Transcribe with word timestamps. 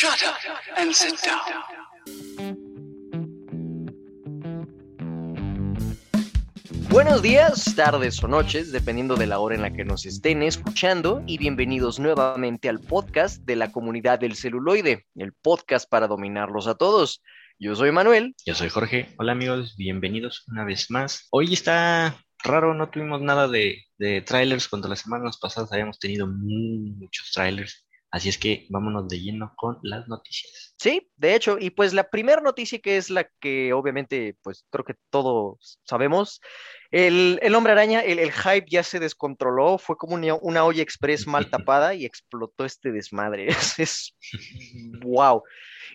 Shut 0.00 0.22
up 0.22 0.36
and 0.76 0.92
sit 0.92 1.18
down. 1.24 1.40
Buenos 6.88 7.20
días, 7.20 7.74
tardes 7.74 8.22
o 8.22 8.28
noches, 8.28 8.70
dependiendo 8.70 9.16
de 9.16 9.26
la 9.26 9.40
hora 9.40 9.56
en 9.56 9.62
la 9.62 9.72
que 9.72 9.84
nos 9.84 10.06
estén 10.06 10.44
escuchando, 10.44 11.24
y 11.26 11.36
bienvenidos 11.38 11.98
nuevamente 11.98 12.68
al 12.68 12.78
podcast 12.78 13.42
de 13.42 13.56
la 13.56 13.72
comunidad 13.72 14.20
del 14.20 14.36
celuloide, 14.36 15.04
el 15.16 15.32
podcast 15.32 15.90
para 15.90 16.06
dominarlos 16.06 16.68
a 16.68 16.76
todos. 16.76 17.20
Yo 17.58 17.74
soy 17.74 17.90
Manuel. 17.90 18.36
Yo 18.46 18.54
soy 18.54 18.68
Jorge. 18.68 19.08
Hola 19.18 19.32
amigos, 19.32 19.74
bienvenidos 19.76 20.44
una 20.46 20.64
vez 20.64 20.92
más. 20.92 21.26
Hoy 21.32 21.54
está 21.54 22.16
raro, 22.44 22.72
no 22.72 22.88
tuvimos 22.88 23.20
nada 23.20 23.48
de, 23.48 23.82
de 23.98 24.20
trailers, 24.22 24.68
cuando 24.68 24.86
las 24.86 25.00
semanas 25.00 25.38
pasadas 25.38 25.72
habíamos 25.72 25.98
tenido 25.98 26.28
muchos 26.28 27.32
trailers. 27.32 27.87
Así 28.10 28.30
es 28.30 28.38
que 28.38 28.66
vámonos 28.70 29.06
de 29.06 29.20
lleno 29.20 29.52
con 29.56 29.78
las 29.82 30.08
noticias. 30.08 30.74
Sí, 30.78 31.10
de 31.16 31.34
hecho, 31.34 31.58
y 31.58 31.70
pues 31.70 31.92
la 31.92 32.08
primera 32.08 32.40
noticia 32.40 32.78
que 32.78 32.96
es 32.96 33.10
la 33.10 33.28
que 33.38 33.74
obviamente, 33.74 34.36
pues 34.42 34.64
creo 34.70 34.84
que 34.84 34.94
todos 35.10 35.78
sabemos, 35.84 36.40
el, 36.90 37.38
el 37.42 37.54
hombre 37.54 37.72
araña, 37.72 38.00
el, 38.00 38.18
el, 38.18 38.32
hype 38.32 38.66
ya 38.70 38.82
se 38.82 38.98
descontroló, 38.98 39.76
fue 39.76 39.96
como 39.98 40.14
una, 40.14 40.34
una 40.36 40.64
olla 40.64 40.82
express 40.82 41.26
mal 41.26 41.50
tapada 41.50 41.94
y 41.94 42.06
explotó 42.06 42.64
este 42.64 42.92
desmadre. 42.92 43.48
Es, 43.78 43.78
es 43.78 44.16
wow. 45.02 45.42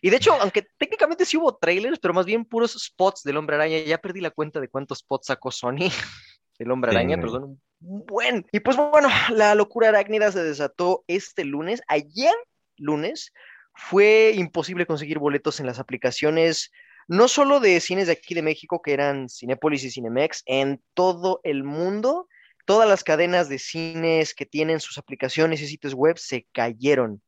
Y 0.01 0.09
de 0.11 0.17
hecho, 0.17 0.33
aunque 0.33 0.67
técnicamente 0.77 1.25
sí 1.25 1.37
hubo 1.37 1.55
trailers, 1.55 1.97
pero 1.99 2.13
más 2.13 2.25
bien 2.25 2.45
puros 2.45 2.73
spots 2.73 3.23
del 3.23 3.37
hombre 3.37 3.55
araña, 3.55 3.79
ya 3.79 3.97
perdí 3.97 4.21
la 4.21 4.31
cuenta 4.31 4.59
de 4.59 4.67
cuántos 4.67 4.99
spots 4.99 5.27
sacó 5.27 5.49
Sony. 5.49 5.89
El 6.59 6.71
hombre 6.71 6.91
araña, 6.91 7.15
sí. 7.15 7.21
perdón, 7.21 7.61
buen. 7.79 8.45
Y 8.51 8.59
pues 8.59 8.77
bueno, 8.77 9.09
la 9.33 9.55
locura 9.55 9.89
arácnida 9.89 10.31
se 10.31 10.43
desató 10.43 11.03
este 11.07 11.45
lunes. 11.45 11.81
Ayer, 11.87 12.33
lunes, 12.77 13.31
fue 13.75 14.33
imposible 14.35 14.85
conseguir 14.85 15.19
boletos 15.19 15.59
en 15.59 15.65
las 15.65 15.79
aplicaciones, 15.79 16.71
no 17.07 17.27
solo 17.27 17.59
de 17.59 17.79
cines 17.79 18.07
de 18.07 18.13
aquí 18.13 18.33
de 18.33 18.41
México, 18.41 18.81
que 18.81 18.93
eran 18.93 19.27
Cinépolis 19.29 19.83
y 19.83 19.91
Cinemex, 19.91 20.43
en 20.45 20.81
todo 20.93 21.41
el 21.43 21.63
mundo. 21.63 22.27
Todas 22.65 22.87
las 22.87 23.03
cadenas 23.03 23.49
de 23.49 23.59
cines 23.59 24.33
que 24.33 24.45
tienen 24.45 24.79
sus 24.79 24.97
aplicaciones 24.97 25.61
y 25.61 25.67
sitios 25.67 25.93
web 25.93 26.17
se 26.17 26.47
cayeron. 26.53 27.21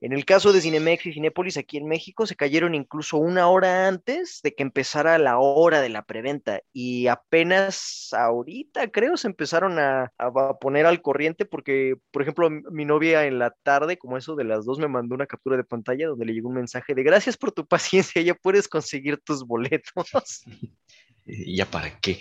En 0.00 0.12
el 0.12 0.24
caso 0.24 0.52
de 0.52 0.60
Cinemex 0.60 1.06
y 1.06 1.12
Cinépolis 1.12 1.56
aquí 1.56 1.76
en 1.76 1.88
México 1.88 2.24
se 2.24 2.36
cayeron 2.36 2.76
incluso 2.76 3.16
una 3.16 3.48
hora 3.48 3.88
antes 3.88 4.40
de 4.44 4.54
que 4.54 4.62
empezara 4.62 5.18
la 5.18 5.38
hora 5.38 5.80
de 5.80 5.88
la 5.88 6.04
preventa 6.04 6.60
y 6.72 7.08
apenas 7.08 8.10
ahorita 8.12 8.92
creo 8.92 9.16
se 9.16 9.26
empezaron 9.26 9.80
a, 9.80 10.12
a, 10.16 10.58
poner 10.60 10.86
al 10.86 11.02
corriente 11.02 11.46
porque, 11.46 11.96
por 12.12 12.22
ejemplo, 12.22 12.48
mi 12.48 12.84
novia 12.84 13.26
en 13.26 13.40
la 13.40 13.50
tarde, 13.64 13.98
como 13.98 14.16
eso 14.16 14.36
de 14.36 14.44
las 14.44 14.64
dos, 14.64 14.78
me 14.78 14.86
mandó 14.86 15.16
una 15.16 15.26
captura 15.26 15.56
de 15.56 15.64
pantalla 15.64 16.06
donde 16.06 16.26
le 16.26 16.32
llegó 16.32 16.48
un 16.48 16.54
mensaje 16.54 16.94
de 16.94 17.02
gracias 17.02 17.36
por 17.36 17.50
tu 17.50 17.66
paciencia, 17.68 18.22
ya 18.22 18.34
puedes 18.34 18.68
conseguir 18.68 19.18
tus 19.18 19.44
boletos. 19.44 20.44
¿Y 21.26 21.56
ya 21.56 21.66
para 21.66 21.98
qué? 21.98 22.18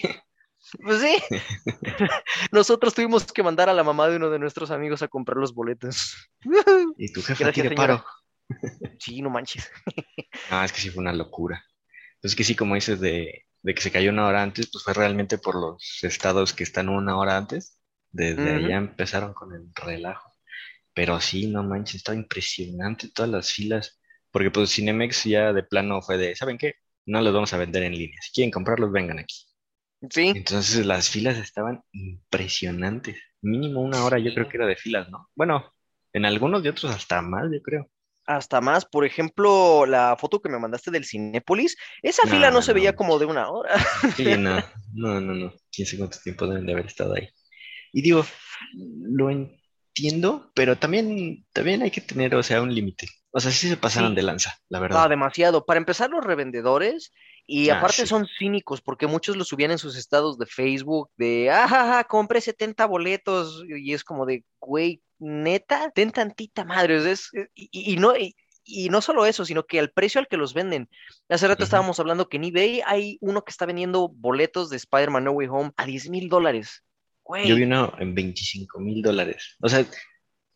Pues 0.83 1.01
sí. 1.01 1.17
Nosotros 2.51 2.93
tuvimos 2.93 3.25
que 3.31 3.43
mandar 3.43 3.69
a 3.69 3.73
la 3.73 3.83
mamá 3.83 4.07
de 4.07 4.17
uno 4.17 4.29
de 4.29 4.39
nuestros 4.39 4.71
amigos 4.71 5.01
a 5.01 5.07
comprar 5.07 5.37
los 5.37 5.53
boletos. 5.53 6.15
Y 6.97 7.11
tu 7.11 7.21
jefe 7.21 7.43
Gracias, 7.43 7.73
paro. 7.73 8.03
Sí, 8.99 9.21
no 9.21 9.29
manches. 9.29 9.69
Ah, 10.49 10.63
es 10.63 10.71
que 10.71 10.79
sí 10.79 10.89
fue 10.89 11.01
una 11.01 11.13
locura. 11.13 11.63
Pues 12.21 12.31
es 12.31 12.35
que 12.35 12.43
sí, 12.45 12.55
como 12.55 12.75
dices 12.75 12.99
de, 12.99 13.45
de, 13.61 13.75
que 13.75 13.81
se 13.81 13.91
cayó 13.91 14.09
una 14.11 14.25
hora 14.25 14.41
antes, 14.41 14.69
pues 14.71 14.83
fue 14.83 14.93
realmente 14.93 15.37
por 15.37 15.55
los 15.55 15.99
estados 16.03 16.53
que 16.53 16.63
están 16.63 16.87
una 16.89 17.17
hora 17.17 17.37
antes. 17.37 17.77
Desde 18.09 18.41
uh 18.41 18.45
-huh. 18.45 18.65
allá 18.65 18.77
empezaron 18.77 19.33
con 19.33 19.53
el 19.53 19.69
relajo. 19.75 20.33
Pero 20.93 21.19
sí, 21.19 21.47
no 21.47 21.61
manches, 21.63 21.95
estaba 21.95 22.17
impresionante 22.17 23.09
todas 23.13 23.29
las 23.29 23.52
filas. 23.52 23.99
Porque 24.31 24.49
pues 24.49 24.71
Cinemex 24.71 25.25
ya 25.25 25.52
de 25.52 25.63
plano 25.63 26.02
fue 26.02 26.17
de, 26.17 26.35
¿saben 26.35 26.57
qué? 26.57 26.75
No 27.05 27.21
los 27.21 27.33
vamos 27.33 27.53
a 27.53 27.57
vender 27.57 27.83
en 27.83 27.93
línea. 27.97 28.19
Si 28.21 28.31
quieren 28.31 28.52
comprarlos, 28.52 28.91
vengan 28.91 29.19
aquí. 29.19 29.46
Sí. 30.09 30.33
Entonces 30.35 30.85
las 30.85 31.09
filas 31.09 31.37
estaban 31.37 31.81
impresionantes. 31.91 33.17
Mínimo 33.41 33.81
una 33.81 34.03
hora 34.03 34.19
yo 34.19 34.33
creo 34.33 34.47
que 34.47 34.58
era 34.58 34.67
de 34.67 34.75
filas, 34.75 35.09
¿no? 35.09 35.30
Bueno, 35.35 35.73
en 36.13 36.25
algunos 36.25 36.63
de 36.63 36.69
otros 36.69 36.91
hasta 36.91 37.21
más, 37.21 37.45
yo 37.52 37.61
creo. 37.61 37.89
Hasta 38.25 38.59
más, 38.59 38.86
por 38.86 39.05
ejemplo, 39.05 39.86
la 39.86 40.17
foto 40.17 40.41
que 40.41 40.49
me 40.49 40.59
mandaste 40.59 40.91
del 40.91 41.05
Cinépolis, 41.05 41.77
esa 42.02 42.23
no, 42.25 42.31
fila 42.31 42.49
no, 42.49 42.55
no 42.55 42.61
se 42.61 42.73
veía 42.73 42.95
como 42.95 43.19
de 43.19 43.25
una 43.25 43.49
hora. 43.49 43.73
Sí, 44.17 44.25
no, 44.37 44.57
no, 44.93 45.21
no, 45.21 45.33
no. 45.33 45.53
Quién 45.71 45.87
sé 45.87 45.97
cuánto 45.97 46.17
tiempo 46.19 46.45
deben 46.45 46.65
de 46.65 46.73
haber 46.73 46.87
estado 46.87 47.15
ahí. 47.15 47.30
Y 47.93 48.02
digo, 48.02 48.25
lo 48.73 49.30
entiendo, 49.30 50.52
pero 50.53 50.75
también, 50.75 51.45
también 51.53 51.81
hay 51.83 51.91
que 51.91 52.02
tener, 52.02 52.36
o 52.36 52.43
sea, 52.43 52.61
un 52.61 52.73
límite. 52.73 53.07
O 53.31 53.39
sea, 53.39 53.52
sí 53.52 53.69
se 53.69 53.77
pasaron 53.77 54.09
sí. 54.09 54.15
de 54.17 54.23
lanza, 54.23 54.57
la 54.67 54.80
verdad. 54.80 55.03
Ah, 55.05 55.07
demasiado. 55.07 55.65
Para 55.65 55.77
empezar, 55.77 56.09
los 56.09 56.23
revendedores 56.23 57.13
y 57.49 57.69
ah, 57.69 57.77
aparte 57.77 58.02
sí. 58.02 58.08
son 58.08 58.27
cínicos 58.37 58.81
porque 58.81 59.08
muchos 59.08 59.37
lo 59.37 59.45
subían 59.45 59.71
en 59.71 59.77
sus 59.77 59.97
estados 59.97 60.37
de 60.37 60.45
Facebook 60.45 61.09
de, 61.15 61.49
ah, 61.49 62.05
compré 62.08 62.41
70 62.41 62.85
boletos 62.85 63.63
y 63.65 63.93
es 63.93 64.03
como 64.03 64.25
de, 64.25 64.43
güey, 64.59 65.02
neta, 65.17 65.89
ten 65.91 66.11
tantita 66.11 66.65
madre. 66.65 67.09
Es, 67.09 67.31
y, 67.55 67.69
y, 67.71 67.95
no, 67.95 68.17
y, 68.17 68.36
y, 68.65 68.89
no 68.89 69.02
solo 69.02 69.25
eso, 69.25 69.45
sino 69.45 69.65
que 69.65 69.80
al 69.80 69.91
precio 69.91 70.19
al 70.19 70.27
que 70.27 70.36
los 70.36 70.53
venden. 70.53 70.89
Hace 71.30 71.47
rato 71.47 71.59
uh 71.59 71.63
-huh. 71.63 71.67
estábamos 71.67 71.99
hablando 72.02 72.27
que 72.27 72.36
en 72.36 72.43
eBay 72.43 72.81
hay 72.86 73.17
uno 73.21 73.41
que 73.45 73.52
está 73.52 73.65
vendiendo 73.65 74.09
boletos 74.09 74.69
de 74.69 74.75
Spider-Man 74.75 75.23
No 75.23 75.31
Way 75.31 75.47
Home 75.47 75.71
a 75.77 75.86
10 75.86 76.09
mil 76.09 76.27
dólares. 76.27 76.83
Yo 77.45 77.55
vi 77.55 77.63
uno 77.63 77.93
en 77.97 78.13
25 78.13 78.80
mil 78.80 79.02
dólares. 79.02 79.55
O 79.61 79.69
sea, 79.69 79.86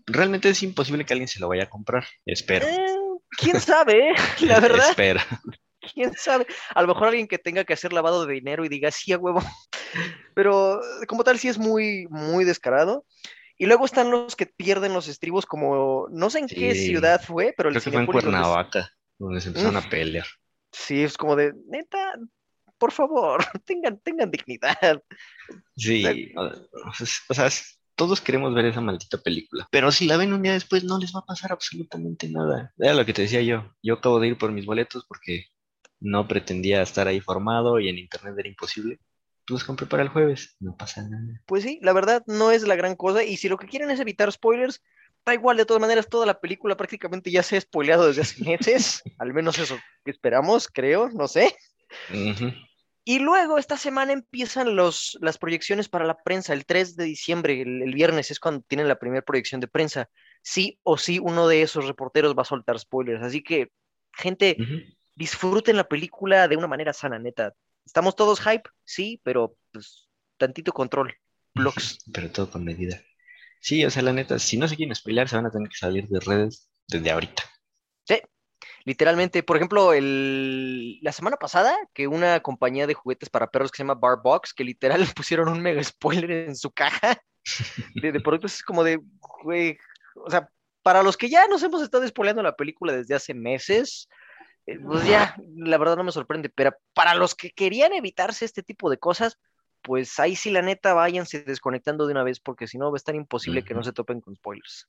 realmente 0.05 0.49
es 0.49 0.61
imposible 0.61 1.05
que 1.05 1.13
alguien 1.13 1.27
se 1.29 1.39
lo 1.39 1.47
vaya 1.47 1.63
a 1.63 1.69
comprar. 1.69 2.05
Espero. 2.25 2.67
Eh, 2.67 2.77
¿Quién 3.37 3.61
sabe? 3.61 4.13
La 4.41 4.59
verdad. 4.59 4.89
Espero 4.89 5.21
quién 5.93 6.13
sabe, 6.15 6.45
a 6.73 6.81
lo 6.81 6.87
mejor 6.87 7.09
alguien 7.09 7.27
que 7.27 7.37
tenga 7.37 7.63
que 7.63 7.73
hacer 7.73 7.93
lavado 7.93 8.25
de 8.25 8.33
dinero 8.33 8.63
y 8.63 8.69
diga, 8.69 8.91
sí, 8.91 9.11
a 9.11 9.17
huevo, 9.17 9.41
pero 10.35 10.79
como 11.07 11.23
tal 11.23 11.39
sí 11.39 11.47
es 11.47 11.57
muy, 11.57 12.07
muy 12.09 12.45
descarado. 12.45 13.05
Y 13.57 13.67
luego 13.67 13.85
están 13.85 14.09
los 14.09 14.35
que 14.35 14.47
pierden 14.47 14.93
los 14.93 15.07
estribos 15.07 15.45
como, 15.45 16.07
no 16.09 16.29
sé 16.31 16.39
en 16.39 16.49
sí. 16.49 16.55
qué 16.55 16.73
ciudad 16.73 17.21
fue, 17.21 17.53
pero 17.55 17.69
Creo 17.69 17.77
el 17.77 17.83
que 17.83 17.91
fue 17.91 17.99
en 17.99 18.07
Cuernavaca, 18.07 18.91
donde 19.19 19.39
se 19.39 19.49
empezaron 19.49 19.77
a 19.77 19.87
pelear. 19.87 20.25
Sí, 20.71 21.03
es 21.03 21.15
como 21.15 21.35
de, 21.35 21.53
neta, 21.67 22.15
por 22.79 22.91
favor, 22.91 23.43
tengan, 23.65 23.99
tengan 23.99 24.31
dignidad. 24.31 25.03
Sí, 25.75 26.33
o 27.29 27.33
sea, 27.35 27.49
todos 27.95 28.19
queremos 28.19 28.55
ver 28.55 28.65
esa 28.65 28.81
maldita 28.81 29.19
película. 29.19 29.67
Pero 29.69 29.91
si 29.91 30.07
la 30.07 30.17
ven 30.17 30.33
un 30.33 30.41
día 30.41 30.53
después, 30.53 30.83
no 30.83 30.97
les 30.97 31.13
va 31.13 31.19
a 31.19 31.25
pasar 31.25 31.51
absolutamente 31.51 32.27
nada. 32.29 32.73
Era 32.79 32.95
lo 32.95 33.05
que 33.05 33.13
te 33.13 33.21
decía 33.21 33.43
yo. 33.43 33.75
Yo 33.83 33.93
acabo 33.93 34.19
de 34.19 34.29
ir 34.29 34.37
por 34.39 34.51
mis 34.51 34.65
boletos 34.65 35.05
porque 35.07 35.45
no 36.01 36.27
pretendía 36.27 36.81
estar 36.81 37.07
ahí 37.07 37.21
formado 37.21 37.79
y 37.79 37.87
en 37.87 37.99
internet 37.99 38.35
era 38.37 38.49
imposible. 38.49 38.99
Pues 39.45 39.63
compré 39.63 39.85
para 39.85 40.03
el 40.03 40.09
jueves, 40.09 40.55
no 40.59 40.75
pasa 40.75 41.01
nada. 41.03 41.41
Pues 41.45 41.63
sí, 41.63 41.79
la 41.81 41.93
verdad 41.93 42.23
no 42.27 42.51
es 42.51 42.63
la 42.63 42.75
gran 42.75 42.95
cosa. 42.95 43.23
Y 43.23 43.37
si 43.37 43.49
lo 43.49 43.57
que 43.57 43.67
quieren 43.67 43.91
es 43.91 43.99
evitar 43.99 44.31
spoilers, 44.31 44.81
da 45.25 45.33
igual, 45.33 45.57
de 45.57 45.65
todas 45.65 45.81
maneras, 45.81 46.09
toda 46.09 46.25
la 46.25 46.39
película 46.39 46.75
prácticamente 46.75 47.31
ya 47.31 47.43
se 47.43 47.57
ha 47.57 47.61
spoileado 47.61 48.07
desde 48.07 48.21
hace 48.21 48.43
meses. 48.43 49.01
Al 49.19 49.33
menos 49.33 49.59
eso 49.59 49.77
que 50.03 50.11
esperamos, 50.11 50.67
creo, 50.67 51.09
no 51.09 51.27
sé. 51.27 51.55
Uh 52.09 52.13
-huh. 52.13 52.67
Y 53.03 53.19
luego 53.19 53.57
esta 53.57 53.77
semana 53.77 54.13
empiezan 54.13 54.75
los, 54.75 55.17
las 55.21 55.37
proyecciones 55.37 55.89
para 55.89 56.05
la 56.05 56.17
prensa. 56.17 56.53
El 56.53 56.65
3 56.65 56.95
de 56.95 57.05
diciembre, 57.05 57.61
el, 57.61 57.81
el 57.81 57.93
viernes, 57.93 58.31
es 58.31 58.39
cuando 58.39 58.61
tienen 58.61 58.87
la 58.87 58.99
primera 58.99 59.23
proyección 59.23 59.59
de 59.59 59.67
prensa. 59.67 60.07
Sí 60.43 60.79
o 60.83 60.97
sí, 60.97 61.19
uno 61.19 61.47
de 61.47 61.63
esos 61.63 61.87
reporteros 61.87 62.35
va 62.37 62.43
a 62.43 62.45
soltar 62.45 62.79
spoilers. 62.79 63.23
Así 63.23 63.41
que, 63.43 63.71
gente, 64.13 64.55
uh 64.57 64.63
-huh 64.63 64.95
disfruten 65.21 65.77
la 65.77 65.87
película 65.87 66.47
de 66.47 66.57
una 66.57 66.65
manera 66.65 66.93
sana, 66.93 67.19
neta. 67.19 67.53
Estamos 67.85 68.15
todos 68.15 68.41
hype, 68.41 68.67
sí, 68.83 69.21
pero 69.23 69.55
pues 69.71 70.09
tantito 70.37 70.71
control. 70.71 71.15
Blocks. 71.53 71.99
pero 72.13 72.31
todo 72.31 72.49
con 72.49 72.63
medida. 72.63 72.99
Sí, 73.59 73.85
o 73.85 73.91
sea, 73.91 74.01
la 74.01 74.13
neta, 74.13 74.39
si 74.39 74.57
no 74.57 74.67
se 74.67 74.75
quieren 74.75 74.95
spoiler, 74.95 75.29
se 75.29 75.35
van 75.35 75.45
a 75.45 75.51
tener 75.51 75.69
que 75.69 75.77
salir 75.77 76.07
de 76.07 76.19
redes 76.19 76.67
desde 76.87 77.11
ahorita. 77.11 77.43
Sí, 78.03 78.19
literalmente. 78.83 79.43
Por 79.43 79.57
ejemplo, 79.57 79.93
el... 79.93 80.97
la 81.03 81.11
semana 81.11 81.37
pasada, 81.37 81.77
que 81.93 82.07
una 82.07 82.39
compañía 82.39 82.87
de 82.87 82.95
juguetes 82.95 83.29
para 83.29 83.51
perros 83.51 83.71
que 83.71 83.77
se 83.77 83.83
llama 83.83 83.99
Barbox, 84.01 84.55
que 84.55 84.63
literal 84.63 85.05
pusieron 85.15 85.49
un 85.49 85.61
mega 85.61 85.83
spoiler 85.83 86.31
en 86.31 86.55
su 86.55 86.71
caja 86.71 87.21
de, 87.93 88.11
de 88.11 88.19
productos, 88.19 88.55
es 88.55 88.63
como 88.63 88.83
de, 88.83 88.99
güey, 89.43 89.77
o 90.15 90.31
sea, 90.31 90.49
para 90.81 91.03
los 91.03 91.15
que 91.15 91.29
ya 91.29 91.47
nos 91.47 91.61
hemos 91.61 91.83
estado 91.83 92.07
spoileando 92.07 92.41
la 92.41 92.55
película 92.55 92.93
desde 92.93 93.13
hace 93.13 93.35
meses, 93.35 94.09
pues 94.65 95.05
ya, 95.05 95.35
la 95.55 95.77
verdad 95.77 95.97
no 95.97 96.03
me 96.03 96.11
sorprende, 96.11 96.49
pero 96.49 96.73
para 96.93 97.15
los 97.15 97.35
que 97.35 97.51
querían 97.51 97.93
evitarse 97.93 98.45
este 98.45 98.63
tipo 98.63 98.89
de 98.89 98.97
cosas, 98.97 99.39
pues 99.81 100.19
ahí 100.19 100.35
sí 100.35 100.51
la 100.51 100.61
neta 100.61 100.93
váyanse 100.93 101.43
desconectando 101.43 102.05
de 102.05 102.13
una 102.13 102.23
vez, 102.23 102.39
porque 102.39 102.67
si 102.67 102.77
no 102.77 102.91
va 102.91 102.95
a 102.95 102.97
estar 102.97 103.15
imposible 103.15 103.61
uh 103.61 103.63
-huh. 103.63 103.67
que 103.67 103.73
no 103.73 103.83
se 103.83 103.93
topen 103.93 104.21
con 104.21 104.35
spoilers. 104.35 104.87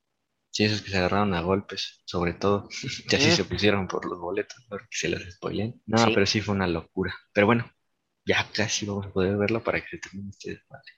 Sí, 0.50 0.64
esos 0.64 0.82
que 0.82 0.90
se 0.90 0.98
agarraron 0.98 1.32
a 1.32 1.40
golpes, 1.40 2.02
sobre 2.04 2.34
todo, 2.34 2.68
ya 3.10 3.18
sí 3.18 3.30
se 3.30 3.44
pusieron 3.44 3.88
por 3.88 4.04
los 4.04 4.18
boletos, 4.18 4.64
porque 4.68 4.86
se 4.90 5.08
les 5.08 5.34
spoilen. 5.34 5.80
No, 5.86 5.98
sí. 5.98 6.10
pero 6.12 6.26
sí 6.26 6.42
fue 6.42 6.54
una 6.54 6.66
locura. 6.66 7.14
Pero 7.32 7.46
bueno, 7.46 7.72
ya 8.26 8.46
casi 8.52 8.84
vamos 8.84 9.06
a 9.06 9.12
poder 9.12 9.36
verlo 9.38 9.62
para 9.64 9.80
que 9.80 9.88
se 9.88 9.98
termine 9.98 10.30
este 10.30 10.50
desmadre. 10.50 10.92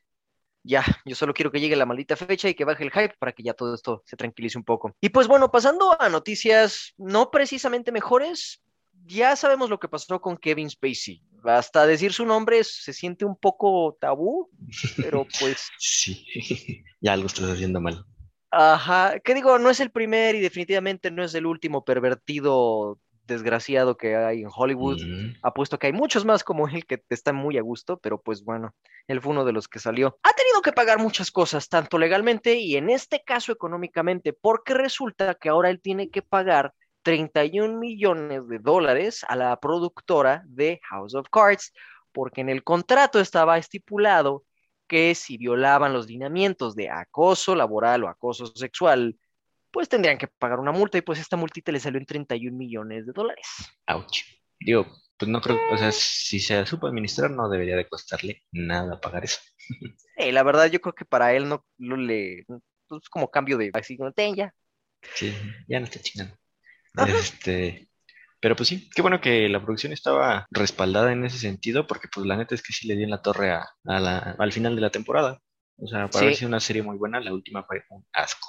ya, 0.64 0.82
yo 1.04 1.14
solo 1.14 1.34
quiero 1.34 1.52
que 1.52 1.60
llegue 1.60 1.76
la 1.76 1.86
maldita 1.86 2.16
fecha 2.16 2.48
y 2.48 2.54
que 2.54 2.64
baje 2.64 2.84
el 2.84 2.90
hype 2.90 3.14
para 3.18 3.32
que 3.32 3.42
ya 3.42 3.52
todo 3.54 3.74
esto 3.74 4.02
se 4.06 4.16
tranquilice 4.16 4.58
un 4.58 4.64
poco. 4.64 4.96
Y 5.00 5.10
pues 5.10 5.28
bueno, 5.28 5.52
pasando 5.52 6.00
a 6.00 6.08
noticias 6.08 6.94
no 6.96 7.30
precisamente 7.30 7.92
mejores, 7.92 8.63
ya 9.06 9.36
sabemos 9.36 9.70
lo 9.70 9.78
que 9.78 9.88
pasó 9.88 10.20
con 10.20 10.36
Kevin 10.36 10.70
Spacey. 10.70 11.22
Hasta 11.44 11.86
decir 11.86 12.12
su 12.12 12.24
nombre 12.24 12.64
se 12.64 12.92
siente 12.92 13.24
un 13.24 13.36
poco 13.36 13.96
tabú, 14.00 14.50
pero 14.96 15.26
pues... 15.40 15.68
Sí, 15.78 16.26
ya 17.00 17.12
algo 17.12 17.26
estás 17.26 17.50
haciendo 17.50 17.80
mal. 17.80 18.04
Ajá, 18.50 19.18
¿qué 19.20 19.34
digo? 19.34 19.58
No 19.58 19.68
es 19.68 19.80
el 19.80 19.90
primer 19.90 20.36
y 20.36 20.40
definitivamente 20.40 21.10
no 21.10 21.24
es 21.24 21.34
el 21.34 21.44
último 21.44 21.84
pervertido 21.84 23.00
desgraciado 23.26 23.96
que 23.96 24.16
hay 24.16 24.42
en 24.42 24.50
Hollywood. 24.54 25.00
Ujú. 25.00 25.38
Apuesto 25.42 25.78
que 25.78 25.88
hay 25.88 25.92
muchos 25.92 26.24
más 26.24 26.44
como 26.44 26.68
él 26.68 26.86
que 26.86 27.02
están 27.08 27.36
muy 27.36 27.58
a 27.58 27.62
gusto, 27.62 27.98
pero 27.98 28.20
pues 28.20 28.44
bueno, 28.44 28.74
él 29.08 29.20
fue 29.20 29.32
uno 29.32 29.44
de 29.44 29.52
los 29.52 29.66
que 29.66 29.78
salió. 29.78 30.18
Ha 30.22 30.32
tenido 30.34 30.62
que 30.62 30.72
pagar 30.72 30.98
muchas 30.98 31.30
cosas, 31.30 31.68
tanto 31.68 31.98
legalmente 31.98 32.54
y 32.54 32.76
en 32.76 32.90
este 32.90 33.22
caso 33.24 33.52
económicamente, 33.52 34.32
porque 34.32 34.74
resulta 34.74 35.34
que 35.34 35.48
ahora 35.48 35.70
él 35.70 35.80
tiene 35.80 36.10
que 36.10 36.22
pagar 36.22 36.74
31 37.04 37.78
millones 37.78 38.48
de 38.48 38.58
dólares 38.58 39.24
a 39.28 39.36
la 39.36 39.60
productora 39.60 40.42
de 40.46 40.80
House 40.90 41.14
of 41.14 41.28
Cards, 41.30 41.72
porque 42.10 42.40
en 42.40 42.48
el 42.48 42.64
contrato 42.64 43.20
estaba 43.20 43.58
estipulado 43.58 44.44
que 44.88 45.14
si 45.14 45.36
violaban 45.36 45.92
los 45.92 46.06
lineamientos 46.08 46.74
de 46.74 46.90
acoso 46.90 47.54
laboral 47.54 48.04
o 48.04 48.08
acoso 48.08 48.46
sexual, 48.46 49.16
pues 49.70 49.88
tendrían 49.88 50.18
que 50.18 50.28
pagar 50.28 50.58
una 50.58 50.72
multa 50.72 50.98
y 50.98 51.02
pues 51.02 51.18
esta 51.18 51.36
multita 51.36 51.72
le 51.72 51.80
salió 51.80 51.98
en 51.98 52.06
31 52.06 52.56
millones 52.56 53.06
de 53.06 53.12
dólares. 53.12 53.46
Ouch. 53.86 54.22
Digo, 54.58 54.86
pues 55.18 55.28
no 55.28 55.40
creo, 55.40 55.58
o 55.70 55.76
sea, 55.76 55.92
si 55.92 56.40
se 56.40 56.64
supo 56.64 56.86
administrar, 56.86 57.30
no 57.30 57.48
debería 57.48 57.76
de 57.76 57.88
costarle 57.88 58.42
nada 58.52 59.00
pagar 59.00 59.24
eso. 59.24 59.40
Eh, 60.16 60.30
la 60.30 60.44
verdad, 60.44 60.66
yo 60.70 60.80
creo 60.80 60.94
que 60.94 61.04
para 61.04 61.34
él 61.34 61.48
no, 61.48 61.66
no 61.76 61.96
le, 61.96 62.46
pues 62.86 63.08
como 63.08 63.32
cambio 63.32 63.58
de 63.58 63.72
así, 63.74 63.96
no, 63.96 64.12
ten 64.12 64.36
ya. 64.36 64.54
Sí, 65.16 65.34
ya 65.66 65.80
no 65.80 65.86
está 65.86 65.98
chingando. 65.98 66.36
Este, 66.96 67.88
pero 68.40 68.56
pues 68.56 68.68
sí, 68.68 68.88
qué 68.94 69.02
bueno 69.02 69.20
que 69.20 69.48
la 69.48 69.60
producción 69.62 69.92
estaba 69.92 70.46
respaldada 70.50 71.12
en 71.12 71.24
ese 71.24 71.38
sentido, 71.38 71.86
porque 71.86 72.08
pues 72.12 72.26
la 72.26 72.36
neta 72.36 72.54
es 72.54 72.62
que 72.62 72.72
sí 72.72 72.86
le 72.86 72.94
dio 72.96 73.04
en 73.04 73.10
la 73.10 73.22
torre 73.22 73.50
a, 73.52 73.66
a 73.84 74.00
la, 74.00 74.36
al 74.38 74.52
final 74.52 74.74
de 74.76 74.82
la 74.82 74.90
temporada. 74.90 75.40
O 75.76 75.86
sea, 75.88 76.08
para 76.08 76.20
Sí. 76.20 76.24
ver 76.26 76.34
si 76.36 76.44
una 76.44 76.60
serie 76.60 76.82
muy 76.82 76.96
buena, 76.96 77.20
la 77.20 77.32
última 77.32 77.64
fue 77.64 77.82
un 77.90 78.06
asco. 78.12 78.48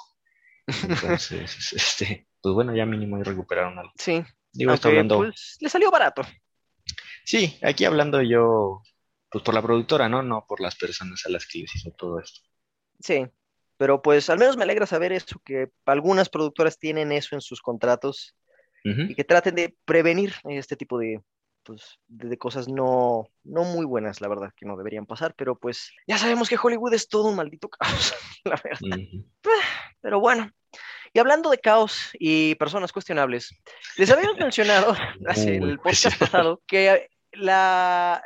Entonces, 0.66 1.72
este, 1.72 2.28
pues 2.40 2.54
bueno, 2.54 2.74
ya 2.74 2.86
mínimo 2.86 3.18
y 3.18 3.22
recuperaron 3.22 3.78
algo. 3.78 3.92
Sí, 3.96 4.22
Digo, 4.52 4.70
aunque, 4.72 4.88
hablando. 4.88 5.18
pues 5.18 5.56
le 5.60 5.68
salió 5.68 5.90
barato. 5.90 6.22
Sí, 7.24 7.58
aquí 7.62 7.84
hablando 7.84 8.22
yo, 8.22 8.82
pues 9.30 9.42
por 9.42 9.54
la 9.54 9.62
productora, 9.62 10.08
¿no? 10.08 10.22
No 10.22 10.44
por 10.48 10.60
las 10.60 10.76
personas 10.76 11.24
a 11.26 11.30
las 11.30 11.46
que 11.46 11.58
les 11.60 11.74
hizo 11.74 11.90
todo 11.92 12.20
esto. 12.20 12.40
Sí, 13.00 13.26
pero 13.76 14.02
pues 14.02 14.30
al 14.30 14.38
menos 14.38 14.56
me 14.56 14.64
alegra 14.64 14.86
saber 14.86 15.12
eso, 15.12 15.40
que 15.44 15.68
algunas 15.84 16.28
productoras 16.28 16.78
tienen 16.78 17.12
eso 17.12 17.34
en 17.34 17.40
sus 17.40 17.60
contratos 17.60 18.34
Ujú. 18.84 19.02
y 19.02 19.14
que 19.14 19.24
traten 19.24 19.54
de 19.54 19.76
prevenir 19.84 20.34
este 20.44 20.76
tipo 20.76 20.98
de, 20.98 21.20
pues, 21.62 21.98
de, 22.06 22.28
de 22.28 22.38
cosas 22.38 22.68
no, 22.68 23.28
no 23.44 23.64
muy 23.64 23.84
buenas, 23.84 24.20
la 24.20 24.28
verdad, 24.28 24.52
que 24.56 24.66
no 24.66 24.76
deberían 24.76 25.06
pasar, 25.06 25.34
pero 25.34 25.58
pues 25.58 25.92
ya 26.06 26.18
sabemos 26.18 26.48
que 26.48 26.58
Hollywood 26.62 26.94
es 26.94 27.08
todo 27.08 27.28
un 27.28 27.36
maldito 27.36 27.68
caos, 27.68 28.14
la 28.44 28.60
verdad. 28.62 28.98
Ujú. 28.98 29.24
Pero 30.00 30.20
bueno, 30.20 30.50
y 31.12 31.18
hablando 31.18 31.50
de 31.50 31.58
caos 31.58 32.10
y 32.18 32.54
personas 32.56 32.92
cuestionables, 32.92 33.54
les 33.96 34.10
habíamos 34.10 34.36
mencionado 34.38 34.94
hace 35.26 35.56
el 35.56 35.78
podcast 35.78 36.18
pasado 36.18 36.62
que 36.66 37.08
la, 37.32 38.22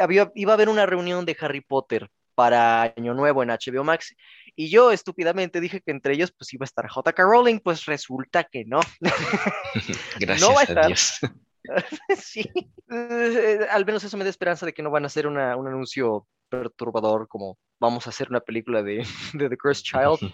había, 0.00 0.32
iba 0.34 0.52
a 0.52 0.54
haber 0.54 0.68
una 0.68 0.86
reunión 0.86 1.24
de 1.24 1.36
Harry 1.40 1.60
Potter 1.60 2.08
para 2.34 2.94
Año 2.96 3.14
Nuevo 3.14 3.42
en 3.42 3.50
HBO 3.50 3.82
Max. 3.82 4.14
Y 4.56 4.70
yo 4.70 4.90
estúpidamente 4.90 5.60
dije 5.60 5.80
que 5.82 5.90
entre 5.90 6.14
ellos 6.14 6.32
pues 6.36 6.52
iba 6.54 6.64
a 6.64 6.66
estar 6.66 6.86
JK 6.88 7.18
Rowling, 7.18 7.60
pues 7.60 7.84
resulta 7.84 8.44
que 8.44 8.64
no. 8.64 8.80
Gracias 10.18 10.50
va 10.50 10.54
a 10.56 10.60
a 10.60 10.62
estar. 10.62 10.86
Dios. 10.86 11.18
sí, 12.16 12.50
Eh, 12.90 13.66
al 13.70 13.84
menos 13.84 14.04
eso 14.04 14.16
me 14.16 14.24
da 14.24 14.30
esperanza 14.30 14.64
de 14.64 14.72
que 14.72 14.82
no 14.82 14.90
van 14.90 15.02
a 15.04 15.08
hacer 15.08 15.26
una- 15.26 15.56
un 15.56 15.66
anuncio 15.66 16.26
perturbador 16.48 17.26
como 17.28 17.58
vamos 17.80 18.06
a 18.06 18.10
hacer 18.10 18.28
una 18.30 18.40
película 18.40 18.82
de, 18.82 19.04
de 19.34 19.48
The 19.48 19.56
Cursed 19.58 19.82
Child. 19.82 20.32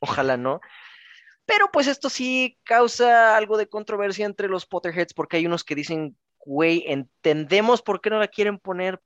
Ojalá 0.00 0.36
no. 0.36 0.60
Pero 1.44 1.68
pues 1.72 1.88
esto 1.88 2.08
sí 2.08 2.56
causa 2.62 3.36
algo 3.36 3.56
de 3.58 3.68
controversia 3.68 4.24
entre 4.24 4.46
los 4.48 4.66
Potterheads 4.66 5.12
porque 5.12 5.36
hay 5.38 5.46
unos 5.46 5.64
que 5.64 5.74
dicen, 5.74 6.16
güey, 6.38 6.84
entendemos 6.86 7.82
por 7.82 8.00
qué 8.00 8.08
no 8.10 8.20
la 8.20 8.28
quieren 8.28 8.58
poner. 8.58 9.00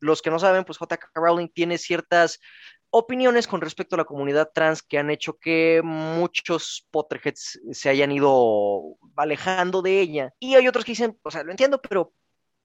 Los 0.00 0.20
que 0.20 0.30
no 0.30 0.38
saben, 0.40 0.64
pues 0.64 0.76
J.K. 0.78 1.08
Rowling 1.14 1.48
tiene 1.48 1.78
ciertas 1.78 2.40
opiniones 2.96 3.48
con 3.48 3.60
respecto 3.60 3.96
a 3.96 3.98
la 3.98 4.04
comunidad 4.04 4.52
trans 4.54 4.80
que 4.80 4.98
han 4.98 5.10
hecho 5.10 5.36
que 5.36 5.80
muchos 5.82 6.86
Potterheads 6.92 7.60
se 7.72 7.88
hayan 7.88 8.12
ido 8.12 8.96
alejando 9.16 9.82
de 9.82 10.00
ella. 10.00 10.32
Y 10.38 10.54
hay 10.54 10.68
otros 10.68 10.84
que 10.84 10.92
dicen, 10.92 11.18
o 11.24 11.30
sea, 11.30 11.42
lo 11.42 11.50
entiendo, 11.50 11.82
pero 11.82 12.12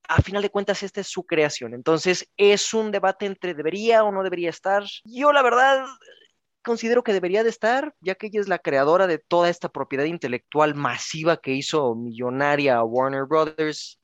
a 0.07 0.21
final 0.21 0.43
de 0.43 0.51
cuentas 0.51 0.83
esta 0.83 1.01
es 1.01 1.07
su 1.07 1.25
creación. 1.25 1.73
Entonces 1.73 2.29
es 2.37 2.75
un 2.75 2.91
debate 2.91 3.25
entre 3.25 3.55
debería 3.55 4.03
o 4.03 4.11
no 4.11 4.21
debería 4.21 4.51
estar. 4.51 4.83
Yo 5.03 5.33
la 5.33 5.41
verdad 5.41 5.83
considero 6.63 7.03
que 7.03 7.13
debería 7.13 7.43
de 7.43 7.49
estar, 7.49 7.95
ya 7.99 8.13
que 8.13 8.27
ella 8.27 8.39
es 8.39 8.47
la 8.47 8.59
creadora 8.59 9.07
de 9.07 9.17
toda 9.17 9.49
esta 9.49 9.69
propiedad 9.69 10.05
intelectual 10.05 10.75
masiva 10.75 11.37
que 11.37 11.53
hizo 11.53 11.95
millonaria 11.95 12.83
Warner 12.83 13.25
Brothers. 13.25 13.99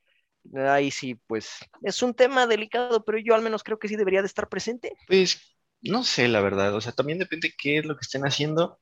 Ahí 0.55 0.89
sí, 0.89 1.13
pues 1.27 1.59
es 1.83 2.01
un 2.01 2.15
tema 2.15 2.47
delicado, 2.47 3.05
pero 3.05 3.19
yo 3.19 3.35
al 3.35 3.43
menos 3.43 3.63
creo 3.63 3.77
que 3.77 3.87
sí 3.87 3.95
debería 3.95 4.21
de 4.21 4.27
estar 4.27 4.49
presente. 4.49 4.91
Pues 5.07 5.54
no 5.85 6.03
sé, 6.03 6.27
la 6.27 6.41
verdad. 6.41 6.75
O 6.75 6.81
sea, 6.81 6.91
también 6.93 7.19
depende 7.19 7.53
qué 7.57 7.79
es 7.79 7.85
lo 7.85 7.95
que 7.95 8.01
estén 8.01 8.23
haciendo. 8.25 8.79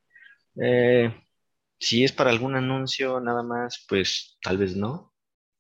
Eh, 0.62 1.14
si 1.80 2.04
es 2.04 2.12
para 2.14 2.32
algún 2.32 2.56
anuncio 2.56 3.20
nada 3.22 3.44
más, 3.44 3.86
pues 3.90 4.38
tal 4.44 4.58
vez 4.58 4.76
no. 4.76 5.14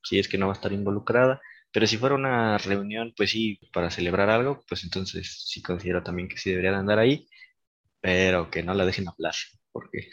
Si 0.03 0.19
es 0.19 0.27
que 0.29 0.37
no 0.37 0.47
va 0.47 0.53
a 0.53 0.57
estar 0.57 0.73
involucrada. 0.73 1.41
Pero 1.71 1.87
si 1.87 1.97
fuera 1.97 2.15
una 2.15 2.57
reunión, 2.59 3.13
pues 3.17 3.31
sí, 3.31 3.59
para 3.73 3.91
celebrar 3.91 4.29
algo, 4.29 4.63
pues 4.69 4.83
entonces 4.83 5.43
sí 5.47 5.61
considero 5.61 6.03
también 6.03 6.29
que 6.29 6.37
sí 6.37 6.51
debería 6.51 6.71
de 6.71 6.77
andar 6.77 6.99
ahí. 6.99 7.27
Pero 8.01 8.51
que 8.51 8.63
no 8.63 8.73
la 8.75 8.85
dejen 8.85 9.07
hablar, 9.09 9.35
porque 9.71 10.09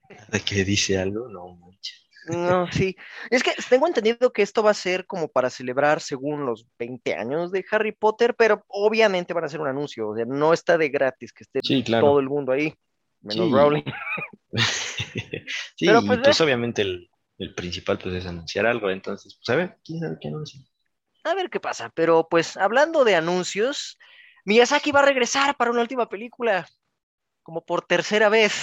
de 0.32 0.40
que 0.40 0.64
dice 0.64 0.98
algo, 0.98 1.28
no 1.28 1.56
manches. 1.56 2.03
No, 2.26 2.70
sí. 2.72 2.96
Es 3.30 3.42
que 3.42 3.52
tengo 3.68 3.86
entendido 3.86 4.32
que 4.32 4.42
esto 4.42 4.62
va 4.62 4.70
a 4.70 4.74
ser 4.74 5.06
como 5.06 5.28
para 5.28 5.50
celebrar 5.50 6.00
según 6.00 6.46
los 6.46 6.66
20 6.78 7.14
años 7.14 7.52
de 7.52 7.64
Harry 7.70 7.92
Potter, 7.92 8.34
pero 8.34 8.64
obviamente 8.68 9.34
van 9.34 9.44
a 9.44 9.46
hacer 9.46 9.60
un 9.60 9.68
anuncio. 9.68 10.08
O 10.10 10.16
sea, 10.16 10.24
no 10.24 10.52
está 10.52 10.78
de 10.78 10.88
gratis 10.88 11.32
que 11.32 11.44
esté 11.44 11.60
Sí, 11.62 11.82
claro. 11.84 12.06
todo 12.06 12.20
el 12.20 12.28
mundo 12.28 12.52
ahí, 12.52 12.74
menos 13.20 13.48
Sí. 13.48 13.52
Rowling. 13.52 13.84
Sí, 15.76 15.86
Pero, 15.86 16.02
pues, 16.06 16.20
pues 16.22 16.40
obviamente 16.40 16.82
el, 16.82 17.10
el 17.38 17.54
principal 17.54 17.98
pues 17.98 18.14
es 18.14 18.26
anunciar 18.26 18.66
algo, 18.66 18.90
entonces, 18.90 19.34
pues 19.34 19.48
a 19.48 19.56
ver, 19.56 19.78
quién 19.84 19.98
sabe 19.98 20.16
qué 20.20 20.28
anuncia. 20.28 20.60
A 21.24 21.34
ver 21.34 21.50
qué 21.50 21.58
pasa. 21.58 21.90
Pero 21.94 22.28
pues 22.30 22.56
hablando 22.56 23.04
de 23.04 23.16
anuncios, 23.16 23.98
Miyazaki 24.44 24.92
va 24.92 25.00
a 25.00 25.06
regresar 25.06 25.56
para 25.56 25.70
una 25.70 25.80
última 25.80 26.08
película, 26.08 26.68
como 27.42 27.64
por 27.64 27.82
tercera 27.84 28.28
vez. 28.28 28.54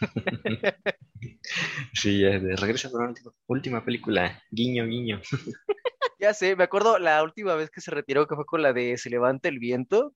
Sí, 1.92 2.20
de 2.22 2.56
regresa 2.56 2.90
con 2.90 3.02
la 3.02 3.08
última, 3.08 3.32
última 3.46 3.84
película, 3.84 4.42
guiño, 4.50 4.86
guiño. 4.86 5.20
Ya 6.20 6.32
sé, 6.32 6.56
me 6.56 6.64
acuerdo 6.64 6.98
la 6.98 7.22
última 7.22 7.54
vez 7.54 7.70
que 7.70 7.80
se 7.82 7.90
retiró, 7.90 8.26
que 8.26 8.34
fue 8.36 8.46
con 8.46 8.62
la 8.62 8.72
de 8.72 8.96
Se 8.96 9.10
levanta 9.10 9.48
el 9.48 9.58
viento. 9.58 10.14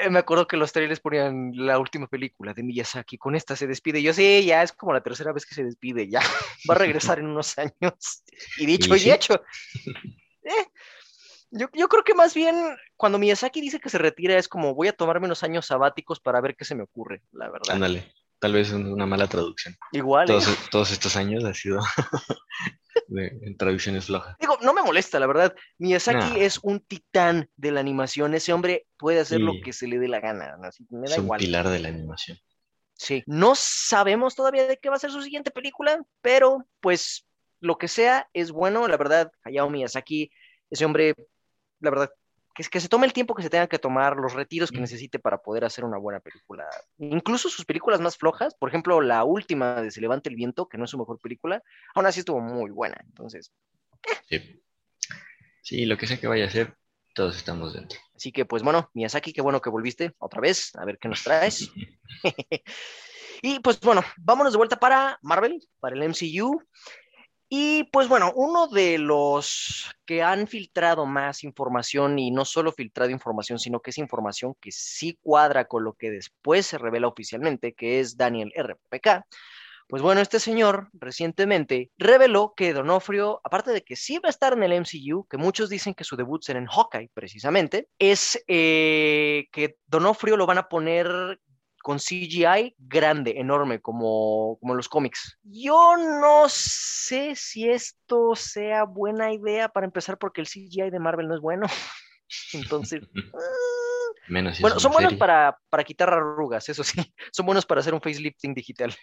eh, 0.00 0.10
me 0.10 0.18
acuerdo 0.18 0.46
que 0.48 0.56
los 0.56 0.72
trailers 0.72 1.00
ponían 1.00 1.52
la 1.54 1.78
última 1.78 2.08
película 2.08 2.54
de 2.54 2.62
Miyazaki. 2.62 3.18
Con 3.18 3.36
esta 3.36 3.54
se 3.54 3.66
despide. 3.66 4.02
Yo 4.02 4.12
sí, 4.12 4.44
ya 4.44 4.62
es 4.62 4.72
como 4.72 4.92
la 4.92 5.02
tercera 5.02 5.32
vez 5.32 5.46
que 5.46 5.54
se 5.54 5.64
despide. 5.64 6.08
Ya 6.08 6.20
va 6.68 6.74
a 6.74 6.78
regresar 6.78 7.18
en 7.20 7.26
unos 7.26 7.56
años. 7.58 8.24
Y 8.56 8.66
dicho 8.66 8.94
Y 8.94 8.96
y 8.96 9.00
sí. 9.00 9.10
hecho. 9.12 9.40
Eh, 10.42 10.66
yo, 11.50 11.68
yo 11.72 11.88
creo 11.88 12.02
que 12.04 12.14
más 12.14 12.34
bien 12.34 12.56
cuando 12.96 13.18
Miyazaki 13.18 13.60
dice 13.60 13.80
que 13.80 13.90
se 13.90 13.98
retira 13.98 14.36
es 14.38 14.48
como 14.48 14.74
voy 14.74 14.88
a 14.88 14.92
tomarme 14.92 15.26
unos 15.26 15.42
años 15.42 15.66
sabáticos 15.66 16.20
para 16.20 16.40
ver 16.40 16.56
qué 16.56 16.64
se 16.64 16.74
me 16.74 16.82
ocurre, 16.82 17.22
la 17.32 17.50
verdad. 17.50 17.74
Ándale, 17.76 18.12
tal 18.38 18.52
vez 18.52 18.68
es 18.68 18.74
una 18.74 19.06
mala 19.06 19.26
traducción. 19.26 19.74
Igual. 19.92 20.24
¿eh? 20.24 20.32
Todos, 20.32 20.70
todos 20.70 20.90
estos 20.92 21.16
años 21.16 21.44
ha 21.44 21.54
sido 21.54 21.80
de- 23.08 23.38
en 23.42 23.56
traducciones 23.56 24.06
flojas. 24.06 24.36
Digo, 24.38 24.58
no 24.62 24.72
me 24.74 24.82
molesta, 24.82 25.18
la 25.18 25.26
verdad. 25.26 25.54
Miyazaki 25.78 26.40
es 26.40 26.58
un 26.62 26.80
titán 26.80 27.48
de 27.56 27.72
la 27.72 27.80
animación. 27.80 28.34
Ese 28.34 28.52
hombre 28.52 28.86
puede 28.96 29.20
hacer 29.20 29.40
lo 29.40 29.52
que 29.62 29.72
se 29.72 29.86
le 29.86 29.98
dé 29.98 30.08
la 30.08 30.20
gana. 30.20 30.56
Así 30.62 30.84
que 30.86 30.96
me 30.96 31.04
Es 31.06 31.12
da 31.12 31.18
un 31.18 31.24
igual. 31.24 31.40
pilar 31.40 31.68
de 31.68 31.78
la 31.80 31.88
animación. 31.88 32.38
Sí. 32.94 33.22
No 33.26 33.54
sabemos 33.54 34.34
todavía 34.34 34.66
de 34.66 34.76
qué 34.76 34.88
va 34.90 34.96
a 34.96 34.98
ser 35.00 35.10
su 35.10 35.22
siguiente 35.22 35.50
película, 35.50 36.02
pero 36.20 36.66
pues 36.80 37.26
lo 37.60 37.78
que 37.78 37.88
sea 37.88 38.28
es 38.32 38.50
bueno. 38.50 38.88
La 38.88 38.96
verdad, 38.96 39.30
Hayao 39.44 39.70
Miyazaki, 39.70 40.30
ese 40.70 40.84
hombre, 40.84 41.14
la 41.80 41.90
verdad, 41.90 42.10
que, 42.58 42.68
que 42.68 42.80
se 42.80 42.88
tome 42.88 43.06
el 43.06 43.12
tiempo 43.12 43.34
que 43.34 43.44
se 43.44 43.50
tenga 43.50 43.68
que 43.68 43.78
tomar, 43.78 44.16
los 44.16 44.34
retiros 44.34 44.72
que 44.72 44.80
necesite 44.80 45.20
para 45.20 45.38
poder 45.38 45.64
hacer 45.64 45.84
una 45.84 45.96
buena 45.96 46.18
película. 46.18 46.66
Incluso 46.98 47.48
sus 47.48 47.64
películas 47.64 48.00
más 48.00 48.18
flojas, 48.18 48.56
por 48.56 48.68
ejemplo, 48.68 49.00
la 49.00 49.22
última 49.22 49.80
de 49.80 49.92
Se 49.92 50.00
levanta 50.00 50.28
el 50.28 50.36
viento, 50.36 50.68
que 50.68 50.76
no 50.76 50.84
es 50.84 50.90
su 50.90 50.98
mejor 50.98 51.20
película, 51.20 51.62
aún 51.94 52.06
así 52.06 52.20
estuvo 52.20 52.40
muy 52.40 52.70
buena. 52.70 53.00
Entonces, 53.06 53.52
Sí. 54.28 54.62
Sí, 55.62 55.86
lo 55.86 55.96
que 55.96 56.06
sea 56.06 56.18
que 56.18 56.26
vaya 56.26 56.44
a 56.44 56.48
hacer, 56.48 56.76
todos 57.14 57.36
estamos 57.36 57.74
dentro. 57.74 57.98
Así 58.14 58.32
que, 58.32 58.44
pues 58.44 58.62
bueno, 58.62 58.90
Miyazaki, 58.94 59.32
qué 59.32 59.42
bueno 59.42 59.60
que 59.60 59.70
volviste 59.70 60.14
otra 60.18 60.40
vez, 60.40 60.74
a 60.76 60.84
ver 60.84 60.98
qué 60.98 61.08
nos 61.08 61.22
traes. 61.22 61.70
y 63.42 63.60
pues 63.60 63.80
bueno, 63.80 64.02
vámonos 64.16 64.52
de 64.52 64.56
vuelta 64.56 64.78
para 64.80 65.18
Marvel, 65.22 65.60
para 65.80 65.94
el 65.94 66.02
MCU. 66.02 66.62
Y 67.50 67.84
pues 67.84 68.08
bueno, 68.08 68.32
uno 68.36 68.66
de 68.66 68.98
los 68.98 69.90
que 70.04 70.22
han 70.22 70.46
filtrado 70.46 71.06
más 71.06 71.44
información 71.44 72.18
y 72.18 72.30
no 72.30 72.44
solo 72.44 72.72
filtrado 72.72 73.10
información, 73.10 73.58
sino 73.58 73.80
que 73.80 73.90
es 73.90 73.98
información 73.98 74.54
que 74.60 74.70
sí 74.70 75.18
cuadra 75.22 75.66
con 75.66 75.82
lo 75.82 75.94
que 75.94 76.10
después 76.10 76.66
se 76.66 76.76
revela 76.76 77.08
oficialmente, 77.08 77.72
que 77.72 78.00
es 78.00 78.18
Daniel 78.18 78.52
RPK. 78.54 79.24
Pues 79.88 80.02
bueno, 80.02 80.20
este 80.20 80.38
señor 80.38 80.90
recientemente 80.92 81.90
reveló 81.96 82.52
que 82.54 82.74
Donofrio, 82.74 83.40
aparte 83.42 83.70
de 83.70 83.82
que 83.82 83.96
sí 83.96 84.18
va 84.18 84.28
a 84.28 84.30
estar 84.30 84.52
en 84.52 84.62
el 84.62 84.72
MCU, 84.74 85.26
que 85.26 85.38
muchos 85.38 85.70
dicen 85.70 85.94
que 85.94 86.04
su 86.04 86.14
debut 86.14 86.42
será 86.42 86.58
en 86.58 86.66
Hawkeye 86.66 87.10
precisamente, 87.14 87.88
es 87.98 88.38
eh, 88.48 89.46
que 89.50 89.78
Donofrio 89.86 90.36
lo 90.36 90.44
van 90.44 90.58
a 90.58 90.68
poner 90.68 91.40
con 91.88 92.00
CGI 92.00 92.74
grande, 92.76 93.36
enorme, 93.38 93.80
como, 93.80 94.58
como 94.60 94.74
los 94.74 94.90
cómics. 94.90 95.38
Yo 95.42 95.96
no 95.96 96.46
sé 96.50 97.34
si 97.34 97.66
esto 97.66 98.34
sea 98.34 98.84
buena 98.84 99.32
idea 99.32 99.70
para 99.70 99.86
empezar 99.86 100.18
porque 100.18 100.42
el 100.42 100.46
CGI 100.46 100.90
de 100.90 100.98
Marvel 101.00 101.28
no 101.28 101.34
es 101.34 101.40
bueno. 101.40 101.66
Entonces... 102.52 103.00
Menos 104.28 104.60
bueno, 104.60 104.78
son 104.78 104.92
buenos 104.92 105.14
para, 105.14 105.56
para, 105.70 105.82
quitar 105.82 106.10
arrugas, 106.10 106.68
eso 106.68 106.84
sí. 106.84 107.00
Son 107.32 107.46
buenos 107.46 107.64
para 107.64 107.80
hacer 107.80 107.94
un 107.94 108.02
facelifting 108.02 108.52
digital. 108.52 108.94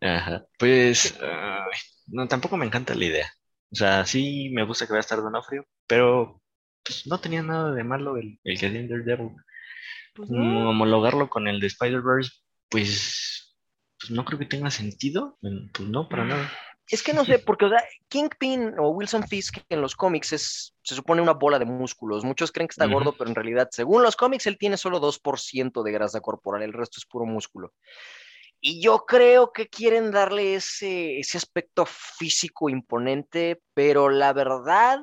Ajá. 0.00 0.44
Pues 0.58 1.16
no, 2.08 2.26
tampoco 2.26 2.56
me 2.56 2.66
encanta 2.66 2.96
la 2.96 3.04
idea. 3.04 3.32
O 3.70 3.76
sea, 3.76 4.04
sí 4.04 4.50
me 4.52 4.64
gusta 4.64 4.86
que 4.86 4.92
vaya 4.94 4.98
a 4.98 5.02
estar 5.02 5.22
Donofrio, 5.22 5.64
pero 5.86 6.42
pues, 6.82 7.06
no 7.06 7.20
tenía 7.20 7.44
nada 7.44 7.70
de 7.70 7.84
malo 7.84 8.16
el, 8.16 8.40
el 8.42 8.58
que 8.58 8.68
Daredevil. 8.68 9.36
Pues 10.14 10.30
mm, 10.30 10.66
homologarlo 10.66 11.28
con 11.28 11.48
el 11.48 11.60
de 11.60 11.68
Spider-Verse, 11.68 12.30
pues, 12.68 13.56
pues 13.98 14.10
no 14.10 14.24
creo 14.24 14.38
que 14.38 14.46
tenga 14.46 14.70
sentido. 14.70 15.38
Pues 15.40 15.88
no, 15.88 16.08
para 16.08 16.24
nada. 16.24 16.52
Es 16.88 17.02
que 17.02 17.14
no 17.14 17.24
sé, 17.24 17.38
porque 17.38 17.64
o 17.64 17.68
sea, 17.70 17.82
Kingpin 18.08 18.74
o 18.78 18.90
Wilson 18.90 19.26
Fisk 19.26 19.58
en 19.68 19.80
los 19.80 19.96
cómics 19.96 20.32
es, 20.32 20.74
se 20.82 20.94
supone 20.94 21.22
una 21.22 21.32
bola 21.32 21.58
de 21.58 21.64
músculos. 21.64 22.24
Muchos 22.24 22.52
creen 22.52 22.68
que 22.68 22.72
está 22.72 22.86
gordo, 22.86 23.12
pero 23.16 23.30
en 23.30 23.36
realidad, 23.36 23.68
según 23.70 24.02
los 24.02 24.16
cómics, 24.16 24.46
él 24.46 24.58
tiene 24.58 24.76
solo 24.76 25.00
2% 25.00 25.82
de 25.82 25.92
grasa 25.92 26.20
corporal, 26.20 26.62
el 26.62 26.72
resto 26.72 26.98
es 26.98 27.06
puro 27.06 27.24
músculo. 27.24 27.72
Y 28.60 28.82
yo 28.82 29.06
creo 29.06 29.52
que 29.52 29.68
quieren 29.68 30.10
darle 30.10 30.56
ese, 30.56 31.18
ese 31.18 31.38
aspecto 31.38 31.86
físico 31.86 32.68
imponente, 32.68 33.62
pero 33.74 34.10
la 34.10 34.32
verdad, 34.32 35.00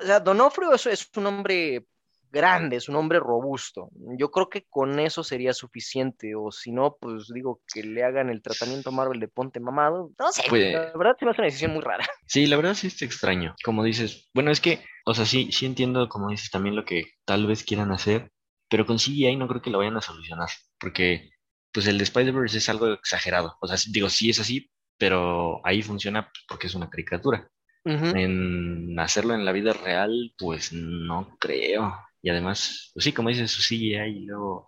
o 0.00 0.04
sea, 0.04 0.18
Donofrio 0.18 0.74
es, 0.74 0.86
es 0.86 1.08
un 1.16 1.26
hombre 1.26 1.86
grande, 2.32 2.76
es 2.76 2.88
un 2.88 2.96
hombre 2.96 3.20
robusto. 3.20 3.90
Yo 4.18 4.30
creo 4.30 4.48
que 4.48 4.64
con 4.68 4.98
eso 4.98 5.22
sería 5.22 5.52
suficiente, 5.52 6.34
o 6.34 6.50
si 6.50 6.72
no, 6.72 6.96
pues 7.00 7.28
digo 7.32 7.60
que 7.72 7.82
le 7.82 8.02
hagan 8.02 8.30
el 8.30 8.42
tratamiento 8.42 8.90
Marvel 8.90 9.20
de 9.20 9.28
ponte 9.28 9.60
mamado. 9.60 10.10
No 10.18 10.32
sé, 10.32 10.42
pues, 10.48 10.72
la 10.72 10.92
verdad 10.96 11.16
se 11.18 11.24
me 11.24 11.30
hace 11.30 11.40
una 11.40 11.46
decisión 11.46 11.72
muy 11.72 11.82
rara. 11.82 12.04
Sí, 12.26 12.46
la 12.46 12.56
verdad 12.56 12.74
sí 12.74 12.86
es 12.86 13.02
extraño. 13.02 13.54
Como 13.62 13.84
dices, 13.84 14.30
bueno, 14.32 14.50
es 14.50 14.60
que, 14.60 14.82
o 15.04 15.12
sea, 15.12 15.26
sí, 15.26 15.52
sí 15.52 15.66
entiendo, 15.66 16.08
como 16.08 16.30
dices, 16.30 16.50
también 16.50 16.74
lo 16.74 16.86
que 16.86 17.04
tal 17.26 17.46
vez 17.46 17.62
quieran 17.62 17.92
hacer, 17.92 18.30
pero 18.70 18.86
con 18.86 18.96
CGI 18.96 19.36
no 19.36 19.48
creo 19.48 19.60
que 19.60 19.68
lo 19.68 19.78
vayan 19.78 19.98
a 19.98 20.00
solucionar, 20.00 20.48
porque 20.80 21.30
pues 21.72 21.86
el 21.86 21.98
de 21.98 22.04
Spider-Verse 22.04 22.58
es 22.58 22.68
algo 22.70 22.92
exagerado. 22.92 23.56
O 23.60 23.66
sea, 23.66 23.76
digo, 23.90 24.08
sí 24.08 24.30
es 24.30 24.40
así, 24.40 24.70
pero 24.96 25.60
ahí 25.66 25.82
funciona 25.82 26.30
porque 26.48 26.68
es 26.68 26.74
una 26.74 26.88
caricatura. 26.88 27.50
En 27.84 28.96
hacerlo 29.00 29.34
en 29.34 29.44
la 29.44 29.50
vida 29.50 29.72
real, 29.72 30.32
pues 30.38 30.72
no 30.72 31.36
creo. 31.40 31.92
Y 32.22 32.30
además, 32.30 32.90
pues 32.94 33.04
sí, 33.04 33.12
como 33.12 33.28
dices, 33.28 33.50
su 33.50 33.62
CGI 33.62 33.96
y 33.96 34.24
luego, 34.26 34.64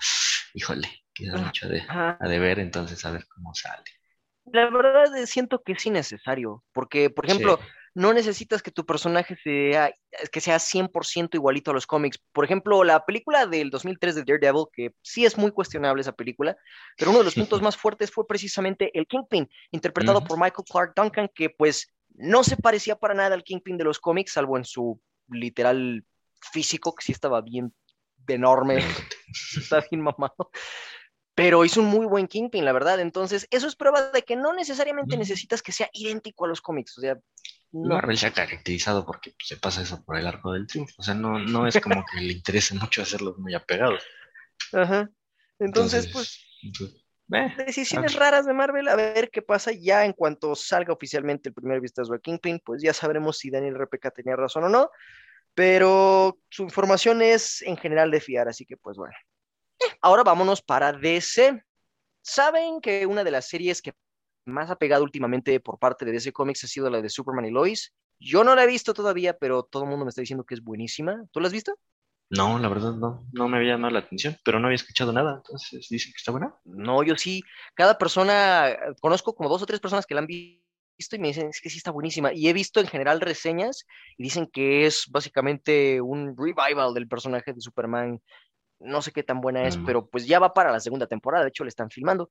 híjole, 0.52 0.88
queda 1.14 1.38
mucho 1.38 1.68
de, 1.68 1.82
a 1.88 2.18
ver, 2.20 2.58
entonces 2.58 3.04
a 3.04 3.12
ver 3.12 3.26
cómo 3.28 3.54
sale. 3.54 3.84
La 4.46 4.68
verdad 4.68 5.06
siento 5.26 5.62
que 5.62 5.72
es 5.72 5.86
innecesario, 5.86 6.64
porque, 6.72 7.08
por 7.08 7.24
ejemplo, 7.24 7.58
no 7.94 8.12
necesitas 8.12 8.60
que 8.60 8.72
tu 8.72 8.84
personaje 8.84 9.36
sea, 9.36 9.94
que 10.32 10.40
sea 10.40 10.58
100% 10.58 11.34
igualito 11.34 11.70
a 11.70 11.74
los 11.74 11.86
cómics. 11.86 12.18
Por 12.32 12.44
ejemplo, 12.44 12.82
la 12.82 13.06
película 13.06 13.46
del 13.46 13.70
2003 13.70 14.16
de 14.16 14.24
Daredevil, 14.24 14.64
que 14.72 14.90
sí 15.00 15.24
es 15.24 15.38
muy 15.38 15.52
cuestionable 15.52 16.00
esa 16.00 16.12
película, 16.12 16.56
pero 16.98 17.12
uno 17.12 17.20
de 17.20 17.26
los 17.26 17.36
puntos 17.36 17.62
más 17.62 17.76
fuertes 17.76 18.10
fue 18.10 18.26
precisamente 18.26 18.90
el 18.98 19.06
Kingpin, 19.06 19.48
interpretado 19.70 20.24
por 20.24 20.38
Michael 20.38 20.64
Clark 20.68 20.92
Duncan, 20.96 21.30
que 21.32 21.50
pues 21.50 21.94
no 22.16 22.42
se 22.42 22.56
parecía 22.56 22.96
para 22.96 23.14
nada 23.14 23.34
al 23.34 23.44
Kingpin 23.44 23.78
de 23.78 23.84
los 23.84 24.00
cómics, 24.00 24.32
salvo 24.32 24.56
en 24.58 24.64
su 24.64 25.00
literal 25.28 26.04
físico, 26.40 26.94
que 26.94 27.04
sí 27.04 27.12
estaba 27.12 27.40
bien 27.40 27.74
enorme, 28.32 28.78
está 29.56 29.84
bien 29.90 30.02
mamado. 30.02 30.50
Pero 31.34 31.64
hizo 31.64 31.80
un 31.80 31.88
muy 31.88 32.06
buen 32.06 32.28
Kingpin, 32.28 32.64
la 32.64 32.72
verdad. 32.72 33.00
Entonces, 33.00 33.48
eso 33.50 33.66
es 33.66 33.74
prueba 33.74 34.10
de 34.10 34.22
que 34.22 34.36
no 34.36 34.52
necesariamente 34.52 35.16
necesitas 35.16 35.62
que 35.62 35.72
sea 35.72 35.90
idéntico 35.92 36.44
a 36.44 36.48
los 36.48 36.60
cómics. 36.60 36.96
O 36.96 37.00
sea, 37.00 37.18
no. 37.72 37.96
Marvel 37.96 38.16
se 38.16 38.26
ha 38.26 38.32
caracterizado 38.32 39.04
porque 39.04 39.32
pues, 39.32 39.48
se 39.48 39.56
pasa 39.56 39.82
eso 39.82 40.04
por 40.04 40.16
el 40.16 40.28
arco 40.28 40.52
del 40.52 40.68
triunfo. 40.68 40.94
O 40.98 41.02
sea, 41.02 41.14
no, 41.14 41.40
no 41.40 41.66
es 41.66 41.80
como 41.80 42.04
que 42.04 42.20
le 42.20 42.34
interese 42.34 42.74
mucho 42.74 43.02
hacerlos 43.02 43.36
muy 43.38 43.52
apegados. 43.52 44.04
Ajá. 44.72 45.10
Entonces, 45.58 46.06
pues. 46.12 46.46
decisiones 47.66 48.14
raras 48.14 48.46
de 48.46 48.52
Marvel, 48.52 48.86
a 48.86 48.94
ver 48.94 49.28
qué 49.32 49.42
pasa 49.42 49.72
ya 49.72 50.04
en 50.04 50.12
cuanto 50.12 50.54
salga 50.54 50.92
oficialmente 50.92 51.48
el 51.48 51.54
primer 51.54 51.80
vistazo 51.80 52.14
a 52.14 52.20
Kingpin, 52.20 52.60
pues 52.64 52.80
ya 52.80 52.94
sabremos 52.94 53.38
si 53.38 53.50
Daniel 53.50 53.76
RPK 53.76 54.12
tenía 54.14 54.36
razón 54.36 54.64
o 54.64 54.68
no 54.68 54.90
pero 55.54 56.38
su 56.50 56.64
información 56.64 57.22
es 57.22 57.62
en 57.62 57.76
general 57.76 58.10
de 58.10 58.20
fiar, 58.20 58.48
así 58.48 58.66
que 58.66 58.76
pues 58.76 58.96
bueno. 58.96 59.14
Ahora 60.00 60.22
vámonos 60.22 60.62
para 60.62 60.92
DC. 60.92 61.62
Saben 62.22 62.80
que 62.80 63.06
una 63.06 63.24
de 63.24 63.30
las 63.30 63.48
series 63.48 63.82
que 63.82 63.92
más 64.46 64.70
ha 64.70 64.76
pegado 64.76 65.04
últimamente 65.04 65.58
por 65.60 65.78
parte 65.78 66.04
de 66.04 66.12
DC 66.12 66.32
Comics 66.32 66.64
ha 66.64 66.68
sido 66.68 66.90
la 66.90 67.00
de 67.00 67.08
Superman 67.08 67.46
y 67.46 67.50
Lois. 67.50 67.94
Yo 68.18 68.44
no 68.44 68.54
la 68.54 68.64
he 68.64 68.66
visto 68.66 68.94
todavía, 68.94 69.36
pero 69.36 69.62
todo 69.62 69.84
el 69.84 69.90
mundo 69.90 70.04
me 70.04 70.10
está 70.10 70.22
diciendo 70.22 70.44
que 70.44 70.54
es 70.54 70.62
buenísima. 70.62 71.24
¿Tú 71.32 71.40
la 71.40 71.48
has 71.48 71.52
visto? 71.52 71.74
No, 72.30 72.58
la 72.58 72.68
verdad 72.68 72.94
no, 72.94 73.26
no 73.32 73.48
me 73.48 73.58
había 73.58 73.72
llamado 73.72 73.92
la 73.92 74.00
atención, 74.00 74.36
pero 74.44 74.58
no 74.58 74.66
había 74.66 74.76
escuchado 74.76 75.12
nada, 75.12 75.36
entonces 75.36 75.86
dicen 75.90 76.10
que 76.10 76.16
está 76.16 76.32
buena. 76.32 76.54
No, 76.64 77.02
yo 77.02 77.16
sí, 77.16 77.42
cada 77.74 77.98
persona, 77.98 78.76
conozco 79.00 79.34
como 79.34 79.48
dos 79.48 79.62
o 79.62 79.66
tres 79.66 79.78
personas 79.78 80.06
que 80.06 80.14
la 80.14 80.20
han 80.20 80.26
visto 80.26 80.63
visto 80.63 80.63
y 80.96 81.18
me 81.18 81.28
dicen, 81.28 81.48
es 81.48 81.60
que 81.60 81.70
sí 81.70 81.78
está 81.78 81.90
buenísima. 81.90 82.32
Y 82.32 82.48
he 82.48 82.52
visto 82.52 82.80
en 82.80 82.86
general 82.86 83.20
reseñas 83.20 83.86
y 84.16 84.22
dicen 84.22 84.46
que 84.46 84.86
es 84.86 85.06
básicamente 85.10 86.00
un 86.00 86.36
revival 86.36 86.94
del 86.94 87.08
personaje 87.08 87.52
de 87.52 87.60
Superman. 87.60 88.20
No 88.80 89.02
sé 89.02 89.12
qué 89.12 89.22
tan 89.22 89.40
buena 89.40 89.66
es, 89.66 89.76
mm. 89.76 89.84
pero 89.86 90.06
pues 90.06 90.26
ya 90.26 90.38
va 90.38 90.54
para 90.54 90.72
la 90.72 90.80
segunda 90.80 91.06
temporada, 91.06 91.44
de 91.44 91.48
hecho 91.48 91.64
le 91.64 91.68
están 91.68 91.90
filmando. 91.90 92.28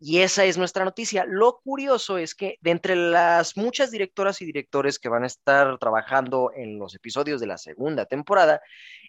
Y 0.00 0.20
esa 0.20 0.44
es 0.44 0.58
nuestra 0.58 0.84
noticia. 0.84 1.24
Lo 1.26 1.60
curioso 1.60 2.18
es 2.18 2.34
que 2.34 2.58
de 2.60 2.72
entre 2.72 2.96
las 2.96 3.56
muchas 3.56 3.90
directoras 3.90 4.42
y 4.42 4.44
directores 4.44 4.98
que 4.98 5.08
van 5.08 5.22
a 5.22 5.28
estar 5.28 5.78
trabajando 5.78 6.52
en 6.54 6.78
los 6.78 6.94
episodios 6.94 7.40
de 7.40 7.46
la 7.46 7.58
segunda 7.58 8.04
temporada, 8.04 8.60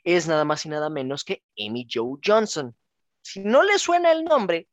es 0.04 0.28
nada 0.28 0.46
más 0.46 0.66
y 0.66 0.70
nada 0.70 0.90
menos 0.90 1.24
que 1.24 1.44
Amy 1.60 1.88
Joe 1.92 2.20
Johnson. 2.24 2.76
Si 3.22 3.40
no 3.42 3.64
le 3.64 3.80
suena 3.80 4.12
el 4.12 4.24
nombre, 4.24 4.68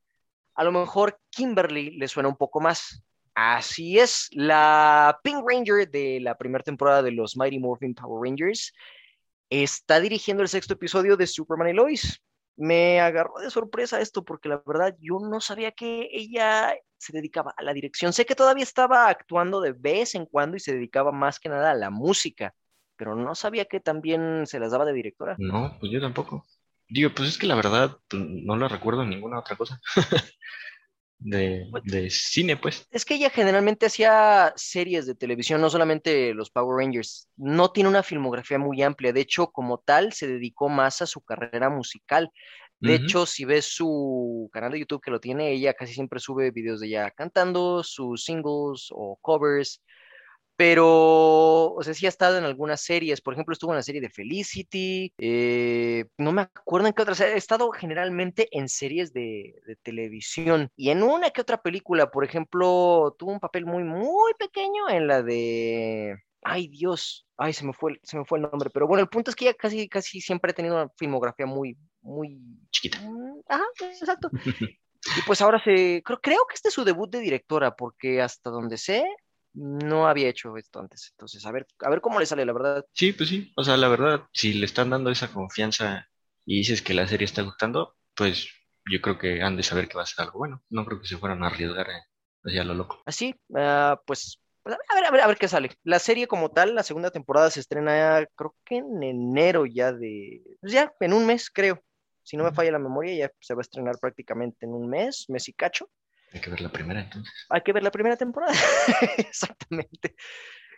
a 0.55 0.65
lo 0.65 0.73
mejor 0.73 1.19
Kimberly 1.31 1.97
le 1.97 2.09
suena 2.09 2.29
un 2.29 2.37
poco 2.37 2.61
más. 2.61 3.03
Así 3.35 3.99
es, 3.99 4.29
la 4.33 5.19
Pink 5.23 5.43
Ranger 5.47 5.91
de 5.91 6.21
la 6.21 6.37
primera 6.37 6.63
temporada 6.63 7.03
de 7.03 7.13
los 7.13 7.37
Mighty 7.37 7.59
Morphin 7.59 7.95
Power 7.95 8.29
Rangers 8.29 8.73
está 9.49 10.01
dirigiendo 10.01 10.43
el 10.43 10.49
sexto 10.49 10.75
episodio 10.75 11.17
de 11.17 11.27
Superman 11.27 11.69
y 11.69 11.73
Lois. 11.73 12.23
Me 12.57 13.01
agarró 13.01 13.39
de 13.41 13.51
sorpresa 13.51 14.01
esto 14.01 14.25
porque 14.25 14.49
la 14.49 14.63
verdad 14.67 14.95
yo 15.01 15.19
no 15.21 15.41
sabía 15.41 15.73
que 15.73 16.09
ella 16.13 16.75
se 16.99 17.13
dedicaba 17.13 17.55
a 17.57 17.63
la 17.63 17.73
dirección. 17.73 18.13
Sé 18.13 18.27
que 18.27 18.35
todavía 18.35 18.65
estaba 18.65 19.09
actuando 19.09 19.61
de 19.61 19.73
vez 19.73 20.15
en 20.15 20.27
cuando 20.27 20.57
y 20.57 20.61
se 20.61 20.75
dedicaba 20.75 21.13
más 21.13 21.41
que 21.41 21.49
nada 21.49 21.71
a 21.71 21.75
la 21.75 21.91
música, 21.91 22.55
pero 22.97 23.17
no 23.17 23.35
sabía 23.35 23.65
que 23.65 23.81
también 23.81 24.47
se 24.47 24.61
las 24.61 24.73
daba 24.73 24.85
de 24.85 24.93
directora. 24.93 25.37
No, 25.39 25.77
pues 25.81 25.91
yo 25.91 26.01
tampoco. 26.01 26.45
Digo, 26.89 27.11
pues 27.15 27.31
es 27.31 27.39
que 27.39 27.47
la 27.47 27.55
verdad 27.55 27.97
pues, 28.09 28.23
no 28.23 28.57
la 28.57 28.69
recuerdo 28.69 29.03
en 29.03 29.11
ninguna 29.11 29.39
otra 29.39 29.57
cosa. 29.57 29.81
Pues 31.23 31.85
de, 31.85 32.11
cine, 32.11 32.57
pues. 32.57 32.87
Es 32.91 33.05
que 33.05 33.15
ella 33.15 33.31
generalmente 33.31 33.87
hacía 33.87 34.53
series 34.57 35.07
de 35.07 35.15
televisión, 35.15 35.61
no 35.61 35.71
solamente 35.71 36.35
los 36.35 36.51
Power 36.51 36.85
Rangers. 36.85 37.29
No 37.37 37.71
tiene 37.71 37.89
una 37.89 38.03
filmografía 38.03 38.59
muy 38.59 38.83
amplia. 38.83 39.13
De 39.13 39.21
hecho, 39.21 39.49
como 39.49 39.79
tal, 39.79 40.13
se 40.13 40.27
dedicó 40.27 40.69
más 40.69 41.03
a 41.03 41.07
su 41.07 41.21
carrera 41.21 41.71
musical. 41.71 42.31
De 42.81 42.97
hecho, 42.97 43.27
si 43.27 43.45
ves 43.45 43.67
su 43.67 44.51
canal 44.53 44.73
de 44.73 44.81
YouTube 44.81 45.01
que 45.01 45.13
lo 45.13 45.21
tiene, 45.21 45.53
ella 45.53 45.73
casi 45.73 45.95
siempre 45.95 46.19
sube 46.19 46.51
videos 46.51 46.81
de 46.81 46.89
ella 46.89 47.13
cantando 47.13 47.85
sus 47.85 48.25
singles 48.25 48.89
o 48.91 49.17
covers 49.21 49.81
pero, 50.63 51.75
o 51.75 51.83
sea, 51.83 51.93
sí 51.93 52.07
ha 52.07 52.09
estado 52.09 52.39
en 52.39 52.45
algunas 52.45 52.83
series, 52.83 53.21
por 53.21 53.35
ejemplo, 53.35 53.53
estuvo 53.53 53.73
en 53.73 53.79
la 53.79 53.83
serie 53.83 54.01
de 54.01 54.11
Felicity, 54.11 55.13
eh, 55.19 56.05
no 56.19 56.31
me 56.31 56.43
acuerdo 56.43 56.87
en 56.87 56.93
qué 56.93 57.03
otras, 57.03 57.21
ha 57.21 57.27
estado 57.31 57.73
generalmente 57.73 58.47
en 58.53 58.69
series 58.69 59.13
de, 59.13 59.57
televisión 59.83 60.71
y 60.77 60.91
en 60.91 61.03
una 61.03 61.31
que 61.31 61.41
otra 61.41 61.61
película, 61.61 62.13
por 62.13 62.25
ejemplo, 62.25 63.17
tuvo 63.19 63.33
un 63.33 63.41
papel 63.41 63.67
muy, 63.67 63.83
muy 63.83 64.35
pequeño 64.39 64.89
en 64.89 65.09
la 65.09 65.25
de 65.25 66.23
Ay, 66.43 66.69
Dios. 66.69 67.27
Ay, 67.37 67.55
se 67.55 67.67
me 67.67 67.73
fue, 67.73 67.99
se 68.05 68.17
me 68.17 68.25
fue 68.25 68.39
el 68.39 68.43
nombre. 68.43 68.71
Pero 68.71 68.87
bueno, 68.87 69.03
el 69.03 69.09
punto 69.09 69.31
es 69.33 69.37
que 69.37 69.47
ella 69.47 69.55
casi, 69.55 69.89
casi 69.89 70.21
siempre 70.21 70.53
ha 70.53 70.55
tenido 70.55 70.77
una 70.77 70.89
filmografía 70.97 71.47
muy, 71.47 71.77
muy... 72.03 72.39
Chiquita. 72.71 73.01
Mm, 73.01 73.41
Ajá, 73.49 73.65
exacto. 73.81 74.31
Y 75.19 75.23
pues 75.27 75.41
ahora 75.41 75.61
se... 75.65 76.01
Creo, 76.05 76.21
creo 76.21 76.47
que 76.49 76.55
este 76.55 76.69
es 76.69 76.75
su 76.75 76.85
debut 76.85 77.11
de 77.11 77.19
directora, 77.19 77.75
porque 77.75 78.23
hasta 78.23 78.51
donde 78.51 78.79
sé, 78.79 79.05
no 79.55 80.07
había 80.07 80.29
hecho 80.29 80.57
esto 80.57 80.81
antes. 80.81 81.11
Entonces, 81.13 81.45
a 81.47 81.53
ver, 81.53 81.67
a 81.81 81.91
ver 81.91 82.01
cómo 82.01 82.19
le 82.19 82.27
sale, 82.27 82.45
la 82.45 82.53
verdad. 82.53 82.85
Sí, 82.93 83.13
pues 83.13 83.29
sí. 83.29 83.53
O 83.57 83.65
sea, 83.65 83.77
la 83.77 83.89
verdad, 83.89 84.25
si 84.33 84.55
le 84.55 84.67
están 84.67 84.91
dando 84.91 85.11
esa 85.11 85.33
confianza 85.33 86.09
y 86.45 86.59
dices 86.59 86.83
que 86.83 86.95
la 86.95 87.07
serie 87.07 87.25
está 87.25 87.43
gustando, 87.43 87.97
pues 88.15 88.49
yo 88.91 89.01
creo 89.01 89.19
que 89.19 89.43
han 89.43 89.57
de 89.57 89.63
saber 89.63 89.89
que 89.89 89.97
va 89.97 90.03
a 90.03 90.07
ser 90.07 90.25
algo 90.25 90.39
bueno. 90.39 90.63
No 90.71 90.85
creo 90.85 91.01
que 91.01 91.07
se 91.07 91.19
fueran 91.19 91.43
a 91.43 91.49
arriesgar 91.49 91.89
eh, 91.91 92.03
hacia 92.45 92.65
lo 92.65 92.75
loco. 92.75 93.03
Así, 93.07 93.35
ah, 93.55 94.01
pues, 94.07 94.41
pues, 94.63 94.77
a 94.89 94.95
ver, 94.95 95.05
a 95.07 95.11
ver, 95.11 95.21
a 95.21 95.27
ver 95.27 95.37
qué 95.37 95.49
sale. 95.49 95.71
La 95.85 95.99
serie 95.99 96.27
como 96.27 96.51
tal, 96.51 96.75
la 96.75 96.83
segunda 96.83 97.11
temporada 97.11 97.51
se 97.51 97.61
estrena, 97.61 98.27
creo 98.35 98.55
que 98.65 98.77
en 98.77 99.03
enero 99.03 99.67
ya 99.67 99.93
de, 99.93 100.43
pues 100.61 100.73
ya, 100.73 100.93
en 101.01 101.13
un 101.13 101.27
mes, 101.27 101.51
creo. 101.51 101.83
Si 102.25 102.37
no 102.37 102.45
me 102.45 102.53
falla 102.53 102.71
la 102.71 102.79
memoria, 102.79 103.27
ya 103.27 103.33
se 103.41 103.55
va 103.55 103.61
a 103.61 103.63
estrenar 103.63 103.99
prácticamente 104.01 104.65
en 104.65 104.75
un 104.75 104.89
mes, 104.89 105.27
mes 105.29 105.49
y 105.49 105.53
cacho. 105.53 105.91
Hay 106.35 106.41
que 106.41 106.51
ver 106.51 106.61
la 106.61 106.71
primera 106.71 107.01
entonces. 107.01 107.33
Hay 107.51 107.61
que 107.63 107.73
ver 107.73 107.83
la 107.83 107.91
primera 107.91 108.17
temporada. 108.17 108.53
Exactamente. 109.19 110.15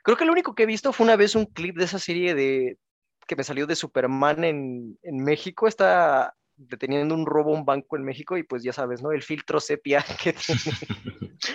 Creo 0.02 0.16
que 0.16 0.24
lo 0.24 0.32
único 0.32 0.54
que 0.54 0.64
he 0.64 0.66
visto 0.66 0.92
fue 0.92 1.04
una 1.04 1.16
vez 1.16 1.34
un 1.34 1.46
clip 1.46 1.76
de 1.76 1.84
esa 1.84 1.98
serie 1.98 2.34
de 2.34 2.78
que 3.26 3.36
me 3.36 3.44
salió 3.44 3.66
de 3.66 3.76
Superman 3.76 4.44
en, 4.44 4.98
en 5.02 5.16
México. 5.24 5.66
Está 5.66 6.34
deteniendo 6.56 7.14
un 7.14 7.26
robo 7.26 7.54
a 7.54 7.58
un 7.58 7.64
banco 7.64 7.96
en 7.96 8.04
México 8.04 8.36
y 8.36 8.42
pues 8.44 8.62
ya 8.62 8.72
sabes, 8.72 9.02
¿no? 9.02 9.10
El 9.12 9.22
filtro 9.22 9.58
sepia 9.60 10.04
que 10.22 10.32
tiene. 10.34 10.60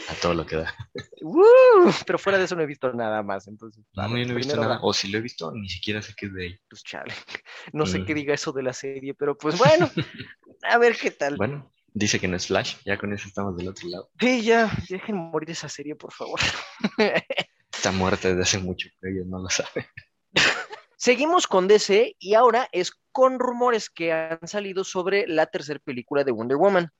A 0.09 0.13
todo 0.15 0.33
lo 0.33 0.45
que 0.45 0.57
da. 0.57 0.73
¡Uh! 1.21 1.91
pero 2.05 2.17
fuera 2.19 2.37
de 2.37 2.45
eso 2.45 2.55
no 2.55 2.63
he 2.63 2.65
visto 2.65 2.91
nada 2.93 3.21
más. 3.23 3.47
Entonces, 3.47 3.83
No, 3.93 4.03
vale, 4.03 4.21
yo 4.21 4.27
no 4.27 4.33
he 4.33 4.37
visto 4.37 4.57
nada. 4.57 4.79
O 4.81 4.93
si 4.93 5.09
lo 5.09 5.17
he 5.17 5.21
visto, 5.21 5.51
ni 5.51 5.69
siquiera 5.69 6.01
sé 6.01 6.13
qué 6.17 6.25
es 6.27 6.33
de 6.33 6.43
ahí. 6.45 6.59
Pues 6.69 6.83
chale. 6.83 7.13
No 7.73 7.85
sé 7.85 8.03
qué 8.05 8.13
Mm. 8.13 8.15
diga 8.15 8.33
eso 8.33 8.51
de 8.51 8.63
la 8.63 8.73
serie, 8.73 9.13
pero 9.13 9.37
pues 9.37 9.57
bueno, 9.57 9.89
a 10.63 10.77
ver 10.79 10.95
qué 10.97 11.11
tal. 11.11 11.35
Bueno, 11.37 11.71
dice 11.93 12.19
que 12.19 12.27
no 12.27 12.35
es 12.35 12.47
Flash. 12.47 12.77
Ya 12.85 12.97
con 12.97 13.13
eso 13.13 13.27
estamos 13.27 13.55
del 13.57 13.67
otro 13.67 13.87
lado. 13.89 14.09
Sí, 14.19 14.41
ya, 14.43 14.71
dejen 14.89 15.15
morir 15.15 15.51
esa 15.51 15.69
serie, 15.69 15.95
por 15.95 16.13
favor. 16.13 16.39
Está 17.71 17.91
muerta 17.91 18.27
desde 18.27 18.41
hace 18.41 18.59
mucho, 18.59 18.89
pero 18.99 19.13
ellos 19.13 19.27
no 19.27 19.39
lo 19.39 19.49
saben. 19.49 19.85
Seguimos 20.97 21.47
con 21.47 21.67
DC 21.67 22.15
y 22.19 22.33
ahora 22.33 22.67
es 22.71 22.91
con 23.11 23.39
rumores 23.39 23.89
que 23.89 24.11
han 24.11 24.45
salido 24.47 24.83
sobre 24.83 25.27
la 25.27 25.45
tercera 25.45 25.79
película 25.79 26.23
de 26.23 26.31
Wonder 26.31 26.57
Woman. 26.57 26.91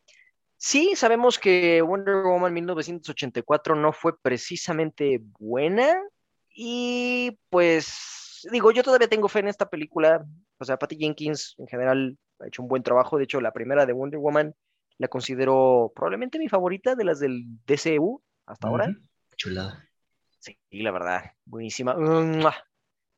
Sí, 0.56 0.94
sabemos 0.96 1.38
que 1.38 1.82
Wonder 1.82 2.24
Woman 2.24 2.54
1984 2.54 3.76
no 3.76 3.92
fue 3.92 4.18
precisamente 4.22 5.20
buena 5.38 6.02
y 6.50 7.38
pues 7.50 8.48
digo, 8.52 8.72
yo 8.72 8.84
todavía 8.84 9.08
tengo 9.08 9.28
fe 9.28 9.40
en 9.40 9.48
esta 9.48 9.70
película. 9.70 10.26
O 10.58 10.66
sea, 10.66 10.78
Patty 10.78 10.98
Jenkins 10.98 11.56
en 11.58 11.68
general 11.68 12.18
ha 12.40 12.48
hecho 12.48 12.62
un 12.62 12.68
buen 12.68 12.84
trabajo. 12.84 13.18
De 13.18 13.26
hecho, 13.26 13.42
la 13.42 13.54
primera 13.54 13.86
de 13.86 13.94
Wonder 13.94 14.20
Woman 14.20 14.54
la 15.00 15.08
considero 15.08 15.92
probablemente 15.96 16.38
mi 16.38 16.50
favorita 16.50 16.94
de 16.94 17.06
las 17.06 17.20
del 17.20 17.46
DCU 17.66 18.22
hasta 18.46 18.68
ahora. 18.68 18.94
Chulada. 19.36 19.90
Sí, 20.38 20.58
la 20.72 20.92
verdad, 20.92 21.32
buenísima. 21.46 21.96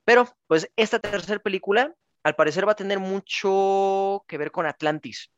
Pero, 0.06 0.28
pues, 0.48 0.72
esta 0.76 1.00
tercera 1.00 1.40
película, 1.40 1.94
al 2.24 2.36
parecer, 2.36 2.68
va 2.68 2.74
a 2.74 2.76
tener 2.76 3.00
mucho 3.00 4.24
que 4.28 4.38
ver 4.38 4.52
con 4.52 4.66
Atlantis. 4.66 5.32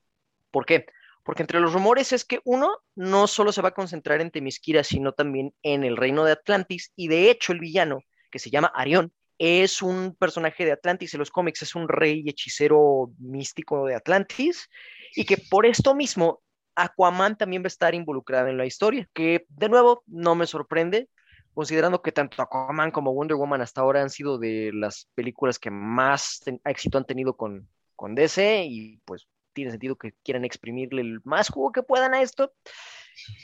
¿Por 0.52 0.66
qué? 0.66 0.86
Porque 1.24 1.44
entre 1.44 1.62
los 1.62 1.74
rumores 1.74 2.12
es 2.12 2.26
que 2.26 2.42
uno 2.44 2.80
no 2.96 3.28
solo 3.28 3.54
se 3.54 3.62
va 3.62 3.70
a 3.70 3.74
concentrar 3.74 4.20
en 4.20 4.32
Temisquira, 4.32 4.84
sino 4.84 5.14
también 5.14 5.54
en 5.62 5.86
el 5.86 5.96
reino 5.96 6.26
de 6.26 6.34
Atlantis. 6.34 6.92
Y 6.96 7.08
de 7.08 7.30
hecho, 7.30 7.54
el 7.54 7.60
villano, 7.60 8.02
que 8.30 8.40
se 8.40 8.50
llama 8.50 8.72
Arión, 8.76 9.14
es 9.38 9.82
un 9.82 10.16
personaje 10.16 10.66
de 10.66 10.72
Atlantis 10.72 11.14
en 11.14 11.20
los 11.20 11.32
cómics, 11.32 11.62
es 11.62 11.76
un 11.76 11.88
rey 11.88 12.24
hechicero 12.28 13.12
místico 13.20 13.86
de 13.86 13.96
Atlantis. 13.96 14.70
Y 15.16 15.26
que 15.26 15.38
por 15.38 15.66
esto 15.66 15.96
mismo, 15.96 16.42
Aquaman 16.76 17.38
también 17.38 17.62
va 17.62 17.66
a 17.66 17.68
estar 17.68 17.94
involucrada 17.94 18.50
en 18.50 18.58
la 18.58 18.66
historia. 18.66 19.08
Que, 19.14 19.46
de 19.50 19.70
nuevo, 19.70 20.04
no 20.08 20.36
me 20.36 20.48
sorprende 20.48 21.10
considerando 21.54 22.02
que 22.02 22.12
tanto 22.12 22.42
Aquaman 22.42 22.92
como 22.92 23.14
Wonder 23.14 23.38
Woman 23.38 23.62
hasta 23.62 23.82
ahora 23.82 24.02
han 24.02 24.10
sido 24.10 24.38
de 24.38 24.72
las 24.74 25.08
películas 25.14 25.60
que 25.60 25.70
más 25.70 26.42
éxito 26.66 26.98
han 26.98 27.06
tenido 27.06 27.36
con, 27.38 27.68
con 27.96 28.16
DC 28.16 28.66
y 28.66 28.98
pues 29.06 29.28
tiene 29.54 29.72
sentido 29.72 29.96
que 29.96 30.14
quieran 30.24 30.46
exprimirle 30.46 31.02
el 31.02 31.22
más 31.24 31.50
jugo 31.50 31.72
que 31.72 31.84
puedan 31.84 32.14
a 32.14 32.22
esto. 32.22 32.52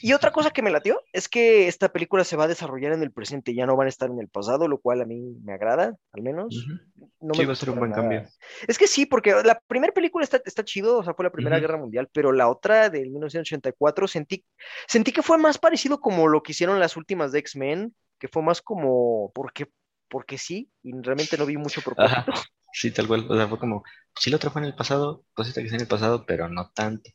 Y 0.01 0.13
otra 0.13 0.31
cosa 0.31 0.51
que 0.51 0.61
me 0.61 0.71
latió 0.71 1.01
es 1.11 1.27
que 1.27 1.67
esta 1.67 1.91
película 1.91 2.23
se 2.23 2.35
va 2.37 2.45
a 2.45 2.47
desarrollar 2.47 2.93
en 2.93 3.03
el 3.03 3.11
presente, 3.11 3.53
ya 3.53 3.65
no 3.65 3.75
van 3.75 3.87
a 3.87 3.89
estar 3.89 4.09
en 4.09 4.19
el 4.19 4.27
pasado, 4.29 4.67
lo 4.67 4.79
cual 4.79 5.01
a 5.01 5.05
mí 5.05 5.21
me 5.43 5.53
agrada, 5.53 5.95
al 6.13 6.21
menos. 6.21 6.55
Ujú. 6.55 6.79
No 7.21 7.33
Sí, 7.33 7.41
me 7.41 7.47
va 7.47 7.53
a 7.53 7.55
ser 7.55 7.69
un 7.69 7.79
buen 7.79 7.91
nada. 7.91 8.01
cambio. 8.01 8.29
Es 8.67 8.77
que 8.77 8.87
sí, 8.87 9.05
porque 9.05 9.31
la 9.43 9.59
primera 9.67 9.93
película 9.93 10.23
está, 10.23 10.41
está 10.45 10.63
chido, 10.63 10.97
o 10.99 11.03
sea, 11.03 11.13
fue 11.13 11.25
la 11.25 11.31
Primera 11.31 11.57
Ujú. 11.57 11.61
Guerra 11.61 11.77
Mundial, 11.77 12.09
pero 12.11 12.31
la 12.31 12.49
otra 12.49 12.89
del 12.89 13.09
1984 13.09 14.07
sentí, 14.07 14.45
sentí 14.87 15.11
que 15.11 15.21
fue 15.21 15.37
más 15.37 15.57
parecido 15.57 15.99
como 15.99 16.27
lo 16.27 16.41
que 16.43 16.53
hicieron 16.53 16.79
las 16.79 16.95
últimas 16.97 17.31
de 17.31 17.39
X-Men, 17.39 17.93
que 18.19 18.27
fue 18.27 18.41
más 18.41 18.61
como 18.61 19.31
porque, 19.33 19.67
porque 20.09 20.37
sí, 20.37 20.69
y 20.81 20.91
realmente 21.01 21.37
no 21.37 21.45
vi 21.45 21.57
mucho 21.57 21.81
Ajá. 21.97 22.25
propósito. 22.25 22.49
Sí, 22.71 22.91
tal 22.91 23.07
cual. 23.07 23.25
O 23.29 23.35
sea, 23.35 23.47
fue 23.47 23.59
como, 23.59 23.83
si 24.15 24.29
la 24.29 24.37
otra 24.37 24.49
fue 24.49 24.61
en 24.61 24.67
el 24.67 24.75
pasado, 24.75 25.23
pues 25.35 25.47
esta 25.49 25.61
que 25.61 25.65
está 25.65 25.75
en 25.75 25.81
el 25.81 25.87
pasado, 25.87 26.25
pero 26.25 26.47
no 26.47 26.69
tanto. 26.73 27.09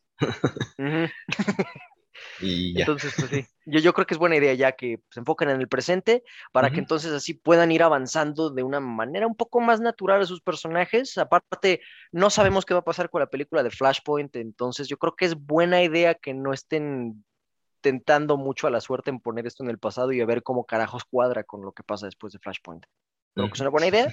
Ujú. 0.78 1.08
Y 2.40 2.74
ya. 2.74 2.80
Entonces, 2.80 3.12
pues 3.18 3.30
sí, 3.30 3.46
yo, 3.66 3.80
yo 3.80 3.92
creo 3.94 4.06
que 4.06 4.14
es 4.14 4.18
buena 4.18 4.36
idea 4.36 4.54
ya 4.54 4.72
que 4.72 5.00
se 5.10 5.20
enfoquen 5.20 5.48
en 5.50 5.60
el 5.60 5.68
presente 5.68 6.22
para 6.52 6.68
que 6.68 6.74
Ujú. 6.74 6.80
entonces 6.80 7.12
así 7.12 7.34
puedan 7.34 7.70
ir 7.72 7.82
avanzando 7.82 8.50
de 8.50 8.62
una 8.62 8.80
manera 8.80 9.26
un 9.26 9.36
poco 9.36 9.60
más 9.60 9.80
natural 9.80 10.22
a 10.22 10.26
sus 10.26 10.40
personajes. 10.40 11.16
Aparte, 11.18 11.80
no 12.12 12.30
sabemos 12.30 12.64
qué 12.64 12.74
va 12.74 12.80
a 12.80 12.84
pasar 12.84 13.10
con 13.10 13.20
la 13.20 13.28
película 13.28 13.62
de 13.62 13.70
Flashpoint, 13.70 14.36
entonces 14.36 14.88
yo 14.88 14.96
creo 14.98 15.14
que 15.14 15.26
es 15.26 15.34
buena 15.34 15.82
idea 15.82 16.14
que 16.14 16.34
no 16.34 16.52
estén 16.52 17.24
tentando 17.80 18.38
mucho 18.38 18.66
a 18.66 18.70
la 18.70 18.80
suerte 18.80 19.10
en 19.10 19.20
poner 19.20 19.46
esto 19.46 19.62
en 19.62 19.68
el 19.68 19.78
pasado 19.78 20.10
y 20.12 20.20
a 20.20 20.26
ver 20.26 20.42
cómo 20.42 20.64
carajos 20.64 21.04
cuadra 21.04 21.44
con 21.44 21.62
lo 21.62 21.72
que 21.72 21.82
pasa 21.82 22.06
después 22.06 22.32
de 22.32 22.38
Flashpoint. 22.38 22.86
Creo 23.34 23.48
que 23.48 23.54
es 23.54 23.60
una 23.60 23.70
buena 23.70 23.88
idea. 23.88 24.08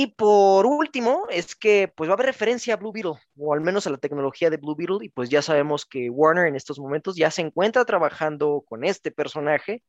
Y 0.00 0.06
por 0.08 0.64
último, 0.66 1.26
es 1.28 1.56
que 1.56 1.88
pues 1.96 2.08
va 2.08 2.12
a 2.12 2.14
haber 2.14 2.26
referencia 2.26 2.74
a 2.74 2.76
Blue 2.76 2.92
Beetle, 2.92 3.14
o 3.36 3.52
al 3.52 3.60
menos 3.60 3.86
a 3.86 3.90
la 3.90 3.96
tecnología 3.98 4.48
de 4.48 4.56
Blue 4.56 4.76
Beetle, 4.76 4.98
y 5.04 5.08
pues 5.08 5.28
ya 5.28 5.42
sabemos 5.42 5.84
que 5.86 6.08
Warner 6.08 6.46
en 6.46 6.54
estos 6.54 6.78
momentos 6.78 7.16
ya 7.16 7.30
se 7.32 7.42
encuentra 7.42 7.84
trabajando 7.84 8.64
con 8.68 8.84
este 8.84 9.10
personaje. 9.10 9.82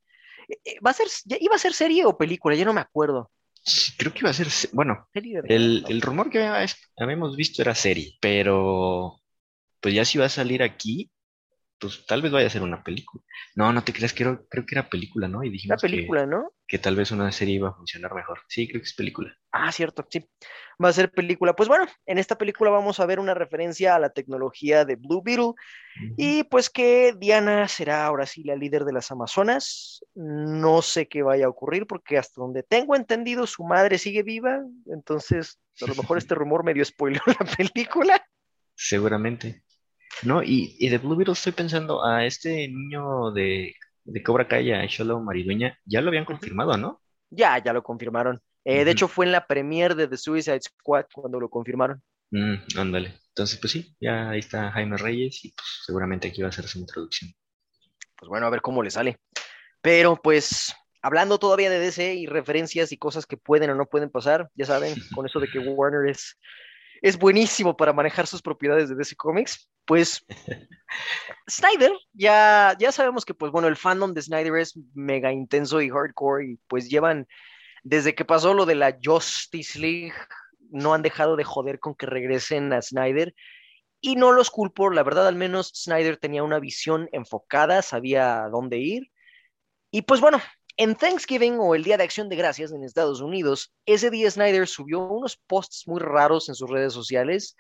Eh, 0.49 0.57
eh, 0.65 0.75
Va 0.85 0.91
a 0.91 0.93
ser, 0.93 1.07
ya 1.25 1.37
iba 1.39 1.55
a 1.55 1.59
ser 1.59 1.73
serie 1.73 2.05
o 2.05 2.17
película, 2.17 2.55
ya 2.55 2.65
no 2.65 2.73
me 2.73 2.81
acuerdo. 2.81 3.29
Sí, 3.63 3.91
Creo 3.97 4.13
que 4.13 4.19
iba 4.21 4.31
a 4.31 4.33
ser, 4.33 4.49
se- 4.49 4.69
bueno, 4.73 5.07
el, 5.13 6.01
rumor 6.01 6.29
que 6.31 6.43
había- 6.43 6.65
habíamos 6.97 7.35
visto 7.35 7.61
era 7.61 7.75
serie, 7.75 8.17
pero 8.21 9.21
pues 9.81 9.93
ya 9.95 10.05
si 10.05 10.17
va 10.17 10.25
a 10.25 10.29
salir 10.29 10.63
aquí, 10.63 11.11
pues 11.79 12.05
tal 12.05 12.21
vez 12.21 12.31
vaya 12.31 12.47
a 12.47 12.49
ser 12.49 12.61
una 12.61 12.83
película. 12.83 13.23
No, 13.55 13.71
no 13.71 13.83
te 13.83 13.93
creas, 13.93 14.13
creo, 14.13 14.45
creo 14.49 14.65
que 14.65 14.75
era 14.75 14.89
película, 14.89 15.27
¿no? 15.27 15.43
Y 15.43 15.47
La 15.47 15.53
dijimos 15.53 15.81
que, 15.81 15.87
película, 15.89 16.25
¿no? 16.25 16.51
que 16.67 16.77
tal 16.77 16.95
vez 16.95 17.11
una 17.11 17.31
serie 17.31 17.55
iba 17.55 17.69
a 17.69 17.73
funcionar 17.73 18.13
mejor. 18.13 18.41
Sí, 18.47 18.67
creo 18.67 18.81
que 18.81 18.87
es 18.87 18.93
película. 18.93 19.33
Ah, 19.51 19.71
cierto, 19.71 20.05
sí. 20.09 20.29
Va 20.83 20.89
a 20.89 20.93
ser 20.93 21.11
película. 21.11 21.55
Pues 21.55 21.67
bueno, 21.69 21.87
en 22.05 22.17
esta 22.17 22.37
película 22.37 22.69
vamos 22.69 22.99
a 22.99 23.05
ver 23.05 23.19
una 23.19 23.33
referencia 23.33 23.95
a 23.95 23.99
la 23.99 24.09
tecnología 24.09 24.85
de 24.85 24.95
Blue 24.95 25.21
Beetle 25.23 25.53
y 26.15 26.43
pues 26.43 26.69
que 26.69 27.13
Diana 27.17 27.67
será 27.67 28.05
ahora 28.05 28.25
sí 28.25 28.43
la 28.43 28.55
líder 28.55 28.85
de 28.85 28.93
las 28.93 29.11
Amazonas. 29.11 30.05
No 30.15 30.81
sé 30.81 31.07
qué 31.07 31.23
vaya 31.23 31.45
a 31.45 31.49
ocurrir 31.49 31.87
porque 31.87 32.17
hasta 32.17 32.41
donde 32.41 32.63
tengo 32.63 32.95
entendido 32.95 33.47
su 33.47 33.63
madre 33.63 33.97
sigue 33.97 34.23
viva, 34.23 34.61
entonces 34.85 35.59
a 35.81 35.87
lo 35.87 35.95
mejor 35.95 36.17
este 36.17 36.35
rumor 36.35 36.63
medio 36.63 36.85
spoiló 36.85 37.21
la 37.25 37.45
película. 37.57 38.23
Seguramente. 38.75 39.63
No, 40.23 40.43
y, 40.43 40.75
y 40.79 40.89
de 40.89 40.97
Blue 40.97 41.15
Beetle 41.15 41.33
estoy 41.33 41.53
pensando 41.53 42.05
a 42.05 42.25
este 42.25 42.67
niño 42.67 43.31
de, 43.31 43.73
de 44.03 44.23
Cobra 44.23 44.47
Kai, 44.47 44.71
a 44.73 44.87
Xolo 44.89 45.19
Maridueña, 45.21 45.77
ya 45.85 46.01
lo 46.01 46.09
habían 46.09 46.25
confirmado, 46.25 46.77
¿no? 46.77 47.01
Ya, 47.31 47.57
ya 47.63 47.73
lo 47.73 47.83
confirmaron. 47.83 48.41
Eh, 48.65 48.85
De 48.85 48.91
hecho, 48.91 49.07
fue 49.07 49.25
en 49.25 49.31
la 49.31 49.47
premiere 49.47 49.95
de 49.95 50.07
The 50.07 50.17
Suicide 50.17 50.61
Squad 50.61 51.05
cuando 51.13 51.39
lo 51.39 51.49
confirmaron. 51.49 52.01
Mm, 52.31 52.55
ándale. 52.77 53.19
Entonces, 53.29 53.59
pues 53.59 53.71
sí, 53.73 53.95
ya 53.99 54.29
ahí 54.31 54.39
está 54.39 54.71
Jaime 54.71 54.97
Reyes 54.97 55.45
y 55.45 55.51
pues 55.53 55.67
seguramente 55.85 56.27
aquí 56.27 56.41
va 56.41 56.49
a 56.49 56.51
ser 56.51 56.67
su 56.67 56.79
introducción. 56.79 57.31
Pues 58.17 58.29
bueno, 58.29 58.45
a 58.47 58.49
ver 58.49 58.61
cómo 58.61 58.83
le 58.83 58.91
sale. 58.91 59.17
Pero 59.81 60.17
pues, 60.21 60.75
hablando 61.01 61.39
todavía 61.39 61.69
de 61.69 61.79
DC 61.79 62.15
y 62.15 62.27
referencias 62.27 62.91
y 62.91 62.97
cosas 62.97 63.25
que 63.25 63.37
pueden 63.37 63.69
o 63.71 63.75
no 63.75 63.85
pueden 63.87 64.09
pasar, 64.11 64.49
ya 64.55 64.65
saben, 64.65 64.99
con 65.11 65.25
eso 65.25 65.39
de 65.39 65.49
que 65.49 65.59
Warner 65.75 66.09
es, 66.09 66.37
es 67.01 67.17
buenísimo 67.17 67.75
para 67.75 67.93
manejar 67.93 68.27
sus 68.27 68.41
propiedades 68.41 68.89
de 68.89 68.95
DC 68.95 69.15
Comics, 69.15 69.69
pues 69.85 70.25
Snyder, 71.49 71.91
ya, 72.13 72.75
ya 72.79 72.91
sabemos 72.91 73.25
que 73.25 73.33
pues 73.33 73.51
bueno, 73.51 73.67
el 73.67 73.75
fandom 73.75 74.13
de 74.13 74.21
Snyder 74.21 74.55
es 74.57 74.77
mega 74.93 75.31
intenso 75.31 75.81
y 75.81 75.89
hardcore 75.89 76.45
y 76.45 76.59
pues 76.67 76.89
llevan, 76.89 77.27
desde 77.83 78.15
que 78.15 78.25
pasó 78.25 78.53
lo 78.53 78.65
de 78.65 78.75
la 78.75 78.97
Justice 79.03 79.79
League, 79.79 80.13
no 80.71 80.93
han 80.93 81.01
dejado 81.01 81.35
de 81.35 81.43
joder 81.43 81.79
con 81.79 81.95
que 81.95 82.05
regresen 82.05 82.71
a 82.73 82.81
Snyder. 82.81 83.33
Y 84.01 84.15
no 84.15 84.31
los 84.31 84.49
culpo, 84.49 84.89
la 84.91 85.03
verdad, 85.03 85.27
al 85.27 85.35
menos 85.35 85.71
Snyder 85.75 86.15
tenía 86.17 86.43
una 86.43 86.59
visión 86.59 87.09
enfocada, 87.12 87.81
sabía 87.81 88.47
dónde 88.49 88.77
ir. 88.77 89.12
Y 89.91 90.03
pues 90.03 90.21
bueno, 90.21 90.39
En 90.79 90.95
Thanksgiving 90.95 91.57
o 91.59 91.75
el 91.75 91.83
Día 91.83 91.97
de 91.97 92.05
Acción 92.05 92.29
de 92.29 92.37
Gracias 92.37 92.71
en 92.71 92.85
Estados 92.85 93.19
Unidos, 93.19 93.73
ese 93.85 94.09
día 94.09 94.31
Snyder 94.31 94.65
subió 94.65 95.01
unos 95.01 95.35
posts 95.35 95.85
muy 95.89 95.99
raros 95.99 96.47
en 96.47 96.55
sus 96.55 96.69
redes 96.69 96.93
sociales, 96.93 97.57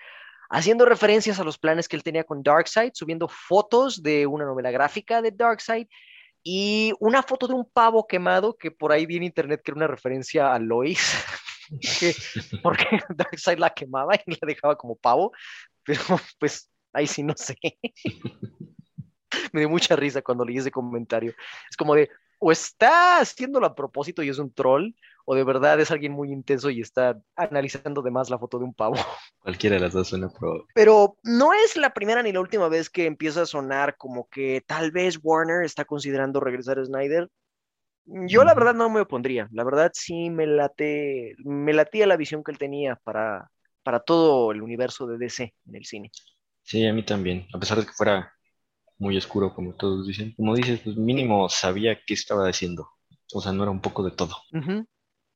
haciendo 0.49 0.85
referencias 0.85 1.37
a 1.37 1.43
los 1.43 1.57
planes 1.57 1.89
que 1.89 1.97
él 1.97 2.03
tenía 2.03 2.23
con 2.23 2.41
Darkseid, 2.43 2.91
subiendo 2.93 3.27
fotos 3.27 4.01
de 4.01 4.25
una 4.25 4.45
novela 4.45 4.71
gráfica 4.71 5.21
de 5.21 5.31
Darkseid 5.31 5.87
y 6.43 6.93
una 7.01 7.21
foto 7.21 7.45
de 7.45 7.55
un 7.55 7.69
pavo 7.69 8.07
quemado 8.07 8.55
que 8.55 8.71
por 8.71 8.93
ahí 8.93 9.05
vi 9.05 9.17
en 9.17 9.23
internet 9.23 9.59
que 9.65 9.71
era 9.71 9.79
una 9.79 9.87
referencia 9.87 10.53
a 10.53 10.57
Lois, 10.57 11.13
porque 12.63 13.01
Darkseid 13.09 13.57
la 13.57 13.71
quemaba 13.71 14.15
y 14.15 14.31
la 14.31 14.47
dejaba 14.47 14.77
como 14.77 14.95
pavo, 14.95 15.33
pero 15.83 16.03
pues 16.39 16.71
ahí 16.93 17.05
sí 17.05 17.21
no 17.21 17.33
sé. 17.35 17.57
Me 19.51 19.59
dio 19.59 19.69
mucha 19.69 19.97
risa 19.97 20.21
cuando 20.21 20.45
leí 20.45 20.57
ese 20.57 20.71
comentario. 20.71 21.33
Es 21.69 21.75
como 21.75 21.95
de, 21.95 22.09
o 22.39 22.51
está 22.51 23.19
haciéndolo 23.19 23.65
a 23.67 23.75
propósito 23.75 24.23
y 24.23 24.29
es 24.29 24.39
un 24.39 24.51
troll, 24.53 24.93
o 25.25 25.35
de 25.35 25.43
verdad 25.43 25.79
es 25.79 25.91
alguien 25.91 26.13
muy 26.13 26.31
intenso 26.31 26.69
y 26.69 26.81
está 26.81 27.21
analizando 27.35 28.01
de 28.01 28.11
más 28.11 28.29
la 28.29 28.39
foto 28.39 28.57
de 28.57 28.65
un 28.65 28.73
pavo. 28.73 28.95
Cualquiera 29.39 29.75
de 29.75 29.81
las 29.81 29.93
dos 29.93 30.07
suena 30.07 30.29
pro. 30.29 30.65
Pero 30.73 31.17
no 31.23 31.53
es 31.53 31.77
la 31.77 31.93
primera 31.93 32.23
ni 32.23 32.31
la 32.31 32.39
última 32.39 32.69
vez 32.69 32.89
que 32.89 33.05
empieza 33.05 33.43
a 33.43 33.45
sonar 33.45 33.97
como 33.97 34.27
que 34.29 34.63
tal 34.65 34.91
vez 34.91 35.19
Warner 35.21 35.63
está 35.63 35.85
considerando 35.85 36.39
regresar 36.39 36.79
a 36.79 36.85
Snyder. 36.85 37.29
Yo 38.05 38.43
la 38.43 38.55
verdad 38.55 38.73
no 38.73 38.89
me 38.89 39.01
opondría, 39.01 39.47
la 39.51 39.63
verdad 39.63 39.91
sí 39.93 40.31
me 40.31 40.47
late, 40.47 41.35
me 41.45 41.73
latía 41.73 42.07
la 42.07 42.17
visión 42.17 42.43
que 42.43 42.51
él 42.51 42.57
tenía 42.57 42.95
para, 42.95 43.51
para 43.83 43.99
todo 43.99 44.51
el 44.51 44.63
universo 44.63 45.05
de 45.05 45.19
DC 45.19 45.53
en 45.67 45.75
el 45.75 45.85
cine. 45.85 46.09
Sí, 46.63 46.87
a 46.87 46.93
mí 46.93 47.03
también, 47.03 47.45
a 47.53 47.59
pesar 47.59 47.77
de 47.77 47.85
que 47.85 47.91
fuera 47.91 48.33
muy 48.99 49.17
oscuro, 49.17 49.53
como 49.55 49.73
todos 49.73 50.05
dicen. 50.05 50.33
Como 50.35 50.55
dices, 50.55 50.81
pues 50.83 50.95
mínimo 50.97 51.49
sabía 51.49 51.99
qué 52.05 52.13
estaba 52.13 52.47
haciendo. 52.47 52.89
O 53.33 53.41
sea, 53.41 53.51
no 53.51 53.63
era 53.63 53.71
un 53.71 53.81
poco 53.81 54.03
de 54.03 54.11
todo. 54.11 54.35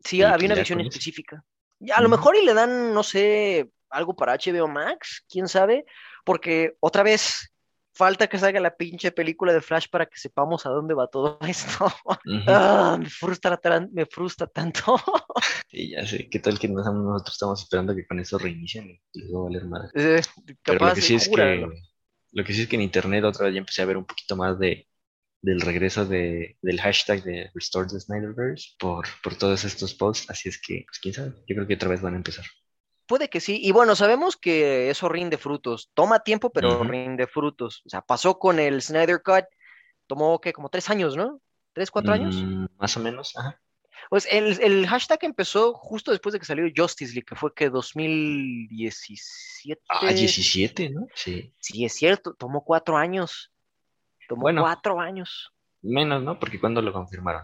Sí, 0.04 0.22
había 0.22 0.48
una 0.48 0.56
visión 0.56 0.82
específica. 0.82 1.44
A 1.94 2.02
lo 2.02 2.10
mejor 2.10 2.36
y 2.36 2.46
le 2.46 2.54
dan, 2.54 2.94
no 2.94 3.04
sé, 3.04 3.72
algo 3.90 4.16
para 4.16 4.34
HBO 4.34 4.68
Max, 4.68 5.26
quién 5.30 5.48
sabe, 5.48 5.86
porque 6.26 6.76
otra 6.80 7.04
vez 7.04 7.54
falta 7.94 8.28
que 8.28 8.40
salga 8.40 8.60
la 8.60 8.76
pinche 8.76 9.12
película 9.12 9.54
de 9.54 9.62
Flash 9.62 9.88
para 9.90 10.08
que 10.08 10.18
sepamos 10.18 10.66
a 10.66 10.70
dónde 10.70 10.94
va 10.94 11.08
todo 11.08 11.38
esto. 11.48 11.88
Ah, 12.48 12.98
me, 13.00 13.10
frustra, 13.10 13.60
me 13.92 14.06
frustra 14.06 14.48
tanto. 14.48 14.98
sí, 15.70 15.92
ya 15.92 16.06
sé, 16.06 16.30
¿qué 16.30 16.40
tal 16.40 16.60
que 16.60 16.68
nosotros 16.68 17.34
estamos 17.34 17.62
esperando 17.62 17.96
que 17.96 18.06
con 18.06 18.20
eso 18.20 18.38
reinicien 18.38 18.90
y 18.90 19.22
les 19.22 19.34
va 19.34 19.40
a 19.40 19.44
valer 19.44 19.66
más? 19.66 19.92
Eh, 19.96 20.22
Pero 20.64 20.86
lo 20.86 20.94
que 20.94 21.02
sí 21.02 21.16
es 21.16 21.30
que 21.30 21.68
lo 22.34 22.44
que 22.44 22.54
sí 22.54 22.64
es 22.64 22.68
que 22.68 22.76
en 22.76 22.82
internet 22.82 23.24
otra 23.24 23.46
vez 23.46 23.54
ya 23.54 23.60
empecé 23.60 23.82
a 23.82 23.86
ver 23.86 23.98
un 23.98 24.06
poquito 24.06 24.36
más 24.36 24.60
de, 24.60 24.88
del 25.42 25.62
regreso 25.62 26.06
de, 26.06 26.58
del 26.62 26.82
hashtag 26.82 27.24
de 27.24 27.52
Restore 27.54 27.88
the 27.88 28.00
Snyderverse 28.00 28.76
por, 28.80 29.06
por 29.24 29.36
todos 29.36 29.64
estos 29.64 29.94
posts. 29.94 30.30
Así 30.30 30.50
es 30.50 30.60
que, 30.60 30.84
pues 30.88 31.00
quién 31.00 31.14
sabe, 31.14 31.34
yo 31.48 31.56
creo 31.56 31.68
que 31.68 31.76
otra 31.76 31.90
vez 31.90 32.02
van 32.02 32.14
a 32.14 32.18
empezar. 32.18 32.46
Puede 33.06 33.30
que 33.30 33.42
sí. 33.42 33.60
Y 33.62 33.72
bueno, 33.72 33.96
sabemos 33.96 34.38
que 34.38 34.90
eso 34.90 35.10
rinde 35.10 35.38
frutos. 35.38 35.92
Toma 35.94 36.22
tiempo, 36.22 36.52
pero 36.52 36.84
rinde 36.84 37.28
frutos. 37.28 37.82
O 37.86 37.90
sea, 37.90 38.02
pasó 38.02 38.40
con 38.40 38.60
el 38.60 38.82
Snyder 38.82 39.22
Cut. 39.22 39.46
Tomó 40.08 40.40
que 40.40 40.54
como 40.54 40.70
tres 40.70 40.90
años, 40.90 41.16
¿no? 41.16 41.42
¿Tres, 41.74 41.92
cuatro 41.92 42.14
años? 42.14 42.36
Mm, 42.36 42.66
más 42.78 42.96
o 42.98 43.00
menos, 43.00 43.36
ajá. 43.36 43.60
Pues 44.10 44.28
el, 44.32 44.88
hashtag 44.88 45.20
empezó 45.24 45.74
justo 45.74 46.12
después 46.12 46.34
de 46.34 46.40
que 46.40 46.46
salió 46.46 46.66
Justice 46.76 47.14
League, 47.14 47.26
que 47.26 47.36
fue 47.36 47.54
que 47.54 47.70
2017. 47.70 49.82
Ah, 49.90 50.12
17, 50.12 50.90
¿no? 50.90 51.08
Sí. 51.16 51.54
Sí, 51.60 51.86
es 51.86 51.94
cierto, 51.94 52.34
tomó 52.34 52.64
cuatro 52.64 52.98
años. 52.98 53.52
Tomó 54.28 54.50
cuatro 54.56 55.00
años. 55.00 55.54
Menos, 55.82 56.24
¿no? 56.24 56.40
Porque 56.40 56.60
cuando 56.60 56.82
lo 56.82 56.92
confirmaron? 56.94 57.44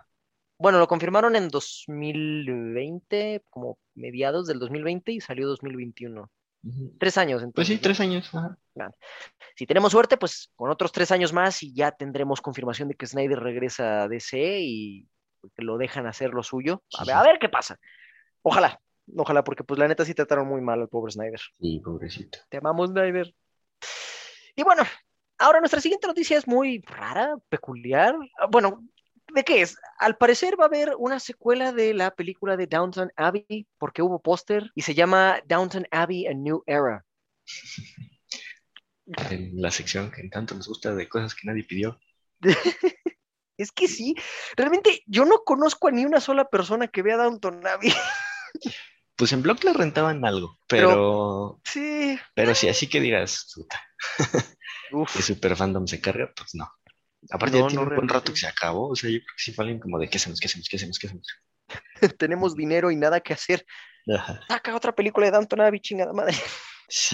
Bueno, 0.57 0.79
lo 0.79 0.87
confirmaron 0.87 1.35
en 1.35 1.47
2020, 1.47 3.45
como 3.49 3.77
mediados 3.95 4.47
del 4.47 4.59
2020 4.59 5.11
y 5.13 5.21
salió 5.21 5.47
2021. 5.47 6.29
Tres 6.99 7.17
años, 7.17 7.41
entonces. 7.41 7.55
Pues 7.55 7.67
sí, 7.67 7.77
tres 7.77 7.99
años. 8.01 8.29
Si 9.55 9.65
tenemos 9.65 9.93
suerte, 9.93 10.17
pues 10.17 10.51
con 10.55 10.69
otros 10.69 10.91
tres 10.91 11.11
años 11.11 11.31
más 11.31 11.63
y 11.63 11.73
ya 11.73 11.91
tendremos 11.91 12.41
confirmación 12.41 12.89
de 12.89 12.95
que 12.95 13.07
Snyder 13.07 13.39
regresa 13.39 14.03
a 14.03 14.07
DC 14.09 14.59
y 14.61 15.07
que 15.55 15.63
lo 15.63 15.77
dejan 15.77 16.07
hacer 16.07 16.31
lo 16.31 16.43
suyo. 16.43 16.83
A 16.97 17.05
ver, 17.05 17.15
a 17.15 17.23
ver 17.23 17.39
qué 17.39 17.49
pasa. 17.49 17.79
Ojalá, 18.41 18.79
ojalá, 19.15 19.43
porque 19.43 19.63
pues 19.63 19.79
la 19.79 19.87
neta 19.87 20.05
sí 20.05 20.13
trataron 20.13 20.47
muy 20.47 20.61
mal 20.61 20.81
al 20.81 20.89
pobre 20.89 21.11
Snyder. 21.11 21.41
Sí, 21.59 21.79
pobrecito. 21.83 22.39
Te 22.49 22.57
amamos, 22.57 22.89
Snyder. 22.89 23.33
Y 24.55 24.63
bueno, 24.63 24.83
ahora 25.37 25.59
nuestra 25.59 25.81
siguiente 25.81 26.07
noticia 26.07 26.37
es 26.37 26.47
muy 26.47 26.81
rara, 26.81 27.35
peculiar. 27.49 28.15
Bueno, 28.49 28.83
¿de 29.33 29.43
qué 29.43 29.61
es? 29.61 29.77
Al 29.97 30.17
parecer 30.17 30.59
va 30.59 30.65
a 30.65 30.67
haber 30.67 30.95
una 30.97 31.19
secuela 31.19 31.71
de 31.71 31.93
la 31.93 32.11
película 32.11 32.57
de 32.57 32.67
Downton 32.67 33.11
Abbey, 33.15 33.67
porque 33.77 34.01
hubo 34.01 34.21
póster, 34.21 34.71
y 34.75 34.81
se 34.81 34.93
llama 34.93 35.41
Downton 35.45 35.87
Abbey 35.91 36.27
A 36.27 36.33
New 36.33 36.63
Era. 36.65 37.05
En 39.31 39.61
la 39.61 39.71
sección 39.71 40.11
que 40.11 40.27
tanto 40.29 40.55
nos 40.55 40.67
gusta 40.67 40.93
de 40.93 41.09
cosas 41.09 41.33
que 41.33 41.47
nadie 41.47 41.63
pidió. 41.63 41.99
Es 43.59 43.73
que 43.73 43.89
sí, 43.89 44.15
realmente 44.55 45.03
yo 45.05 45.25
no 45.25 45.43
conozco 45.43 45.89
a 45.89 45.91
ni 45.91 46.05
una 46.05 46.21
sola 46.21 46.45
persona 46.45 46.87
que 46.87 47.01
vea 47.01 47.17
Downton 47.17 47.67
Abbey. 47.67 47.93
Pues 49.17 49.33
en 49.33 49.41
blog 49.41 49.61
le 49.65 49.73
rentaban 49.73 50.23
algo, 50.23 50.57
pero. 50.65 51.59
sí. 51.65 52.17
Pero 52.35 52.55
si 52.55 52.69
así 52.69 52.87
que 52.87 53.01
digas, 53.01 53.51
puta. 53.53 53.83
que 55.13 55.21
super 55.21 55.57
fandom 55.57 55.85
se 55.87 55.99
carga, 55.99 56.31
pues 56.33 56.55
no. 56.55 56.71
Aparte 57.29 57.59
ya 57.59 57.67
tiene 57.67 57.83
un 57.83 57.95
buen 57.95 58.07
rato 58.07 58.31
que 58.31 58.39
se 58.39 58.47
acabó, 58.47 58.87
o 58.87 58.95
sea, 58.95 59.09
yo 59.09 59.17
creo 59.17 59.35
que 59.35 59.43
sí 59.43 59.51
falen 59.51 59.77
como 59.77 59.99
de 59.99 60.09
qué 60.09 60.15
hacemos, 60.15 60.39
qué 60.39 60.47
hacemos, 60.47 60.69
qué 60.69 60.77
hacemos, 60.77 60.97
qué 60.97 61.07
hacemos. 61.07 61.27
Tenemos 62.17 62.55
dinero 62.55 62.91
y 62.91 62.95
nada 62.95 63.19
que 63.19 63.33
hacer. 63.33 63.65
Saca 64.47 64.73
otra 64.73 64.95
película 64.95 65.25
de 65.25 65.33
Downton 65.33 65.59
Abbey, 65.59 65.81
chingada 65.81 66.13
madre. 66.13 66.37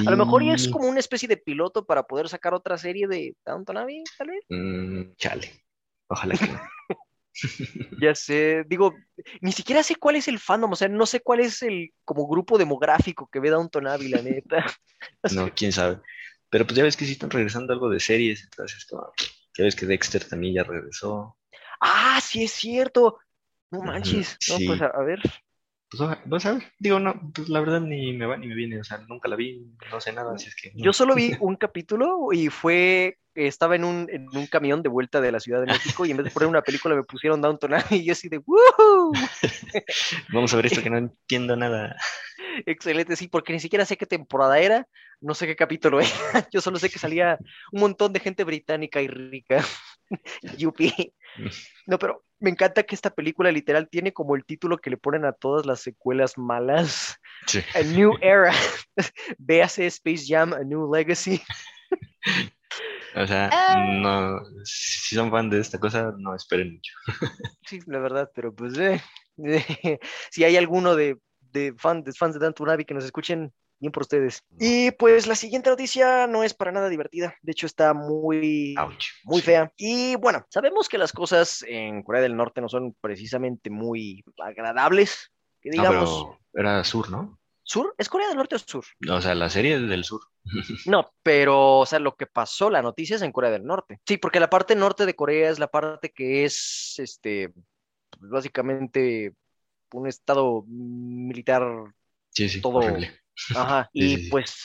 A 0.05 0.12
lo 0.12 0.17
mejor 0.17 0.43
es 0.43 0.69
como 0.69 0.88
una 0.88 0.99
especie 0.99 1.27
de 1.27 1.38
piloto 1.38 1.86
para 1.86 2.03
poder 2.03 2.29
sacar 2.29 2.53
otra 2.53 2.77
serie 2.77 3.08
de 3.08 3.36
Downton 3.45 3.77
Abbey, 3.77 4.03
tal 4.15 4.27
vez. 4.27 4.45
Mm, 4.47 5.15
chale. 5.17 5.64
Ojalá 6.07 6.35
que 6.37 6.47
no. 6.47 6.59
ya 8.01 8.15
sé, 8.15 8.63
digo, 8.67 8.95
ni 9.41 9.51
siquiera 9.51 9.83
sé 9.83 9.95
cuál 9.95 10.15
es 10.15 10.27
el 10.27 10.39
fandom, 10.39 10.71
o 10.71 10.75
sea, 10.75 10.87
no 10.87 11.05
sé 11.05 11.19
cuál 11.19 11.41
es 11.41 11.61
el 11.63 11.93
como 12.03 12.27
grupo 12.27 12.57
demográfico 12.57 13.29
que 13.31 13.39
ve 13.39 13.49
Downton 13.49 13.87
Abbey, 13.87 14.09
la 14.09 14.21
neta. 14.21 14.65
no, 15.33 15.53
quién 15.53 15.71
sabe. 15.71 15.99
Pero 16.49 16.65
pues 16.65 16.77
ya 16.77 16.83
ves 16.83 16.95
que 16.95 17.05
sí 17.05 17.13
están 17.13 17.29
regresando 17.29 17.73
algo 17.73 17.89
de 17.89 17.99
series, 17.99 18.43
entonces 18.43 18.85
como, 18.85 19.11
ya 19.57 19.63
ves 19.63 19.75
que 19.75 19.85
Dexter 19.85 20.23
también 20.27 20.55
ya 20.55 20.63
regresó. 20.63 21.37
Ah, 21.81 22.19
sí 22.21 22.43
es 22.43 22.51
cierto. 22.51 23.19
No 23.71 23.81
manches. 23.81 24.37
No, 24.49 24.57
pues 24.65 24.81
a, 24.81 25.01
ver. 25.01 25.19
Pues 25.97 26.19
vas 26.25 26.45
a 26.45 26.53
ver. 26.53 26.63
Digo, 26.79 26.99
no, 26.99 27.31
pues 27.34 27.49
la 27.49 27.60
verdad 27.60 27.81
ni 27.81 28.13
me 28.13 28.25
va 28.25 28.38
ni 28.38 28.47
me 28.47 28.55
viene, 28.55 28.79
o 28.79 28.84
sea, 28.84 28.97
nunca 29.08 29.27
la 29.27 29.36
vi, 29.36 29.65
no 29.91 30.01
sé 30.01 30.12
nada, 30.13 30.34
así 30.36 30.47
es 30.47 30.55
que. 30.55 30.71
Yo 30.75 30.93
solo 30.93 31.15
vi 31.15 31.31
un 31.39 31.55
capítulo 31.55 32.31
y 32.31 32.49
fue 32.49 33.17
estaba 33.36 33.75
en 33.75 33.84
un, 33.84 34.08
en 34.10 34.27
un 34.34 34.47
camión 34.47 34.81
de 34.81 34.88
vuelta 34.88 35.19
de 35.19 35.31
la 35.31 35.41
Ciudad 35.41 35.60
de 35.60 35.67
México 35.67 36.05
y 36.05 36.12
en 36.12 36.17
vez 36.17 36.23
de 36.23 36.31
poner 36.31 36.47
una 36.47 36.62
película 36.62 36.95
me 36.95 37.03
pusieron 37.03 37.41
Downton 37.41 37.73
Abbey 37.73 37.99
y 37.99 38.05
yo 38.05 38.13
así 38.13 38.29
de 38.29 38.38
¡Woohoo! 38.38 39.12
Vamos 40.34 40.53
a 40.53 40.55
ver 40.55 40.67
esto 40.67 40.81
que 40.81 40.89
no 40.89 40.97
entiendo 40.97 41.55
nada. 41.58 41.97
Excelente, 42.65 43.17
sí, 43.17 43.27
porque 43.27 43.51
ni 43.51 43.60
siquiera 43.60 43.86
sé 43.86 43.97
qué 43.97 44.05
temporada 44.05 44.58
era, 44.60 44.88
no 45.19 45.34
sé 45.34 45.47
qué 45.47 45.55
capítulo 45.58 45.99
era, 45.99 46.47
yo 46.49 46.62
solo 46.62 46.79
sé 46.79 46.89
que 46.89 46.97
salía 46.97 47.38
un 47.73 47.81
montón 47.81 48.13
de 48.13 48.21
gente 48.21 48.45
británica 48.45 49.01
y 49.01 49.08
rica. 49.08 49.65
Yupi. 50.58 51.13
No, 51.86 52.00
pero 52.00 52.24
me 52.39 52.50
encanta 52.50 52.84
que 52.84 52.95
esta 52.95 53.10
película 53.10 53.52
literal 53.52 53.89
tiene 53.89 54.13
como 54.13 54.36
el 54.36 54.45
título 54.45 54.78
que 54.78 54.89
le 54.89 54.98
ponen 54.98 55.26
a 55.26 55.34
todas 55.34 55.65
las 55.65 55.82
secuelas 55.82 56.38
malas. 56.38 57.19
A 57.74 57.82
New 57.82 58.13
Era. 58.21 58.54
Véase 59.38 59.86
Space 59.88 60.26
Jam, 60.28 60.54
A 60.54 60.63
New 60.63 60.93
Legacy. 60.93 61.41
O 63.17 63.26
sea, 63.26 63.50
ah. 63.50 63.82
no, 63.93 64.41
si 64.65 65.15
son 65.15 65.32
fan 65.32 65.50
de 65.50 65.62
esta 65.62 65.80
cosa, 65.80 66.13
no 66.17 66.36
esperen 66.36 66.74
mucho. 66.74 66.93
sí, 67.65 67.80
la 67.86 68.00
verdad, 68.00 68.30
pero 68.36 68.54
pues 68.54 68.78
eh, 68.78 69.02
si 70.32 70.43
hay 70.43 70.58
alguno 70.58 70.98
de, 70.98 71.17
de, 71.39 71.74
fan, 71.78 72.04
de 72.04 72.12
fans 72.12 72.38
de 72.38 72.86
que 72.86 72.93
nos 72.93 73.06
escuchen, 73.06 73.54
bien 73.79 73.91
por 73.91 74.03
ustedes. 74.03 74.43
Y 74.59 74.91
pues 74.91 75.27
la 75.27 75.35
siguiente 75.35 75.69
noticia 75.69 76.27
no 76.27 76.43
es 76.43 76.53
para 76.53 76.71
nada 76.71 76.89
divertida, 76.89 77.35
de 77.41 77.51
hecho 77.51 77.65
está 77.65 77.93
muy, 77.93 78.75
muy 79.23 79.41
fea. 79.41 79.71
Y 79.77 80.15
bueno, 80.15 80.45
sabemos 80.49 80.89
que 80.89 80.97
las 80.97 81.11
cosas 81.11 81.63
en 81.67 82.03
Corea 82.03 82.21
del 82.21 82.35
Norte 82.35 82.61
no 82.61 82.69
son 82.69 82.95
precisamente 83.01 83.69
muy 83.69 84.23
agradables, 84.43 85.31
que 85.61 85.71
digamos. 85.71 86.38
era 86.53 86.83
sur, 86.83 87.09
¿no? 87.09 87.39
¿Sur? 87.67 87.95
¿Es 87.97 88.09
Corea 88.09 88.27
del 88.27 88.38
Norte 88.38 88.55
o 88.55 88.59
sur? 88.59 88.85
O 89.09 89.21
sea, 89.21 89.33
la 89.33 89.49
serie 89.49 89.75
es 89.75 89.89
del 89.89 90.03
sur. 90.03 90.21
No, 90.85 91.11
pero, 91.23 91.79
o 91.79 91.85
sea, 91.88 91.97
lo 91.97 92.15
que 92.15 92.27
pasó, 92.27 92.69
la 92.69 92.83
noticia 92.83 93.15
es 93.15 93.23
en 93.23 93.31
Corea 93.31 93.49
del 93.49 93.65
Norte. 93.65 93.99
Sí, 94.05 94.17
porque 94.17 94.39
la 94.39 94.51
parte 94.51 94.75
norte 94.75 95.07
de 95.07 95.15
Corea 95.15 95.49
es 95.49 95.57
la 95.57 95.67
parte 95.67 96.11
que 96.11 96.45
es, 96.45 96.93
este, 96.99 97.49
pues, 98.19 98.31
básicamente 98.31 99.33
un 99.93 100.07
estado 100.07 100.63
militar. 100.67 101.63
Sí, 102.29 102.49
sí, 102.49 102.61
todo. 102.61 102.81
Ajá, 103.56 103.89
y 103.93 104.30
pues 104.30 104.56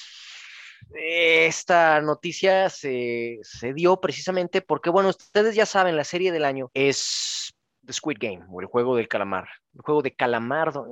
esta 0.94 2.00
noticia 2.00 2.68
se, 2.68 3.38
se 3.42 3.72
dio 3.74 4.00
precisamente 4.00 4.60
porque, 4.60 4.90
bueno, 4.90 5.10
ustedes 5.10 5.54
ya 5.54 5.66
saben, 5.66 5.96
la 5.96 6.04
serie 6.04 6.32
del 6.32 6.44
año 6.44 6.70
es 6.74 7.54
The 7.84 7.92
Squid 7.92 8.18
Game, 8.20 8.44
o 8.48 8.60
el 8.60 8.66
juego 8.66 8.96
del 8.96 9.08
calamar. 9.08 9.48
El 9.74 9.82
juego 9.82 10.02
de 10.02 10.14
calamardo. 10.14 10.84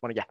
Bueno, 0.00 0.14
ya. 0.14 0.28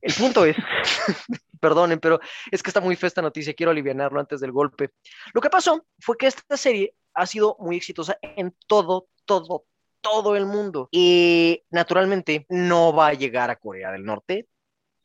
El 0.00 0.14
punto 0.14 0.44
es, 0.44 0.56
perdonen, 1.60 1.98
pero 1.98 2.20
es 2.50 2.62
que 2.62 2.70
está 2.70 2.80
muy 2.80 2.96
fea 2.96 3.08
esta 3.08 3.22
noticia, 3.22 3.54
quiero 3.54 3.72
aliviarlo 3.72 4.20
antes 4.20 4.40
del 4.40 4.52
golpe. 4.52 4.90
Lo 5.34 5.40
que 5.40 5.50
pasó 5.50 5.84
fue 5.98 6.16
que 6.16 6.26
esta 6.26 6.56
serie 6.56 6.94
ha 7.14 7.26
sido 7.26 7.56
muy 7.58 7.76
exitosa 7.76 8.16
en 8.22 8.54
todo, 8.66 9.08
todo, 9.24 9.64
todo 10.00 10.36
el 10.36 10.46
mundo. 10.46 10.88
Y 10.92 11.64
naturalmente 11.70 12.46
no 12.48 12.92
va 12.92 13.08
a 13.08 13.14
llegar 13.14 13.50
a 13.50 13.56
Corea 13.56 13.90
del 13.90 14.04
Norte, 14.04 14.46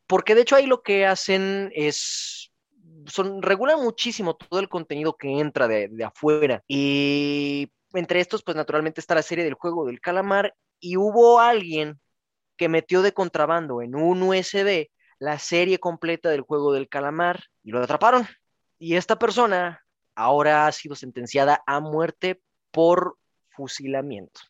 porque 0.06 0.34
de 0.34 0.42
hecho 0.42 0.56
ahí 0.56 0.66
lo 0.66 0.82
que 0.82 1.06
hacen 1.06 1.70
es 1.74 2.52
son, 3.06 3.42
regulan 3.42 3.82
muchísimo 3.82 4.34
todo 4.34 4.60
el 4.60 4.68
contenido 4.68 5.16
que 5.16 5.38
entra 5.38 5.68
de, 5.68 5.88
de, 5.88 6.04
afuera. 6.04 6.62
Y 6.66 7.70
entre 7.92 8.20
estos, 8.20 8.42
pues 8.42 8.56
naturalmente 8.56 9.00
está 9.00 9.14
la 9.14 9.22
serie 9.22 9.44
del 9.44 9.54
juego 9.54 9.86
del 9.86 10.00
calamar. 10.00 10.54
Y 10.80 10.96
hubo 10.96 11.40
alguien 11.40 12.00
que 12.56 12.68
metió 12.68 13.02
de 13.02 13.12
contrabando 13.12 13.82
en 13.82 13.94
un 13.94 14.22
USB 14.22 14.88
la 15.18 15.38
serie 15.38 15.78
completa 15.78 16.30
del 16.30 16.42
juego 16.42 16.72
del 16.72 16.88
calamar 16.88 17.44
y 17.62 17.70
lo 17.70 17.82
atraparon. 17.82 18.26
Y 18.78 18.96
esta 18.96 19.18
persona 19.18 19.84
ahora 20.14 20.66
ha 20.66 20.72
sido 20.72 20.94
sentenciada 20.94 21.62
a 21.66 21.80
muerte 21.80 22.40
por 22.70 23.16
fusilamiento. 23.48 24.40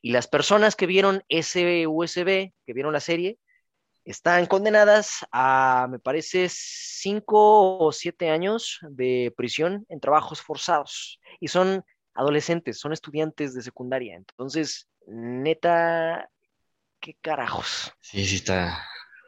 Y 0.00 0.12
las 0.12 0.28
personas 0.28 0.76
que 0.76 0.86
vieron 0.86 1.24
ese 1.28 1.86
USB, 1.86 2.52
que 2.64 2.72
vieron 2.72 2.92
la 2.92 3.00
serie, 3.00 3.38
están 4.10 4.46
condenadas 4.46 5.26
a, 5.32 5.86
me 5.90 5.98
parece, 5.98 6.48
cinco 6.50 7.78
o 7.78 7.92
siete 7.92 8.30
años 8.30 8.78
de 8.82 9.32
prisión 9.36 9.84
en 9.88 10.00
trabajos 10.00 10.40
forzados. 10.40 11.20
Y 11.40 11.48
son 11.48 11.84
adolescentes, 12.14 12.80
son 12.80 12.92
estudiantes 12.92 13.54
de 13.54 13.62
secundaria. 13.62 14.16
Entonces, 14.16 14.88
neta, 15.06 16.28
qué 17.00 17.16
carajos. 17.20 17.92
Sí, 18.00 18.24
sí, 18.24 18.36
está, 18.36 18.82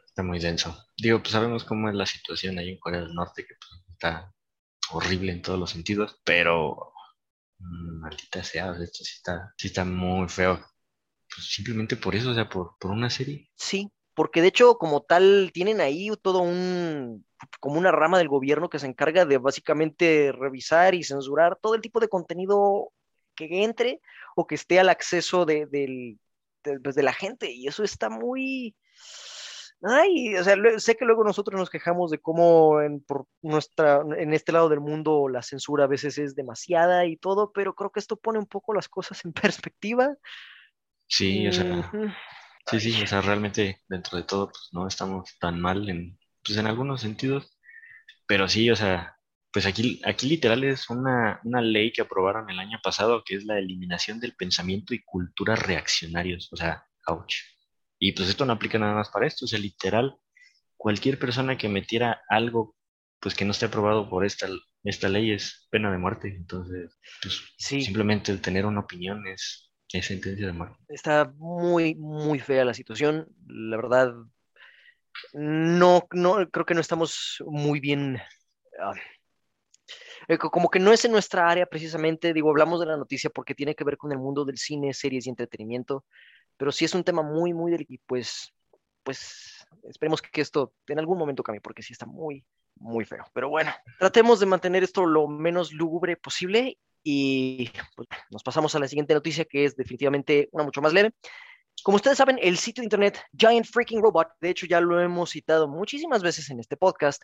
está 0.05 0.23
muy 0.23 0.39
denso. 0.39 0.75
Digo, 0.97 1.19
pues 1.19 1.31
sabemos 1.31 1.63
cómo 1.63 1.89
es 1.89 1.95
la 1.95 2.05
situación 2.05 2.57
ahí 2.57 2.69
en 2.69 2.79
Corea 2.79 3.01
del 3.01 3.13
Norte, 3.13 3.45
que 3.45 3.53
pues, 3.59 3.83
está 3.91 4.33
horrible 4.91 5.31
en 5.31 5.41
todos 5.41 5.59
los 5.59 5.69
sentidos, 5.69 6.19
pero 6.23 6.91
mm, 7.59 8.01
maldita 8.01 8.43
sea, 8.43 8.71
esto 8.81 9.03
sí 9.03 9.13
está, 9.15 9.53
sí 9.57 9.67
está 9.67 9.85
muy 9.85 10.27
feo. 10.27 10.59
Pues 11.33 11.47
simplemente 11.47 11.95
por 11.95 12.15
eso, 12.15 12.31
o 12.31 12.33
sea, 12.33 12.49
por, 12.49 12.77
por 12.79 12.91
una 12.91 13.09
serie. 13.09 13.49
Sí, 13.55 13.89
porque 14.13 14.41
de 14.41 14.47
hecho, 14.49 14.77
como 14.77 15.01
tal, 15.01 15.51
tienen 15.53 15.81
ahí 15.81 16.09
todo 16.21 16.39
un, 16.39 17.25
como 17.59 17.77
una 17.77 17.91
rama 17.91 18.17
del 18.17 18.27
gobierno 18.27 18.69
que 18.69 18.79
se 18.79 18.87
encarga 18.87 19.25
de 19.25 19.37
básicamente 19.37 20.31
revisar 20.31 20.95
y 20.95 21.03
censurar 21.03 21.57
todo 21.61 21.75
el 21.75 21.81
tipo 21.81 21.99
de 21.99 22.09
contenido 22.09 22.91
que 23.35 23.63
entre 23.63 24.01
o 24.35 24.47
que 24.47 24.55
esté 24.55 24.79
al 24.79 24.89
acceso 24.89 25.45
de, 25.45 26.17
pues, 26.83 26.95
de 26.95 27.03
la 27.03 27.13
gente. 27.13 27.51
Y 27.51 27.67
eso 27.67 27.83
está 27.83 28.09
muy, 28.09 28.75
Ay, 29.83 30.35
o 30.35 30.43
sea, 30.43 30.55
sé 30.77 30.95
que 30.95 31.05
luego 31.05 31.23
nosotros 31.23 31.59
nos 31.59 31.71
quejamos 31.71 32.11
de 32.11 32.19
cómo 32.19 32.81
en, 32.81 33.01
por 33.01 33.25
nuestra, 33.41 34.03
en 34.15 34.31
este 34.31 34.51
lado 34.51 34.69
del 34.69 34.79
mundo 34.79 35.27
la 35.27 35.41
censura 35.41 35.85
a 35.85 35.87
veces 35.87 36.19
es 36.19 36.35
demasiada 36.35 37.05
y 37.07 37.17
todo, 37.17 37.51
pero 37.51 37.73
creo 37.73 37.91
que 37.91 37.99
esto 37.99 38.15
pone 38.15 38.37
un 38.37 38.45
poco 38.45 38.75
las 38.75 38.87
cosas 38.87 39.25
en 39.25 39.33
perspectiva. 39.73 40.15
Sí, 41.07 41.47
o 41.47 41.51
sea, 41.51 41.91
sí, 42.67 42.79
sí, 42.79 43.01
o 43.01 43.07
sea, 43.07 43.21
realmente 43.21 43.81
dentro 43.87 44.17
de 44.17 44.23
todo, 44.23 44.47
pues 44.47 44.69
no 44.71 44.87
estamos 44.87 45.29
tan 45.39 45.59
mal 45.59 45.89
en, 45.89 46.19
pues 46.43 46.57
en 46.57 46.67
algunos 46.67 47.01
sentidos, 47.01 47.57
pero 48.27 48.47
sí, 48.47 48.69
o 48.69 48.75
sea, 48.75 49.17
pues 49.51 49.65
aquí, 49.65 50.01
aquí 50.05 50.27
literal 50.27 50.63
es 50.63 50.89
una, 50.89 51.41
una 51.43 51.61
ley 51.61 51.91
que 51.91 52.01
aprobaron 52.01 52.49
el 52.49 52.59
año 52.59 52.79
pasado, 52.83 53.23
que 53.25 53.35
es 53.35 53.45
la 53.45 53.59
eliminación 53.59 54.19
del 54.19 54.35
pensamiento 54.35 54.93
y 54.93 55.03
cultura 55.03 55.55
reaccionarios, 55.55 56.49
o 56.51 56.55
sea, 56.55 56.85
ouch. 57.07 57.35
Y 57.99 58.13
pues 58.13 58.29
esto 58.29 58.45
no 58.45 58.53
aplica 58.53 58.79
nada 58.79 58.95
más 58.95 59.09
para 59.09 59.27
esto, 59.27 59.45
o 59.45 59.47
sea, 59.47 59.59
literal, 59.59 60.17
cualquier 60.77 61.19
persona 61.19 61.57
que 61.57 61.69
metiera 61.69 62.21
algo 62.29 62.75
pues 63.21 63.35
que 63.35 63.45
no 63.45 63.51
esté 63.51 63.67
aprobado 63.67 64.09
por 64.09 64.25
esta, 64.25 64.49
esta 64.83 65.07
ley 65.07 65.31
es 65.31 65.67
pena 65.69 65.91
de 65.91 65.99
muerte. 65.99 66.27
Entonces, 66.35 66.97
pues 67.21 67.39
simplemente 67.57 68.31
el 68.31 68.41
tener 68.41 68.65
una 68.65 68.81
opinión 68.81 69.25
es, 69.27 69.70
Está 70.87 71.33
muy, 71.37 71.95
muy 71.95 72.39
fea 72.39 72.65
la 72.65 72.73
situación. 72.73 73.27
La 73.47 73.77
verdad, 73.77 74.13
no, 75.33 76.07
no, 76.11 76.49
creo 76.49 76.65
que 76.65 76.73
no 76.73 76.81
estamos 76.81 77.43
muy 77.45 77.79
bien. 77.79 78.19
Eh, 80.27 80.37
como 80.37 80.69
que 80.69 80.79
no 80.79 80.93
es 80.93 81.03
en 81.05 81.11
nuestra 81.11 81.49
área 81.49 81.65
precisamente, 81.65 82.33
digo, 82.33 82.49
hablamos 82.49 82.79
de 82.79 82.85
la 82.85 82.97
noticia 82.97 83.29
porque 83.29 83.55
tiene 83.55 83.75
que 83.75 83.83
ver 83.83 83.97
con 83.97 84.11
el 84.11 84.17
mundo 84.17 84.45
del 84.45 84.57
cine, 84.57 84.93
series 84.93 85.25
y 85.25 85.29
entretenimiento, 85.29 86.05
pero 86.57 86.71
sí 86.71 86.85
es 86.85 86.93
un 86.93 87.03
tema 87.03 87.23
muy, 87.23 87.53
muy 87.53 87.71
delicado 87.71 87.95
y 87.95 87.97
pues, 88.05 88.53
pues 89.03 89.65
esperemos 89.83 90.21
que 90.21 90.41
esto 90.41 90.73
en 90.87 90.99
algún 90.99 91.17
momento 91.17 91.43
cambie 91.43 91.61
porque 91.61 91.81
sí 91.81 91.93
está 91.93 92.05
muy, 92.05 92.45
muy 92.75 93.03
feo. 93.03 93.25
Pero 93.33 93.49
bueno, 93.49 93.71
tratemos 93.99 94.39
de 94.39 94.45
mantener 94.45 94.83
esto 94.83 95.05
lo 95.05 95.27
menos 95.27 95.73
lúgubre 95.73 96.15
posible 96.15 96.77
y 97.03 97.71
pues, 97.95 98.07
nos 98.29 98.43
pasamos 98.43 98.75
a 98.75 98.79
la 98.79 98.87
siguiente 98.87 99.13
noticia 99.13 99.45
que 99.45 99.65
es 99.65 99.75
definitivamente 99.75 100.49
una 100.51 100.63
mucho 100.63 100.81
más 100.81 100.93
leve. 100.93 101.11
Como 101.83 101.95
ustedes 101.95 102.17
saben, 102.17 102.37
el 102.41 102.57
sitio 102.57 102.81
de 102.81 102.85
internet 102.85 103.23
Giant 103.37 103.65
Freaking 103.65 104.01
Robot, 104.01 104.27
de 104.39 104.49
hecho 104.49 104.65
ya 104.67 104.81
lo 104.81 104.99
hemos 104.99 105.31
citado 105.31 105.67
muchísimas 105.67 106.21
veces 106.21 106.49
en 106.49 106.59
este 106.59 106.77
podcast, 106.77 107.23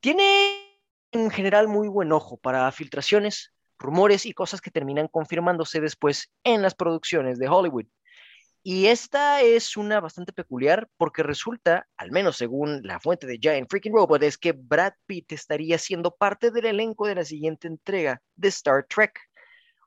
tiene 0.00 0.78
en 1.12 1.30
general 1.30 1.68
muy 1.68 1.88
buen 1.88 2.12
ojo 2.12 2.36
para 2.36 2.70
filtraciones, 2.72 3.54
rumores 3.78 4.26
y 4.26 4.32
cosas 4.32 4.60
que 4.60 4.70
terminan 4.70 5.08
confirmándose 5.08 5.80
después 5.80 6.30
en 6.44 6.62
las 6.62 6.74
producciones 6.74 7.38
de 7.38 7.48
Hollywood. 7.48 7.86
Y 8.68 8.88
esta 8.88 9.42
es 9.42 9.76
una 9.76 10.00
bastante 10.00 10.32
peculiar 10.32 10.88
porque 10.96 11.22
resulta, 11.22 11.86
al 11.96 12.10
menos 12.10 12.36
según 12.36 12.80
la 12.82 12.98
fuente 12.98 13.24
de 13.24 13.38
Giant 13.40 13.70
Freaking 13.70 13.92
Robot, 13.92 14.20
es 14.24 14.36
que 14.36 14.50
Brad 14.50 14.94
Pitt 15.06 15.30
estaría 15.30 15.78
siendo 15.78 16.10
parte 16.10 16.50
del 16.50 16.66
elenco 16.66 17.06
de 17.06 17.14
la 17.14 17.24
siguiente 17.24 17.68
entrega 17.68 18.20
de 18.34 18.48
Star 18.48 18.84
Trek 18.88 19.20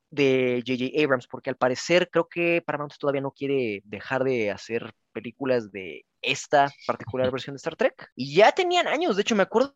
de 0.09 0.63
J.J. 0.65 1.03
Abrams, 1.03 1.27
porque 1.27 1.49
al 1.49 1.57
parecer 1.57 2.09
creo 2.09 2.29
que 2.29 2.63
Paramount 2.65 2.93
todavía 2.97 3.19
no 3.19 3.31
quiere 3.31 3.81
dejar 3.83 4.23
de 4.23 4.49
hacer 4.49 4.93
películas 5.11 5.73
de 5.73 6.05
esta 6.21 6.71
particular 6.87 7.31
versión 7.33 7.55
de 7.55 7.57
Star 7.57 7.75
Trek. 7.75 8.09
Y 8.15 8.33
ya 8.33 8.53
tenían 8.53 8.87
años, 8.87 9.17
de 9.17 9.23
hecho 9.23 9.35
me 9.35 9.43
acuerdo 9.43 9.75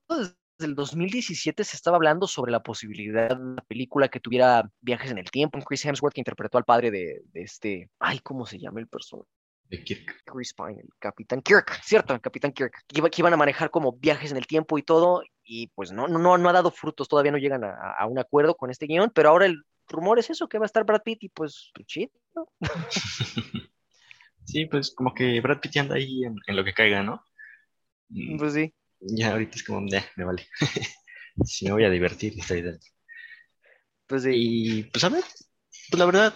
el 0.60 0.76
2017 0.76 1.64
se 1.64 1.76
estaba 1.76 1.98
hablando 1.98 2.28
sobre 2.28 2.52
la 2.52 2.62
posibilidad 2.62 3.30
de 3.30 3.44
una 3.44 3.64
película 3.64 4.08
que 4.08 4.20
tuviera 4.20 4.70
viajes 4.82 5.12
en 5.12 5.18
el 5.18 5.30
tiempo. 5.32 5.60
Chris 5.60 5.86
Hemsworth, 5.86 6.14
que 6.14 6.22
interpretó 6.22 6.58
al 6.58 6.66
padre 6.66 6.92
de, 6.92 7.24
este. 7.34 7.90
Ay, 8.00 8.20
¿cómo 8.20 8.46
se 8.46 8.60
llama 8.60 8.80
el 8.80 8.88
personaje? 8.88 9.30
De 9.70 9.84
Kirk. 9.84 10.24
Chris 10.26 10.54
Pine, 10.54 10.82
el 10.82 10.90
Capitán 11.00 11.42
Kirk, 11.42 11.82
cierto, 11.84 12.14
el 12.14 12.22
Capitán 12.22 12.52
Kirk, 12.52 12.74
que, 12.88 13.02
iban 13.18 13.34
a 13.34 13.38
manejar 13.38 13.72
como 13.72 13.94
viajes 13.94 14.32
en 14.32 14.38
el 14.38 14.46
tiempo 14.46 14.78
y 14.78 14.84
todo, 14.84 15.24
y 15.44 15.68
pues 15.68 15.92
no, 15.92 16.08
no, 16.08 16.38
no 16.38 16.50
ha 16.50 16.54
dado 16.54 16.70
frutos, 16.70 17.08
todavía 17.08 17.32
no 17.32 17.38
llegan 17.40 17.64
a, 17.64 18.06
un 18.06 18.20
acuerdo 18.20 18.56
con 18.56 18.70
este 18.70 18.86
guion, 18.86 19.12
pero 19.16 19.30
ahora 19.30 19.48
el 19.48 19.64
rumor 19.88 20.20
es 20.20 20.30
eso, 20.30 20.48
que 20.48 20.60
va 20.60 20.66
a 20.66 20.68
estar 20.68 20.84
Brad 20.86 21.02
Pitt 21.02 21.24
y 21.24 21.30
pues, 21.30 21.72
shit, 21.88 22.12
¿no? 22.36 22.48
sí, 24.46 24.66
pues 24.68 24.94
como 24.94 25.14
que 25.14 25.42
Brad 25.42 25.60
Pitt 25.60 25.78
anda 25.78 25.96
ahí 25.96 26.24
en, 26.24 26.36
en 26.46 26.56
lo 26.56 26.64
que 26.64 26.74
caiga, 26.74 27.02
¿no? 27.02 27.24
Pues 28.38 28.54
sí 28.54 28.74
ya 29.08 29.32
ahorita 29.32 29.56
es 29.56 29.64
como, 29.64 29.82
me 29.82 30.26
vale. 30.26 30.48
si 31.46 31.66
me 31.66 31.72
voy 31.72 31.86
a 31.86 31.90
divertir, 31.90 32.34
estoy 32.38 32.62
dentro. 32.62 32.90
Pues 34.08 34.24
sí. 34.24 34.32
Y 34.34 34.84
pues 34.84 35.04
a 35.04 35.10
ver, 35.10 35.24
pues 35.90 36.00
la 36.00 36.06
verdad, 36.06 36.34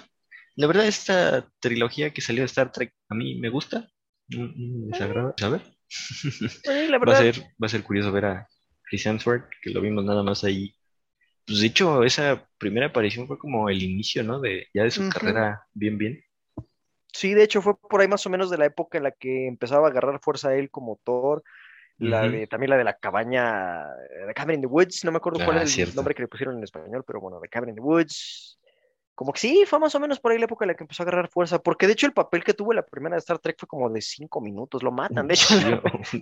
la 0.56 0.68
verdad 0.68 0.88
esta 0.88 1.50
trilogía 1.60 2.12
que 2.12 2.22
salió 2.22 2.42
de 2.42 2.48
Star 2.48 2.72
Trek 2.72 2.94
a 3.10 3.16
mí 3.16 3.40
me 3.40 3.50
gusta, 3.50 3.90
me 4.30 4.88
desagrada, 4.88 5.34
a 5.42 5.50
ver. 5.50 5.62
la 6.90 6.98
verdad. 7.00 7.08
Va 7.08 7.14
a 7.14 7.34
ser, 7.34 7.42
va 7.42 7.66
a 7.66 7.70
ser 7.70 7.84
curioso 7.84 8.12
ver 8.12 8.26
a 8.26 8.48
Chris 8.84 9.06
Hemsworth, 9.06 9.50
que 9.62 9.70
lo 9.70 9.82
vimos 9.82 10.04
nada 10.04 10.24
más 10.24 10.44
ahí. 10.44 10.74
Pues 11.46 11.62
de 11.62 11.68
hecho, 11.68 12.04
esa 12.04 12.46
primera 12.58 12.88
aparición 12.88 13.28
fue 13.28 13.38
como 13.38 13.70
el 13.70 13.82
inicio, 13.82 14.24
¿no? 14.24 14.42
De 14.42 14.68
ya 14.74 14.84
de 14.84 14.92
su 14.92 15.08
carrera 15.10 15.64
bien, 15.74 15.98
bien. 15.98 16.22
Sí, 17.14 17.34
de 17.34 17.44
hecho 17.44 17.62
fue 17.62 17.80
por 17.80 18.02
ahí 18.02 18.08
más 18.08 18.26
o 18.26 18.30
menos 18.30 18.50
de 18.50 18.58
la 18.58 18.66
época 18.66 18.98
en 18.98 19.06
la 19.06 19.12
que 19.12 19.48
empezaba 19.48 19.88
a 19.88 19.90
agarrar 19.90 20.20
fuerza 20.22 20.56
él 20.56 20.70
como 20.70 21.00
Thor 21.04 21.44
la 22.00 22.28
de, 22.28 22.48
también 22.48 22.70
la 22.70 22.78
de 22.78 22.84
la 22.84 22.98
cabaña, 22.98 23.88
The 24.28 24.34
Cabin 24.34 24.56
in 24.56 24.62
the 24.62 24.68
Woods, 24.68 25.04
no 25.04 25.12
me 25.12 25.18
acuerdo 25.18 25.44
cuál 25.44 25.62
es 25.62 25.78
ah, 25.78 25.82
el 25.82 25.96
nombre 25.96 26.14
que 26.14 26.22
le 26.22 26.28
pusieron 26.28 26.58
en 26.58 26.64
español, 26.64 27.04
pero 27.06 27.20
bueno, 27.20 27.40
The 27.42 27.50
Cabin 27.50 27.70
in 27.70 27.76
the 27.76 27.82
Woods. 27.82 28.60
Como 29.16 29.34
que 29.34 29.40
sí, 29.40 29.64
fue 29.66 29.80
más 29.80 29.96
o 29.96 30.00
menos 30.00 30.20
por 30.20 30.32
ahí 30.32 30.38
la 30.38 30.46
época 30.46 30.66
en 30.66 30.68
la 30.68 30.76
que 30.76 30.84
empezó 30.84 31.02
a 31.02 31.06
agarrar 31.06 31.30
fuerza, 31.30 31.58
porque 31.58 31.88
de 31.88 31.94
hecho 31.94 32.06
el 32.06 32.14
papel 32.14 32.44
que 32.44 32.54
tuvo 32.54 32.72
la 32.72 32.86
primera 32.86 33.16
de 33.16 33.20
Star 33.20 33.40
Trek 33.40 33.58
fue 33.58 33.68
como 33.68 33.90
de 33.90 34.00
cinco 34.00 34.42
minutos, 34.42 34.84
lo 34.84 34.92
matan, 34.92 35.28
de 35.28 35.34
hecho. 35.34 35.56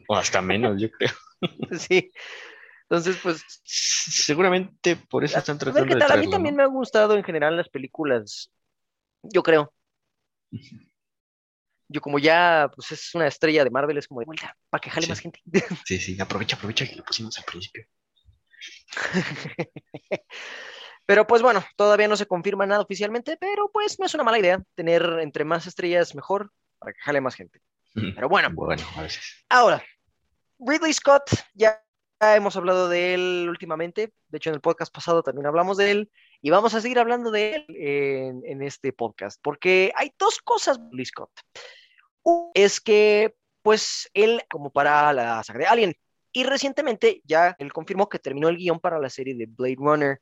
o 0.08 0.16
hasta 0.16 0.42
menos, 0.42 0.80
yo 0.80 0.90
creo. 0.92 1.12
sí. 1.78 2.10
Entonces, 2.84 3.18
pues. 3.22 3.44
Seguramente 3.66 4.96
por 4.96 5.26
eso 5.26 5.38
están 5.38 5.58
tratando 5.58 5.94
a 5.94 5.98
ver, 5.98 6.12
A 6.12 6.16
mí 6.18 6.30
también 6.30 6.56
me 6.56 6.64
ha 6.64 6.68
gustado 6.68 7.18
en 7.18 7.24
general 7.24 7.58
las 7.58 7.68
películas, 7.68 8.50
yo 9.24 9.44
creo 9.44 9.74
yo 11.88 12.02
como 12.02 12.20
ya 12.20 12.70
pues 12.76 12.92
es 12.92 13.14
una 13.16 13.28
estrella 13.28 13.64
de 13.64 13.70
Marvel, 13.70 13.98
es 13.98 14.08
como 14.08 14.20
de 14.22 14.26
vuelta, 14.26 14.56
para 14.70 14.82
que 14.82 14.90
jale 14.90 15.08
más 15.08 15.20
gente. 15.20 15.42
Sí, 15.86 16.00
sí, 16.00 16.18
aprovecha, 16.20 16.56
aprovecha 16.56 16.88
que 16.88 16.96
lo 16.96 17.04
pusimos 17.04 17.38
al 17.38 17.44
principio. 17.46 17.86
Pero 21.06 21.28
pues 21.28 21.42
bueno, 21.42 21.64
todavía 21.76 22.08
no 22.08 22.18
se 22.18 22.26
confirma 22.26 22.66
nada 22.66 22.82
oficialmente, 22.82 23.38
pero 23.38 23.70
pues 23.72 24.00
no 24.00 24.08
es 24.08 24.14
una 24.16 24.24
mala 24.24 24.40
idea 24.40 24.64
tener 24.74 25.04
entre 25.22 25.46
más 25.46 25.68
estrellas 25.68 26.16
mejor 26.16 26.52
para 26.80 26.94
que 26.94 27.00
jale 27.02 27.22
más 27.22 27.36
gente. 27.36 27.62
Pero 27.94 28.28
bueno, 28.28 28.50
Bueno, 28.54 28.84
a 28.98 29.04
veces. 29.04 29.46
ahora, 29.48 29.84
Ridley 30.60 30.92
Scott, 30.94 31.30
ya 31.54 31.82
hemos 32.20 32.56
hablado 32.58 32.90
de 32.90 33.14
él 33.14 33.46
últimamente, 33.50 34.12
de 34.30 34.38
hecho 34.38 34.50
en 34.50 34.56
el 34.56 34.62
podcast 34.62 34.94
pasado 34.94 35.22
también 35.22 35.46
hablamos 35.46 35.78
de 35.78 35.92
él, 35.92 36.12
y 36.46 36.52
vamos 36.52 36.76
a 36.76 36.80
seguir 36.80 37.00
hablando 37.00 37.32
de 37.32 37.56
él 37.56 37.66
en, 38.46 38.62
este 38.62 38.94
podcast, 38.94 39.42
porque 39.42 39.92
hay 39.96 40.12
dos 40.20 40.38
cosas 40.44 40.78
Ridley 40.78 41.06
Scott. 41.08 41.32
Uno 42.22 42.52
es 42.54 42.80
que, 42.80 43.34
pues, 43.64 44.12
él, 44.14 44.44
como 44.52 44.70
para 44.70 45.12
la 45.12 45.42
saga 45.42 45.58
de 45.58 45.66
Alien, 45.66 45.96
y 46.32 46.44
recientemente 46.44 47.24
ya 47.26 47.56
él 47.58 47.74
confirmó 47.74 48.10
que 48.10 48.20
terminó 48.20 48.48
el 48.48 48.58
guion 48.58 48.80
para 48.80 49.00
la 49.00 49.10
serie 49.10 49.34
de 49.34 49.48
Blade 49.48 49.78
Runner. 49.80 50.22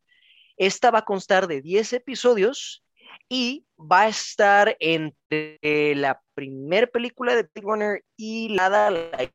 Esta 0.55 0.91
va 0.91 0.99
a 0.99 1.05
constar 1.05 1.45
de 1.45 1.61
10 1.61 1.91
episodios 1.91 2.85
y 3.27 3.65
va 3.77 4.03
a 4.03 4.07
estar 4.07 4.77
entre 4.79 5.93
la 5.95 6.21
primera 6.35 6.87
película 6.87 7.35
de 7.35 7.49
Blade 7.53 7.67
Runner 7.67 8.05
y 8.15 8.47
la, 8.47 8.69
la 8.69 9.29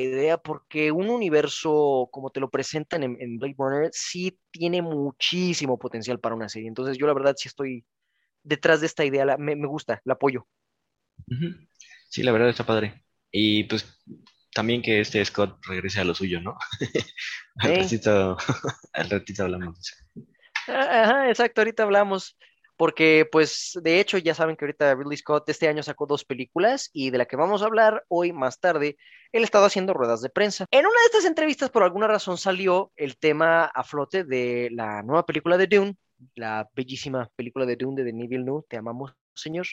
idea, 0.00 0.38
porque 0.38 0.92
un 0.92 1.10
universo 1.10 2.08
como 2.12 2.30
te 2.30 2.40
lo 2.40 2.50
presentan 2.50 3.02
en, 3.02 3.16
en, 3.20 3.38
Blade 3.38 3.54
Runner 3.58 3.90
sí 3.92 4.38
tiene 4.50 4.82
muchísimo 4.82 5.78
potencial 5.78 6.18
para 6.18 6.34
una 6.34 6.48
serie. 6.48 6.68
Entonces 6.68 6.98
yo 6.98 7.06
la 7.06 7.14
verdad 7.14 7.34
sí 7.36 7.48
estoy 7.48 7.84
detrás 8.42 8.80
de 8.80 8.86
esta 8.86 9.04
idea, 9.04 9.24
la, 9.24 9.36
me, 9.36 9.56
me, 9.56 9.66
gusta, 9.66 10.00
la 10.04 10.14
apoyo. 10.14 10.46
Sí, 12.08 12.22
la 12.22 12.32
verdad 12.32 12.48
está 12.48 12.64
padre. 12.64 13.04
Y 13.30 13.64
pues 13.64 14.00
también 14.52 14.82
que 14.82 15.00
este 15.00 15.24
Scott 15.24 15.64
regrese 15.66 16.00
a 16.00 16.04
lo 16.04 16.14
suyo, 16.14 16.40
¿no? 16.40 16.56
al, 17.56 17.76
ratito, 17.76 18.36
al 18.92 19.10
ratito 19.10 19.44
hablamos 19.44 19.78
eso. 19.78 20.26
Ajá, 20.66 21.28
exacto, 21.28 21.60
ahorita 21.60 21.82
hablamos. 21.84 22.36
Porque, 22.80 23.28
pues, 23.30 23.78
de 23.82 24.00
hecho, 24.00 24.16
ya 24.16 24.34
saben 24.34 24.56
que 24.56 24.64
ahorita 24.64 24.94
Ridley 24.94 25.18
Scott 25.18 25.46
este 25.50 25.68
año 25.68 25.82
sacó 25.82 26.06
dos 26.06 26.24
películas 26.24 26.88
y 26.94 27.10
de 27.10 27.18
la 27.18 27.26
que 27.26 27.36
vamos 27.36 27.60
a 27.60 27.66
hablar 27.66 28.06
hoy 28.08 28.32
más 28.32 28.58
tarde, 28.58 28.96
él 29.32 29.44
estaba 29.44 29.66
haciendo 29.66 29.92
ruedas 29.92 30.22
de 30.22 30.30
prensa. 30.30 30.64
En 30.70 30.86
una 30.86 30.98
de 30.98 31.06
estas 31.08 31.26
entrevistas, 31.26 31.68
por 31.68 31.82
alguna 31.82 32.06
razón, 32.06 32.38
salió 32.38 32.90
el 32.96 33.18
tema 33.18 33.66
a 33.66 33.84
flote 33.84 34.24
de 34.24 34.70
la 34.72 35.02
nueva 35.02 35.26
película 35.26 35.58
de 35.58 35.66
Dune, 35.66 35.98
la 36.36 36.70
bellísima 36.72 37.28
película 37.36 37.66
de 37.66 37.76
Dune 37.76 37.96
de 37.96 38.04
Denis 38.04 38.30
Villeneuve, 38.30 38.64
te 38.66 38.78
amamos, 38.78 39.12
señor, 39.34 39.66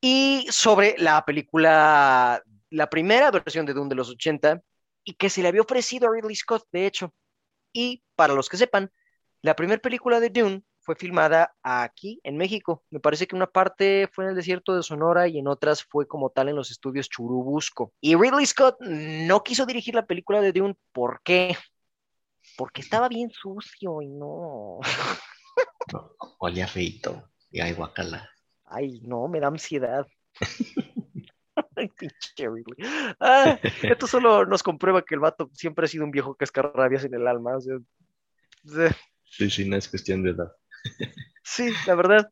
y 0.00 0.46
sobre 0.48 0.94
la 0.96 1.26
película, 1.26 2.42
la 2.70 2.88
primera 2.88 3.30
versión 3.32 3.66
de 3.66 3.74
Dune 3.74 3.90
de 3.90 3.96
los 3.96 4.08
80, 4.08 4.62
y 5.04 5.12
que 5.12 5.28
se 5.28 5.42
le 5.42 5.48
había 5.48 5.60
ofrecido 5.60 6.08
a 6.08 6.14
Ridley 6.14 6.36
Scott, 6.36 6.64
de 6.72 6.86
hecho. 6.86 7.12
Y 7.70 8.02
para 8.16 8.32
los 8.32 8.48
que 8.48 8.56
sepan, 8.56 8.90
la 9.42 9.54
primera 9.54 9.82
película 9.82 10.20
de 10.20 10.30
Dune 10.30 10.62
fue 10.84 10.94
filmada 10.96 11.54
aquí 11.62 12.20
en 12.22 12.36
México. 12.36 12.84
Me 12.90 13.00
parece 13.00 13.26
que 13.26 13.34
una 13.34 13.46
parte 13.46 14.08
fue 14.12 14.24
en 14.24 14.30
el 14.30 14.36
desierto 14.36 14.76
de 14.76 14.82
Sonora 14.82 15.26
y 15.26 15.38
en 15.38 15.48
otras 15.48 15.82
fue 15.82 16.06
como 16.06 16.30
tal 16.30 16.50
en 16.50 16.56
los 16.56 16.70
estudios 16.70 17.08
Churubusco. 17.08 17.92
Y 18.00 18.14
Ridley 18.14 18.44
Scott 18.44 18.76
no 18.80 19.42
quiso 19.42 19.64
dirigir 19.64 19.94
la 19.94 20.06
película 20.06 20.42
de 20.42 20.52
Dune. 20.52 20.76
¿Por 20.92 21.22
qué? 21.24 21.56
Porque 22.58 22.82
estaba 22.82 23.08
bien 23.08 23.30
sucio 23.30 24.02
y 24.02 24.08
no. 24.08 24.80
Olía 26.38 26.68
feito 26.68 27.30
y 27.50 27.60
ay, 27.60 27.72
guacala. 27.72 28.28
Ay, 28.66 29.00
no, 29.02 29.26
me 29.28 29.40
da 29.40 29.48
ansiedad. 29.48 30.06
Ay, 31.76 31.88
pinche 31.88 32.48
Ridley. 32.48 33.16
Ah, 33.20 33.58
esto 33.82 34.06
solo 34.06 34.44
nos 34.44 34.62
comprueba 34.62 35.02
que 35.02 35.14
el 35.14 35.20
vato 35.20 35.48
siempre 35.54 35.84
ha 35.84 35.88
sido 35.88 36.04
un 36.04 36.10
viejo 36.10 36.34
cascarrabias 36.34 37.04
en 37.04 37.14
el 37.14 37.26
alma. 37.26 37.56
O 37.56 37.60
sea, 37.60 37.78
sí, 39.24 39.50
sí, 39.50 39.68
no 39.68 39.76
es 39.76 39.88
cuestión 39.88 40.22
de 40.22 40.30
edad. 40.30 40.52
Sí, 41.42 41.70
la 41.86 41.94
verdad. 41.94 42.30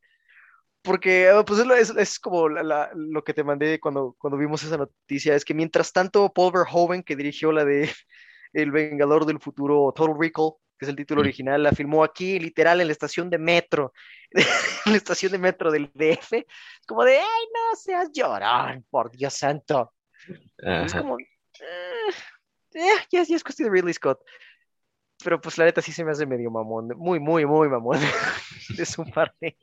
Porque 0.83 1.31
pues 1.47 1.61
es, 1.61 1.91
es, 1.91 2.19
como 2.19 2.49
la, 2.49 2.63
la, 2.63 2.91
lo 2.95 3.23
que 3.23 3.35
te 3.35 3.45
mandé 3.45 3.79
cuando, 3.79 4.17
cuando 4.19 4.37
vimos 4.37 4.65
esa 4.65 4.77
noticia. 4.77 5.37
Es 5.37 5.45
que 5.45 5.55
mientras 5.55 5.93
tanto, 5.93 6.33
Paul 6.33 6.53
Verhoeven, 6.53 7.05
que 7.05 7.15
dirigió 7.15 7.53
la 7.53 7.65
de 7.65 7.89
El 8.53 8.73
Vengador 8.73 9.25
del 9.25 9.39
Futuro, 9.39 9.93
Total 9.95 10.17
Recall, 10.19 10.55
que 10.77 10.87
es 10.87 10.89
el 10.89 10.97
título 10.97 11.21
original, 11.21 11.63
la 11.63 11.71
filmó 11.71 12.03
aquí, 12.03 12.41
literal, 12.41 12.81
en 12.81 12.89
la 12.89 12.93
estación 12.93 13.31
de 13.31 13.39
metro, 13.39 13.93
en 14.33 14.93
la 14.93 14.97
estación 14.97 15.31
de 15.31 15.39
metro 15.39 15.71
del 15.71 15.91
DF. 15.95 16.33
Es 16.33 16.87
como 16.87 17.05
de, 17.05 17.19
¡ay, 17.19 17.47
no 17.55 17.77
seas 17.77 18.11
llorón, 18.13 18.85
por 18.91 19.13
Dios 19.13 19.35
santo! 19.35 19.93
Ajá. 20.65 20.85
Es 20.87 20.95
como, 20.95 21.19
eh, 21.19 21.27
eh, 22.75 22.89
ya, 23.11 23.23
ya 23.23 23.37
es 23.37 23.45
cuestión 23.45 23.69
de 23.69 23.75
Ridley 23.77 23.95
Scott 23.95 24.21
pero 25.23 25.41
pues 25.41 25.59
la 25.59 25.65
neta 25.65 25.83
sí 25.83 25.93
se 25.93 26.05
me 26.05 26.13
hace 26.13 26.27
medio 26.27 26.51
mamón, 26.51 26.89
muy, 26.97 27.21
muy, 27.21 27.47
muy 27.47 27.69
mamón 27.69 27.99
de 28.77 28.87
su 28.87 29.05
parte. 29.05 29.57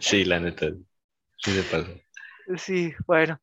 Sí, 0.00 0.24
la 0.24 0.40
neta, 0.40 0.66
sí 1.38 1.52
se 1.52 1.62
pasa. 1.62 1.90
Sí, 2.56 2.92
bueno. 3.06 3.40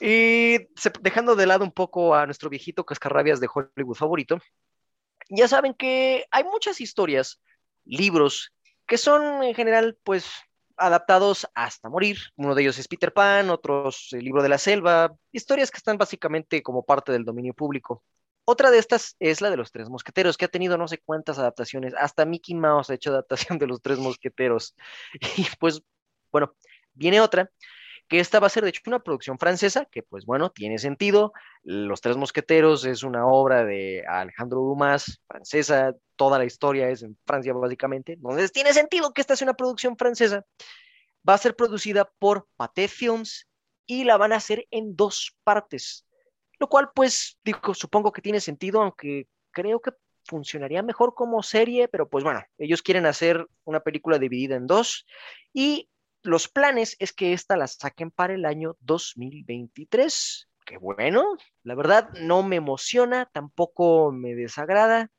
Y 0.00 0.58
dejando 1.00 1.36
de 1.36 1.46
lado 1.46 1.64
un 1.64 1.72
poco 1.72 2.14
a 2.14 2.26
nuestro 2.26 2.50
viejito 2.50 2.84
cascarrabias 2.84 3.40
de 3.40 3.48
Hollywood 3.52 3.96
favorito, 3.96 4.38
ya 5.30 5.48
saben 5.48 5.74
que 5.74 6.26
hay 6.30 6.44
muchas 6.44 6.80
historias, 6.80 7.40
libros, 7.84 8.52
que 8.86 8.98
son 8.98 9.42
en 9.42 9.54
general, 9.54 9.98
pues, 10.04 10.30
adaptados 10.76 11.46
hasta 11.54 11.88
morir. 11.88 12.18
Uno 12.36 12.54
de 12.54 12.62
ellos 12.62 12.78
es 12.78 12.88
Peter 12.88 13.12
Pan, 13.12 13.50
otros 13.50 14.08
el 14.12 14.24
libro 14.24 14.42
de 14.42 14.48
la 14.48 14.58
selva, 14.58 15.14
historias 15.32 15.70
que 15.70 15.78
están 15.78 15.96
básicamente 15.96 16.62
como 16.62 16.84
parte 16.84 17.12
del 17.12 17.24
dominio 17.24 17.54
público. 17.54 18.04
Otra 18.48 18.70
de 18.70 18.78
estas 18.78 19.16
es 19.18 19.40
la 19.40 19.50
de 19.50 19.56
los 19.56 19.72
Tres 19.72 19.88
Mosqueteros, 19.88 20.36
que 20.36 20.44
ha 20.44 20.48
tenido 20.48 20.78
no 20.78 20.86
sé 20.86 20.98
cuántas 20.98 21.36
adaptaciones. 21.36 21.94
Hasta 21.98 22.24
Mickey 22.24 22.54
Mouse 22.54 22.90
ha 22.90 22.94
hecho 22.94 23.10
adaptación 23.10 23.58
de 23.58 23.66
los 23.66 23.82
Tres 23.82 23.98
Mosqueteros. 23.98 24.76
Y 25.36 25.46
pues, 25.58 25.82
bueno, 26.30 26.54
viene 26.94 27.20
otra, 27.20 27.50
que 28.06 28.20
esta 28.20 28.38
va 28.38 28.46
a 28.46 28.50
ser 28.50 28.62
de 28.62 28.68
hecho 28.68 28.82
una 28.86 29.00
producción 29.00 29.36
francesa, 29.36 29.86
que 29.86 30.04
pues 30.04 30.24
bueno, 30.24 30.50
tiene 30.50 30.78
sentido. 30.78 31.32
Los 31.64 32.00
Tres 32.00 32.16
Mosqueteros 32.16 32.84
es 32.84 33.02
una 33.02 33.26
obra 33.26 33.64
de 33.64 34.04
Alejandro 34.06 34.60
Dumas, 34.60 35.20
francesa. 35.26 35.96
Toda 36.14 36.38
la 36.38 36.44
historia 36.44 36.88
es 36.88 37.02
en 37.02 37.18
Francia 37.26 37.52
básicamente. 37.52 38.12
Entonces 38.12 38.52
tiene 38.52 38.72
sentido 38.72 39.12
que 39.12 39.22
esta 39.22 39.34
sea 39.34 39.46
una 39.46 39.54
producción 39.54 39.96
francesa. 39.96 40.44
Va 41.28 41.34
a 41.34 41.38
ser 41.38 41.56
producida 41.56 42.08
por 42.20 42.46
Pathé 42.54 42.86
Films 42.86 43.48
y 43.86 44.04
la 44.04 44.16
van 44.16 44.32
a 44.32 44.36
hacer 44.36 44.68
en 44.70 44.94
dos 44.94 45.36
partes 45.42 46.05
lo 46.58 46.68
cual 46.68 46.90
pues 46.94 47.38
digo, 47.44 47.74
supongo 47.74 48.12
que 48.12 48.22
tiene 48.22 48.40
sentido, 48.40 48.82
aunque 48.82 49.28
creo 49.50 49.80
que 49.80 49.92
funcionaría 50.24 50.82
mejor 50.82 51.14
como 51.14 51.42
serie, 51.42 51.88
pero 51.88 52.08
pues 52.08 52.24
bueno, 52.24 52.42
ellos 52.58 52.82
quieren 52.82 53.06
hacer 53.06 53.46
una 53.64 53.80
película 53.80 54.18
dividida 54.18 54.56
en 54.56 54.66
dos 54.66 55.06
y 55.52 55.88
los 56.22 56.48
planes 56.48 56.96
es 56.98 57.12
que 57.12 57.32
esta 57.32 57.56
la 57.56 57.68
saquen 57.68 58.10
para 58.10 58.34
el 58.34 58.44
año 58.44 58.76
2023. 58.80 60.48
Qué 60.64 60.78
bueno, 60.78 61.36
la 61.62 61.76
verdad 61.76 62.10
no 62.20 62.42
me 62.42 62.56
emociona, 62.56 63.30
tampoco 63.32 64.10
me 64.10 64.34
desagrada. 64.34 65.10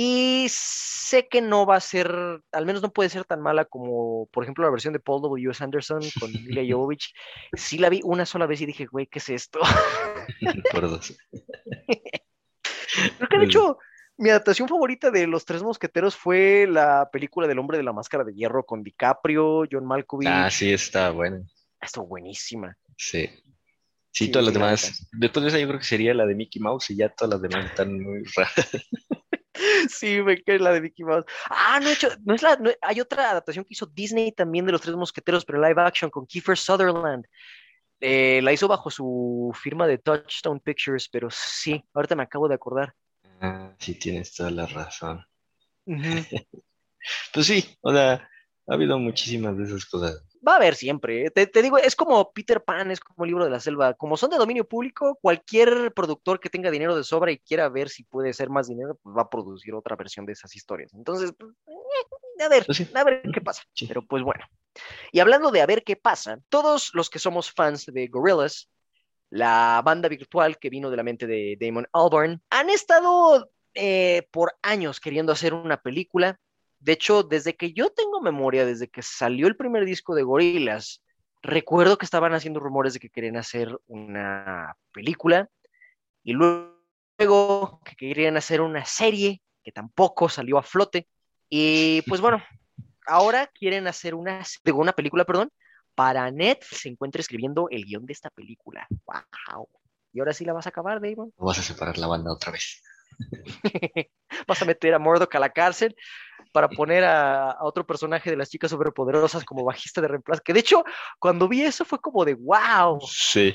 Y 0.00 0.46
sé 0.48 1.26
que 1.26 1.40
no 1.40 1.66
va 1.66 1.74
a 1.74 1.80
ser, 1.80 2.08
al 2.52 2.66
menos 2.66 2.82
no 2.82 2.92
puede 2.92 3.08
ser 3.08 3.24
tan 3.24 3.40
mala 3.40 3.64
como, 3.64 4.28
por 4.30 4.44
ejemplo, 4.44 4.62
la 4.62 4.70
versión 4.70 4.92
de 4.92 5.00
Paul 5.00 5.22
W. 5.22 5.50
Anderson 5.58 6.02
con 6.20 6.30
Mila 6.30 6.62
Jovovich. 6.70 7.12
Sí 7.54 7.78
la 7.78 7.88
vi 7.88 8.00
una 8.04 8.24
sola 8.24 8.46
vez 8.46 8.60
y 8.60 8.66
dije, 8.66 8.86
güey, 8.86 9.08
¿qué 9.08 9.18
es 9.18 9.28
esto? 9.28 9.58
Por 10.72 10.88
dos. 10.88 11.18
Creo 13.18 13.28
que 13.28 13.38
de 13.38 13.44
hecho, 13.46 13.78
mi 14.16 14.30
adaptación 14.30 14.68
favorita 14.68 15.10
de 15.10 15.26
Los 15.26 15.44
Tres 15.44 15.64
Mosqueteros 15.64 16.14
fue 16.14 16.68
la 16.70 17.10
película 17.10 17.48
del 17.48 17.58
Hombre 17.58 17.76
de 17.76 17.82
la 17.82 17.92
Máscara 17.92 18.22
de 18.22 18.34
Hierro 18.34 18.64
con 18.64 18.84
DiCaprio, 18.84 19.64
John 19.68 19.84
Malkovich. 19.84 20.28
Ah, 20.30 20.48
sí, 20.48 20.72
está 20.72 21.10
buena. 21.10 21.42
Estuvo 21.80 22.06
buenísima. 22.06 22.72
Sí. 22.96 23.28
Sí, 24.12 24.26
sí 24.26 24.30
todas 24.30 24.44
las 24.44 24.54
demás. 24.54 25.08
Después 25.10 25.42
de 25.42 25.48
esa 25.48 25.58
yo 25.58 25.66
creo 25.66 25.80
que 25.80 25.84
sería 25.84 26.14
la 26.14 26.24
de 26.24 26.36
Mickey 26.36 26.62
Mouse 26.62 26.90
y 26.90 26.96
ya 26.96 27.08
todas 27.08 27.32
las 27.32 27.42
demás 27.42 27.66
están 27.66 28.00
muy 28.00 28.22
raras. 28.36 28.70
Sí, 29.88 30.22
me 30.22 30.42
cae 30.42 30.58
la 30.58 30.72
de 30.72 30.80
Mickey 30.80 31.04
Mouse. 31.04 31.24
Ah, 31.50 31.78
no, 31.82 31.88
he 31.88 31.92
hecho, 31.92 32.08
no 32.24 32.34
es 32.34 32.42
la, 32.42 32.56
no, 32.56 32.70
hay 32.82 33.00
otra 33.00 33.30
adaptación 33.30 33.64
que 33.64 33.74
hizo 33.74 33.86
Disney 33.86 34.32
también 34.32 34.66
de 34.66 34.72
Los 34.72 34.80
Tres 34.80 34.96
Mosqueteros, 34.96 35.44
pero 35.44 35.60
live 35.60 35.80
action 35.80 36.10
con 36.10 36.26
Kiefer 36.26 36.56
Sutherland. 36.56 37.26
Eh, 38.00 38.40
la 38.42 38.52
hizo 38.52 38.68
bajo 38.68 38.90
su 38.90 39.52
firma 39.60 39.86
de 39.86 39.98
Touchstone 39.98 40.60
Pictures, 40.60 41.08
pero 41.08 41.28
sí, 41.30 41.82
ahorita 41.94 42.14
me 42.14 42.22
acabo 42.22 42.48
de 42.48 42.54
acordar. 42.54 42.94
Ah, 43.40 43.74
sí, 43.78 43.94
tienes 43.94 44.34
toda 44.34 44.50
la 44.50 44.66
razón. 44.66 45.24
Uh 45.86 45.92
-huh. 45.96 46.46
pues 47.32 47.46
sí, 47.46 47.76
o 47.80 47.92
sea, 47.92 48.28
ha 48.68 48.74
habido 48.74 48.98
muchísimas 48.98 49.56
de 49.56 49.64
esas 49.64 49.86
cosas. 49.86 50.22
Va 50.46 50.52
a 50.52 50.56
haber 50.56 50.74
siempre. 50.74 51.26
¿eh? 51.26 51.30
Te, 51.30 51.46
te, 51.46 51.62
digo, 51.62 51.78
es 51.78 51.96
como 51.96 52.32
Peter 52.32 52.62
Pan, 52.62 52.90
es 52.90 53.00
como 53.00 53.24
el 53.24 53.30
libro 53.30 53.44
de 53.44 53.50
la 53.50 53.60
selva. 53.60 53.94
Como 53.94 54.16
son 54.16 54.30
de 54.30 54.36
dominio 54.36 54.68
público, 54.68 55.18
cualquier 55.22 55.92
productor 55.94 56.38
que 56.38 56.50
tenga 56.50 56.70
dinero 56.70 56.94
de 56.94 57.02
sobra 57.02 57.32
y 57.32 57.38
quiera 57.38 57.68
ver 57.68 57.88
si 57.88 58.04
puede 58.04 58.30
hacer 58.30 58.50
más 58.50 58.68
dinero, 58.68 58.98
pues 59.02 59.16
va 59.16 59.22
a 59.22 59.30
producir 59.30 59.74
otra 59.74 59.96
versión 59.96 60.26
de 60.26 60.34
esas 60.34 60.54
historias. 60.54 60.92
Entonces, 60.92 61.32
pues, 61.36 61.52
a 62.44 62.48
ver, 62.48 62.66
sí. 62.72 62.86
a 62.94 63.04
ver 63.04 63.22
qué 63.32 63.40
pasa. 63.40 63.62
Sí. 63.72 63.86
Pero 63.86 64.02
pues 64.02 64.22
bueno. 64.22 64.44
Y 65.12 65.20
hablando 65.20 65.50
de 65.50 65.62
a 65.62 65.66
ver 65.66 65.82
qué 65.82 65.96
pasa, 65.96 66.38
todos 66.48 66.90
los 66.92 67.10
que 67.10 67.18
somos 67.18 67.50
fans 67.50 67.86
de 67.86 68.06
Gorillaz, 68.06 68.68
la 69.30 69.82
banda 69.84 70.08
virtual 70.08 70.58
que 70.58 70.70
vino 70.70 70.90
de 70.90 70.96
la 70.96 71.02
mente 71.02 71.26
de 71.26 71.56
Damon 71.58 71.88
Albarn, 71.92 72.42
han 72.50 72.70
estado 72.70 73.50
eh, 73.74 74.26
por 74.30 74.56
años 74.62 75.00
queriendo 75.00 75.32
hacer 75.32 75.54
una 75.54 75.80
película 75.80 76.38
De 76.80 76.92
hecho, 76.92 77.22
desde 77.22 77.56
que 77.56 77.72
yo 77.72 77.90
tengo 77.90 78.20
memoria, 78.20 78.64
desde 78.64 78.88
que 78.88 79.02
salió 79.02 79.46
el 79.46 79.56
primer 79.56 79.84
disco 79.84 80.14
de 80.14 80.22
Gorillaz, 80.22 81.02
recuerdo 81.42 81.98
que 81.98 82.04
estaban 82.04 82.34
haciendo 82.34 82.60
rumores 82.60 82.94
de 82.94 83.00
que 83.00 83.10
querían 83.10 83.36
hacer 83.36 83.76
una 83.86 84.76
película 84.92 85.48
y 86.22 86.32
luego 86.32 87.80
que 87.84 87.96
querían 87.96 88.36
hacer 88.36 88.60
una 88.60 88.84
serie 88.84 89.42
que 89.62 89.72
tampoco 89.72 90.28
salió 90.28 90.58
a 90.58 90.62
flote. 90.62 91.08
Y 91.48 92.02
pues 92.02 92.20
bueno, 92.20 92.42
ahora 93.06 93.46
quieren 93.48 93.86
hacer 93.86 94.14
una, 94.14 94.42
una 94.74 94.92
película, 94.92 95.24
perdón, 95.24 95.50
para 95.94 96.30
Netflix 96.30 96.82
se 96.82 96.88
encuentra 96.88 97.20
escribiendo 97.20 97.68
el 97.70 97.84
guion 97.84 98.06
de 98.06 98.12
esta 98.12 98.30
película. 98.30 98.86
¡Wow! 99.04 99.68
¿Y 100.12 100.20
ahora 100.20 100.32
sí 100.32 100.44
la 100.44 100.52
vas 100.52 100.66
a 100.66 100.68
acabar, 100.70 101.00
Damon? 101.00 101.32
¿O 101.36 101.46
vas 101.46 101.58
a 101.58 101.62
separar 101.62 101.98
la 101.98 102.06
banda 102.06 102.32
otra 102.32 102.52
vez? 102.52 102.82
vas 104.46 104.62
a 104.62 104.64
meter 104.64 104.94
a 104.94 104.98
Murdoch 104.98 105.34
a 105.34 105.40
la 105.40 105.50
cárcel 105.50 105.96
para 106.52 106.68
poner 106.68 107.04
a, 107.04 107.56
otro 107.60 107.86
personaje 107.86 108.30
de 108.30 108.36
las 108.36 108.50
chicas 108.50 108.70
superpoderosas 108.70 109.44
como 109.44 109.64
bajista 109.64 110.00
de 110.00 110.08
reemplazo. 110.08 110.42
Que 110.42 110.52
de 110.52 110.60
hecho, 110.60 110.84
cuando 111.18 111.48
vi 111.48 111.62
eso 111.62 111.84
fue 111.84 112.00
como 112.00 112.24
de 112.24 112.34
wow. 112.34 113.00
Sí. 113.06 113.54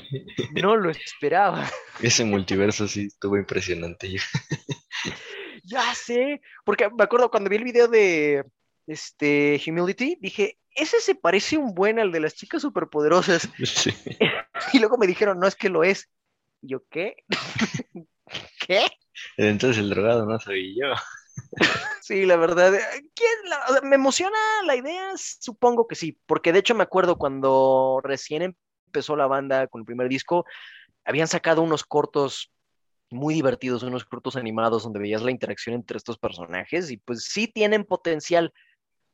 No 0.62 0.76
lo 0.76 0.90
esperaba. 0.90 1.68
Ese 2.00 2.24
multiverso 2.24 2.86
sí 2.88 3.06
estuvo 3.06 3.36
impresionante. 3.36 4.14
ya 5.64 5.94
sé, 5.94 6.40
porque 6.64 6.88
me 6.90 7.04
acuerdo 7.04 7.30
cuando 7.30 7.50
vi 7.50 7.56
el 7.56 7.64
video 7.64 7.88
de 7.88 8.44
este 8.86 9.60
Humility, 9.66 10.18
dije, 10.20 10.58
ese 10.74 11.00
se 11.00 11.14
parece 11.14 11.56
un 11.56 11.74
buen 11.74 11.98
al 11.98 12.12
de 12.12 12.20
las 12.20 12.34
chicas 12.34 12.62
superpoderosas. 12.62 13.48
Sí. 13.64 13.90
Y 14.72 14.78
luego 14.78 14.96
me 14.96 15.06
dijeron, 15.06 15.38
no 15.38 15.46
es 15.46 15.56
que 15.56 15.68
lo 15.68 15.84
es. 15.84 16.08
Y 16.62 16.68
yo, 16.68 16.84
¿qué? 16.88 17.16
¿Qué? 18.66 18.86
Entonces 19.36 19.78
el 19.78 19.90
drogado 19.90 20.26
no 20.26 20.38
soy 20.40 20.74
yo. 20.78 20.92
Sí, 22.00 22.26
la 22.26 22.36
verdad. 22.36 22.74
Eh, 22.74 23.10
¿quién 23.14 23.88
me 23.88 23.96
emociona 23.96 24.38
la 24.66 24.76
idea, 24.76 25.12
supongo 25.16 25.86
que 25.86 25.94
sí, 25.94 26.18
porque 26.26 26.52
de 26.52 26.58
hecho 26.60 26.74
me 26.74 26.82
acuerdo 26.82 27.16
cuando 27.16 28.00
recién 28.02 28.56
empezó 28.86 29.16
la 29.16 29.26
banda 29.26 29.66
con 29.68 29.80
el 29.80 29.86
primer 29.86 30.08
disco, 30.08 30.44
habían 31.04 31.28
sacado 31.28 31.62
unos 31.62 31.84
cortos 31.84 32.52
muy 33.10 33.34
divertidos, 33.34 33.82
unos 33.82 34.04
cortos 34.04 34.36
animados 34.36 34.82
donde 34.82 34.98
veías 34.98 35.22
la 35.22 35.30
interacción 35.30 35.74
entre 35.74 35.96
estos 35.96 36.18
personajes 36.18 36.90
y 36.90 36.96
pues 36.96 37.24
sí 37.24 37.48
tienen 37.48 37.84
potencial, 37.84 38.52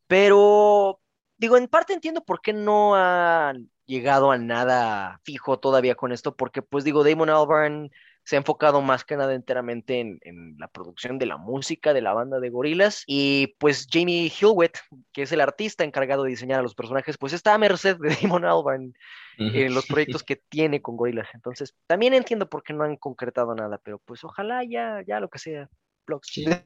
pero 0.07 1.01
digo, 1.37 1.57
en 1.57 1.69
parte 1.69 1.93
entiendo 1.93 2.25
por 2.25 2.41
qué 2.41 2.53
no 2.53 2.95
han 2.97 3.71
llegado 3.87 4.31
a 4.31 4.39
nada 4.39 5.21
fijo 5.25 5.59
todavía 5.59 5.95
con 5.95 6.13
esto, 6.13 6.37
porque 6.37 6.63
pues 6.63 6.85
digo, 6.85 7.05
Damon 7.05 7.31
Albarn 7.31 7.91
se 8.25 8.37
ha 8.37 8.39
enfocado 8.39 8.81
más 8.81 9.05
que 9.05 9.17
nada 9.17 9.35
enteramente 9.35 10.01
en, 10.01 10.57
la 10.59 10.69
producción 10.69 11.19
de 11.19 11.27
la 11.27 11.37
música 11.37 11.93
de 11.93 12.03
la 12.03 12.13
banda 12.13 12.39
de 12.39 12.51
gorilas 12.51 13.03
y 13.07 13.55
pues 13.59 13.87
Jamie 13.91 14.31
Hillwet, 14.31 14.79
que 15.13 15.23
es 15.23 15.33
el 15.33 15.41
artista 15.41 15.85
encargado 15.85 16.25
de 16.25 16.31
diseñar 16.31 16.61
a 16.61 16.63
los 16.63 16.75
personajes, 16.75 17.19
pues 17.19 17.33
está 17.33 17.55
a 17.55 17.59
merced 17.59 17.97
de 17.97 18.17
Damon 18.23 18.45
Albarn 18.45 18.95
en 19.39 19.75
los 19.75 19.87
proyectos 19.87 20.23
que 20.23 20.37
tiene 20.37 20.83
con 20.83 20.97
gorilas. 20.97 21.29
Entonces, 21.35 21.75
también 21.87 22.15
entiendo 22.15 22.49
por 22.49 22.63
qué 22.63 22.73
no 22.73 22.85
han 22.85 22.97
concretado 22.97 23.55
nada, 23.55 23.81
pero 23.83 23.99
pues 23.99 24.23
ojalá 24.25 24.63
ya, 24.65 25.03
ya 25.07 25.21
lo 25.21 25.29
que 25.29 25.39
sea. 25.39 25.69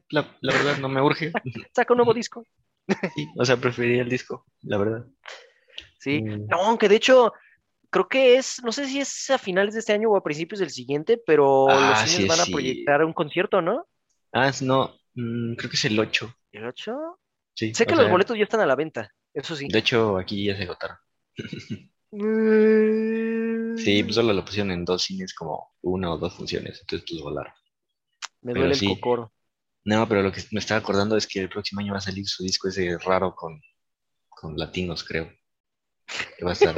la, 0.09 0.25
verdad 0.41 0.77
no 0.79 0.89
me 0.89 1.01
urge. 1.01 1.31
Saca 1.75 1.93
un 1.93 1.97
nuevo 1.97 2.13
disco. 2.13 2.43
Sí, 3.15 3.27
o 3.37 3.45
sea, 3.45 3.57
preferiría 3.57 4.03
el 4.03 4.09
disco, 4.09 4.45
la 4.61 4.77
verdad. 4.77 5.05
Sí, 5.99 6.21
mm. 6.21 6.47
no, 6.47 6.61
aunque 6.61 6.87
de 6.87 6.97
hecho, 6.97 7.33
creo 7.95 8.09
que 8.09 8.35
es, 8.35 8.61
no 8.61 8.73
sé 8.73 8.87
si 8.87 8.99
es 8.99 9.29
a 9.29 9.37
finales 9.37 9.73
de 9.73 9.79
este 9.79 9.93
año 9.93 10.09
o 10.09 10.17
a 10.17 10.23
principios 10.23 10.59
del 10.59 10.69
siguiente, 10.69 11.17
pero 11.25 11.67
los 11.69 11.77
ah, 11.77 12.05
cines 12.05 12.27
van 12.27 12.41
a 12.41 12.45
proyectar 12.45 13.05
un 13.05 13.13
concierto, 13.13 13.61
¿no? 13.61 13.87
Ah, 14.33 14.51
no, 14.63 14.93
mm, 15.13 15.55
creo 15.55 15.69
que 15.69 15.77
es 15.77 15.85
el 15.85 15.97
8. 15.97 16.35
¿El 16.51 16.65
8? 16.65 16.93
Sí. 17.53 17.73
Sé 17.73 17.85
que 17.85 17.95
los 17.95 18.09
boletos 18.09 18.37
ya 18.37 18.43
están 18.43 18.59
a 18.59 18.65
la 18.65 18.75
venta, 18.75 19.09
eso 19.33 19.55
sí. 19.55 19.69
De 19.69 19.79
hecho, 19.79 20.17
aquí 20.17 20.43
ya 20.43 20.57
se 20.57 20.63
agotaron. 20.63 20.97
sí, 23.77 24.03
pues 24.03 24.15
solo 24.15 24.33
lo 24.33 24.43
pusieron 24.43 24.71
en 24.71 24.83
dos 24.83 25.03
cines 25.03 25.33
como 25.33 25.71
una 25.81 26.11
o 26.11 26.17
dos 26.17 26.33
funciones, 26.33 26.81
entonces 26.81 27.07
pues 27.09 27.21
volaron. 27.21 27.53
Me 28.41 28.53
duele 28.53 28.73
el 28.73 28.87
cocoro. 28.89 29.31
No, 29.85 30.05
pero 30.05 30.21
lo 30.21 30.33
que 30.33 30.41
me 30.51 30.59
estaba 30.59 30.81
acordando 30.81 31.15
es 31.15 31.27
que 31.27 31.39
el 31.39 31.47
próximo 31.47 31.79
año 31.79 31.93
va 31.93 31.99
a 31.99 32.01
salir 32.01 32.27
su 32.27 32.43
disco 32.43 32.67
ese 32.67 32.97
raro 32.97 33.33
con, 33.33 33.61
con 34.27 34.57
latinos, 34.57 35.05
creo. 35.05 35.31
Que 36.37 36.45
va 36.45 36.51
a 36.51 36.55
ser 36.55 36.75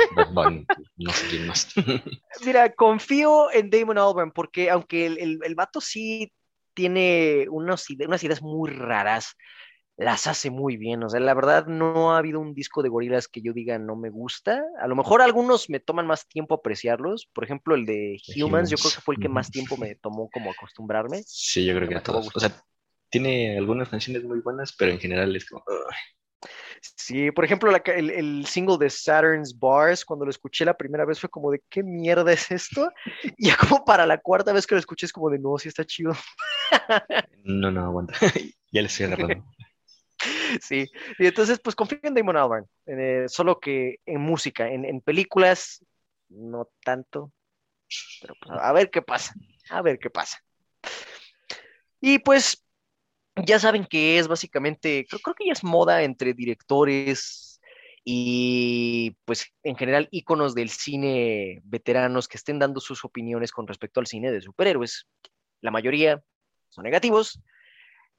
no 0.97 1.11
sé 1.13 1.27
quién 1.29 1.47
más. 1.47 1.73
Mira, 2.45 2.73
confío 2.73 3.51
en 3.51 3.69
Damon 3.69 3.97
Albarn 3.97 4.31
porque 4.31 4.69
aunque 4.69 5.05
el, 5.05 5.17
el, 5.17 5.39
el 5.43 5.55
vato 5.55 5.81
sí 5.81 6.31
tiene 6.73 7.47
unas, 7.49 7.85
unas 7.89 8.23
ideas 8.23 8.41
muy 8.41 8.69
raras, 8.69 9.35
las 9.97 10.27
hace 10.27 10.51
muy 10.51 10.77
bien. 10.77 11.03
O 11.03 11.09
sea, 11.09 11.19
la 11.19 11.33
verdad 11.33 11.65
no 11.65 12.13
ha 12.13 12.19
habido 12.19 12.39
un 12.39 12.53
disco 12.53 12.83
de 12.83 12.89
gorilas 12.89 13.27
que 13.27 13.41
yo 13.41 13.51
diga 13.51 13.79
no 13.79 13.95
me 13.95 14.11
gusta. 14.11 14.63
A 14.79 14.87
lo 14.87 14.95
mejor 14.95 15.21
algunos 15.21 15.69
me 15.69 15.79
toman 15.79 16.05
más 16.05 16.27
tiempo 16.27 16.55
apreciarlos. 16.55 17.27
Por 17.33 17.43
ejemplo, 17.43 17.73
el 17.73 17.85
de 17.85 18.21
Humans, 18.35 18.69
yo 18.69 18.77
creo 18.77 18.91
que 18.91 19.01
fue 19.01 19.15
el 19.15 19.21
que 19.21 19.29
más 19.29 19.49
tiempo 19.49 19.75
me 19.75 19.95
tomó 19.95 20.29
como 20.31 20.51
acostumbrarme. 20.51 21.23
Sí, 21.25 21.65
yo 21.65 21.75
creo 21.75 21.89
que 21.89 21.95
a 21.95 22.03
todos. 22.03 22.29
O 22.33 22.39
sea, 22.39 22.63
tiene 23.09 23.57
algunas 23.57 23.89
canciones 23.89 24.23
muy 24.23 24.39
buenas, 24.39 24.73
pero 24.77 24.91
en 24.91 24.99
general 24.99 25.35
es 25.35 25.49
como... 25.49 25.63
Sí, 26.81 27.31
por 27.31 27.45
ejemplo, 27.45 27.71
el, 27.85 28.45
single 28.45 28.77
de 28.77 28.89
Saturn's 28.89 29.57
Bars, 29.57 30.05
cuando 30.05 30.25
lo 30.25 30.31
escuché 30.31 30.65
la 30.65 30.77
primera 30.77 31.05
vez 31.05 31.19
fue 31.19 31.29
como 31.29 31.51
de, 31.51 31.61
¿qué 31.69 31.83
mierda 31.83 32.31
es 32.31 32.51
esto? 32.51 32.91
Y 33.37 33.47
ya 33.47 33.57
como 33.57 33.83
para 33.85 34.05
la 34.05 34.17
cuarta 34.17 34.53
vez 34.53 34.67
que 34.67 34.75
lo 34.75 34.79
escuché 34.79 35.05
es 35.05 35.13
como 35.13 35.29
de, 35.29 35.39
no, 35.39 35.57
sí 35.57 35.69
está 35.69 35.85
chido. 35.85 36.13
No, 37.43 37.71
no, 37.71 37.85
aguanta. 37.85 38.13
ya 38.71 38.81
le 38.81 38.87
estoy 38.87 39.05
agarrando. 39.05 39.45
Sí, 40.61 40.85
y 41.19 41.25
entonces 41.27 41.59
pues 41.59 41.75
confío 41.75 41.99
en 42.03 42.13
Damon 42.13 42.35
Albarn, 42.35 42.65
eh, 42.87 43.25
solo 43.27 43.59
que 43.59 43.99
en 44.05 44.19
música, 44.19 44.67
en, 44.67 44.99
películas, 45.01 45.85
no 46.29 46.69
tanto. 46.83 47.31
Pero 48.21 48.33
pues, 48.41 48.59
a 48.59 48.73
ver 48.73 48.89
qué 48.89 49.01
pasa, 49.01 49.33
a 49.69 49.81
ver 49.81 49.99
qué 49.99 50.09
pasa. 50.09 50.43
Y 52.01 52.19
pues 52.19 52.66
ya 53.45 53.59
saben 53.59 53.85
que 53.85 54.19
es 54.19 54.27
básicamente, 54.27 55.05
creo, 55.09 55.35
que 55.35 55.45
ya 55.45 55.53
es 55.53 55.63
moda 55.63 56.03
entre 56.03 56.33
directores 56.33 57.61
y 58.03 59.17
pues 59.25 59.53
en 59.63 59.75
general 59.75 60.07
íconos 60.11 60.55
del 60.55 60.69
cine 60.69 61.61
veteranos 61.63 62.27
que 62.27 62.37
estén 62.37 62.59
dando 62.59 62.79
sus 62.79 63.03
opiniones 63.03 63.51
con 63.51 63.67
respecto 63.67 63.99
al 63.99 64.07
cine 64.07 64.31
de 64.31 64.41
superhéroes. 64.41 65.07
La 65.61 65.71
mayoría 65.71 66.23
son 66.69 66.83
negativos 66.83 67.41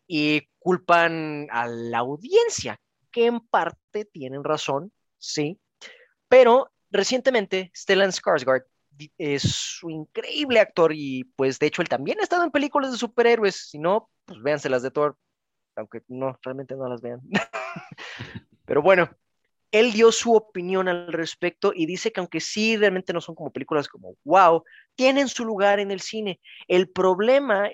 y 0.06 0.48
culpan 0.58 1.48
a 1.50 1.66
la 1.66 1.98
audiencia, 1.98 2.80
que 3.10 3.26
en 3.26 3.40
parte 3.40 4.04
tienen 4.04 4.44
razón, 4.44 4.92
sí, 5.18 5.58
pero 6.28 6.70
recientemente 6.90 7.70
Stellan 7.74 8.10
Skarsgård 8.10 8.64
es 9.18 9.82
un 9.82 9.92
increíble 9.92 10.60
actor 10.60 10.92
y 10.94 11.24
pues 11.36 11.58
de 11.58 11.66
hecho 11.66 11.82
él 11.82 11.88
también 11.88 12.20
ha 12.20 12.22
estado 12.22 12.44
en 12.44 12.50
películas 12.50 12.92
de 12.92 12.98
superhéroes, 12.98 13.68
si 13.68 13.78
no, 13.78 14.10
pues 14.24 14.40
véanse 14.42 14.68
las 14.68 14.82
de 14.82 14.90
Thor, 14.90 15.16
aunque 15.76 16.02
no, 16.08 16.38
realmente 16.42 16.74
no 16.74 16.88
las 16.88 17.00
vean. 17.00 17.20
Pero 18.64 18.82
bueno, 18.82 19.10
él 19.70 19.92
dio 19.92 20.12
su 20.12 20.34
opinión 20.34 20.88
al 20.88 21.12
respecto 21.12 21.72
y 21.74 21.86
dice 21.86 22.12
que 22.12 22.20
aunque 22.20 22.40
sí 22.40 22.76
realmente 22.76 23.12
no 23.12 23.20
son 23.20 23.34
como 23.34 23.52
películas 23.52 23.88
como 23.88 24.16
wow, 24.24 24.64
tienen 24.94 25.28
su 25.28 25.44
lugar 25.44 25.80
en 25.80 25.90
el 25.90 26.00
cine. 26.00 26.40
El 26.66 26.88
problema 26.88 27.70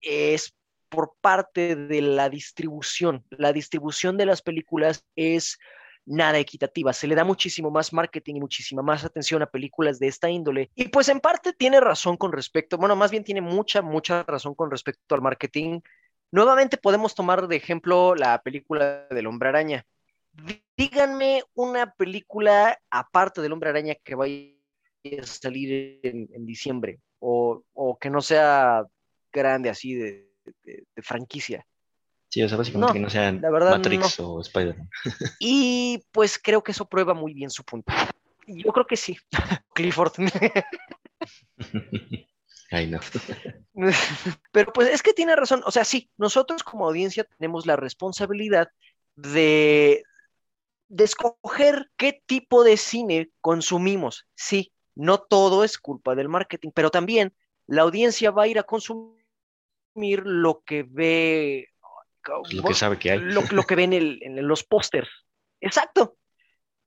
es 0.00 0.54
por 0.88 1.14
parte 1.20 1.76
de 1.76 2.02
la 2.02 2.28
distribución. 2.28 3.24
La 3.30 3.52
distribución 3.52 4.16
de 4.16 4.26
las 4.26 4.42
películas 4.42 5.04
es 5.16 5.58
nada 6.06 6.38
equitativa. 6.38 6.92
Se 6.92 7.06
le 7.06 7.14
da 7.14 7.24
muchísimo 7.24 7.70
más 7.70 7.92
marketing 7.92 8.36
y 8.36 8.40
muchísima 8.40 8.82
más 8.82 9.04
atención 9.04 9.42
a 9.42 9.46
películas 9.46 9.98
de 9.98 10.08
esta 10.08 10.30
índole. 10.30 10.70
Y 10.74 10.88
pues 10.88 11.08
en 11.08 11.20
parte 11.20 11.52
tiene 11.52 11.80
razón 11.80 12.16
con 12.16 12.32
respecto, 12.32 12.78
bueno, 12.78 12.96
más 12.96 13.10
bien 13.10 13.24
tiene 13.24 13.40
mucha, 13.40 13.82
mucha 13.82 14.22
razón 14.24 14.54
con 14.54 14.70
respecto 14.70 15.14
al 15.14 15.22
marketing. 15.22 15.80
Nuevamente 16.32 16.76
podemos 16.76 17.14
tomar 17.14 17.48
de 17.48 17.56
ejemplo 17.56 18.14
la 18.14 18.40
película 18.42 19.06
del 19.10 19.26
hombre 19.26 19.48
araña. 19.48 19.84
Díganme 20.76 21.42
una 21.54 21.92
película 21.92 22.78
aparte 22.90 23.42
del 23.42 23.52
hombre 23.52 23.70
araña 23.70 23.94
que 23.96 24.14
vaya 24.14 24.54
a 25.20 25.26
salir 25.26 26.00
en, 26.02 26.46
diciembre 26.46 27.00
o, 27.18 27.64
que 28.00 28.10
no 28.10 28.20
sea 28.20 28.84
grande 29.32 29.70
así 29.70 29.94
de 29.94 30.30
franquicia. 31.02 31.66
Sí, 32.30 32.42
o 32.44 32.48
sea, 32.48 32.58
básicamente 32.58 32.92
que 32.92 33.00
no 33.00 33.10
sean 33.10 33.40
Matrix 33.40 34.20
o 34.20 34.40
Spider-Man. 34.40 34.88
Y 35.40 36.04
pues 36.12 36.38
creo 36.38 36.62
que 36.62 36.70
eso 36.70 36.88
prueba 36.88 37.12
muy 37.12 37.34
bien 37.34 37.50
su 37.50 37.64
punto. 37.64 37.92
Yo 38.46 38.72
creo 38.72 38.86
que 38.86 38.96
sí. 38.96 39.18
Clifford. 39.74 40.12
Ay, 42.70 42.86
no. 42.86 43.00
Pero 44.52 44.72
pues 44.72 44.90
es 44.90 45.02
que 45.02 45.12
tiene 45.12 45.34
razón. 45.34 45.62
O 45.66 45.72
sea, 45.72 45.84
sí, 45.84 46.08
nosotros 46.18 46.62
como 46.62 46.86
audiencia 46.86 47.24
tenemos 47.24 47.66
la 47.66 47.74
responsabilidad 47.74 48.70
de, 49.16 50.04
de 50.86 51.04
escoger 51.04 51.90
qué 51.96 52.22
tipo 52.26 52.62
de 52.62 52.76
cine 52.76 53.32
consumimos. 53.40 54.28
Sí, 54.36 54.72
no 54.94 55.18
todo 55.18 55.64
es 55.64 55.78
culpa 55.78 56.14
del 56.14 56.28
marketing, 56.28 56.70
pero 56.72 56.90
también 56.90 57.34
la 57.66 57.82
audiencia 57.82 58.30
va 58.30 58.44
a 58.44 58.48
ir 58.48 58.60
a 58.60 58.62
consumir 58.62 59.18
lo 59.96 60.62
que 60.64 60.84
ve 60.84 61.66
lo 62.52 62.62
que 62.62 62.74
sabe 62.74 62.98
que 62.98 63.10
hay. 63.12 63.18
Lo, 63.18 63.62
que 63.64 63.74
ven 63.74 63.92
en, 63.92 64.46
los 64.46 64.64
pósters. 64.64 65.08
Exacto. 65.60 66.16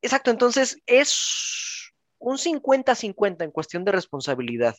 Exacto. 0.01 0.31
Entonces 0.31 0.81
es 0.85 1.91
un 2.19 2.37
50-50 2.37 3.43
en 3.43 3.51
cuestión 3.51 3.83
de 3.85 3.91
responsabilidad. 3.91 4.75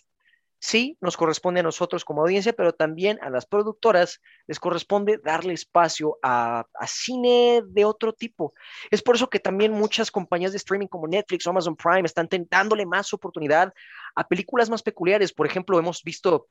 Sí, 0.58 0.96
nos 1.02 1.18
corresponde 1.18 1.60
a 1.60 1.62
nosotros 1.62 2.06
como 2.06 2.22
audiencia, 2.22 2.54
pero 2.54 2.72
también 2.72 3.18
a 3.20 3.28
las 3.28 3.44
productoras 3.44 4.22
les 4.46 4.58
corresponde 4.58 5.20
darle 5.22 5.52
espacio 5.52 6.18
a, 6.22 6.64
cine 6.86 7.62
de 7.66 7.84
otro 7.84 8.14
tipo. 8.14 8.54
Es 8.90 9.02
por 9.02 9.16
eso 9.16 9.28
que 9.28 9.40
también 9.40 9.72
muchas 9.72 10.10
compañías 10.10 10.52
de 10.52 10.56
streaming 10.56 10.86
como 10.86 11.06
Netflix 11.06 11.46
o 11.46 11.50
Amazon 11.50 11.76
Prime 11.76 12.06
están 12.06 12.28
dándole 12.48 12.86
más 12.86 13.12
oportunidad 13.12 13.74
a 14.14 14.26
películas 14.26 14.70
más 14.70 14.82
peculiares. 14.82 15.34
Por 15.34 15.46
ejemplo, 15.46 15.78
hemos 15.78 16.02
visto 16.02 16.48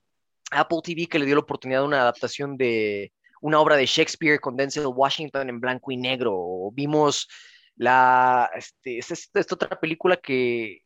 Apple 0.51 0.81
TV 0.83 1.07
que 1.07 1.17
le 1.17 1.25
dio 1.25 1.33
la 1.33 1.41
oportunidad 1.41 1.79
de 1.79 1.87
una 1.87 2.01
adaptación 2.01 2.55
de 2.55 3.11
una 3.43 3.59
obra 3.59 3.75
de 3.75 3.85
Shakespeare 3.85 4.39
con 4.39 4.55
Denzel 4.55 4.87
Washington 4.87 5.49
en 5.49 5.59
blanco 5.59 5.91
y 5.91 5.97
negro. 5.97 6.33
O 6.35 6.71
vimos 6.71 7.27
la, 7.75 8.49
este, 8.55 8.99
esta 8.99 9.55
otra 9.55 9.79
película 9.79 10.17
que 10.17 10.83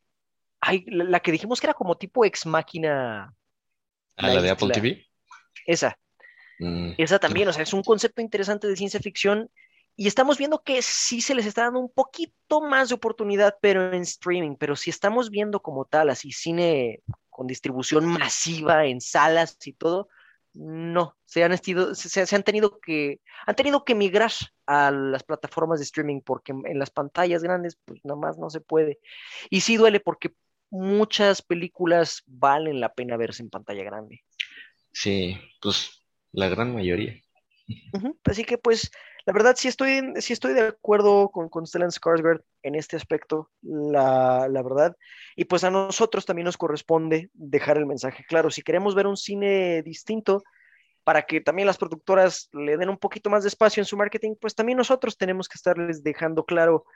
Ay, 0.60 0.84
la, 0.88 1.20
que 1.20 1.32
dijimos 1.32 1.60
que 1.60 1.66
era 1.66 1.74
como 1.74 1.96
tipo 1.96 2.24
ex 2.24 2.46
máquina. 2.46 3.32
Ah, 4.16 4.28
la, 4.28 4.42
de 4.42 4.50
Apple 4.50 4.70
TV. 4.72 5.06
Esa. 5.66 5.96
Mm, 6.58 6.92
esa 6.98 7.18
también, 7.18 7.48
o 7.48 7.52
sea, 7.52 7.62
es 7.62 7.72
un 7.72 7.82
concepto 7.82 8.20
interesante 8.20 8.66
de 8.66 8.76
ciencia 8.76 9.00
ficción. 9.00 9.50
Y 9.94 10.06
estamos 10.06 10.38
viendo 10.38 10.62
que 10.62 10.80
sí 10.82 11.20
se 11.20 11.34
les 11.34 11.46
está 11.46 11.64
dando 11.64 11.80
un 11.80 11.92
poquito 11.92 12.60
más 12.60 12.88
de 12.88 12.94
oportunidad, 12.94 13.56
pero 13.60 13.92
en 13.92 14.02
streaming. 14.02 14.56
Pero 14.56 14.76
si 14.76 14.90
estamos 14.90 15.30
viendo 15.30 15.60
como 15.60 15.84
tal, 15.84 16.10
así 16.10 16.32
cine 16.32 17.02
con 17.30 17.46
distribución 17.46 18.04
masiva 18.06 18.86
en 18.86 19.00
salas 19.00 19.56
y 19.64 19.72
todo, 19.72 20.08
no, 20.54 21.16
se 21.24 21.44
han, 21.44 21.56
se, 21.56 22.36
han 22.36 22.42
tenido 22.42 22.80
que 22.80 23.20
han 23.46 23.54
tenido 23.54 23.84
que 23.84 23.94
migrar 23.94 24.32
a 24.66 24.90
las 24.90 25.22
plataformas 25.22 25.78
de 25.78 25.84
streaming 25.84 26.20
porque 26.20 26.52
en 26.52 26.78
las 26.78 26.90
pantallas 26.90 27.42
grandes 27.42 27.78
pues 27.84 28.04
nomás 28.04 28.38
no 28.38 28.50
se 28.50 28.60
puede. 28.60 28.98
Y 29.50 29.60
sí 29.60 29.76
duele 29.76 30.00
porque 30.00 30.32
muchas 30.70 31.42
películas 31.42 32.22
valen 32.26 32.80
la 32.80 32.92
pena 32.92 33.16
verse 33.16 33.42
en 33.42 33.50
pantalla 33.50 33.84
grande. 33.84 34.24
Sí, 34.92 35.38
pues 35.60 36.04
la 36.32 36.48
gran 36.48 36.74
mayoría. 36.74 37.20
Así 38.24 38.44
que 38.44 38.58
pues 38.58 38.90
la 39.28 39.34
verdad 39.34 39.56
sí 39.58 39.68
estoy, 39.68 40.14
sí 40.20 40.32
estoy 40.32 40.54
de 40.54 40.68
acuerdo 40.68 41.28
con, 41.28 41.50
con 41.50 41.66
Stellan 41.66 41.90
Skarsgård 41.90 42.42
en 42.62 42.74
este 42.74 42.96
aspecto, 42.96 43.50
la, 43.60 44.48
la, 44.48 44.62
verdad. 44.62 44.96
Y 45.36 45.44
pues 45.44 45.64
a 45.64 45.70
nosotros 45.70 46.24
también 46.24 46.46
nos 46.46 46.56
corresponde 46.56 47.28
dejar 47.34 47.76
el 47.76 47.84
mensaje 47.84 48.24
claro. 48.26 48.50
Si 48.50 48.62
queremos 48.62 48.94
ver 48.94 49.06
un 49.06 49.18
cine 49.18 49.82
distinto, 49.82 50.42
para 51.04 51.26
que 51.26 51.42
también 51.42 51.66
las 51.66 51.76
productoras 51.76 52.48
le 52.54 52.78
den 52.78 52.88
un 52.88 52.96
poquito 52.96 53.28
más 53.28 53.42
de 53.42 53.48
espacio 53.48 53.82
en 53.82 53.84
su 53.84 53.98
marketing, 53.98 54.34
pues 54.40 54.54
también 54.54 54.78
nosotros 54.78 55.18
tenemos 55.18 55.46
que 55.46 55.56
estarles 55.56 56.02
dejando 56.02 56.46
claro 56.46 56.86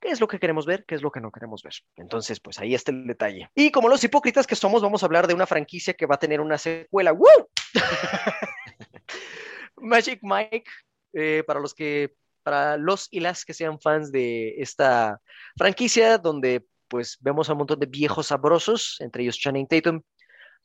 qué 0.00 0.10
es 0.10 0.20
lo 0.20 0.28
que 0.28 0.38
queremos 0.38 0.66
ver, 0.66 0.84
qué 0.86 0.94
es 0.94 1.02
lo 1.02 1.10
que 1.10 1.20
no 1.20 1.32
queremos 1.32 1.64
ver. 1.64 1.74
Entonces, 1.96 2.38
pues 2.38 2.60
ahí 2.60 2.72
está 2.72 2.92
el 2.92 3.08
detalle. 3.08 3.50
Y 3.52 3.72
como 3.72 3.88
los 3.88 4.04
hipócritas 4.04 4.46
que 4.46 4.54
somos, 4.54 4.80
vamos 4.80 5.02
a 5.02 5.06
hablar 5.06 5.26
de 5.26 5.34
una 5.34 5.48
franquicia 5.48 5.94
que 5.94 6.06
va 6.06 6.14
a 6.14 6.20
tener 6.20 6.40
una 6.40 6.56
secuela. 6.56 7.12
¡Woo! 7.12 7.48
Magic 9.76 10.20
Mike, 10.22 10.70
eh, 11.12 11.42
para 11.46 11.60
los 11.60 11.74
que, 11.74 12.14
para 12.42 12.76
los 12.76 13.08
y 13.10 13.20
las 13.20 13.44
que 13.44 13.54
sean 13.54 13.80
fans 13.80 14.12
de 14.12 14.54
esta 14.58 15.20
franquicia, 15.56 16.18
donde 16.18 16.64
pues 16.88 17.18
vemos 17.20 17.48
a 17.48 17.52
un 17.52 17.58
montón 17.58 17.78
de 17.78 17.86
viejos 17.86 18.28
sabrosos, 18.28 18.96
entre 19.00 19.22
ellos 19.22 19.38
Channing 19.38 19.66
Tatum, 19.66 20.02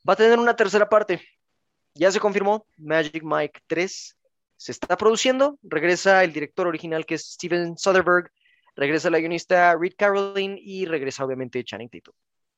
va 0.08 0.14
a 0.14 0.16
tener 0.16 0.38
una 0.38 0.56
tercera 0.56 0.88
parte. 0.88 1.20
Ya 1.94 2.10
se 2.10 2.20
confirmó, 2.20 2.66
Magic 2.76 3.22
Mike 3.22 3.60
3 3.66 4.16
se 4.56 4.72
está 4.72 4.96
produciendo, 4.96 5.58
regresa 5.62 6.24
el 6.24 6.32
director 6.32 6.66
original 6.66 7.06
que 7.06 7.14
es 7.14 7.32
Steven 7.32 7.76
Soderbergh, 7.78 8.30
regresa 8.74 9.10
la 9.10 9.18
guionista 9.18 9.76
Reed 9.76 9.94
Caroline 9.96 10.58
y 10.60 10.86
regresa 10.86 11.24
obviamente 11.24 11.62
Channing 11.62 11.88
Tatum. 11.88 12.14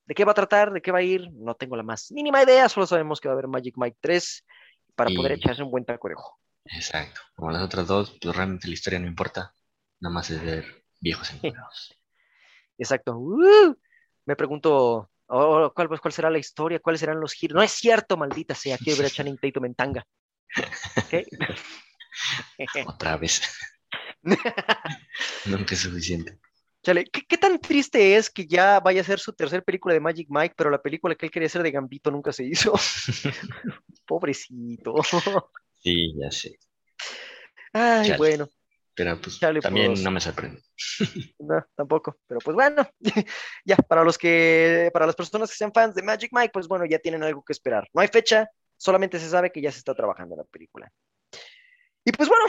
¿De 0.06 0.14
qué 0.14 0.24
va 0.24 0.32
a 0.32 0.34
tratar? 0.34 0.72
¿De 0.72 0.80
qué 0.80 0.90
va 0.90 0.98
a 0.98 1.02
ir? 1.02 1.30
No 1.32 1.54
tengo 1.54 1.76
la 1.76 1.82
más 1.82 2.10
mínima 2.10 2.42
idea, 2.42 2.68
solo 2.68 2.86
sabemos 2.86 3.20
que 3.20 3.28
va 3.28 3.32
a 3.32 3.36
haber 3.36 3.48
Magic 3.48 3.74
Mike 3.76 3.98
3 4.00 4.44
para 4.94 5.10
poder 5.14 5.32
echarse 5.32 5.62
un 5.62 5.70
buen 5.70 5.84
taco 5.84 6.08
de 6.08 6.14
ojo. 6.14 6.38
Exacto, 6.74 7.20
como 7.34 7.50
las 7.50 7.62
otras 7.62 7.86
dos, 7.86 8.16
pues 8.20 8.36
realmente 8.36 8.68
la 8.68 8.74
historia 8.74 8.98
no 8.98 9.06
importa, 9.06 9.54
nada 10.00 10.14
más 10.14 10.30
es 10.30 10.42
ver 10.42 10.84
viejos 11.00 11.30
enamorados. 11.42 11.94
Exacto. 12.76 13.16
Uh, 13.16 13.74
me 14.24 14.36
pregunto, 14.36 15.10
oh, 15.26 15.72
¿cuál, 15.74 15.88
¿cuál 15.88 16.12
será 16.12 16.30
la 16.30 16.38
historia? 16.38 16.80
¿Cuáles 16.80 17.00
serán 17.00 17.20
los 17.20 17.32
giros? 17.32 17.56
No 17.56 17.62
es 17.62 17.72
cierto, 17.72 18.16
maldita 18.16 18.54
sea, 18.54 18.78
quiero 18.78 18.98
ver 18.98 19.06
a 19.06 19.10
Channing 19.10 19.38
Tatum 19.40 19.64
en 19.64 19.74
tanga. 19.74 20.06
Otra 22.86 23.16
vez. 23.16 23.42
Nunca 25.46 25.74
es 25.74 25.80
suficiente. 25.80 26.38
Chale, 26.82 27.04
¿qué, 27.04 27.36
tan 27.36 27.60
triste 27.60 28.16
es 28.16 28.30
que 28.30 28.46
ya 28.46 28.80
vaya 28.80 29.00
a 29.00 29.04
ser 29.04 29.18
su 29.18 29.32
tercera 29.32 29.62
película 29.62 29.94
de 29.94 30.00
Magic 30.00 30.28
Mike, 30.30 30.54
pero 30.56 30.70
la 30.70 30.80
película 30.80 31.14
que 31.14 31.26
él 31.26 31.32
quería 31.32 31.46
hacer 31.46 31.62
de 31.62 31.72
Gambito 31.72 32.10
nunca 32.10 32.32
se 32.32 32.44
hizo? 32.44 32.72
Pobrecito. 34.06 34.94
Sí, 35.78 36.14
ya 36.16 36.30
sé. 36.30 36.58
Ay, 37.72 38.14
bueno. 38.16 38.48
Pero 38.98 39.20
pues 39.20 39.38
también 39.62 39.94
no 40.02 40.10
me 40.10 40.20
sorprende. 40.20 40.60
No, 41.38 41.64
tampoco. 41.76 42.16
Pero 42.26 42.40
pues 42.40 42.54
bueno, 42.54 42.84
ya, 43.64 43.76
para 43.76 44.02
los 44.02 44.18
que, 44.18 44.90
para 44.92 45.06
las 45.06 45.14
personas 45.14 45.50
que 45.50 45.56
sean 45.56 45.72
fans 45.72 45.94
de 45.94 46.02
Magic 46.02 46.30
Mike, 46.32 46.50
pues 46.52 46.66
bueno, 46.66 46.84
ya 46.84 46.98
tienen 46.98 47.22
algo 47.22 47.44
que 47.44 47.52
esperar. 47.52 47.88
No 47.92 48.00
hay 48.00 48.08
fecha, 48.08 48.50
solamente 48.76 49.20
se 49.20 49.28
sabe 49.28 49.52
que 49.52 49.60
ya 49.60 49.70
se 49.70 49.78
está 49.78 49.94
trabajando 49.94 50.34
en 50.34 50.38
la 50.38 50.44
película. 50.44 50.90
Y 52.04 52.10
pues 52.10 52.28
bueno, 52.28 52.46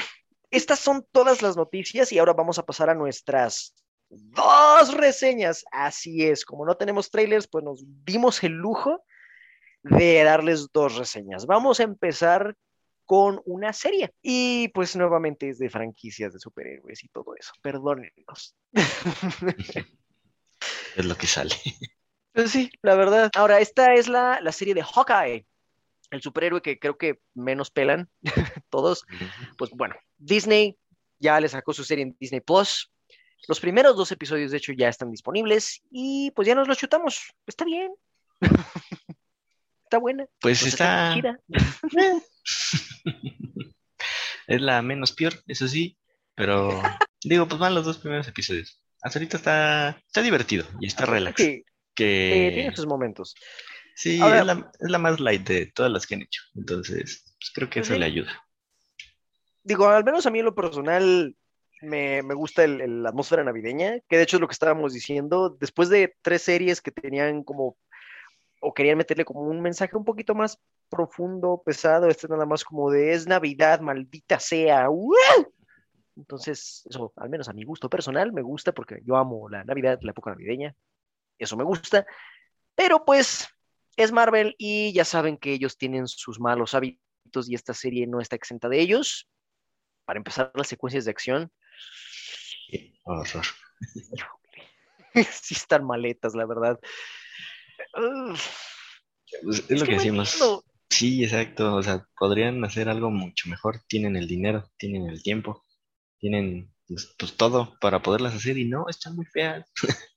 estas 0.49 0.79
son 0.79 1.05
todas 1.11 1.43
las 1.43 1.55
noticias 1.55 2.11
y 2.11 2.17
ahora 2.17 2.33
vamos 2.33 2.57
a 2.57 2.65
pasar 2.65 2.89
a 2.89 2.95
nuestras 2.95 3.75
dos 4.09 4.93
reseñas. 4.95 5.63
Así 5.71 6.25
es, 6.25 6.45
como 6.45 6.65
no 6.65 6.75
tenemos 6.77 7.11
trailers, 7.11 7.47
pues 7.47 7.63
nos 7.63 7.83
dimos 8.05 8.43
el 8.43 8.53
lujo 8.53 9.03
de 9.83 10.23
darles 10.23 10.71
dos 10.73 10.95
reseñas. 10.95 11.45
Vamos 11.45 11.79
a 11.79 11.83
empezar 11.83 12.55
con 13.09 13.41
una 13.45 13.73
serie 13.73 14.13
y 14.21 14.67
pues 14.67 14.95
nuevamente 14.95 15.49
es 15.49 15.57
de 15.57 15.67
franquicias 15.67 16.31
de 16.31 16.39
superhéroes 16.39 17.03
y 17.03 17.07
todo 17.07 17.33
eso. 17.35 17.51
Perdónenos. 17.59 18.55
es 20.95 21.05
lo 21.05 21.15
que 21.15 21.25
sale. 21.25 21.55
Pues 22.33 22.51
sí, 22.51 22.69
la 22.83 22.93
verdad. 22.93 23.31
Ahora, 23.35 23.61
esta 23.61 23.95
es 23.95 24.07
la, 24.07 24.39
la 24.41 24.51
serie 24.51 24.75
de 24.75 24.83
Hawkeye 24.83 25.43
el 26.11 26.21
superhéroe 26.21 26.61
que 26.61 26.77
creo 26.77 26.99
que 26.99 27.19
menos 27.33 27.71
pelan 27.71 28.09
todos, 28.69 29.05
pues 29.57 29.71
bueno, 29.71 29.95
Disney 30.19 30.77
ya 31.17 31.39
le 31.39 31.49
sacó 31.49 31.73
su 31.73 31.83
serie 31.83 32.03
en 32.03 32.15
Disney 32.19 32.41
Plus. 32.41 32.91
Los 33.47 33.59
primeros 33.59 33.95
dos 33.97 34.11
episodios, 34.11 34.51
de 34.51 34.57
hecho, 34.57 34.71
ya 34.73 34.87
están 34.87 35.09
disponibles 35.09 35.81
y 35.89 36.29
pues 36.35 36.47
ya 36.47 36.53
nos 36.53 36.67
los 36.67 36.77
chutamos. 36.77 37.33
Está 37.47 37.65
bien. 37.65 37.91
está 39.89 39.97
buena. 39.97 40.27
Pues, 40.39 40.61
está. 40.61 41.15
es 44.47 44.61
la 44.61 44.83
menos 44.83 45.13
peor, 45.13 45.33
eso 45.47 45.67
sí, 45.67 45.97
pero 46.35 46.79
digo, 47.23 47.47
pues 47.47 47.59
van 47.59 47.73
los 47.73 47.85
dos 47.85 47.97
primeros 47.97 48.27
episodios. 48.27 48.83
Hasta 49.01 49.17
ahorita 49.17 49.37
está, 49.37 49.89
está 50.05 50.21
divertido 50.21 50.67
y 50.79 50.85
está 50.85 51.07
relax. 51.07 51.37
que... 51.37 51.63
tiene 51.95 52.75
sus 52.75 52.85
momentos. 52.85 53.33
Sí, 53.95 54.21
es, 54.21 54.45
la, 54.91 54.99
más 54.99 55.19
light 55.19 55.47
de 55.47 55.65
todas 55.65 55.91
las 55.91 56.05
que 56.05 56.15
han 56.15 56.21
hecho. 56.21 56.43
Entonces, 56.55 57.35
pues, 57.39 57.51
creo 57.53 57.69
que 57.69 57.79
eso 57.79 57.97
le 57.97 58.05
ayuda. 58.05 58.45
Digo, 59.63 59.89
al 59.89 60.05
menos 60.05 60.25
a 60.25 60.29
mí 60.29 60.39
en 60.39 60.45
lo 60.45 60.55
personal 60.55 61.35
me, 61.81 62.21
gusta 62.21 62.65
la 62.67 63.09
atmósfera 63.09 63.43
navideña, 63.43 63.99
que 64.07 64.17
de 64.17 64.23
hecho 64.23 64.37
es 64.37 64.41
lo 64.41 64.47
que 64.47 64.53
estábamos 64.53 64.93
diciendo. 64.93 65.57
Después 65.59 65.89
de 65.89 66.15
tres 66.21 66.43
series 66.43 66.79
que 66.79 66.91
tenían 66.91 67.43
como, 67.43 67.75
o 68.59 68.73
querían 68.73 68.97
meterle 68.97 69.25
como 69.25 69.41
un 69.41 69.61
mensaje 69.61 69.95
un 69.95 70.05
poquito 70.05 70.35
más 70.35 70.59
profundo, 70.89 71.61
pesado, 71.65 72.07
este 72.07 72.27
nada 72.27 72.45
más 72.45 72.63
como 72.63 72.91
de 72.91 73.13
es 73.13 73.27
Navidad, 73.27 73.79
maldita 73.79 74.39
sea. 74.39 74.87
Entonces, 76.15 76.83
eso, 76.89 77.13
al 77.15 77.29
menos 77.29 77.47
a 77.47 77.53
mi 77.53 77.63
gusto 77.63 77.89
personal, 77.89 78.33
me 78.33 78.41
gusta 78.41 78.73
porque 78.73 78.99
yo 79.05 79.15
amo 79.15 79.47
la 79.49 79.63
Navidad, 79.63 79.99
la 80.01 80.11
época 80.11 80.31
navideña. 80.31 80.75
Eso 81.37 81.55
me 81.55 81.63
gusta. 81.63 82.05
Pero 82.75 83.05
pues 83.05 83.47
es 83.95 84.11
Marvel 84.11 84.55
y 84.57 84.93
ya 84.93 85.05
saben 85.05 85.37
que 85.37 85.53
ellos 85.53 85.77
tienen 85.77 86.07
sus 86.07 86.39
malos 86.39 86.73
hábitos 86.73 87.49
y 87.49 87.55
esta 87.55 87.73
serie 87.73 88.07
no 88.07 88.19
está 88.19 88.35
exenta 88.35 88.67
de 88.67 88.79
ellos. 88.79 89.29
Para 90.05 90.17
empezar 90.17 90.51
las 90.55 90.67
secuencias 90.67 91.05
de 91.05 91.11
acción. 91.11 91.51
sí 95.13 95.53
están 95.55 95.85
maletas, 95.85 96.35
la 96.35 96.45
verdad. 96.45 96.79
Pues, 97.91 99.63
es, 99.69 99.79
lo 99.79 99.85
que, 99.85 99.93
decimos. 99.93 100.37
Sí, 100.89 101.23
exacto. 101.23 101.75
O 101.75 101.83
sea, 101.83 102.05
podrían 102.17 102.63
hacer 102.63 102.89
algo 102.89 103.11
mucho 103.11 103.49
mejor. 103.49 103.81
Tienen 103.87 104.15
el 104.15 104.27
dinero, 104.27 104.69
tienen 104.77 105.09
el 105.09 105.21
tiempo, 105.21 105.63
tienen 106.19 106.73
pues, 106.87 107.13
pues 107.17 107.35
todo 107.35 107.77
para 107.79 108.01
poderlas 108.01 108.35
hacer 108.35 108.57
y 108.57 108.65
no, 108.65 108.87
están 108.89 109.15
muy 109.15 109.25
feas. 109.25 109.65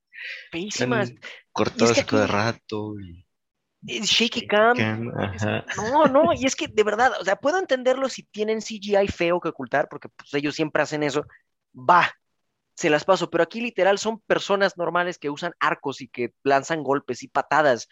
Feísimas. 0.50 1.12
Cortadas 1.52 2.06
de 2.06 2.26
rato 2.26 2.94
y 3.00 3.26
Shaky 3.84 4.46
cam. 4.46 5.10
No, 5.76 6.06
no, 6.06 6.32
y 6.32 6.46
es 6.46 6.54
que 6.54 6.68
de 6.68 6.84
verdad, 6.84 7.12
o 7.20 7.24
sea, 7.24 7.36
puedo 7.36 7.58
entenderlo 7.58 8.08
si 8.08 8.22
tienen 8.22 8.60
CGI 8.60 9.08
feo 9.08 9.40
que 9.40 9.48
ocultar, 9.48 9.88
porque 9.88 10.08
pues, 10.08 10.32
ellos 10.34 10.54
siempre 10.54 10.82
hacen 10.82 11.02
eso. 11.02 11.26
Va, 11.74 12.12
se 12.74 12.90
las 12.90 13.04
paso, 13.04 13.30
pero 13.30 13.44
aquí 13.44 13.60
literal 13.60 13.98
son 13.98 14.20
personas 14.20 14.76
normales 14.76 15.18
que 15.18 15.30
usan 15.30 15.54
arcos 15.60 16.00
y 16.00 16.08
que 16.08 16.34
lanzan 16.42 16.82
golpes 16.82 17.22
y 17.22 17.28
patadas. 17.28 17.88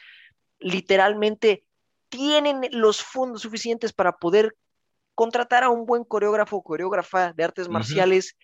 Literalmente 0.58 1.64
tienen 2.08 2.68
los 2.72 3.02
fondos 3.02 3.42
suficientes 3.42 3.92
para 3.92 4.16
poder 4.16 4.56
contratar 5.14 5.64
a 5.64 5.70
un 5.70 5.86
buen 5.86 6.04
coreógrafo 6.04 6.56
o 6.56 6.62
coreógrafa 6.62 7.32
de 7.32 7.44
artes 7.44 7.68
marciales 7.68 8.36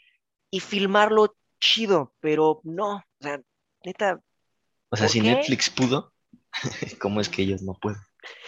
y 0.51 0.61
filmarlo 0.61 1.35
chido, 1.61 2.15
pero 2.21 2.61
no, 2.65 2.97
o 2.97 3.03
sea, 3.21 3.41
neta. 3.85 4.21
O 4.91 4.97
sea, 4.97 5.09
si 5.09 5.21
Netflix 5.21 5.71
pudo, 5.71 6.13
¿cómo 7.01 7.21
es 7.21 7.29
que 7.29 7.43
ellos 7.43 7.63
no 7.63 7.75
pueden? 7.75 8.01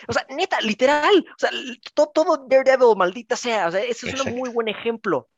O 0.07 0.13
sea, 0.13 0.27
neta, 0.31 0.61
literal, 0.61 1.25
o 1.29 1.39
sea, 1.39 1.51
todo, 1.95 2.11
todo 2.13 2.47
Daredevil, 2.49 2.97
maldita 2.97 3.37
sea, 3.37 3.69
o 3.69 3.71
sea, 3.71 3.83
ese 3.83 4.11
es 4.11 4.21
un 4.21 4.37
muy 4.37 4.51
buen 4.51 4.69
ejemplo. 4.69 5.29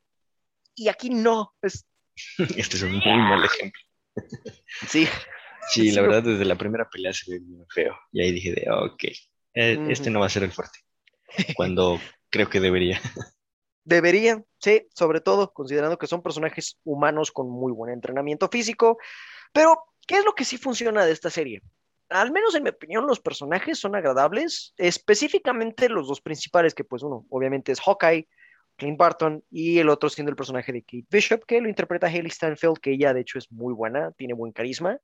Y 0.74 0.88
aquí 0.88 1.10
no, 1.10 1.54
es... 1.62 1.86
Este 2.56 2.76
es 2.76 2.82
un 2.82 2.92
muy 2.92 3.18
mal 3.18 3.44
ejemplo. 3.44 3.80
sí. 4.88 5.06
Sí, 5.68 5.92
la 5.92 6.02
verdad, 6.02 6.22
desde 6.22 6.44
la 6.44 6.56
primera 6.56 6.88
pelea 6.88 7.12
se 7.12 7.30
ve 7.30 7.38
bien 7.38 7.64
feo. 7.68 7.96
Y 8.12 8.22
ahí 8.22 8.32
dije 8.32 8.52
de, 8.52 8.66
ok, 8.70 9.04
eh, 9.54 9.78
este 9.88 10.10
no 10.10 10.20
va 10.20 10.26
a 10.26 10.30
ser 10.30 10.42
el 10.42 10.52
fuerte. 10.52 10.80
Cuando 11.54 12.00
creo 12.28 12.48
que 12.48 12.60
debería. 12.60 13.00
Debería, 13.84 14.42
sí, 14.58 14.86
sobre 14.94 15.20
todo 15.20 15.52
considerando 15.52 15.98
que 15.98 16.06
son 16.06 16.22
personajes 16.22 16.78
humanos 16.84 17.32
con 17.32 17.48
muy 17.50 17.72
buen 17.72 17.92
entrenamiento 17.92 18.48
físico. 18.48 18.98
Pero, 19.52 19.84
¿qué 20.06 20.16
es 20.16 20.24
lo 20.24 20.34
que 20.34 20.44
sí 20.44 20.58
funciona 20.58 21.04
de 21.04 21.12
esta 21.12 21.30
serie? 21.30 21.62
Al 22.08 22.32
menos 22.32 22.54
en 22.54 22.64
mi 22.64 22.70
opinión, 22.70 23.06
los 23.06 23.20
personajes 23.20 23.78
son 23.78 23.94
agradables, 23.94 24.74
específicamente 24.76 25.88
los 25.88 26.08
dos 26.08 26.20
principales, 26.20 26.74
que 26.74 26.84
pues 26.84 27.02
uno 27.02 27.26
obviamente 27.30 27.72
es 27.72 27.80
Hawkeye, 27.80 28.28
Clint 28.80 28.98
Barton, 28.98 29.44
y 29.50 29.78
el 29.78 29.88
otro 29.88 30.08
siendo 30.08 30.30
el 30.30 30.36
personaje 30.36 30.72
de 30.72 30.82
Kate 30.82 31.06
Bishop, 31.08 31.44
que 31.46 31.60
lo 31.60 31.68
interpreta 31.68 32.08
Haley 32.08 32.30
Stanfield, 32.30 32.78
que 32.78 32.92
ella 32.92 33.14
de 33.14 33.20
hecho 33.20 33.38
es 33.38 33.52
muy 33.52 33.72
buena, 33.72 34.10
tiene 34.12 34.34
buen 34.34 34.52
carisma. 34.52 34.98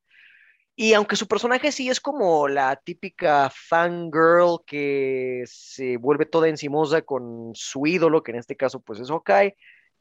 Y 0.74 0.92
aunque 0.92 1.16
su 1.16 1.26
personaje 1.26 1.72
sí 1.72 1.88
es 1.88 2.00
como 2.00 2.48
la 2.48 2.76
típica 2.76 3.50
fangirl 3.50 4.58
que 4.66 5.44
se 5.46 5.96
vuelve 5.96 6.26
toda 6.26 6.48
encimosa 6.48 7.02
con 7.02 7.52
su 7.54 7.86
ídolo, 7.86 8.22
que 8.22 8.32
en 8.32 8.38
este 8.38 8.56
caso 8.56 8.80
pues 8.80 9.00
es 9.00 9.08
Hawkeye, 9.08 9.56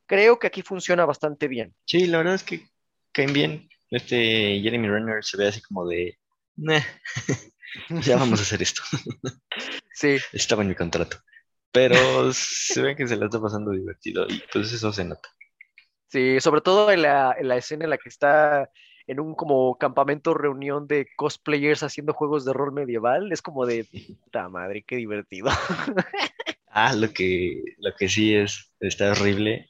creo 0.05 0.39
que 0.39 0.47
aquí 0.47 0.61
funciona 0.61 1.05
bastante 1.05 1.47
bien. 1.47 1.73
Sí, 1.85 2.07
la 2.07 2.17
verdad 2.17 2.35
es 2.35 2.43
que 2.43 2.67
caen 3.11 3.33
bien. 3.33 3.69
Este 3.91 4.59
Jeremy 4.61 4.89
Renner 4.89 5.23
se 5.23 5.37
ve 5.37 5.47
así 5.47 5.61
como 5.61 5.87
de, 5.87 6.17
ya 7.89 8.17
vamos 8.17 8.39
a 8.39 8.43
hacer 8.43 8.61
esto. 8.61 8.81
sí. 9.93 10.17
Estaba 10.33 10.63
en 10.63 10.69
mi 10.69 10.75
contrato. 10.75 11.17
Pero 11.75 12.31
se 12.31 12.81
ve 12.81 12.95
que 12.95 13.05
se 13.05 13.17
la 13.17 13.25
está 13.25 13.41
pasando 13.41 13.71
divertido 13.71 14.25
y 14.29 14.41
pues 14.53 14.71
eso 14.71 14.93
se 14.93 15.03
nota. 15.03 15.27
Sí, 16.07 16.39
sobre 16.39 16.61
todo 16.61 16.89
en 16.89 17.01
la, 17.01 17.35
en 17.37 17.49
la 17.49 17.57
escena 17.57 17.83
en 17.83 17.89
la 17.89 17.97
que 17.97 18.07
está 18.07 18.69
en 19.07 19.19
un 19.19 19.35
como 19.35 19.77
campamento 19.77 20.33
reunión 20.33 20.87
de 20.87 21.05
cosplayers 21.17 21.83
haciendo 21.83 22.13
juegos 22.13 22.45
de 22.45 22.53
rol 22.53 22.71
medieval. 22.71 23.29
Es 23.33 23.41
como 23.41 23.65
de 23.65 23.83
puta 24.23 24.47
madre, 24.47 24.85
qué 24.87 24.95
divertido. 24.95 25.49
ah, 26.69 26.93
lo 26.93 27.11
que, 27.11 27.61
lo 27.79 27.93
que 27.93 28.07
sí 28.07 28.33
es, 28.33 28.71
está 28.79 29.11
horrible. 29.11 29.69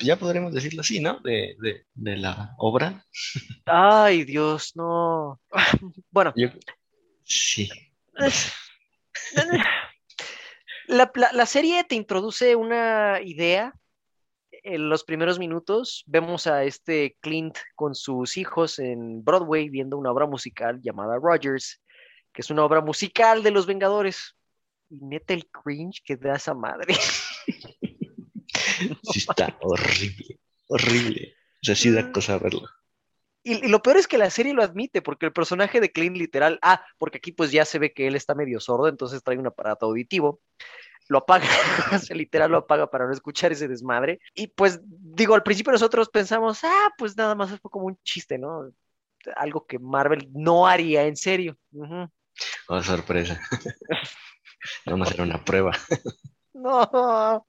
ya 0.00 0.16
podremos 0.16 0.52
decirlo 0.52 0.82
así, 0.82 1.00
¿no? 1.00 1.20
De, 1.20 1.56
la 1.94 2.54
obra. 2.58 3.06
Ay, 3.64 4.24
Dios, 4.24 4.72
no. 4.76 5.40
Bueno. 6.10 6.34
sí. 7.24 7.70
la, 10.90 11.46
serie 11.46 11.84
te 11.84 11.94
introduce 11.94 12.56
una 12.56 13.20
idea 13.22 13.74
en 14.62 14.88
los 14.88 15.04
primeros 15.04 15.38
minutos 15.38 16.04
vemos 16.06 16.46
a 16.46 16.64
este 16.64 17.16
Clint 17.20 17.56
con 17.74 17.94
sus 17.94 18.36
hijos 18.36 18.78
en 18.78 19.24
Broadway 19.24 19.68
viendo 19.68 19.96
una 19.96 20.10
obra 20.10 20.26
musical 20.26 20.80
llamada 20.82 21.18
Rogers, 21.20 21.80
que 22.32 22.42
es 22.42 22.50
una 22.50 22.64
obra 22.64 22.80
musical 22.80 23.42
de 23.42 23.50
los 23.50 23.66
Vengadores. 23.66 24.36
Y 24.90 25.00
neta 25.04 25.34
el 25.34 25.46
cringe 25.48 26.02
que 26.04 26.16
da 26.16 26.36
esa 26.36 26.54
madre. 26.54 26.94
Sí, 29.12 29.18
está 29.18 29.56
horrible, 29.60 30.40
horrible. 30.68 31.34
O 31.62 31.66
sea, 31.66 31.74
sí 31.74 31.90
da 31.90 32.02
mm. 32.02 32.12
cosa 32.12 32.38
verlo. 32.38 32.66
Y, 33.42 33.64
y, 33.64 33.68
lo 33.68 33.80
peor 33.82 33.96
es 33.96 34.06
que 34.06 34.18
la 34.18 34.30
serie 34.30 34.52
lo 34.52 34.62
admite, 34.62 35.02
porque 35.02 35.26
el 35.26 35.32
personaje 35.32 35.80
de 35.80 35.90
Clint 35.92 36.16
literal, 36.16 36.58
ah, 36.62 36.84
porque 36.98 37.18
aquí 37.18 37.32
pues 37.32 37.50
ya 37.52 37.64
se 37.64 37.78
ve 37.78 37.92
que 37.92 38.06
él 38.06 38.16
está 38.16 38.34
medio 38.34 38.60
sordo, 38.60 38.88
entonces 38.88 39.22
trae 39.22 39.38
un 39.38 39.46
aparato 39.46 39.86
auditivo 39.86 40.40
lo 41.10 41.18
apaga, 41.18 41.44
se 42.00 42.14
literal 42.14 42.52
lo 42.52 42.58
apaga 42.58 42.88
para 42.88 43.06
no 43.06 43.12
escuchar 43.12 43.52
ese 43.52 43.68
desmadre. 43.68 44.20
Y 44.34 44.46
pues 44.46 44.80
digo, 44.84 45.34
al 45.34 45.42
principio 45.42 45.72
nosotros 45.72 46.08
pensamos, 46.08 46.62
ah, 46.62 46.90
pues 46.96 47.16
nada 47.16 47.34
más 47.34 47.50
fue 47.60 47.70
como 47.70 47.86
un 47.86 47.98
chiste, 48.04 48.38
¿no? 48.38 48.70
Algo 49.36 49.66
que 49.66 49.78
Marvel 49.78 50.28
no 50.32 50.66
haría 50.66 51.02
en 51.04 51.16
serio. 51.16 51.58
Oh, 52.68 52.82
sorpresa. 52.82 53.40
Vamos 54.86 55.08
a 55.08 55.10
hacer 55.10 55.22
una 55.22 55.44
prueba. 55.44 55.72
no. 56.54 57.44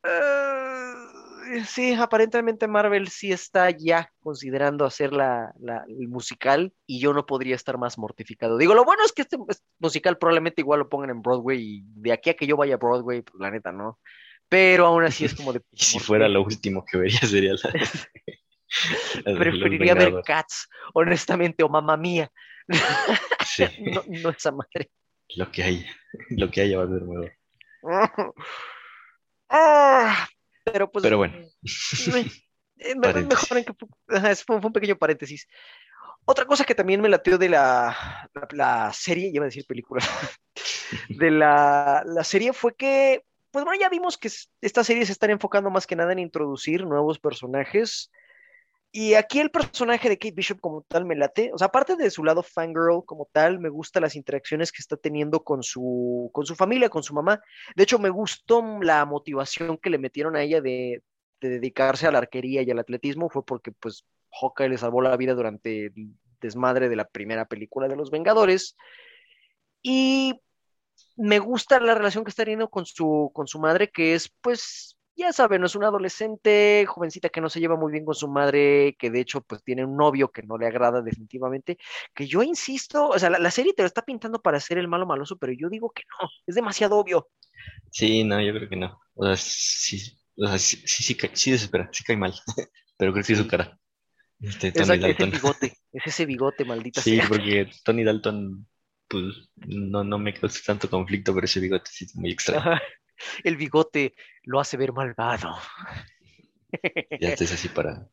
Sí, 1.65 1.93
aparentemente 1.93 2.67
Marvel 2.67 3.07
sí 3.09 3.31
está 3.31 3.69
ya 3.69 4.11
considerando 4.21 4.85
hacer 4.85 5.13
la, 5.13 5.53
el 5.87 6.07
musical 6.07 6.73
y 6.85 6.99
yo 6.99 7.13
no 7.13 7.25
podría 7.25 7.55
estar 7.55 7.77
más 7.77 7.97
mortificado. 7.97 8.57
Digo, 8.57 8.73
lo 8.73 8.83
bueno 8.83 9.03
es 9.05 9.11
que 9.11 9.23
este, 9.23 9.37
musical 9.79 10.17
probablemente 10.17 10.61
igual 10.61 10.79
lo 10.79 10.89
pongan 10.89 11.09
en 11.09 11.21
Broadway 11.21 11.59
y 11.61 11.83
de 11.85 12.13
aquí 12.13 12.29
a 12.29 12.33
que 12.35 12.47
yo 12.47 12.57
vaya 12.57 12.75
a 12.75 12.77
Broadway, 12.77 13.21
pues 13.21 13.39
la 13.39 13.51
neta 13.51 13.71
no. 13.71 13.99
Pero 14.49 14.85
aún 14.85 15.03
así 15.03 15.25
es 15.25 15.33
como 15.33 15.53
de... 15.53 15.61
y 15.71 15.83
si 15.83 15.99
fuera 15.99 16.27
lo 16.27 16.43
último 16.43 16.83
que 16.85 16.97
vería 16.97 17.19
sería 17.19 17.53
la... 17.53 17.73
Preferiría 19.23 19.93
ver 19.93 20.21
Cats, 20.23 20.69
honestamente, 20.93 21.63
o 21.63 21.69
Mamá 21.69 21.97
Mía. 21.97 22.31
Sí. 23.45 23.65
no, 23.79 24.03
no 24.07 24.29
esa 24.29 24.51
madre. 24.51 24.91
Lo 25.35 25.51
que 25.51 25.63
hay, 25.63 25.85
lo 26.29 26.49
que 26.49 26.61
haya 26.61 26.77
va 26.77 26.83
a 26.85 26.87
ser 26.87 27.01
nuevo. 27.03 27.29
ah, 29.49 30.27
pero 30.63 30.91
pues. 30.91 31.03
Pero 31.03 31.17
bueno. 31.17 31.35
mejor 33.29 33.57
en 33.57 33.65
que. 33.65 33.73
Fue, 34.45 34.55
un 34.55 34.73
pequeño 34.73 34.97
paréntesis. 34.97 35.47
Otra 36.25 36.45
cosa 36.45 36.65
que 36.65 36.75
también 36.75 37.01
me 37.01 37.09
latió 37.09 37.37
de 37.37 37.49
la, 37.49 38.29
la, 38.51 38.93
serie, 38.93 39.31
iba 39.33 39.43
a 39.43 39.47
decir 39.47 39.65
película, 39.65 40.03
de 41.09 41.31
la, 41.31 42.03
la, 42.05 42.23
serie 42.23 42.53
fue 42.53 42.75
que, 42.75 43.25
pues 43.49 43.65
bueno, 43.65 43.79
ya 43.79 43.89
vimos 43.89 44.19
que 44.19 44.29
esta 44.61 44.83
serie 44.83 45.05
se 45.05 45.13
está 45.13 45.25
enfocando 45.31 45.71
más 45.71 45.87
que 45.87 45.95
nada 45.95 46.11
en 46.11 46.19
introducir 46.19 46.85
nuevos 46.85 47.17
personajes 47.17 48.11
y 48.93 49.13
aquí 49.13 49.39
el 49.39 49.51
personaje 49.51 50.09
de 50.09 50.17
Kate 50.17 50.35
Bishop 50.35 50.59
como 50.59 50.81
tal 50.81 51.05
me 51.05 51.15
late, 51.15 51.51
o 51.53 51.57
sea, 51.57 51.67
aparte 51.67 51.95
de 51.95 52.11
su 52.11 52.25
lado 52.25 52.43
fangirl 52.43 53.05
como 53.05 53.29
tal, 53.31 53.59
me 53.59 53.69
gustan 53.69 54.03
las 54.03 54.17
interacciones 54.17 54.71
que 54.71 54.81
está 54.81 54.97
teniendo 54.97 55.43
con 55.43 55.63
su, 55.63 56.29
con 56.33 56.45
su 56.45 56.55
familia, 56.55 56.89
con 56.89 57.01
su 57.01 57.13
mamá. 57.13 57.41
De 57.75 57.83
hecho, 57.83 57.99
me 57.99 58.09
gustó 58.09 58.61
la 58.81 59.05
motivación 59.05 59.77
que 59.77 59.89
le 59.89 59.97
metieron 59.97 60.35
a 60.35 60.41
ella 60.41 60.59
de, 60.59 61.03
dedicarse 61.39 62.05
a 62.05 62.11
la 62.11 62.19
arquería 62.19 62.61
y 62.63 62.69
al 62.69 62.79
atletismo, 62.79 63.29
fue 63.29 63.45
porque 63.45 63.71
pues 63.71 64.05
Hawkeye 64.41 64.69
le 64.69 64.77
salvó 64.77 65.01
la 65.01 65.15
vida 65.15 65.33
durante 65.35 65.87
el 65.87 66.13
desmadre 66.41 66.89
de 66.89 66.95
la 66.97 67.07
primera 67.07 67.45
película 67.45 67.87
de 67.87 67.95
Los 67.95 68.11
Vengadores. 68.11 68.75
Y 69.81 70.41
me 71.15 71.39
gusta 71.39 71.79
la 71.79 71.95
relación 71.95 72.25
que 72.25 72.29
está 72.29 72.43
teniendo 72.43 72.69
con 72.69 72.85
su, 72.85 73.31
con 73.33 73.47
su 73.47 73.59
madre, 73.59 73.89
que 73.89 74.15
es 74.15 74.29
pues 74.41 74.97
ya 75.21 75.33
saben, 75.33 75.63
es 75.63 75.75
una 75.75 75.87
adolescente, 75.87 76.85
jovencita 76.87 77.29
que 77.29 77.41
no 77.41 77.49
se 77.49 77.59
lleva 77.59 77.75
muy 77.75 77.91
bien 77.91 78.05
con 78.05 78.15
su 78.15 78.27
madre, 78.27 78.95
que 78.99 79.09
de 79.09 79.21
hecho 79.21 79.41
pues 79.41 79.63
tiene 79.63 79.85
un 79.85 79.95
novio 79.95 80.31
que 80.31 80.43
no 80.43 80.57
le 80.57 80.67
agrada 80.67 81.01
definitivamente, 81.01 81.77
que 82.13 82.27
yo 82.27 82.43
insisto, 82.43 83.07
o 83.07 83.19
sea, 83.19 83.29
la, 83.29 83.51
serie 83.51 83.73
te 83.73 83.83
lo 83.83 83.87
está 83.87 84.01
pintando 84.01 84.41
para 84.41 84.59
ser 84.59 84.77
el 84.77 84.87
malo 84.87 85.05
maloso, 85.05 85.37
pero 85.37 85.53
yo 85.53 85.69
digo 85.69 85.91
que 85.91 86.03
no, 86.21 86.29
es 86.45 86.55
demasiado 86.55 86.97
obvio. 86.97 87.29
Sí, 87.91 88.23
no, 88.23 88.41
yo 88.41 88.53
creo 88.53 88.69
que 88.69 88.75
no. 88.75 88.99
O 89.13 89.25
sea, 89.25 89.35
sí, 89.37 90.17
o 90.37 90.47
sea, 90.47 90.57
sí, 90.57 90.77
sí, 90.85 91.15
sí, 91.33 91.51
desespera, 91.51 91.89
sí 91.91 92.03
cae 92.03 92.17
mal, 92.17 92.33
pero 92.97 93.13
creo 93.13 93.23
que 93.23 93.33
es 93.33 93.39
su 93.39 93.47
cara. 93.47 93.77
Este, 94.39 94.71
Tony 94.71 94.97
Dalton. 94.97 95.29
Es 95.29 95.35
ese 95.35 95.37
bigote, 95.37 95.77
es 95.93 96.03
ese 96.05 96.25
bigote, 96.25 96.65
maldita 96.65 97.01
sí, 97.01 97.19
porque 97.27 97.69
Tony 97.83 98.03
Dalton, 98.03 98.67
pues, 99.07 99.49
no, 99.55 100.03
no 100.03 100.17
me 100.17 100.33
causa 100.33 100.59
tanto 100.65 100.89
conflicto, 100.89 101.33
pero 101.33 101.45
ese 101.45 101.59
bigote 101.59 101.91
sí 101.91 102.05
es 102.05 102.15
muy 102.15 102.31
extraño 102.31 102.79
el 103.43 103.57
bigote 103.57 104.13
lo 104.43 104.59
hace 104.59 104.77
ver 104.77 104.93
malvado. 104.93 105.55
Ya 107.19 107.29
estás 107.29 107.51
así 107.51 107.67
para, 107.69 108.07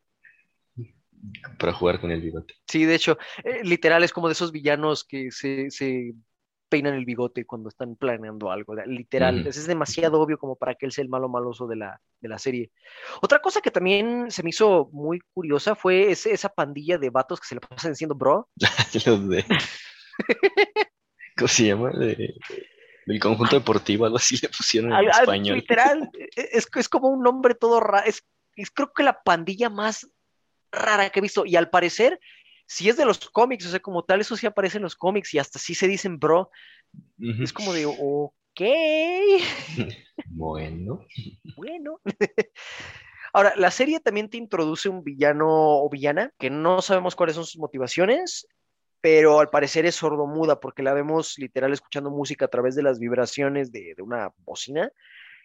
para 1.58 1.72
jugar 1.72 2.00
con 2.00 2.10
el 2.10 2.20
bigote. 2.20 2.54
Sí, 2.66 2.84
de 2.84 2.94
hecho, 2.94 3.18
eh, 3.44 3.60
literal 3.62 4.04
es 4.04 4.12
como 4.12 4.28
de 4.28 4.32
esos 4.32 4.52
villanos 4.52 5.04
que 5.04 5.30
se, 5.30 5.70
se 5.70 6.14
peinan 6.68 6.94
el 6.94 7.04
bigote 7.04 7.44
cuando 7.44 7.68
están 7.68 7.96
planeando 7.96 8.50
algo. 8.50 8.74
Literal, 8.86 9.46
es 9.46 9.66
demasiado 9.66 10.20
obvio 10.20 10.38
como 10.38 10.56
para 10.56 10.74
que 10.74 10.86
él 10.86 10.92
sea 10.92 11.02
el 11.02 11.08
malo 11.08 11.28
maloso 11.28 11.66
de 11.66 11.76
la, 11.76 12.00
de 12.20 12.28
la 12.28 12.38
serie. 12.38 12.70
Otra 13.22 13.40
cosa 13.40 13.60
que 13.60 13.70
también 13.70 14.30
se 14.30 14.42
me 14.42 14.50
hizo 14.50 14.88
muy 14.92 15.20
curiosa 15.32 15.74
fue 15.74 16.10
esa 16.10 16.48
pandilla 16.48 16.98
de 16.98 17.10
vatos 17.10 17.40
que 17.40 17.46
se 17.46 17.54
le 17.54 17.60
pasan 17.60 17.92
diciendo 17.92 18.14
bro. 18.14 18.48
Los 19.06 19.28
de... 19.28 19.44
¿Cómo 21.36 21.48
se 21.48 21.66
llama? 21.66 21.90
De, 21.90 22.34
del 23.08 23.20
conjunto 23.20 23.56
deportivo, 23.56 24.04
algo 24.04 24.18
así 24.18 24.36
le 24.42 24.48
pusieron 24.50 24.90
en 24.92 24.96
Al- 24.98 25.10
al- 25.10 25.20
español. 25.22 25.56
literal, 25.56 26.10
e- 26.36 26.48
es, 26.52 26.68
es 26.74 26.88
como 26.88 27.08
un 27.08 27.22
nombre 27.22 27.54
todo 27.54 27.80
raro. 27.80 28.06
Es, 28.06 28.24
es 28.54 28.70
creo 28.70 28.92
que 28.92 29.02
la 29.02 29.22
pandilla 29.22 29.70
más 29.70 30.06
rara 30.70 31.08
que 31.10 31.18
he 31.20 31.22
visto. 31.22 31.46
Y 31.46 31.56
al 31.56 31.70
parecer, 31.70 32.20
si 32.66 32.88
es 32.88 32.96
de 32.96 33.06
los 33.06 33.18
cómics, 33.30 33.66
o 33.66 33.70
sea, 33.70 33.80
como 33.80 34.04
tal, 34.04 34.20
eso 34.20 34.36
sí 34.36 34.46
aparece 34.46 34.76
en 34.76 34.82
los 34.82 34.94
cómics 34.94 35.32
y 35.34 35.38
hasta 35.38 35.58
sí 35.58 35.74
se 35.74 35.88
dicen 35.88 36.18
bro. 36.18 36.50
Ujú. 37.18 37.42
Es 37.42 37.52
como 37.52 37.72
de, 37.72 37.86
ok, 37.86 38.60
Bueno. 40.26 41.06
bueno. 41.56 42.00
Ahora, 43.32 43.54
la 43.56 43.70
serie 43.70 44.00
también 44.00 44.28
te 44.30 44.36
introduce 44.36 44.88
un 44.88 45.04
villano 45.04 45.46
o 45.48 45.88
villana 45.90 46.32
que 46.38 46.50
no 46.50 46.80
sabemos 46.82 47.14
cuáles 47.14 47.36
son 47.36 47.44
sus 47.44 47.58
motivaciones, 47.58 48.46
pero 49.00 49.40
al 49.40 49.48
parecer 49.48 49.86
es 49.86 49.94
sordomuda 49.96 50.60
porque 50.60 50.82
la 50.82 50.92
vemos 50.94 51.34
literal 51.38 51.72
escuchando 51.72 52.10
música 52.10 52.46
a 52.46 52.48
través 52.48 52.74
de 52.74 52.82
las 52.82 52.98
vibraciones 52.98 53.70
de, 53.72 53.94
de 53.96 54.02
una 54.02 54.32
bocina. 54.38 54.90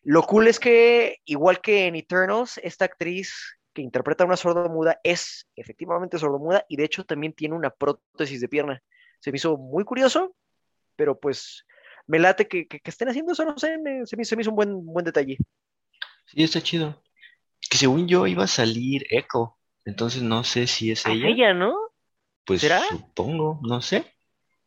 Lo 0.04 0.24
cool 0.24 0.48
es 0.48 0.60
que, 0.60 1.18
igual 1.26 1.62
que 1.62 1.86
en 1.88 1.96
Eternals, 1.96 2.60
esta 2.64 2.86
actriz 2.86 3.58
que 3.74 3.82
interpreta 3.82 4.24
a 4.24 4.28
una 4.28 4.38
sordomuda 4.38 5.00
es 5.04 5.48
efectivamente 5.56 6.20
sordomuda 6.20 6.66
y 6.68 6.76
de 6.78 6.84
hecho 6.84 7.06
también 7.06 7.34
tiene 7.34 7.56
una 7.56 7.70
prótesis 7.70 8.42
de 8.42 8.50
pierna. 8.50 8.82
Se 9.20 9.32
me 9.32 9.38
hizo 9.38 9.58
muy 9.58 9.84
curioso, 9.86 10.36
pero 10.96 11.20
pues 11.20 11.66
me 12.06 12.20
late 12.20 12.48
que, 12.48 12.68
que- 12.68 12.80
que 12.82 12.90
estén 12.90 13.10
haciendo 13.10 13.32
eso, 13.32 13.46
no 13.46 13.58
sé, 13.58 13.78
me- 13.78 14.06
se 14.06 14.18
me, 14.18 14.26
se 14.26 14.36
me 14.36 14.42
hizo 14.42 14.50
un 14.52 14.56
buen, 14.58 14.86
buen 14.86 15.06
detalle. 15.06 15.38
Sí, 16.26 16.44
está 16.44 16.62
chido. 16.62 17.02
Que 17.70 17.78
según 17.78 18.08
yo 18.08 18.28
iba 18.28 18.44
a 18.44 18.48
salir 18.48 19.06
Echo. 19.10 19.58
Entonces 19.86 20.22
no 20.22 20.44
sé 20.44 20.68
si 20.68 20.92
es 20.92 21.06
Ah, 21.06 21.12
ella. 21.14 21.28
ella, 21.28 21.54
¿no? 21.54 21.76
Pues 22.46 22.62
¿Será? 22.62 22.82
supongo, 22.90 23.60
no 23.62 23.82
sé. 23.82 24.06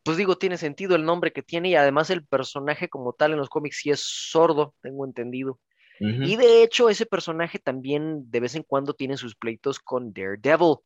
Pues 0.03 0.17
digo, 0.17 0.37
tiene 0.37 0.57
sentido 0.57 0.95
el 0.95 1.03
nombre 1.03 1.33
que 1.33 1.43
tiene 1.43 1.69
y 1.69 1.75
además 1.75 2.09
el 2.09 2.25
personaje 2.25 2.87
como 2.87 3.13
tal 3.13 3.33
en 3.33 3.37
los 3.37 3.49
cómics 3.49 3.79
sí 3.81 3.89
es 3.89 4.01
sordo, 4.01 4.73
tengo 4.81 5.05
entendido. 5.05 5.59
Y 5.99 6.35
de 6.35 6.61
hecho 6.61 6.89
ese 6.89 7.07
personaje 7.07 7.57
también 7.57 8.29
de 8.29 8.39
vez 8.39 8.53
en 8.53 8.61
cuando 8.61 8.93
tiene 8.93 9.17
sus 9.17 9.35
pleitos 9.35 9.79
con 9.79 10.13
Daredevil. 10.13 10.77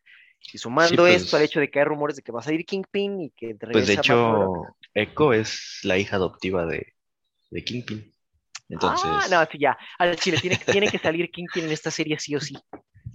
Y 0.53 0.57
sumando 0.57 1.03
pues- 1.03 1.23
esto 1.23 1.37
al 1.37 1.43
hecho 1.43 1.59
de 1.59 1.69
que 1.69 1.79
hay 1.79 1.85
rumores 1.85 2.15
de 2.15 2.23
que 2.23 2.31
va 2.31 2.39
a 2.39 2.43
salir 2.43 2.65
Kingpin 2.65 3.21
y 3.21 3.29
que 3.31 3.55
Pues 3.55 3.87
de 3.87 3.93
hecho. 3.93 4.77
Echo 4.93 5.33
es 5.33 5.79
la 5.83 5.97
hija 5.97 6.15
adoptiva 6.15 6.65
de, 6.65 6.93
de 7.51 7.63
Kingpin. 7.63 8.11
Entonces, 8.69 9.05
Ah, 9.05 9.27
no, 9.29 9.45
sí, 9.51 9.59
ya. 9.59 9.77
Al 9.99 10.15
chile, 10.15 10.37
tiene, 10.41 10.57
tiene 10.57 10.89
que 10.89 10.97
salir 10.97 11.29
Kingpin 11.29 11.65
en 11.65 11.71
esta 11.71 11.91
serie 11.91 12.17
sí 12.19 12.35
o 12.35 12.39
sí. 12.39 12.55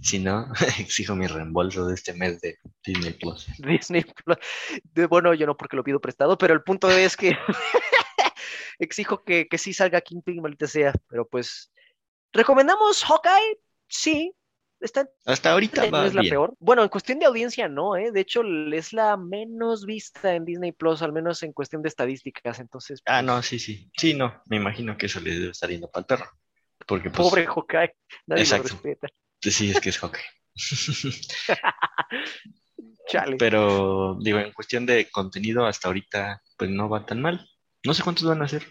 Si 0.01 0.19
no, 0.19 0.47
exijo 0.79 1.15
mi 1.15 1.27
reembolso 1.27 1.87
de 1.87 1.95
este 1.95 2.13
mes 2.13 2.39
de 2.41 2.57
Disney 2.85 3.13
Plus. 3.13 3.47
Disney 3.59 4.03
Plus. 4.03 4.37
De- 4.83 5.05
bueno, 5.07 5.33
yo 5.33 5.45
no 5.45 5.55
porque 5.57 5.75
lo 5.75 5.83
pido 5.83 5.99
prestado, 5.99 6.37
pero 6.37 6.53
el 6.53 6.63
punto 6.63 6.89
es 6.89 7.15
que 7.17 7.37
exijo 8.79 9.23
que, 9.23 9.47
que 9.47 9.57
sí 9.57 9.73
salga 9.73 10.01
Kingpin, 10.01 10.41
maldita 10.41 10.67
sea. 10.67 10.93
Pero 11.07 11.27
pues, 11.27 11.71
¿recomendamos 12.31 13.03
Hawkeye? 13.03 13.59
Sí. 13.87 14.33
Está, 14.79 15.09
Hasta 15.25 15.53
ahorita 15.53 15.85
no 15.85 15.91
va 15.91 16.05
es 16.05 16.13
la 16.13 16.21
bien. 16.21 16.31
peor. 16.33 16.53
Bueno, 16.59 16.83
en 16.83 16.89
cuestión 16.89 17.17
de 17.17 17.25
audiencia, 17.25 17.67
no, 17.67 17.95
¿eh? 17.95 18.11
De 18.11 18.19
hecho, 18.19 18.43
es 18.71 18.93
la 18.93 19.17
menos 19.17 19.87
vista 19.87 20.35
en 20.35 20.45
Disney 20.45 20.71
Plus, 20.71 21.01
al 21.01 21.13
menos 21.13 21.41
en 21.41 21.51
cuestión 21.51 21.81
de 21.81 21.89
estadísticas. 21.89 22.59
Entonces, 22.59 23.01
Ah, 23.07 23.21
pues, 23.21 23.25
no, 23.25 23.41
sí, 23.41 23.57
sí. 23.57 23.89
Sí, 23.97 24.13
no, 24.13 24.39
me 24.45 24.57
imagino 24.57 24.95
que 24.95 25.07
eso 25.07 25.19
le 25.19 25.31
debe 25.31 25.49
estar 25.49 25.67
yendo 25.67 25.89
para 25.89 26.01
el 26.01 26.05
perro. 26.05 26.29
Porque 26.85 27.09
pues, 27.09 27.27
pobre 27.27 27.47
Hawkeye, 27.47 27.95
nadie 28.27 28.43
Exacto. 28.43 28.67
lo 28.67 28.73
respeta. 28.73 29.07
Sí, 29.41 29.71
es 29.71 29.79
que 29.79 29.89
es 29.89 29.97
hockey. 29.99 30.21
Chale. 33.07 33.37
Pero 33.37 34.17
digo, 34.21 34.39
en 34.39 34.51
cuestión 34.53 34.85
de 34.85 35.09
contenido, 35.09 35.65
hasta 35.65 35.87
ahorita, 35.87 36.41
pues 36.57 36.69
no 36.69 36.89
va 36.89 37.05
tan 37.05 37.21
mal. 37.21 37.47
No 37.85 37.93
sé 37.93 38.03
cuántos 38.03 38.25
van 38.25 38.41
a 38.41 38.45
hacer. 38.45 38.65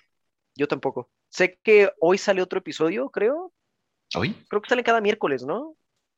Yo 0.57 0.69
tampoco. 0.69 1.11
Sé 1.29 1.59
que 1.63 1.91
hoy 2.01 2.19
sale 2.19 2.43
otro 2.43 2.59
episodio, 2.59 3.09
creo. 3.11 3.53
¿Hoy? 4.15 4.35
Creo 4.49 4.63
que 4.63 4.69
sale 4.69 4.85
cada 4.85 5.01
miércoles, 5.01 5.45
¿no? 5.45 5.77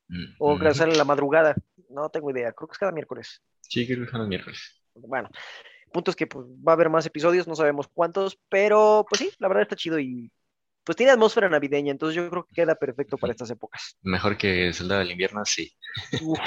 Mm, 0.09 0.25
O 0.39 0.55
ujú. 0.55 0.75
sale 0.75 0.93
en 0.93 0.99
la 0.99 1.05
madrugada. 1.05 1.55
No 1.91 2.09
tengo 2.11 2.31
idea. 2.31 2.53
Creo 2.53 2.69
que 2.69 2.73
es 2.73 2.79
cada 2.79 2.93
miércoles. 2.93 3.43
Sí, 3.61 3.87
creo 3.87 4.05
que 4.05 4.11
son 4.11 4.21
los 4.21 4.29
miércoles. 4.29 4.83
Bueno, 4.95 5.29
punto 5.93 6.11
es 6.11 6.17
que 6.17 6.27
pues, 6.27 6.47
va 6.47 6.73
a 6.73 6.75
haber 6.75 6.91
más 6.91 7.07
episodios, 7.07 7.47
no 7.47 7.55
sabemos 7.55 7.89
cuántos, 7.93 8.39
pero 8.49 9.07
pues 9.09 9.21
sí, 9.21 9.31
la 9.39 9.49
verdad 9.49 9.63
está 9.63 9.77
chido 9.77 9.99
y 9.99 10.31
pues 10.89 10.97
tiene 10.97 11.13
atmósfera 11.13 11.51
navideña, 11.51 11.93
entonces 11.93 12.17
yo 12.17 12.31
creo 12.31 12.47
que 12.47 12.55
queda 12.55 12.75
perfecto 12.75 13.19
para 13.19 13.33
estas 13.33 13.51
épocas. 13.51 13.99
Mejor 14.01 14.39
que 14.39 14.73
Soldado 14.73 15.01
del 15.01 15.11
Invierno, 15.11 15.45
sí. 15.45 15.71
Uf. 16.23 16.41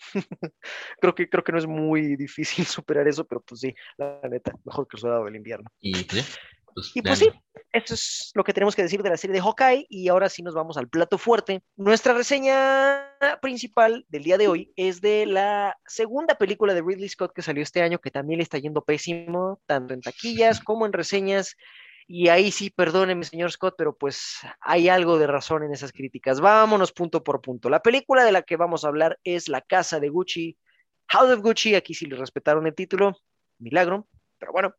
Creo 1.00 1.14
que, 1.14 1.28
creo 1.28 1.44
que 1.44 1.52
no 1.52 1.58
es 1.58 1.66
muy 1.66 2.16
difícil 2.16 2.66
superar 2.66 3.06
eso, 3.06 3.24
pero 3.24 3.40
pues 3.40 3.60
sí, 3.60 3.72
la 3.96 4.20
neta, 4.28 4.52
mejor 4.64 4.88
que 4.88 4.96
el 4.96 5.00
soldado 5.00 5.26
del 5.26 5.36
invierno. 5.36 5.70
Y 5.78 6.02
pues, 6.02 6.40
pues, 6.74 6.90
Y 6.96 7.02
pues 7.02 7.20
sí, 7.20 7.30
eso 7.72 7.94
es 7.94 8.32
lo 8.34 8.42
que 8.42 8.52
tenemos 8.52 8.74
que 8.74 8.82
decir 8.82 9.00
de 9.00 9.10
la 9.10 9.16
serie 9.16 9.34
de 9.34 9.42
Hawkeye. 9.42 9.86
Y 9.88 10.08
ahora 10.08 10.28
sí 10.28 10.42
nos 10.42 10.54
vamos 10.54 10.76
al 10.76 10.88
plato 10.88 11.18
fuerte. 11.18 11.62
Nuestra 11.76 12.14
reseña 12.14 13.16
principal 13.40 14.06
del 14.08 14.24
día 14.24 14.38
de 14.38 14.48
hoy 14.48 14.72
es 14.74 15.00
de 15.00 15.24
la 15.26 15.78
segunda 15.86 16.34
película 16.36 16.74
de 16.74 16.82
Ridley 16.82 17.08
Scott 17.08 17.32
que 17.32 17.42
salió 17.42 17.62
este 17.62 17.82
año, 17.82 18.00
que 18.00 18.10
también 18.10 18.38
le 18.38 18.44
está 18.44 18.58
yendo 18.58 18.82
pésimo, 18.82 19.60
tanto 19.66 19.94
en 19.94 20.00
taquillas 20.00 20.58
como 20.64 20.84
en 20.84 20.92
reseñas. 20.92 21.54
Y 22.10 22.28
ahí 22.28 22.50
sí, 22.50 22.70
perdóneme, 22.70 23.22
señor 23.22 23.52
Scott, 23.52 23.74
pero 23.76 23.94
pues 23.94 24.38
hay 24.60 24.88
algo 24.88 25.18
de 25.18 25.26
razón 25.26 25.62
en 25.62 25.74
esas 25.74 25.92
críticas. 25.92 26.40
Vámonos 26.40 26.90
punto 26.92 27.22
por 27.22 27.42
punto. 27.42 27.68
La 27.68 27.82
película 27.82 28.24
de 28.24 28.32
la 28.32 28.40
que 28.40 28.56
vamos 28.56 28.84
a 28.84 28.88
hablar 28.88 29.20
es 29.24 29.46
La 29.48 29.60
Casa 29.60 30.00
de 30.00 30.08
Gucci, 30.08 30.56
House 31.08 31.30
of 31.30 31.40
Gucci. 31.40 31.74
Aquí 31.74 31.92
sí 31.92 32.06
le 32.06 32.16
respetaron 32.16 32.66
el 32.66 32.74
título, 32.74 33.14
milagro, 33.58 34.08
pero 34.38 34.52
bueno. 34.52 34.74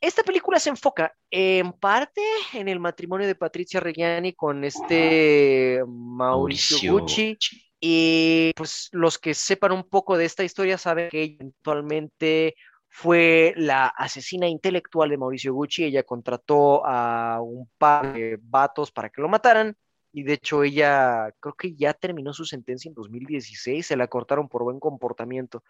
Esta 0.00 0.24
película 0.24 0.58
se 0.58 0.70
enfoca 0.70 1.14
en 1.30 1.72
parte 1.72 2.20
en 2.52 2.68
el 2.68 2.80
matrimonio 2.80 3.28
de 3.28 3.36
Patricia 3.36 3.78
Reggiani 3.78 4.34
con 4.34 4.64
este 4.64 5.84
Mauricio, 5.86 6.94
Gucci. 6.94 7.38
Y 7.78 8.50
pues 8.56 8.88
los 8.90 9.18
que 9.18 9.34
sepan 9.34 9.70
un 9.70 9.88
poco 9.88 10.16
de 10.16 10.24
esta 10.24 10.42
historia 10.42 10.78
saben 10.78 11.10
que 11.10 11.22
ella 11.22 11.36
eventualmente 11.38 12.56
fue 12.98 13.52
la 13.58 13.88
asesina 13.88 14.48
intelectual 14.48 15.10
de 15.10 15.18
Mauricio 15.18 15.52
Gucci. 15.52 15.84
Ella 15.84 16.02
contrató 16.02 16.82
a 16.86 17.42
un 17.42 17.68
par 17.76 18.14
de 18.14 18.38
vatos 18.40 18.90
para 18.90 19.10
que 19.10 19.20
lo 19.20 19.28
mataran. 19.28 19.76
Y 20.12 20.22
de 20.22 20.32
hecho 20.32 20.62
ella 20.62 21.30
creo 21.38 21.52
que 21.52 21.74
ya 21.74 21.92
terminó 21.92 22.32
su 22.32 22.46
sentencia 22.46 22.88
en 22.88 22.94
2016. 22.94 23.86
Se 23.86 23.96
la 23.98 24.06
cortaron 24.06 24.48
por 24.48 24.62
buen 24.62 24.80
comportamiento. 24.80 25.62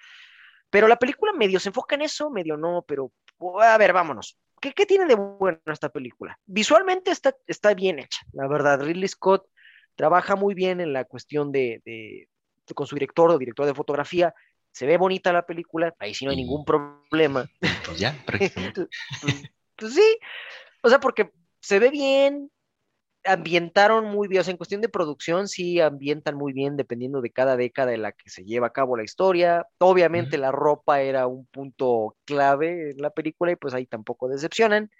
Pero 0.71 0.87
la 0.87 1.01
película 1.01 1.33
medio 1.33 1.59
se 1.59 1.71
enfoca 1.71 1.97
en 1.97 2.03
eso, 2.03 2.31
medio 2.31 2.57
no, 2.57 2.85
pero 2.87 3.11
a 3.61 3.77
ver, 3.77 3.93
vámonos. 3.93 4.39
¿Qué, 4.61 4.87
tiene 4.87 5.07
de 5.07 5.17
bueno 5.17 5.59
esta 5.67 5.89
película? 5.89 6.39
Visualmente 6.47 7.11
está, 7.11 7.35
está 7.49 7.75
bien 7.75 7.99
hecha, 7.99 8.21
la 8.35 8.47
verdad. 8.47 8.81
Ridley 8.81 9.09
Scott 9.09 9.49
trabaja 9.97 10.37
muy 10.37 10.55
bien 10.55 10.81
en 10.81 10.93
la 10.93 11.05
cuestión 11.05 11.51
de- 11.51 11.83
de- 11.85 12.29
con 12.73 12.87
su 12.87 12.95
director 12.95 13.33
o 13.33 13.39
director 13.39 13.67
de 13.67 13.75
fotografía. 13.75 14.33
Se 14.77 14.85
ve 14.85 14.99
bonita 14.99 15.33
la 15.33 15.47
película, 15.47 15.95
ahí 15.99 16.13
sí 16.13 16.27
no 16.27 16.33
hay 16.33 16.37
ningún 16.37 16.67
problema. 16.67 17.49
Pues 17.87 17.99
ya, 17.99 18.15
prácticamente. 18.27 18.89
Pues, 19.23 19.43
pues 19.77 19.95
sí, 19.95 20.19
o 20.83 20.91
sea, 20.91 21.01
porque 21.01 21.31
se 21.61 21.79
ve 21.79 21.89
bien, 21.89 22.51
ambientaron 23.25 24.05
muy 24.05 24.29
bien, 24.29 24.43
o 24.43 24.45
sea, 24.45 24.51
en 24.51 24.59
cuestión 24.59 24.83
de 24.83 24.91
producción 24.91 25.49
sí 25.49 25.81
ambientan 25.81 26.37
muy 26.37 26.53
bien 26.53 26.77
dependiendo 26.77 27.23
de 27.23 27.31
cada 27.31 27.57
década 27.57 27.95
en 27.95 28.03
la 28.03 28.13
que 28.13 28.29
se 28.29 28.45
lleva 28.45 28.67
a 28.67 28.73
cabo 28.75 28.99
la 28.99 29.05
historia. 29.05 29.67
Obviamente 29.79 30.37
la 30.37 30.53
ropa 30.53 31.01
era 31.01 31.27
un 31.27 31.47
punto 31.47 32.15
clave 32.27 32.91
en 32.91 32.99
la 32.99 33.09
película 33.09 33.53
y 33.53 33.57
pues 33.57 33.73
ahí 33.73 33.87
tampoco 33.87 34.29
decepcionan. 34.29 34.91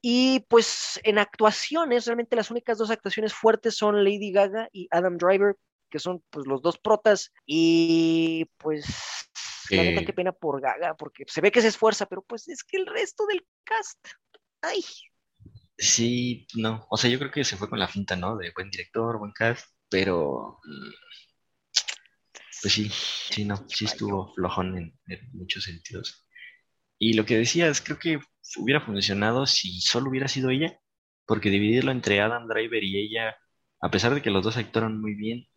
Y 0.00 0.40
pues 0.48 0.98
en 1.04 1.20
actuaciones, 1.20 2.06
realmente 2.06 2.34
las 2.34 2.50
únicas 2.50 2.78
dos 2.78 2.90
actuaciones 2.90 3.32
fuertes 3.32 3.76
son 3.76 4.02
Lady 4.02 4.32
Gaga 4.32 4.68
y 4.72 4.88
Adam 4.90 5.18
Driver, 5.18 5.54
que 5.92 5.98
son 5.98 6.24
pues 6.30 6.46
los 6.46 6.62
dos 6.62 6.78
protas. 6.78 7.32
Y 7.46 8.46
pues 8.56 8.86
la 9.70 9.84
neta 9.84 10.04
qué 10.04 10.12
pena 10.12 10.32
por 10.32 10.60
Gaga, 10.60 10.96
porque 10.96 11.24
se 11.28 11.40
ve 11.40 11.52
que 11.52 11.60
se 11.60 11.68
esfuerza, 11.68 12.06
pero 12.06 12.22
pues 12.22 12.48
es 12.48 12.64
que 12.64 12.78
el 12.78 12.86
resto 12.86 13.26
del 13.26 13.46
cast, 13.64 14.08
ay, 14.62 14.82
Sí, 15.78 16.46
no. 16.54 16.86
O 16.90 16.96
sea, 16.96 17.10
yo 17.10 17.18
creo 17.18 17.30
que 17.30 17.44
se 17.44 17.56
fue 17.56 17.68
con 17.68 17.78
la 17.78 17.88
finta, 17.88 18.14
¿no? 18.14 18.36
De 18.36 18.52
buen 18.54 18.70
director, 18.70 19.18
buen 19.18 19.32
cast, 19.32 19.66
pero 19.88 20.60
pues 22.62 22.72
sí, 22.72 22.88
sí, 22.88 23.44
no, 23.44 23.56
sí 23.68 23.86
estuvo 23.86 24.32
flojón 24.34 24.76
en, 24.78 24.98
en 25.06 25.20
muchos 25.32 25.64
sentidos. 25.64 26.28
Y 26.98 27.14
lo 27.14 27.26
que 27.26 27.36
decías, 27.36 27.80
creo 27.80 27.98
que 27.98 28.20
hubiera 28.58 28.80
funcionado 28.80 29.46
si 29.46 29.80
solo 29.80 30.10
hubiera 30.10 30.28
sido 30.28 30.50
ella, 30.50 30.78
porque 31.26 31.50
dividirlo 31.50 31.90
entre 31.90 32.20
Adam 32.20 32.46
Driver 32.46 32.84
y 32.84 32.98
ella, 32.98 33.36
a 33.80 33.90
pesar 33.90 34.14
de 34.14 34.22
que 34.22 34.30
los 34.30 34.44
dos 34.44 34.56
actuaron 34.56 35.00
muy 35.00 35.14
bien, 35.14 35.48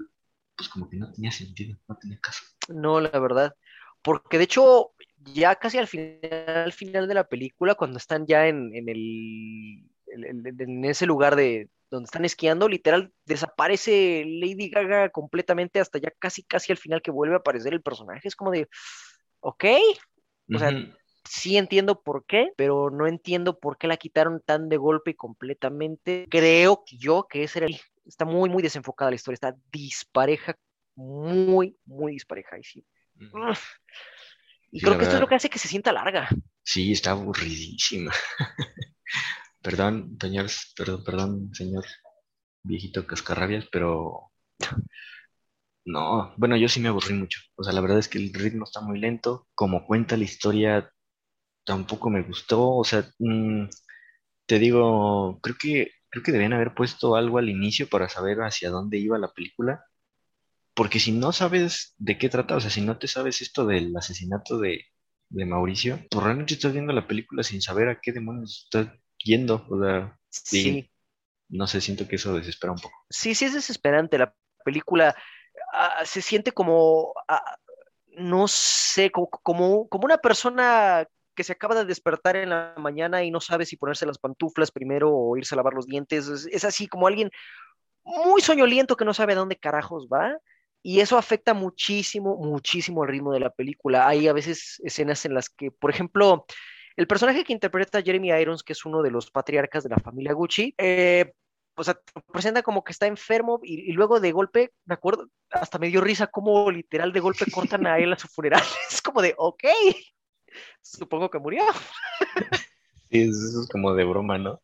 pues 0.56 0.70
como 0.70 0.89
que 0.89 0.97
no 0.97 1.12
tenía 1.12 1.32
sentido, 1.32 1.78
no 1.88 1.97
tenía 1.97 2.20
caso. 2.20 2.43
No, 2.70 2.99
la 2.99 3.20
verdad. 3.20 3.56
Porque 4.01 4.38
de 4.38 4.43
hecho, 4.45 4.91
ya 5.34 5.56
casi 5.56 5.78
al 5.78 5.88
final, 5.88 6.20
al 6.47 6.74
final 6.74 7.08
de 7.08 7.14
la 7.14 7.28
película, 7.28 7.76
cuando 7.76 7.97
están 7.97 8.26
ya 8.28 8.47
en, 8.47 8.76
en 8.76 8.89
el, 8.89 9.89
en, 10.08 10.86
ese 10.86 11.06
lugar 11.06 11.36
de 11.36 11.70
donde 11.89 12.06
están 12.06 12.26
esquiando, 12.26 12.68
literal, 12.68 13.12
desaparece 13.26 14.24
Lady 14.26 14.70
Gaga 14.70 15.10
completamente 15.10 15.80
hasta 15.80 15.99
ya 15.99 16.12
casi 16.20 16.43
casi 16.43 16.72
al 16.72 16.78
final 16.78 17.01
que 17.01 17.12
vuelve 17.12 17.36
a 17.36 17.39
aparecer 17.39 17.74
el 17.74 17.82
personaje. 17.82 18.28
Es 18.28 18.36
como 18.36 18.51
de, 18.51 18.68
ok, 19.39 19.66
O 20.53 20.60
sea, 20.60 20.72
sí 21.28 21.58
entiendo 21.58 22.01
por 22.01 22.26
qué, 22.26 22.51
pero 22.56 22.89
no 22.89 23.08
entiendo 23.08 23.60
por 23.60 23.78
qué 23.78 23.88
la 23.88 23.97
quitaron 23.97 24.41
tan 24.45 24.70
de 24.70 24.78
golpe 24.78 25.12
y 25.12 25.16
completamente. 25.16 26.28
Creo 26.30 26.84
yo 26.88 27.28
que 27.30 27.43
ese 27.43 27.60
era 27.60 27.68
el... 27.68 27.80
Está 28.06 28.26
muy, 28.26 28.49
muy 28.49 28.62
desenfocada 28.62 29.12
la 29.12 29.16
historia, 29.16 29.36
está 29.36 29.56
dispareja, 29.72 30.56
muy, 30.95 31.78
muy 31.86 32.14
dispareja. 32.14 32.58
Y, 32.60 32.64
sí. 32.64 32.86
Mm. 33.16 33.51
y 34.72 34.80
Sí, 34.80 34.86
creo 34.86 34.97
que 34.97 35.03
esto 35.03 35.16
es 35.16 35.22
lo 35.22 35.28
que 35.28 35.36
hace 35.36 35.49
que 35.49 35.60
se 35.60 35.68
sienta 35.68 35.91
larga. 35.91 36.30
Sí, 36.64 36.91
está 36.91 37.12
aburridísima. 37.12 38.12
Perdón, 39.62 40.18
señor, 40.22 40.47
perdón, 40.76 41.03
perdón, 41.03 41.49
señor 41.53 41.86
viejito 42.64 43.08
cascarrabias, 43.08 43.66
pero 43.72 44.32
no, 45.86 46.34
bueno, 46.38 46.58
yo 46.58 46.68
sí 46.68 46.80
me 46.80 46.89
aburrí 46.89 47.14
mucho. 47.14 47.39
O 47.56 47.64
sea, 47.64 47.74
la 47.74 47.82
verdad 47.82 47.99
es 47.99 48.08
que 48.08 48.18
el 48.18 48.34
ritmo 48.34 48.66
está 48.66 48.82
muy 48.82 48.99
lento. 48.99 49.47
Como 49.53 49.86
cuenta 49.86 50.18
la 50.18 50.24
historia, 50.24 50.91
tampoco 51.64 52.10
me 52.10 52.24
gustó. 52.24 52.76
O 52.76 52.84
sea, 52.84 53.08
mm, 53.20 53.66
te 54.47 54.60
digo, 54.60 55.39
creo 55.41 55.56
que 55.60 55.91
creo 56.16 56.24
que 56.24 56.32
debían 56.32 56.53
haber 56.53 56.74
puesto 56.74 57.16
algo 57.18 57.39
al 57.39 57.49
inicio 57.49 57.89
para 57.89 58.07
saber 58.07 58.38
hacia 58.39 58.70
dónde 58.70 58.97
iba 58.97 59.18
la 59.18 59.34
película. 59.34 59.84
Porque 60.74 60.99
si 60.99 61.11
no 61.11 61.34
sabes 61.34 61.93
de 61.97 62.18
qué 62.18 62.30
trata, 62.30 62.55
o 62.55 62.61
sea, 62.61 62.70
si 62.70 62.80
no 62.82 62.97
te 62.97 63.07
sabes 63.07 63.41
esto 63.41 63.66
del 63.66 63.95
asesinato 63.97 64.57
de, 64.59 64.86
de 65.30 65.45
Mauricio, 65.45 65.99
pues 66.09 66.24
realmente 66.24 66.53
estás 66.53 66.72
viendo 66.74 66.93
la 66.93 67.05
película 67.07 67.43
sin 67.43 67.61
saber 67.61 67.89
a 67.89 67.99
qué 68.01 68.13
demonios 68.13 68.63
estás 68.66 68.88
yendo. 69.18 69.66
O 69.70 69.82
sea, 69.82 70.18
Sí, 70.30 70.61
Sí. 70.63 70.91
no 71.49 71.68
sé, 71.68 71.82
siento 71.82 72.07
que 72.07 72.16
eso 72.16 72.34
desespera 72.36 72.72
un 72.74 72.80
poco. 72.80 72.95
sí, 73.09 73.36
sí 73.36 73.45
es 73.45 73.53
desesperante. 73.53 74.18
La 74.18 74.34
película 74.63 75.16
ah, 75.74 76.01
se 76.05 76.22
siente 76.22 76.51
como, 76.53 77.13
ah, 77.28 77.57
no 78.18 78.47
sé, 78.47 79.11
como, 79.11 79.30
como, 79.30 79.88
como 79.89 80.05
una 80.05 80.18
persona 80.18 81.07
que 81.36 81.43
se 81.43 81.53
acaba 81.53 81.75
de 81.75 81.86
despertar 81.86 82.36
en 82.36 82.49
la 82.49 82.73
mañana 82.77 83.23
y 83.23 83.31
no 83.31 83.39
sabe 83.39 83.65
si 83.65 83.77
ponerse 83.77 84.05
las 84.05 84.17
pantuflas 84.17 84.71
primero 84.71 85.11
o 85.13 85.38
irse 85.38 85.53
a 85.53 85.57
lavar 85.57 85.73
los 85.73 85.86
dientes. 85.86 86.27
Es, 86.27 86.63
así 86.63 86.88
como 86.88 87.07
alguien 87.07 87.29
muy 88.03 88.41
soñoliento 88.41 88.95
que 88.95 89.05
no 89.05 89.13
sabe 89.13 89.33
a 89.33 89.38
dónde 89.38 89.57
carajos 89.57 90.07
va. 90.11 90.38
Y 90.81 90.99
eso 90.99 91.17
afecta 91.17 91.53
muchísimo, 91.53 92.38
muchísimo 92.38 93.03
el 93.03 93.09
ritmo 93.09 93.33
de 93.33 93.39
la 93.39 93.49
película. 93.49 94.07
Hay 94.07 94.27
a 94.27 94.33
veces 94.33 94.79
escenas 94.83 95.25
en 95.25 95.33
las 95.33 95.49
que, 95.49 95.71
por 95.71 95.89
ejemplo, 95.89 96.45
el 96.95 97.07
personaje 97.07 97.43
que 97.43 97.53
interpreta 97.53 98.03
Jeremy 98.03 98.29
Irons, 98.29 98.63
que 98.63 98.73
es 98.73 98.86
uno 98.86 99.01
de 99.01 99.09
los 99.09 99.31
patriarcas 99.31 99.83
de 99.83 99.89
la 99.89 99.97
familia 99.97 100.33
Gucci, 100.33 100.75
eh, 100.77 101.33
presenta 102.31 102.61
como 102.61 102.83
que 102.83 102.91
está 102.91 103.07
enfermo 103.07 103.59
y, 103.63 103.89
y 103.89 103.93
luego 103.93 104.19
de 104.19 104.31
golpe, 104.31 104.73
me 104.86 104.93
acuerdo, 104.93 105.27
hasta 105.49 105.79
me 105.79 105.88
dio 105.88 106.01
risa 106.01 106.27
como 106.27 106.69
literal 106.71 107.11
de 107.11 107.19
golpe 107.19 107.45
cortan 107.51 107.88
a 107.88 107.97
él 107.97 108.13
a 108.13 108.19
su 108.19 108.27
funeral. 108.27 108.61
Es 108.91 109.01
como 109.01 109.21
de, 109.21 109.33
ok, 109.38 109.63
supongo 110.82 111.30
que 111.30 111.39
murió. 111.39 111.64
Sí, 113.10 113.22
es- 113.22 113.36
eso 113.38 113.62
es 113.62 113.68
como 113.70 113.93
de 113.93 114.03
broma, 114.03 114.38
¿no? 114.38 114.62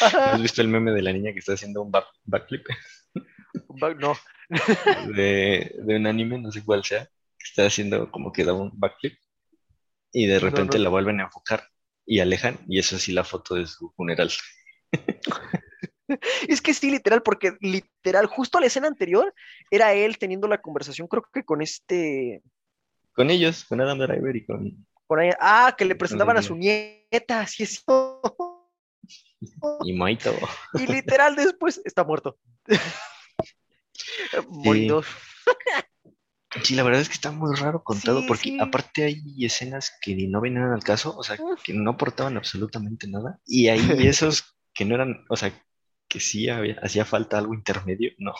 Ajá. 0.00 0.34
¿Has 0.34 0.42
visto 0.42 0.60
el 0.62 0.68
meme 0.68 0.92
de 0.92 1.02
la 1.02 1.12
niña 1.12 1.32
que 1.32 1.38
está 1.40 1.54
haciendo 1.54 1.82
un 1.82 1.90
back- 1.90 2.12
backflip 2.24 2.66
No, 3.98 4.14
de, 5.16 5.74
de 5.78 5.96
un 5.96 6.06
anime, 6.06 6.38
no 6.38 6.50
sé 6.52 6.64
cuál 6.64 6.84
sea, 6.84 7.04
que 7.06 7.44
está 7.44 7.66
haciendo 7.66 8.10
como 8.10 8.32
que 8.32 8.44
da 8.44 8.52
un 8.52 8.70
backflip 8.78 9.18
y 10.12 10.26
de 10.26 10.38
repente 10.38 10.78
no. 10.78 10.84
la 10.84 10.90
vuelven 10.90 11.20
a 11.20 11.24
enfocar 11.24 11.64
y 12.06 12.20
alejan 12.20 12.58
y 12.68 12.78
es 12.78 12.92
así 12.92 13.12
la 13.12 13.24
foto 13.24 13.54
de 13.54 13.66
su 13.66 13.90
funeral. 13.96 14.30
es 16.48 16.60
que 16.60 16.74
sí, 16.74 16.90
literal, 16.90 17.22
porque 17.22 17.52
literal, 17.60 18.26
justo 18.26 18.58
la 18.60 18.66
escena 18.66 18.88
anterior 18.88 19.32
era 19.70 19.92
él 19.94 20.18
teniendo 20.18 20.48
la 20.48 20.60
conversación, 20.60 21.06
creo 21.08 21.24
que 21.32 21.44
con 21.44 21.62
este, 21.62 22.42
Con 23.12 23.30
ellos, 23.30 23.64
con 23.64 23.80
Adam 23.80 23.98
Driver 23.98 24.34
y 24.36 24.44
con 24.46 24.86
con 25.10 25.18
ahí- 25.18 25.32
ah, 25.40 25.74
que 25.76 25.84
le 25.84 25.96
presentaban 25.96 26.36
a 26.36 26.42
su 26.42 26.54
nieta, 26.54 27.40
así 27.40 27.64
es. 27.64 27.84
y 29.84 29.92
Maito. 29.92 30.32
Y 30.74 30.86
literal 30.86 31.34
después 31.34 31.80
está 31.84 32.04
muerto. 32.04 32.38
Morido. 34.48 35.02
Sí, 36.62 36.76
la 36.76 36.84
verdad 36.84 37.00
es 37.00 37.08
que 37.08 37.14
está 37.14 37.32
muy 37.32 37.56
raro 37.56 37.82
contado 37.82 38.20
Sí, 38.20 38.26
porque 38.28 38.42
sí. 38.50 38.58
aparte 38.60 39.02
hay 39.02 39.44
escenas 39.44 39.92
que 40.00 40.14
no 40.28 40.40
venían 40.40 40.70
al 40.72 40.84
caso, 40.84 41.16
o 41.16 41.24
sea, 41.24 41.36
que 41.64 41.72
no 41.74 41.90
aportaban 41.90 42.36
absolutamente 42.36 43.08
nada. 43.08 43.40
Y 43.46 43.66
hay 43.66 43.80
esos 44.06 44.56
que 44.72 44.84
no 44.84 44.94
eran, 44.94 45.24
o 45.28 45.36
sea, 45.36 45.52
que 46.06 46.20
sí 46.20 46.48
había- 46.48 46.78
hacía 46.84 47.04
falta 47.04 47.36
algo 47.36 47.52
intermedio, 47.52 48.12
no. 48.18 48.32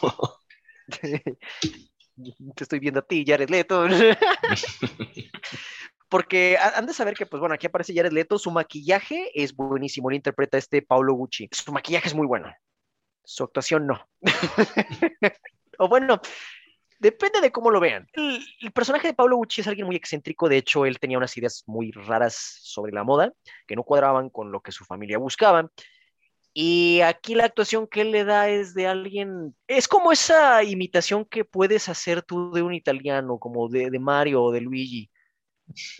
Te 2.54 2.62
estoy 2.62 2.78
viendo 2.78 3.00
a 3.00 3.06
ti, 3.06 3.24
Jared 3.26 3.50
Leto. 3.50 3.88
Porque 6.10 6.58
ha- 6.58 6.78
han 6.78 6.86
de 6.86 6.94
saber 6.94 7.14
que, 7.14 7.26
pues 7.26 7.40
bueno, 7.40 7.54
aquí 7.54 7.68
aparece 7.68 7.94
Jared 7.94 8.12
Leto, 8.12 8.38
su 8.38 8.50
maquillaje 8.52 9.30
es 9.34 9.54
buenísimo, 9.56 10.10
lo 10.10 10.16
interpreta 10.16 10.58
este 10.58 10.82
Paulo 10.82 11.14
Gucci. 11.14 11.48
Su 11.52 11.72
maquillaje 11.72 12.08
es 12.08 12.14
muy 12.16 12.26
bueno, 12.26 12.52
su 13.24 13.44
actuación 13.44 13.86
no. 13.86 14.08
o 15.78 15.88
bueno, 15.88 16.20
depende 16.98 17.40
de 17.40 17.52
cómo 17.52 17.70
lo 17.70 17.80
vean. 17.80 18.08
El, 18.12 18.40
el 18.60 18.72
personaje 18.72 19.08
de 19.08 19.14
Paulo 19.14 19.36
Gucci 19.36 19.62
es 19.62 19.68
alguien 19.68 19.86
muy 19.86 19.96
excéntrico, 19.96 20.48
de 20.48 20.58
hecho, 20.58 20.86
él 20.86 20.98
tenía 21.00 21.18
unas 21.18 21.36
ideas 21.36 21.64
muy 21.66 21.92
raras 21.92 22.34
sobre 22.62 22.92
la 22.92 23.04
moda 23.04 23.32
que 23.66 23.76
no 23.76 23.84
cuadraban 23.84 24.30
con 24.30 24.52
lo 24.52 24.60
que 24.62 24.72
su 24.72 24.84
familia 24.84 25.18
buscaba. 25.18 25.70
Y 26.52 27.00
aquí 27.02 27.34
la 27.36 27.44
actuación 27.44 27.86
que 27.86 28.00
él 28.02 28.10
le 28.10 28.24
da 28.24 28.48
es 28.48 28.74
de 28.74 28.86
alguien, 28.88 29.54
es 29.68 29.86
como 29.88 30.10
esa 30.12 30.64
imitación 30.64 31.24
que 31.24 31.44
puedes 31.44 31.88
hacer 31.88 32.22
tú 32.22 32.52
de 32.52 32.62
un 32.62 32.74
italiano, 32.74 33.38
como 33.38 33.68
de, 33.68 33.90
de 33.90 33.98
Mario 34.00 34.42
o 34.44 34.52
de 34.52 34.60
Luigi. 34.60 35.09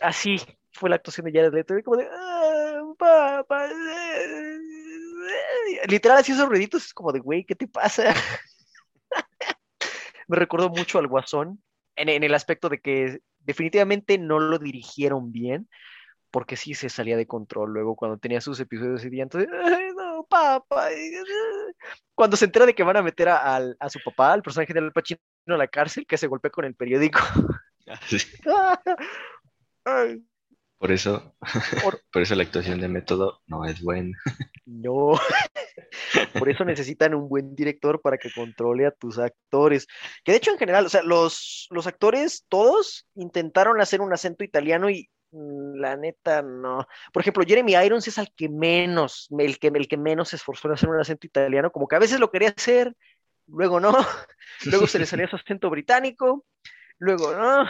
Así 0.03 0.41
fue 0.73 0.91
la 0.91 0.97
actuación 0.97 1.27
de 1.27 1.33
Jared 1.33 1.53
Leto, 1.55 1.77
y 1.79 1.83
como 1.83 1.97
de, 1.97 2.09
"Ah, 2.11 2.83
papá, 2.99 3.67
eh". 3.69 4.59
literal 5.89 6.19
así 6.19 6.33
esos 6.33 6.49
ruiditos, 6.49 6.85
es 6.87 6.95
como 6.95 7.13
de, 7.13 7.21
güey, 7.21 7.45
¿qué 7.45 7.55
te 7.55 7.67
pasa? 7.69 8.05
Me 10.29 10.37
recordó 10.37 10.69
mucho 10.69 10.99
al 10.99 11.07
Guasón, 11.09 11.63
en, 11.97 12.09
en 12.09 12.23
el 12.23 12.35
aspecto 12.35 12.69
de 12.69 12.81
que 12.81 13.21
definitivamente 13.41 14.19
no 14.19 14.39
lo 14.39 14.59
dirigieron 14.59 15.33
bien, 15.33 15.69
porque 16.31 16.57
sí 16.57 16.75
se 16.75 16.89
salía 16.89 17.17
de 17.17 17.27
control 17.27 17.73
luego 17.73 17.97
cuando 17.97 18.17
tenía 18.19 18.41
sus 18.41 18.61
episodios 18.61 19.05
y 19.05 19.21
entonces, 19.21 19.51
"Ay, 19.53 19.89
no, 19.97 20.25
papá. 20.25 20.89
Cuando 22.15 22.37
se 22.37 22.45
entera 22.45 22.67
de 22.67 22.75
que 22.75 22.83
van 22.85 22.97
a 22.99 23.03
meter 23.03 23.29
a, 23.29 23.57
al- 23.57 23.77
a 23.81 23.89
su 23.91 23.99
papá, 24.05 24.33
al 24.33 24.43
personaje 24.43 24.73
de 24.73 24.79
Al 24.81 24.93
Pacino, 24.93 25.19
a 25.49 25.57
la 25.57 25.67
cárcel, 25.67 26.07
que 26.07 26.17
se 26.19 26.29
golpea 26.29 26.51
con 26.51 26.65
el 26.65 26.75
periódico. 26.77 27.21
Sí, 28.07 28.19
Ay, 29.85 30.23
Por 30.79 30.93
eso, 30.93 31.35
Por- 31.83 32.03
por 32.13 32.23
eso 32.23 32.35
la 32.35 32.43
actuación 32.43 32.81
de 32.81 32.89
método 32.89 33.41
no 33.47 33.65
es 33.65 33.81
buena. 33.83 34.17
no. 34.67 35.13
Por 36.35 36.49
eso 36.49 36.65
necesitan 36.65 37.15
un 37.15 37.29
buen 37.29 37.55
director 37.55 38.01
para 38.01 38.19
que 38.19 38.31
controle 38.33 38.87
a 38.87 38.91
tus 38.93 39.19
actores. 39.19 39.87
Que 40.25 40.33
de 40.33 40.39
hecho, 40.39 40.51
en 40.53 40.59
general, 40.59 40.87
o 40.87 40.89
sea, 40.89 41.03
los, 41.03 41.67
los 41.71 41.87
actores, 41.87 42.45
todos 42.49 43.07
intentaron 43.15 43.81
hacer 43.81 44.01
un 44.01 44.13
acento 44.13 44.45
italiano 44.45 44.89
y 44.91 45.09
mm, 45.33 45.75
la 45.77 45.97
neta 45.97 46.43
no. 46.43 46.87
Por 47.13 47.23
ejemplo, 47.23 47.45
Jeremy 47.47 47.75
Irons 47.75 48.07
es 48.09 48.19
el 48.19 48.33
que 48.37 48.49
menos, 48.49 49.29
el 49.39 49.59
que, 49.59 49.69
el 49.69 49.89
que 49.89 49.97
menos 49.97 50.29
se 50.31 50.37
esforzó 50.37 50.69
en 50.69 50.75
hacer 50.75 50.89
un 50.89 51.01
acento 51.01 51.27
italiano, 51.27 51.73
como 51.73 51.89
que 51.89 51.97
a 51.97 52.01
veces 52.01 52.21
lo 52.21 52.31
quería 52.31 52.51
hacer, 52.57 52.95
luego 53.47 53.81
no, 53.81 53.93
luego 54.67 54.87
se 54.87 54.99
le 54.99 55.07
salía 55.07 55.29
su 55.29 55.37
acento 55.37 55.71
británico, 55.71 56.45
luego 56.99 57.35
no. 57.35 57.65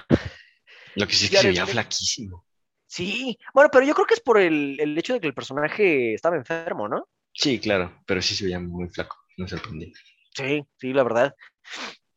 Lo 0.97 1.07
que 1.07 1.15
sí 1.15 1.27
es 1.27 1.31
que 1.31 1.37
se 1.39 1.49
veía 1.49 1.67
flaquísimo. 1.67 2.45
Sí, 2.87 3.39
bueno, 3.55 3.71
pero 3.73 3.87
yo 3.87 3.95
creo 3.95 4.07
que 4.07 4.15
es 4.15 4.21
por 4.21 4.39
el, 4.39 4.79
el 4.81 4.99
hecho 4.99 5.15
de 5.15 5.21
que 5.21 5.29
el 5.29 5.35
personaje 5.35 6.15
estaba 6.15 6.37
enfermo, 6.37 6.89
¿no? 6.89 7.09
Sí, 7.33 7.59
claro, 7.61 7.93
pero 8.07 8.21
sí 8.23 8.35
se 8.35 8.45
veía 8.45 8.61
muy 8.61 8.89
flaco, 8.89 9.17
me 9.37 9.49
sorprendí. 9.49 9.93
Sí, 10.35 10.63
sí, 10.79 10.93
la 10.93 11.03
verdad. 11.03 11.35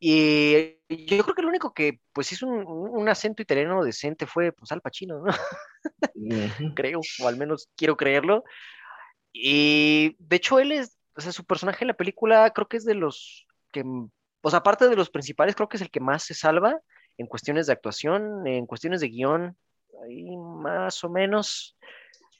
Y 0.00 0.76
yo 0.88 1.24
creo 1.24 1.34
que 1.34 1.42
lo 1.42 1.48
único 1.48 1.74
que 1.74 2.00
pues 2.12 2.32
hizo 2.32 2.46
un, 2.46 2.64
un 2.66 3.08
acento 3.08 3.42
italiano 3.42 3.84
decente 3.84 4.26
fue 4.26 4.52
pues 4.52 4.72
Al 4.72 4.82
Pacino, 4.82 5.20
¿no? 5.24 5.32
Ujú. 6.14 6.66
Creo, 6.74 7.00
o 7.22 7.28
al 7.28 7.36
menos 7.36 7.68
quiero 7.76 7.96
creerlo. 7.96 8.44
Y 9.32 10.16
de 10.18 10.36
hecho 10.36 10.58
él 10.60 10.72
es, 10.72 10.98
o 11.16 11.20
sea, 11.20 11.32
su 11.32 11.44
personaje 11.44 11.84
en 11.84 11.88
la 11.88 11.94
película 11.94 12.50
creo 12.52 12.68
que 12.68 12.78
es 12.78 12.84
de 12.84 12.94
los 12.94 13.46
que, 13.72 13.84
o 14.42 14.50
sea, 14.50 14.60
aparte 14.60 14.88
de 14.88 14.96
los 14.96 15.10
principales, 15.10 15.56
creo 15.56 15.68
que 15.68 15.76
es 15.78 15.82
el 15.82 15.90
que 15.90 16.00
más 16.00 16.24
se 16.24 16.34
salva 16.34 16.80
en 17.18 17.26
cuestiones 17.26 17.66
de 17.66 17.72
actuación, 17.72 18.46
en 18.46 18.66
cuestiones 18.66 19.00
de 19.00 19.08
guion, 19.08 19.56
ahí 20.02 20.36
más 20.36 21.02
o 21.04 21.08
menos. 21.08 21.76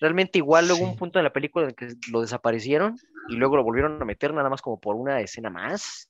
Realmente 0.00 0.38
igual 0.38 0.66
luego 0.66 0.84
Sí. 0.84 0.90
un 0.90 0.96
punto 0.96 1.18
en 1.18 1.24
la 1.24 1.32
película 1.32 1.64
en 1.64 1.70
el 1.70 1.76
que 1.76 1.94
lo 2.10 2.20
desaparecieron 2.20 2.98
y 3.28 3.36
luego 3.36 3.56
lo 3.56 3.64
volvieron 3.64 4.00
a 4.02 4.04
meter 4.04 4.34
nada 4.34 4.50
más 4.50 4.60
como 4.60 4.80
por 4.80 4.96
una 4.96 5.20
escena 5.20 5.50
más. 5.50 6.08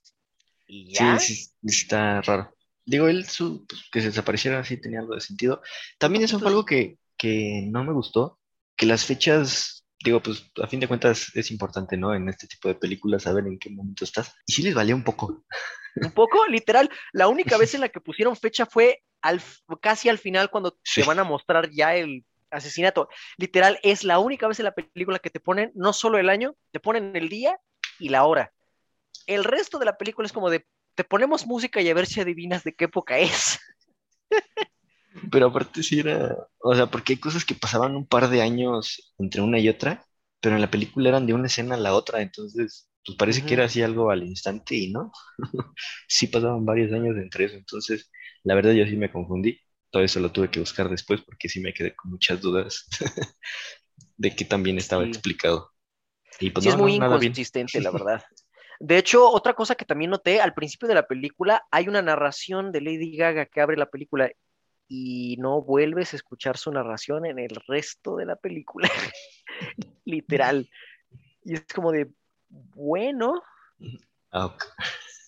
Y 0.67 0.93
ya. 0.93 1.19
Sí, 1.19 1.35
sí, 1.35 1.51
está 1.63 2.21
raro. 2.21 2.53
Digo, 2.85 3.07
él 3.07 3.25
su, 3.25 3.65
pues, 3.65 3.83
que 3.91 4.01
se 4.01 4.07
desapareciera 4.07 4.63
sí 4.63 4.77
tenía 4.77 4.99
algo 4.99 5.15
de 5.15 5.21
sentido. 5.21 5.61
También 5.97 6.23
eso 6.23 6.39
fue 6.39 6.49
algo 6.49 6.65
que, 6.65 6.97
que 7.17 7.67
no 7.71 7.83
me 7.83 7.93
gustó, 7.93 8.39
que 8.75 8.85
las 8.85 9.05
fechas, 9.05 9.74
digo, 10.05 10.21
pues 10.21 10.49
a 10.61 10.67
fin 10.67 10.79
de 10.79 10.87
cuentas 10.87 11.31
es 11.35 11.51
importante, 11.51 11.97
¿no? 11.97 12.13
En 12.13 12.29
este 12.29 12.47
tipo 12.47 12.67
de 12.69 12.75
películas 12.75 13.23
saber 13.23 13.45
en 13.47 13.59
qué 13.59 13.69
momento 13.69 14.03
estás. 14.03 14.33
Y 14.45 14.53
sí 14.53 14.61
les 14.63 14.73
valía 14.73 14.95
un 14.95 15.03
poco. 15.03 15.43
Un 15.95 16.11
poco, 16.11 16.45
literal, 16.47 16.89
la 17.13 17.27
única 17.27 17.57
vez 17.57 17.73
en 17.75 17.81
la 17.81 17.89
que 17.89 17.99
pusieron 18.01 18.35
fecha 18.35 18.65
fue 18.65 19.03
al, 19.21 19.41
casi 19.81 20.09
al 20.09 20.17
final 20.17 20.49
cuando 20.49 20.77
Sí. 20.83 21.01
te 21.01 21.07
van 21.07 21.19
a 21.19 21.23
mostrar 21.23 21.69
ya 21.71 21.95
el 21.95 22.23
asesinato. 22.51 23.09
Literal, 23.37 23.79
es 23.83 24.03
la 24.03 24.19
única 24.19 24.47
vez 24.47 24.59
en 24.59 24.65
la 24.65 24.73
película 24.73 25.19
que 25.19 25.29
te 25.29 25.39
ponen 25.39 25.71
no 25.75 25.93
solo 25.93 26.17
el 26.17 26.29
año, 26.29 26.55
te 26.71 26.79
ponen 26.79 27.15
el 27.15 27.27
día 27.27 27.57
y 27.99 28.09
la 28.09 28.25
hora. 28.25 28.53
El 29.25 29.43
resto 29.43 29.79
de 29.79 29.85
la 29.85 29.97
película 29.97 30.25
es 30.25 30.31
como 30.33 30.49
de, 30.49 30.65
te 30.93 31.03
ponemos 31.03 31.45
música 31.45 31.81
y 31.81 31.89
a 31.89 31.93
ver 31.93 32.05
si 32.05 32.21
adivinas 32.21 32.63
de 32.63 32.73
qué 32.73 32.85
época 32.85 33.17
es. 33.17 33.59
Pero 35.31 35.47
aparte 35.47 35.83
sí 35.83 35.99
era, 35.99 36.35
o 36.59 36.75
sea, 36.75 36.87
porque 36.87 37.13
hay 37.13 37.19
cosas 37.19 37.45
que 37.45 37.55
pasaban 37.55 37.95
un 37.95 38.07
par 38.07 38.29
de 38.29 38.41
años 38.41 39.13
entre 39.17 39.41
una 39.41 39.59
y 39.59 39.69
otra, 39.69 40.05
pero 40.41 40.55
en 40.55 40.61
la 40.61 40.71
película 40.71 41.09
eran 41.09 41.25
de 41.27 41.33
una 41.33 41.47
escena 41.47 41.75
a 41.75 41.77
la 41.77 41.93
otra, 41.95 42.21
entonces, 42.21 42.89
pues 43.05 43.17
parece 43.17 43.45
que 43.45 43.53
era 43.53 43.65
así 43.65 43.81
algo 43.81 44.11
al 44.11 44.23
instante 44.23 44.75
y 44.75 44.91
no, 44.91 45.11
sí 46.07 46.27
pasaban 46.27 46.65
varios 46.65 46.91
años 46.93 47.15
entre 47.17 47.45
eso, 47.45 47.55
entonces, 47.55 48.11
la 48.43 48.55
verdad 48.55 48.73
yo 48.73 48.85
sí 48.85 48.97
me 48.97 49.11
confundí, 49.11 49.59
todo 49.89 50.03
eso 50.03 50.19
lo 50.19 50.31
tuve 50.31 50.51
que 50.51 50.59
buscar 50.59 50.89
después 50.89 51.21
porque 51.21 51.49
sí 51.49 51.61
me 51.61 51.73
quedé 51.73 51.95
con 51.95 52.11
muchas 52.11 52.41
dudas 52.41 52.85
de 54.17 54.35
que 54.35 54.45
también 54.45 54.77
estaba 54.77 55.03
Sí. 55.03 55.05
explicado. 55.05 55.71
Y 56.39 56.51
pues 56.51 56.63
Sí, 56.63 56.69
no, 56.69 56.71
es 56.71 56.77
muy 56.77 56.93
no, 56.95 56.95
inconsistente, 56.95 57.81
la 57.81 57.91
verdad. 57.91 58.21
De 58.79 58.97
hecho, 58.97 59.29
otra 59.29 59.53
cosa 59.53 59.75
que 59.75 59.85
también 59.85 60.11
noté, 60.11 60.41
al 60.41 60.53
principio 60.53 60.87
de 60.87 60.95
la 60.95 61.07
película 61.07 61.63
hay 61.71 61.87
una 61.87 62.01
narración 62.01 62.71
de 62.71 62.81
Lady 62.81 63.15
Gaga 63.15 63.45
que 63.45 63.61
abre 63.61 63.77
la 63.77 63.89
película 63.89 64.29
y 64.87 65.37
no 65.39 65.61
vuelves 65.61 66.13
a 66.13 66.15
escuchar 66.15 66.57
su 66.57 66.71
narración 66.71 67.25
en 67.25 67.39
el 67.39 67.55
resto 67.67 68.15
de 68.17 68.25
la 68.25 68.35
película. 68.35 68.89
Literal. 70.05 70.69
Y 71.43 71.55
es 71.55 71.65
como 71.73 71.91
de, 71.91 72.09
bueno, 72.49 73.41
Ah, 74.31 74.53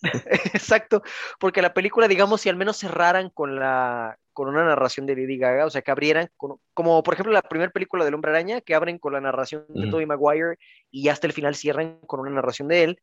exacto, 0.54 1.02
porque 1.40 1.62
la 1.62 1.74
película, 1.74 2.08
digamos, 2.08 2.42
si 2.42 2.50
al 2.50 2.56
menos 2.58 2.78
cerraran 2.78 3.30
con 3.30 3.56
la 3.56 4.18
con 4.34 4.50
una 4.50 4.64
narración 4.64 5.08
de 5.08 5.16
Lady 5.16 5.38
Gaga, 5.40 5.66
o 5.66 5.70
sea, 5.72 5.82
que 5.82 5.90
abrieran, 5.90 6.30
con- 6.38 6.60
como 6.76 7.02
por 7.02 7.16
ejemplo 7.16 7.34
la 7.34 7.42
primera 7.42 7.72
película 7.72 8.06
del 8.06 8.14
Hombre 8.14 8.30
Araña, 8.32 8.62
que 8.62 8.76
abren 8.76 9.00
con 9.00 9.14
la 9.14 9.22
narración 9.22 9.66
de. 9.70 9.90
Tobey 9.90 10.06
Maguire 10.06 10.58
y 10.92 11.08
hasta 11.10 11.26
el 11.26 11.34
final 11.34 11.56
cierran 11.56 12.00
con 12.02 12.20
una 12.20 12.30
narración 12.30 12.68
de 12.68 12.84
él, 12.84 13.02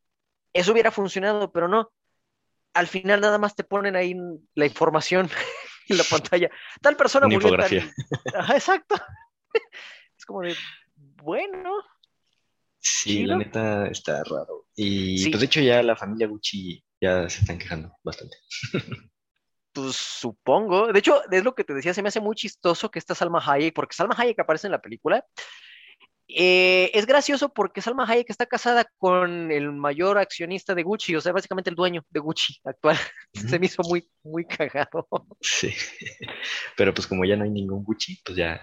eso 0.52 0.70
hubiera 0.72 0.92
funcionado, 0.92 1.50
pero 1.50 1.66
no. 1.66 1.90
Al 2.74 2.86
final 2.86 3.20
nada 3.20 3.38
más 3.38 3.56
te 3.56 3.64
ponen 3.64 3.96
ahí 3.96 4.14
la 4.54 4.66
información 4.66 5.28
en 5.88 5.98
la 5.98 6.04
pantalla. 6.04 6.50
Tal 6.80 6.96
persona 6.96 7.26
Una 7.26 7.34
murió 7.36 7.56
tal- 7.56 7.92
Ajá, 8.38 8.54
exacto. 8.54 8.94
Es 10.16 10.24
como 10.26 10.42
de, 10.42 10.54
bueno, 10.96 11.74
Sí, 12.78 13.24
la 13.24 13.36
neta 13.36 13.86
está 13.88 14.22
raro. 14.24 14.66
Y 14.76 15.16
Sí. 15.18 15.30
pues 15.30 15.40
de 15.40 15.46
hecho 15.46 15.60
ya 15.60 15.82
la 15.82 15.96
familia 15.96 16.26
Gucci 16.26 16.84
ya 17.00 17.28
se 17.28 17.40
están 17.40 17.58
quejando 17.58 17.92
bastante. 18.02 18.36
Pues 19.72 19.96
supongo. 19.96 20.92
De 20.92 20.98
hecho, 20.98 21.22
es 21.30 21.42
lo 21.42 21.54
que 21.54 21.64
te 21.64 21.72
decía, 21.74 21.94
se 21.94 22.02
me 22.02 22.08
hace 22.08 22.20
muy 22.20 22.36
chistoso 22.36 22.90
que 22.90 22.98
esta 22.98 23.14
Salma 23.14 23.42
Hayek, 23.44 23.74
porque 23.74 23.96
Salma 23.96 24.14
Hayek 24.16 24.38
aparece 24.38 24.66
en 24.66 24.72
la 24.72 24.82
película. 24.82 25.24
Eh, 26.28 26.90
es 26.94 27.06
gracioso 27.06 27.52
porque 27.52 27.82
Salma 27.82 28.06
Hayek 28.08 28.30
está 28.30 28.46
casada 28.46 28.86
con 28.98 29.50
el 29.52 29.72
mayor 29.72 30.18
accionista 30.18 30.74
de 30.74 30.82
Gucci, 30.82 31.16
o 31.16 31.20
sea, 31.20 31.32
básicamente 31.32 31.70
el 31.70 31.76
dueño 31.76 32.02
de 32.10 32.20
Gucci 32.20 32.58
actual. 32.64 32.96
Se 33.58 33.58
me 33.58 33.66
hizo 33.66 33.82
muy, 33.82 34.08
muy 34.22 34.46
cagado. 34.46 35.06
Sí. 35.40 35.72
Pero 36.76 36.94
pues 36.94 37.06
como 37.06 37.24
ya 37.24 37.36
no 37.36 37.44
hay 37.44 37.50
ningún 37.50 37.84
Gucci, 37.84 38.20
pues 38.24 38.36
ya. 38.36 38.60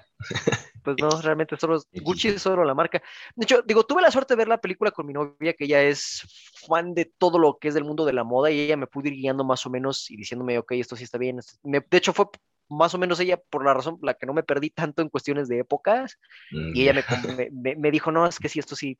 Pues 0.83 0.97
no, 0.99 1.09
realmente 1.21 1.57
solo. 1.57 1.79
Gucci 1.93 2.29
es 2.29 2.41
solo 2.41 2.63
la 2.63 2.73
marca. 2.73 3.01
De 3.35 3.43
hecho, 3.43 3.61
digo, 3.61 3.83
tuve 3.85 4.01
la 4.01 4.11
suerte 4.11 4.33
de 4.33 4.37
ver 4.39 4.47
la 4.47 4.59
película 4.59 4.91
con 4.91 5.05
mi 5.05 5.13
novia, 5.13 5.53
que 5.53 5.65
ella 5.65 5.81
es 5.83 6.21
fan 6.67 6.93
de 6.93 7.05
todo 7.17 7.37
lo 7.39 7.57
que 7.59 7.67
es 7.67 7.73
del 7.73 7.83
mundo 7.83 8.05
de 8.05 8.13
la 8.13 8.23
moda, 8.23 8.49
y 8.51 8.59
ella 8.59 8.77
me 8.77 8.87
pudo 8.87 9.07
ir 9.07 9.15
guiando 9.15 9.43
más 9.43 9.65
o 9.65 9.69
menos 9.69 10.09
y 10.09 10.17
diciéndome, 10.17 10.57
ok, 10.57 10.71
esto 10.73 10.95
sí 10.95 11.03
está 11.03 11.17
bien. 11.17 11.39
me- 11.63 11.81
de 11.81 11.97
hecho, 11.97 12.13
fue 12.13 12.25
más 12.71 12.93
o 12.95 12.97
menos 12.99 13.19
ella 13.19 13.37
por 13.49 13.63
la 13.65 13.73
razón 13.75 13.99
por 13.99 14.05
la 14.07 14.13
que 14.15 14.25
no 14.27 14.33
me 14.33 14.41
perdí 14.43 14.69
tanto 14.71 15.01
en 15.03 15.09
cuestiones 15.09 15.47
de 15.49 15.59
épocas, 15.59 16.17
mm, 16.51 16.71
y 16.71 16.81
ella 16.83 16.93
me, 16.93 17.05
me, 17.51 17.75
me- 17.75 17.91
dijo, 17.91 18.11
no, 18.11 18.25
es 18.27 18.39
que 18.39 18.49
sí, 18.49 18.59
esto 18.59 18.75
sí, 18.75 18.97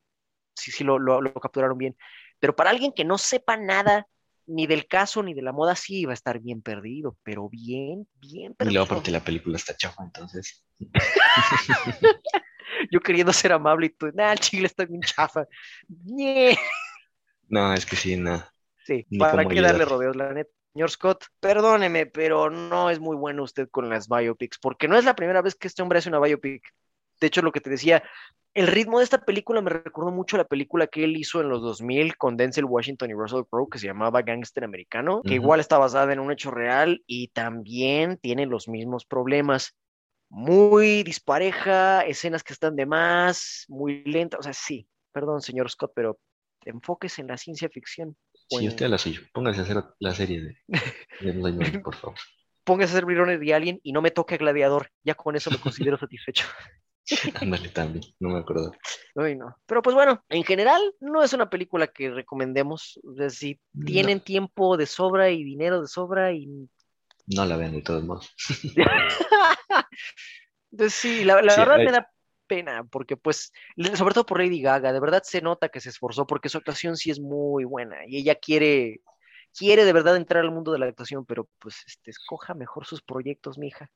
sí, 0.55 0.71
sí 0.71 0.83
lo, 0.85 0.97
lo, 0.99 1.21
lo 1.21 1.33
capturaron 1.35 1.77
bien. 1.77 1.95
Pero 2.39 2.55
para 2.55 2.69
alguien 2.71 2.93
que 2.93 3.03
no 3.05 3.17
sepa 3.17 3.57
nada 3.57 4.07
ni 4.47 4.67
del 4.67 4.87
caso 4.87 5.23
ni 5.23 5.33
de 5.33 5.41
la 5.43 5.53
moda, 5.53 5.75
sí 5.75 6.01
iba 6.01 6.11
a 6.11 6.15
estar 6.15 6.39
bien 6.41 6.61
perdido, 6.61 7.17
pero 7.23 7.49
bien, 7.49 8.07
bien 8.15 8.53
Y 8.55 8.55
perdido. 8.55 8.69
luego 8.69 8.85
aparte 8.85 9.11
la 9.11 9.23
película 9.25 9.57
está 9.57 9.75
chafa, 9.75 10.03
entonces. 10.05 10.63
Yo 12.91 12.99
queriendo 13.01 13.33
ser 13.33 13.51
amable 13.53 13.87
y 13.87 13.89
tú, 13.89 14.07
nah, 14.13 14.31
el 14.33 14.39
chile 14.39 14.67
está 14.67 14.85
bien 14.85 15.01
chafa. 15.01 15.45
No, 17.49 17.73
es 17.73 17.85
que 17.85 17.95
sí, 17.95 18.15
no. 18.17 18.43
Sí, 18.83 19.07
Ni 19.09 19.17
¿para 19.17 19.47
qué 19.47 19.61
darle 19.61 19.85
rodeos, 19.85 20.15
la 20.15 20.33
neta? 20.33 20.51
Señor 20.73 20.89
Scott, 20.89 21.25
perdóneme, 21.41 22.05
pero 22.05 22.49
no 22.49 22.89
es 22.89 22.99
muy 22.99 23.17
bueno 23.17 23.43
usted 23.43 23.67
con 23.69 23.89
las 23.89 24.07
biopics, 24.07 24.57
porque 24.57 24.87
no 24.87 24.97
es 24.97 25.03
la 25.03 25.15
primera 25.15 25.41
vez 25.41 25.55
que 25.55 25.67
este 25.67 25.81
hombre 25.81 25.99
hace 25.99 26.09
una 26.09 26.19
biopic. 26.19 26.63
De 27.19 27.27
hecho, 27.27 27.41
lo 27.41 27.51
que 27.51 27.59
te 27.59 27.69
decía, 27.69 28.03
el 28.53 28.67
ritmo 28.67 28.99
de 28.99 29.03
esta 29.03 29.23
película 29.23 29.61
me 29.61 29.69
recordó 29.69 30.11
mucho 30.11 30.35
a 30.35 30.39
la 30.39 30.45
película 30.45 30.87
que 30.87 31.03
él 31.03 31.17
hizo 31.17 31.41
en 31.41 31.49
los 31.49 31.61
2000 31.61 32.15
con 32.17 32.37
Denzel 32.37 32.65
Washington 32.65 33.09
y 33.09 33.13
Russell 33.13 33.43
Crowe, 33.49 33.69
que 33.69 33.79
se 33.79 33.87
llamaba 33.87 34.21
Gangster 34.21 34.63
Americano, 34.63 35.21
que 35.21 35.35
igual 35.35 35.59
está 35.59 35.77
basada 35.77 36.13
en 36.13 36.19
un 36.19 36.31
hecho 36.31 36.51
real 36.51 37.03
y 37.05 37.29
también 37.29 38.17
tiene 38.17 38.45
los 38.45 38.67
mismos 38.67 39.05
problemas. 39.05 39.75
Muy 40.29 41.03
dispareja, 41.03 42.01
escenas 42.01 42.43
que 42.43 42.53
están 42.53 42.77
de 42.77 42.85
más, 42.85 43.65
muy 43.67 44.03
lentas, 44.05 44.39
o 44.39 44.43
sea, 44.43 44.53
sí, 44.53 44.87
perdón, 45.11 45.41
señor 45.41 45.69
Scott, 45.69 45.91
pero 45.93 46.17
enfóquese 46.65 47.21
en 47.21 47.27
la 47.27 47.37
ciencia 47.37 47.69
ficción. 47.69 48.15
Sí, 48.59 48.65
en- 48.65 48.71
usted 48.71 48.85
a 48.85 48.89
la 48.89 48.97
suya. 48.97 49.19
Póngase 49.33 49.59
a 49.59 49.63
hacer 49.63 49.83
la 49.99 50.13
serie 50.13 50.41
de, 50.41 50.57
de 51.19 51.31
Blade 51.31 51.79
por 51.83 51.95
favor. 51.95 52.15
póngase 52.63 52.91
a 52.91 52.95
ser 52.95 53.03
Runner 53.05 53.39
de 53.39 53.53
Alien 53.53 53.79
y 53.83 53.91
no 53.93 54.01
me 54.01 54.11
toque 54.11 54.35
a 54.35 54.37
Gladiador. 54.37 54.89
Ya 55.03 55.15
con 55.15 55.35
eso 55.35 55.49
me 55.51 55.57
considero 55.57 55.97
satisfecho. 55.99 56.45
Ándale 57.41 57.69
también, 57.69 58.03
no 58.19 58.29
me 58.29 58.39
acuerdo. 58.39 58.71
Ay, 59.15 59.35
no. 59.35 59.55
Pero 59.65 59.81
pues 59.81 59.95
bueno, 59.95 60.23
en 60.29 60.43
general 60.43 60.79
no 60.99 61.23
es 61.23 61.33
una 61.33 61.49
película 61.49 61.87
que 61.87 62.11
recomendemos. 62.11 62.99
O 63.03 63.15
sea, 63.15 63.29
si 63.29 63.59
tienen 63.85 64.19
tiempo 64.21 64.77
de 64.77 64.85
sobra 64.85 65.29
y 65.31 65.43
dinero 65.43 65.81
de 65.81 65.87
sobra 65.87 66.31
y... 66.31 66.47
No 67.27 67.45
la 67.45 67.57
vean 67.57 67.71
de 67.73 67.81
todos 67.81 68.03
modos. 68.03 68.33
Entonces 70.71 70.93
sí, 70.99 71.23
la, 71.23 71.41
la 71.41 71.53
Sí, 71.53 71.59
verdad 71.59 71.77
hay- 71.79 71.85
me 71.85 71.91
da 71.91 72.09
pena 72.51 72.83
porque 72.83 73.15
pues, 73.15 73.53
sobre 73.95 74.13
todo 74.13 74.25
por 74.25 74.39
Lady 74.39 74.61
Gaga, 74.61 74.91
de 74.91 74.99
verdad 74.99 75.23
se 75.23 75.41
nota 75.41 75.69
que 75.69 75.79
se 75.79 75.87
esforzó 75.87 76.27
porque 76.27 76.49
su 76.49 76.57
actuación 76.57 76.97
sí 76.97 77.09
es 77.09 77.19
muy 77.21 77.63
buena 77.63 78.05
y 78.05 78.17
ella 78.17 78.35
quiere... 78.35 79.01
Quiere 79.53 79.83
de 79.83 79.91
verdad 79.91 80.15
entrar 80.15 80.45
al 80.45 80.51
mundo 80.51 80.71
de 80.71 80.79
la 80.79 80.85
actuación, 80.85 81.25
pero 81.25 81.49
pues 81.59 81.83
este, 81.85 82.09
escoja 82.09 82.53
mejor 82.53 82.85
sus 82.85 83.01
proyectos, 83.01 83.57
mija. 83.57 83.91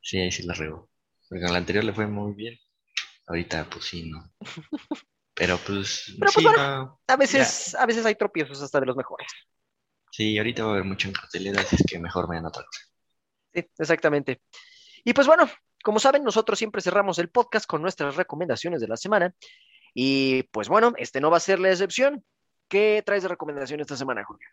Sí, 0.00 0.16
ahí 0.18 0.32
sí 0.32 0.44
la 0.44 0.54
regó. 0.54 0.88
Porque 1.28 1.44
en 1.44 1.52
la 1.52 1.58
anterior 1.58 1.84
le 1.84 1.92
fue 1.92 2.06
muy 2.06 2.32
bien. 2.32 2.58
Ahorita, 3.26 3.68
pues 3.70 3.84
sí, 3.84 4.10
no. 4.10 4.32
Pero 5.34 5.58
pues, 5.58 6.06
Pero, 6.18 6.20
pues, 6.20 6.34
sí, 6.34 6.42
bueno. 6.42 6.58
no. 6.58 7.00
A 7.06 7.16
veces, 7.16 7.74
a 7.74 7.84
veces 7.84 8.06
hay 8.06 8.14
tropiezos 8.14 8.62
hasta 8.62 8.80
de 8.80 8.86
los 8.86 8.96
mejores. 8.96 9.28
Sí, 10.10 10.38
ahorita 10.38 10.64
va 10.64 10.70
a 10.70 10.72
haber 10.72 10.84
mucho 10.84 11.08
en 11.08 11.12
cartelera, 11.12 11.60
así 11.60 11.76
es 11.76 11.84
que 11.86 11.98
mejor 11.98 12.30
vean 12.30 12.46
otra 12.46 12.64
cosa. 12.64 12.80
Sí, 13.52 13.70
exactamente. 13.78 14.40
Y 15.04 15.12
pues 15.12 15.26
bueno, 15.26 15.50
como 15.86 16.00
saben, 16.00 16.24
nosotros 16.24 16.58
siempre 16.58 16.82
cerramos 16.82 17.16
el 17.20 17.28
podcast 17.28 17.64
con 17.64 17.80
nuestras 17.80 18.16
recomendaciones 18.16 18.80
de 18.80 18.88
la 18.88 18.96
semana. 18.96 19.32
Y 19.94 20.42
pues 20.50 20.68
bueno, 20.68 20.92
este 20.98 21.20
no 21.20 21.30
va 21.30 21.36
a 21.36 21.40
ser 21.48 21.60
la 21.60 21.70
excepción. 21.70 22.24
¿Qué 22.68 23.04
traes 23.06 23.22
de 23.22 23.28
recomendación 23.28 23.78
esta 23.80 23.96
semana, 23.96 24.24
Julio? 24.24 24.48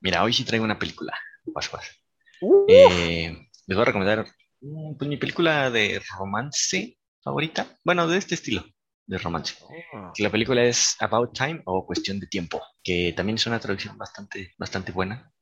Mira, 0.00 0.22
hoy 0.22 0.34
sí 0.34 0.44
traigo 0.44 0.66
una 0.66 0.78
película. 0.78 1.14
Guas, 1.46 1.70
guas. 1.70 1.86
Uh, 2.42 2.66
Eh, 2.68 3.48
les 3.66 3.74
voy 3.74 3.80
a 3.80 3.86
recomendar 3.86 4.26
mm, 4.60 4.96
pues, 4.98 5.08
mi 5.08 5.16
película 5.16 5.70
de 5.70 6.02
romance 6.18 6.98
favorita. 7.24 7.66
Bueno, 7.82 8.06
de 8.06 8.18
este 8.18 8.34
estilo 8.34 8.62
de 9.06 9.16
romance. 9.16 9.54
oh, 9.62 10.12
La 10.18 10.30
película 10.30 10.62
es 10.62 10.94
About 11.00 11.32
Time 11.32 11.62
o 11.64 11.86
Cuestión 11.86 12.20
de 12.20 12.26
Tiempo, 12.26 12.60
que 12.82 13.14
también 13.16 13.36
es 13.36 13.46
una 13.46 13.60
traducción 13.60 13.96
bastante, 13.96 14.52
bastante 14.58 14.92
buena. 14.92 15.32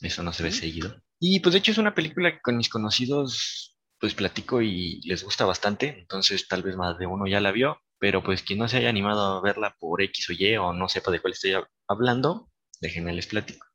Eso 0.00 0.22
no 0.22 0.32
se 0.32 0.44
ve 0.44 0.50
Ujú. 0.50 0.58
seguido. 0.58 1.02
Y 1.18 1.40
pues 1.40 1.52
de 1.54 1.58
hecho 1.58 1.72
es 1.72 1.78
una 1.78 1.94
película 1.94 2.30
que 2.30 2.40
con 2.40 2.56
mis 2.56 2.68
conocidos 2.68 3.73
pues 4.04 4.14
platico 4.14 4.60
y 4.60 5.00
les 5.04 5.24
gusta 5.24 5.46
bastante, 5.46 5.98
entonces 5.98 6.46
tal 6.46 6.62
vez 6.62 6.76
más 6.76 6.98
de 6.98 7.06
uno 7.06 7.26
ya 7.26 7.40
la 7.40 7.52
vio, 7.52 7.78
pero 7.98 8.22
pues 8.22 8.42
quien 8.42 8.58
no 8.58 8.68
se 8.68 8.76
haya 8.76 8.90
animado 8.90 9.38
a 9.38 9.40
verla 9.42 9.76
por 9.80 10.02
X 10.02 10.28
o 10.28 10.32
Y 10.34 10.56
o 10.58 10.74
no 10.74 10.88
sepa 10.90 11.10
de 11.10 11.20
cuál 11.20 11.32
estoy 11.32 11.52
hab- 11.52 11.68
hablando, 11.88 12.50
déjenme 12.82 13.14
les 13.14 13.26
platico. 13.26 13.66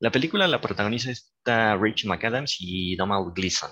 La 0.00 0.10
película 0.12 0.48
la 0.48 0.60
protagoniza 0.60 1.10
esta 1.10 1.76
Rachel 1.76 2.10
McAdams 2.10 2.56
y 2.60 2.96
Donald 2.96 3.34
Gleason, 3.34 3.70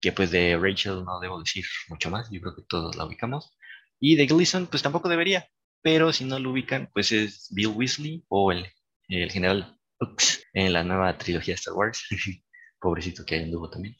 que 0.00 0.12
pues 0.12 0.30
de 0.30 0.56
Rachel 0.58 1.04
no 1.04 1.20
debo 1.20 1.40
decir 1.40 1.64
mucho 1.88 2.10
más, 2.10 2.30
yo 2.30 2.40
creo 2.40 2.56
que 2.56 2.62
todos 2.68 2.96
la 2.96 3.06
ubicamos. 3.06 3.56
Y 4.00 4.16
de 4.16 4.26
Gleason, 4.26 4.66
pues 4.68 4.82
tampoco 4.82 5.08
debería, 5.08 5.48
pero 5.82 6.12
si 6.12 6.24
no 6.24 6.38
lo 6.38 6.50
ubican, 6.52 6.90
pues 6.94 7.12
es 7.12 7.48
Bill 7.52 7.68
Weasley 7.68 8.24
o 8.28 8.52
el, 8.52 8.66
el 9.08 9.30
general 9.32 9.78
Hux 10.00 10.44
en 10.54 10.72
la 10.72 10.84
nueva 10.84 11.16
trilogía 11.18 11.54
de 11.54 11.56
Star 11.60 11.74
Wars. 11.74 12.02
Pobrecito 12.80 13.24
que 13.24 13.36
hay 13.36 13.44
anduvo 13.44 13.70
también. 13.70 13.96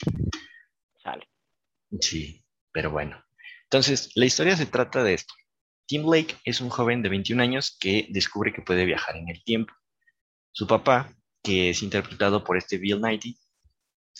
Sí, 2.01 2.45
pero 2.73 2.91
bueno. 2.91 3.23
Entonces, 3.65 4.11
la 4.15 4.27
historia 4.27 4.57
se 4.57 4.67
trata 4.67 5.03
de 5.03 5.15
esto. 5.15 5.35
Tim 5.87 6.05
Blake 6.05 6.37
es 6.45 6.61
un 6.61 6.71
joven 6.71 7.03
de 7.03 7.09
21 7.09 7.43
años 7.43 7.77
que 7.79 8.07
descubre 8.11 8.53
que 8.53 8.63
puede 8.63 8.85
viajar 8.85 9.17
en 9.17 9.29
el 9.29 9.43
tiempo. 9.45 9.75
Su 10.53 10.67
papá, 10.67 11.15
que 11.43 11.71
es 11.71 11.83
interpretado 11.83 12.45
por 12.45 12.57
este 12.57 12.79
Bill 12.79 13.03
Nighy, 13.03 13.39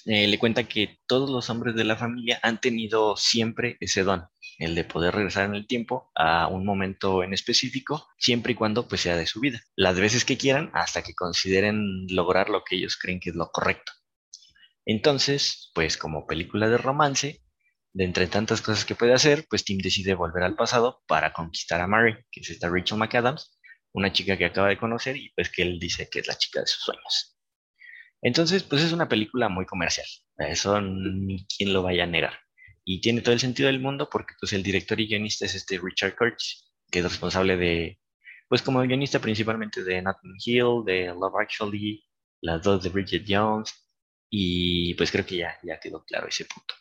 eh, 0.07 0.27
le 0.27 0.39
cuenta 0.39 0.65
que 0.65 0.99
todos 1.07 1.31
los 1.31 1.49
hombres 1.49 1.75
de 1.75 1.85
la 1.85 1.97
familia 1.97 2.39
han 2.43 2.61
tenido 2.61 3.17
siempre 3.17 3.79
ese 3.81 4.03
don, 4.03 4.27
el 4.59 4.75
de 4.75 4.85
poder 4.85 5.15
regresar 5.15 5.47
en 5.47 5.55
el 5.55 5.67
tiempo 5.67 6.11
a 6.15 6.49
un 6.49 6.67
momento 6.67 7.23
en 7.23 7.33
específico, 7.33 8.09
siempre 8.19 8.53
y 8.53 8.57
cuando 8.57 8.87
pues 8.89 9.01
sea 9.03 9.17
de 9.17 9.27
su 9.27 9.41
vida, 9.41 9.61
las 9.77 9.99
veces 9.99 10.25
que 10.25 10.37
quieran, 10.37 10.71
hasta 10.75 11.03
que 11.03 11.15
consideren 11.15 12.07
lograr 12.09 12.51
lo 12.51 12.65
que 12.65 12.77
ellos 12.77 12.97
creen 12.97 13.21
que 13.21 13.31
es 13.31 13.37
lo 13.37 13.51
correcto. 13.51 13.93
Entonces, 14.85 15.71
pues 15.75 15.97
como 15.97 16.27
película 16.27 16.69
de 16.69 16.77
romance, 16.77 17.44
de 17.95 18.05
entre 18.05 18.27
tantas 18.27 18.61
cosas 18.61 18.85
que 18.85 18.97
puede 18.97 19.15
hacer, 19.15 19.47
pues 19.49 19.65
Tim 19.65 19.79
decide 19.79 20.15
volver 20.15 20.43
al 20.43 20.57
pasado 20.57 21.03
para 21.07 21.33
conquistar 21.33 21.81
a 21.81 21.87
Mary, 21.87 22.17
que 22.31 22.41
es 22.41 22.51
esta 22.51 22.69
Rachel 22.69 22.99
McAdams, 22.99 23.57
una 23.93 24.13
chica 24.13 24.37
que 24.37 24.45
acaba 24.45 24.69
de 24.69 24.79
conocer 24.79 25.17
y 25.17 25.31
pues 25.35 25.49
que 25.49 25.63
él 25.63 25.79
dice 25.79 26.09
que 26.11 26.19
es 26.19 26.27
la 26.27 26.37
chica 26.37 26.61
de 26.61 26.67
sus 26.67 26.83
sueños. 26.83 27.39
Entonces, 28.21 28.65
pues 28.65 28.83
es 28.83 28.93
una 28.93 29.09
película 29.09 29.49
muy 29.49 29.65
comercial, 29.65 30.07
eso 30.39 30.81
ni 30.81 31.47
quien 31.47 31.73
lo 31.73 31.83
vaya 31.83 32.05
a 32.05 32.09
negar. 32.09 32.39
Y 32.85 33.01
tiene 33.01 33.21
todo 33.21 33.33
el 33.33 33.41
sentido 33.41 33.69
del 33.69 33.81
mundo 33.81 34.09
porque 34.11 34.35
pues 34.41 34.53
el 34.53 34.63
director 34.63 35.01
y 35.01 35.07
guionista 35.07 35.47
es 35.47 35.55
este 35.55 35.79
Richard 35.81 36.17
Curtis, 36.17 36.73
que 36.91 36.99
es 36.99 37.05
responsable 37.05 37.57
de, 37.57 38.01
pues 38.49 38.61
como 38.63 38.81
guionista 38.83 39.21
principalmente 39.21 39.85
de 39.85 40.03
Nathan 40.03 40.35
Hill, 40.45 40.83
de 40.85 41.07
Love 41.07 41.37
Actually, 41.41 42.05
las 42.41 42.61
dos 42.63 42.83
de 42.83 42.91
Bridget 42.91 43.25
Jones, 43.29 43.73
y 44.29 44.95
pues 44.95 45.13
creo 45.13 45.25
que 45.25 45.37
ya, 45.37 45.59
ya 45.63 45.79
quedó 45.79 46.05
claro 46.05 46.27
ese 46.27 46.45
punto. 46.45 46.75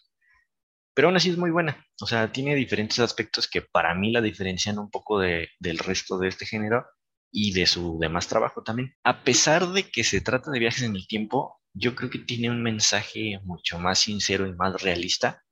Pero 0.94 1.08
aún 1.08 1.18
así 1.18 1.30
es 1.30 1.38
muy 1.38 1.52
buena, 1.52 1.86
o 2.02 2.06
sea, 2.06 2.32
tiene 2.32 2.56
diferentes 2.56 3.00
aspectos 3.00 3.48
que 3.48 3.62
para 3.62 3.96
mí 3.96 4.12
la 4.12 4.22
diferencian 4.22 4.78
un 4.78 4.92
poco 4.92 5.20
de, 5.20 5.50
del 5.60 5.80
resto 5.80 6.20
de 6.20 6.28
este 6.28 6.46
género 6.46 6.86
y 7.32 7.52
de 7.54 7.66
su 7.66 7.98
demás 8.00 8.28
trabajo 8.28 8.62
también. 8.64 8.96
A 9.04 9.24
pesar 9.24 9.68
de 9.70 9.90
que 9.90 10.04
se 10.04 10.22
trata 10.22 10.52
de 10.52 10.60
viajes 10.60 10.84
en 10.84 10.96
el 10.96 11.08
tiempo, 11.08 11.60
yo 11.74 11.96
creo 11.96 12.10
que 12.12 12.20
tiene 12.20 12.52
un 12.52 12.62
mensaje 12.62 13.40
mucho 13.44 13.80
más 13.80 14.00
sincero 14.00 14.48
y 14.48 14.54
más 14.54 14.82
realista 14.84 15.44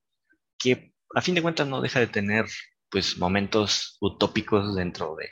que 0.60 0.94
a 1.16 1.22
fin 1.22 1.34
de 1.36 1.42
cuentas 1.42 1.68
no 1.68 1.82
deja 1.82 2.00
de 2.00 2.08
tener 2.08 2.46
pues 2.90 3.18
momentos 3.18 3.98
utópicos 4.00 4.76
dentro 4.76 5.16
de, 5.16 5.30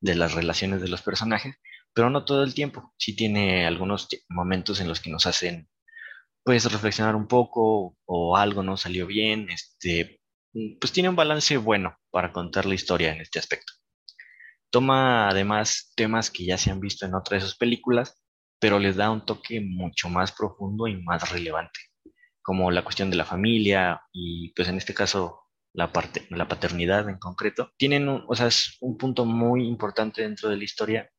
de 0.00 0.14
las 0.14 0.34
relaciones 0.34 0.80
de 0.80 0.88
los 0.88 1.02
personajes, 1.02 1.56
pero 1.92 2.10
no 2.10 2.24
todo 2.24 2.44
el 2.44 2.54
tiempo. 2.54 2.94
Sí 2.96 3.16
tiene 3.16 3.66
algunos 3.66 4.08
momentos 4.28 4.80
en 4.80 4.88
los 4.88 5.00
que 5.00 5.10
nos 5.10 5.26
hacen 5.26 5.68
pues 6.48 6.64
reflexionar 6.72 7.14
un 7.14 7.28
poco 7.28 7.98
o 8.06 8.34
algo 8.38 8.62
no 8.62 8.78
salió 8.78 9.06
bien, 9.06 9.50
este, 9.50 10.22
pues 10.80 10.90
tiene 10.94 11.10
un 11.10 11.14
balance 11.14 11.58
bueno 11.58 11.98
para 12.10 12.32
contar 12.32 12.64
la 12.64 12.74
historia 12.74 13.12
en 13.12 13.20
este 13.20 13.38
aspecto. 13.38 13.74
Toma 14.70 15.28
además 15.28 15.92
temas 15.94 16.30
que 16.30 16.46
ya 16.46 16.56
se 16.56 16.70
han 16.70 16.80
visto 16.80 17.04
en 17.04 17.14
otras 17.14 17.42
de 17.42 17.48
sus 17.50 17.58
películas, 17.58 18.24
pero 18.58 18.78
les 18.78 18.96
da 18.96 19.10
un 19.10 19.26
toque 19.26 19.60
mucho 19.60 20.08
más 20.08 20.32
profundo 20.32 20.86
y 20.86 20.96
más 21.02 21.30
relevante 21.30 21.80
como 22.40 22.70
la 22.70 22.82
cuestión 22.82 23.10
de 23.10 23.18
la 23.18 23.26
familia 23.26 24.00
y 24.10 24.54
pues 24.54 24.68
en 24.68 24.78
este 24.78 24.94
caso 24.94 25.42
la, 25.74 25.92
parte, 25.92 26.26
la 26.30 26.48
paternidad 26.48 27.10
en 27.10 27.18
concreto, 27.18 27.72
tienen 27.76 28.08
un, 28.08 28.24
o 28.26 28.34
sea, 28.34 28.46
es 28.46 28.78
un 28.80 28.96
punto 28.96 29.26
muy 29.26 29.68
importante 29.68 30.22
dentro 30.22 30.48
de 30.48 30.56
la 30.56 30.64
historia 30.64 31.10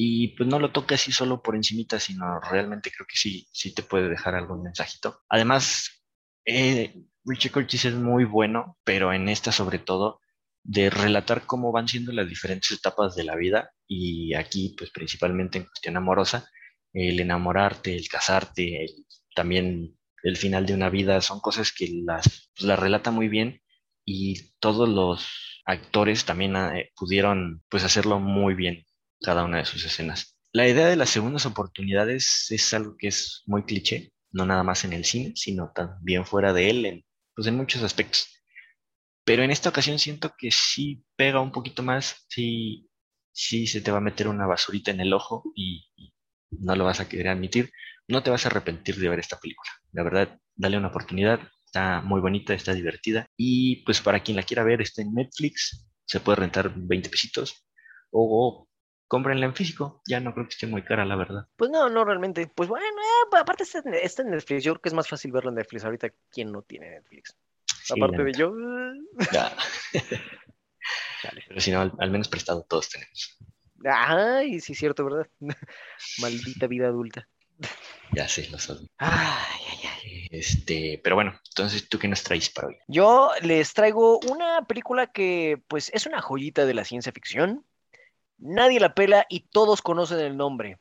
y 0.00 0.28
pues 0.36 0.48
no 0.48 0.60
lo 0.60 0.70
toca 0.70 0.94
así 0.94 1.10
solo 1.10 1.42
por 1.42 1.56
encimita, 1.56 1.98
sino 1.98 2.38
realmente 2.38 2.92
creo 2.92 3.04
que 3.04 3.16
sí, 3.16 3.48
sí 3.50 3.74
te 3.74 3.82
puede 3.82 4.08
dejar 4.08 4.36
algún 4.36 4.62
mensajito. 4.62 5.22
Además, 5.28 6.04
eh, 6.44 6.94
Richard 7.24 7.50
Curtis 7.50 7.86
es 7.86 7.94
muy 7.94 8.22
bueno, 8.22 8.78
pero 8.84 9.12
en 9.12 9.28
esta 9.28 9.50
sobre 9.50 9.80
todo, 9.80 10.20
de 10.62 10.88
relatar 10.88 11.46
cómo 11.46 11.72
van 11.72 11.88
siendo 11.88 12.12
las 12.12 12.28
diferentes 12.28 12.70
etapas 12.70 13.16
de 13.16 13.24
la 13.24 13.34
vida 13.34 13.72
y 13.88 14.34
aquí 14.34 14.72
pues 14.78 14.90
principalmente 14.92 15.58
en 15.58 15.64
cuestión 15.64 15.96
amorosa, 15.96 16.48
el 16.92 17.18
enamorarte, 17.18 17.96
el 17.96 18.08
casarte, 18.08 18.84
el, 18.84 19.04
también 19.34 19.98
el 20.22 20.36
final 20.36 20.64
de 20.64 20.74
una 20.74 20.90
vida, 20.90 21.20
son 21.22 21.40
cosas 21.40 21.72
que 21.72 21.90
las, 22.04 22.52
pues, 22.56 22.78
relata 22.78 23.10
muy 23.10 23.26
bien 23.26 23.62
y 24.04 24.52
todos 24.60 24.88
los 24.88 25.26
actores 25.66 26.24
también 26.24 26.54
eh, 26.54 26.92
pudieron 26.94 27.64
pues 27.68 27.82
hacerlo 27.82 28.20
muy 28.20 28.54
bien 28.54 28.84
cada 29.20 29.44
una 29.44 29.58
de 29.58 29.64
sus 29.64 29.84
escenas. 29.84 30.36
La 30.52 30.68
idea 30.68 30.88
de 30.88 30.96
las 30.96 31.10
segundas 31.10 31.46
oportunidades 31.46 32.46
es 32.50 32.72
algo 32.74 32.96
que 32.96 33.08
es 33.08 33.42
muy 33.46 33.64
cliché, 33.64 34.12
no 34.32 34.46
nada 34.46 34.62
más 34.62 34.84
en 34.84 34.92
el 34.92 35.04
cine, 35.04 35.32
sino 35.34 35.72
también 35.74 36.24
fuera 36.24 36.52
de 36.52 36.70
él, 36.70 36.86
en, 36.86 37.04
pues 37.34 37.46
en 37.46 37.56
muchos 37.56 37.82
aspectos. 37.82 38.28
Pero 39.24 39.42
en 39.42 39.50
esta 39.50 39.68
ocasión 39.68 39.98
siento 39.98 40.34
que 40.38 40.50
sí 40.50 41.04
pega 41.16 41.40
un 41.40 41.52
poquito 41.52 41.82
más, 41.82 42.24
sí, 42.28 42.88
sí 43.32 43.66
se 43.66 43.80
te 43.80 43.90
va 43.90 43.98
a 43.98 44.02
meter 44.02 44.28
una 44.28 44.46
basurita 44.46 44.90
en 44.90 45.00
el 45.00 45.12
ojo 45.12 45.44
y 45.54 45.86
no 46.50 46.74
lo 46.76 46.84
vas 46.84 47.00
a 47.00 47.08
querer 47.08 47.28
admitir, 47.28 47.70
no 48.08 48.22
te 48.22 48.30
vas 48.30 48.44
a 48.44 48.48
arrepentir 48.48 48.96
de 48.96 49.08
ver 49.08 49.18
esta 49.18 49.38
película. 49.38 49.70
La 49.92 50.02
verdad, 50.02 50.38
dale 50.56 50.78
una 50.78 50.88
oportunidad. 50.88 51.40
Está 51.64 52.00
muy 52.00 52.20
bonita, 52.20 52.54
está 52.54 52.72
divertida. 52.72 53.26
Y 53.36 53.84
pues 53.84 54.00
para 54.00 54.20
quien 54.20 54.36
la 54.36 54.42
quiera 54.42 54.64
ver, 54.64 54.80
está 54.80 55.02
en 55.02 55.12
Netflix. 55.12 55.86
Se 56.06 56.20
puede 56.20 56.36
rentar 56.36 56.72
20 56.74 57.10
pesitos. 57.10 57.66
O, 58.10 58.66
cómprenla 59.08 59.46
en 59.46 59.54
físico. 59.54 60.02
Ya 60.06 60.20
no 60.20 60.32
creo 60.32 60.46
que 60.46 60.52
esté 60.52 60.66
muy 60.66 60.82
cara, 60.84 61.04
la 61.04 61.16
verdad. 61.16 61.48
Pues 61.56 61.70
no, 61.70 61.88
no 61.88 62.04
realmente. 62.04 62.46
Pues 62.46 62.68
bueno, 62.68 62.86
eh, 62.86 63.36
aparte 63.36 63.64
está 63.64 63.82
en, 64.22 64.30
Netflix. 64.30 64.62
Yo 64.62 64.74
creo 64.74 64.82
que 64.82 64.88
es 64.90 64.94
más 64.94 65.08
fácil 65.08 65.32
verla 65.32 65.50
en 65.50 65.56
Netflix. 65.56 65.84
Ahorita, 65.84 66.08
¿quién 66.30 66.52
no 66.52 66.62
tiene 66.62 66.90
Netflix? 66.90 67.36
aparte 67.90 68.22
de 68.22 68.32
yo. 68.32 68.52
Ya. 69.32 69.56
Pero 71.48 71.60
si 71.60 71.72
no, 71.72 71.92
al 71.98 72.10
menos 72.10 72.28
prestado 72.28 72.62
todos 72.62 72.88
tenemos. 72.90 73.36
Ay, 73.84 74.60
sí, 74.60 74.72
es 74.72 74.78
cierto, 74.78 75.04
¿verdad? 75.04 75.26
Maldita 76.20 76.66
vida 76.66 76.86
adulta. 76.86 77.28
Ya 78.12 78.28
sé, 78.28 78.48
lo 78.50 78.58
sabes. 78.58 78.88
Ay, 78.98 79.60
ay, 79.70 79.78
ay. 79.84 80.28
Este, 80.30 81.00
pero 81.02 81.16
bueno, 81.16 81.38
entonces, 81.48 81.88
¿tú 81.88 81.98
qué 81.98 82.08
nos 82.08 82.22
traes 82.22 82.50
para 82.50 82.68
hoy? 82.68 82.76
Yo 82.86 83.30
les 83.42 83.74
traigo 83.74 84.20
una 84.30 84.64
película 84.66 85.08
que, 85.08 85.60
pues, 85.68 85.90
es 85.94 86.06
una 86.06 86.20
joyita 86.20 86.66
de 86.66 86.74
la 86.74 86.84
ciencia 86.84 87.12
ficción. 87.12 87.64
Nadie 88.38 88.80
la 88.80 88.94
pela 88.94 89.26
y 89.28 89.40
todos 89.40 89.82
conocen 89.82 90.20
el 90.20 90.36
nombre. 90.36 90.78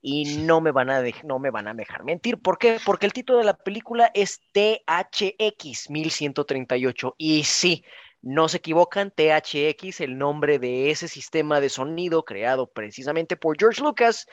Y 0.00 0.38
no 0.38 0.60
me 0.60 0.70
van 0.70 0.90
a, 0.90 1.02
no 1.24 1.38
me 1.38 1.50
van 1.50 1.68
a 1.68 1.74
dejar 1.74 2.04
mentir. 2.04 2.38
¿Por 2.38 2.58
qué? 2.58 2.78
Porque 2.84 3.06
el 3.06 3.12
título 3.12 3.38
de 3.38 3.44
la 3.44 3.56
película 3.56 4.10
es 4.12 4.40
THX 4.52 5.88
1138. 5.88 7.14
Y 7.16 7.44
sí, 7.44 7.84
no 8.20 8.48
se 8.48 8.56
equivocan, 8.56 9.10
THX, 9.10 10.00
el 10.00 10.16
nombre 10.16 10.58
de 10.58 10.90
ese 10.90 11.08
sistema 11.08 11.60
de 11.60 11.68
sonido 11.68 12.24
creado 12.24 12.66
precisamente 12.66 13.36
por 13.36 13.58
George 13.58 13.82
Lucas, 13.82 14.26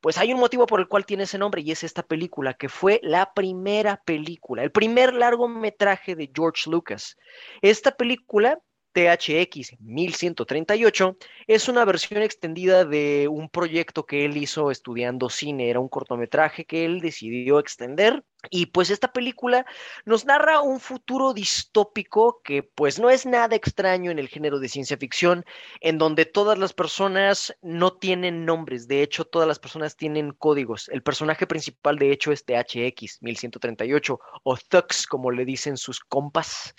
pues 0.00 0.16
hay 0.16 0.32
un 0.32 0.40
motivo 0.40 0.66
por 0.66 0.80
el 0.80 0.88
cual 0.88 1.04
tiene 1.04 1.24
ese 1.24 1.38
nombre 1.38 1.60
y 1.60 1.70
es 1.70 1.84
esta 1.84 2.02
película, 2.02 2.54
que 2.54 2.68
fue 2.68 3.00
la 3.02 3.34
primera 3.34 4.00
película, 4.04 4.62
el 4.62 4.70
primer 4.70 5.12
largometraje 5.12 6.14
de 6.14 6.30
George 6.34 6.70
Lucas. 6.70 7.16
Esta 7.60 7.90
película 7.92 8.60
THX 8.92 9.80
1138 9.80 11.16
es 11.46 11.68
una 11.68 11.84
versión 11.84 12.22
extendida 12.22 12.84
de 12.84 13.28
un 13.28 13.48
proyecto 13.48 14.06
que 14.06 14.24
él 14.24 14.36
hizo 14.36 14.70
estudiando 14.70 15.30
cine, 15.30 15.70
era 15.70 15.80
un 15.80 15.88
cortometraje 15.88 16.64
que 16.64 16.84
él 16.84 17.00
decidió 17.00 17.58
extender 17.58 18.24
y 18.50 18.66
pues 18.66 18.90
esta 18.90 19.12
película 19.12 19.66
nos 20.04 20.24
narra 20.24 20.60
un 20.60 20.78
futuro 20.78 21.34
distópico 21.34 22.40
que 22.42 22.62
pues 22.62 22.98
no 22.98 23.10
es 23.10 23.26
nada 23.26 23.56
extraño 23.56 24.10
en 24.10 24.18
el 24.18 24.28
género 24.28 24.60
de 24.60 24.68
ciencia 24.68 24.96
ficción, 24.96 25.44
en 25.80 25.98
donde 25.98 26.24
todas 26.24 26.56
las 26.56 26.72
personas 26.72 27.56
no 27.62 27.94
tienen 27.94 28.44
nombres, 28.44 28.86
de 28.86 29.02
hecho 29.02 29.24
todas 29.24 29.48
las 29.48 29.58
personas 29.58 29.96
tienen 29.96 30.32
códigos. 30.32 30.88
El 30.88 31.02
personaje 31.02 31.46
principal 31.46 31.98
de 31.98 32.12
hecho 32.12 32.30
es 32.30 32.44
THX 32.44 33.22
1138 33.22 34.20
o 34.44 34.56
Thux 34.56 35.06
como 35.06 35.30
le 35.30 35.44
dicen 35.44 35.76
sus 35.76 36.00
compas. 36.00 36.74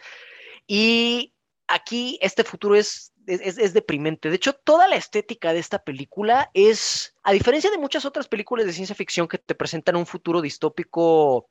Y 0.65 1.33
aquí 1.69 2.19
este 2.21 2.43
futuro 2.43 2.75
es, 2.75 3.13
es, 3.27 3.73
deprimente. 3.73 4.29
De 4.29 4.35
hecho, 4.35 4.53
toda 4.53 4.87
la 4.87 4.95
estética 4.95 5.53
de 5.53 5.59
esta 5.59 5.83
película 5.83 6.49
es, 6.53 7.15
a 7.23 7.31
diferencia 7.31 7.69
de 7.71 7.77
muchas 7.77 8.05
otras 8.05 8.27
películas 8.27 8.65
de 8.65 8.73
ciencia 8.73 8.95
ficción 8.95 9.27
que 9.27 9.37
te 9.37 9.55
presentan 9.55 9.95
un 9.95 10.05
futuro 10.05 10.41
distópico 10.41 11.49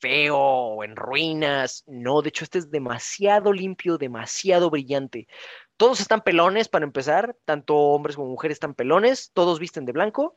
feo, 0.00 0.82
en 0.82 0.96
ruinas, 0.96 1.84
no, 1.86 2.22
de 2.22 2.30
hecho 2.30 2.42
este 2.42 2.58
es 2.58 2.72
demasiado 2.72 3.52
limpio, 3.52 3.98
demasiado 3.98 4.68
brillante. 4.68 5.28
Todos 5.76 6.00
están 6.00 6.22
pelones 6.22 6.68
para 6.68 6.84
empezar, 6.84 7.36
tanto 7.44 7.76
hombres 7.76 8.16
como 8.16 8.28
mujeres 8.28 8.56
están 8.56 8.74
pelones, 8.74 9.30
todos 9.32 9.60
visten 9.60 9.84
de 9.84 9.92
blanco 9.92 10.34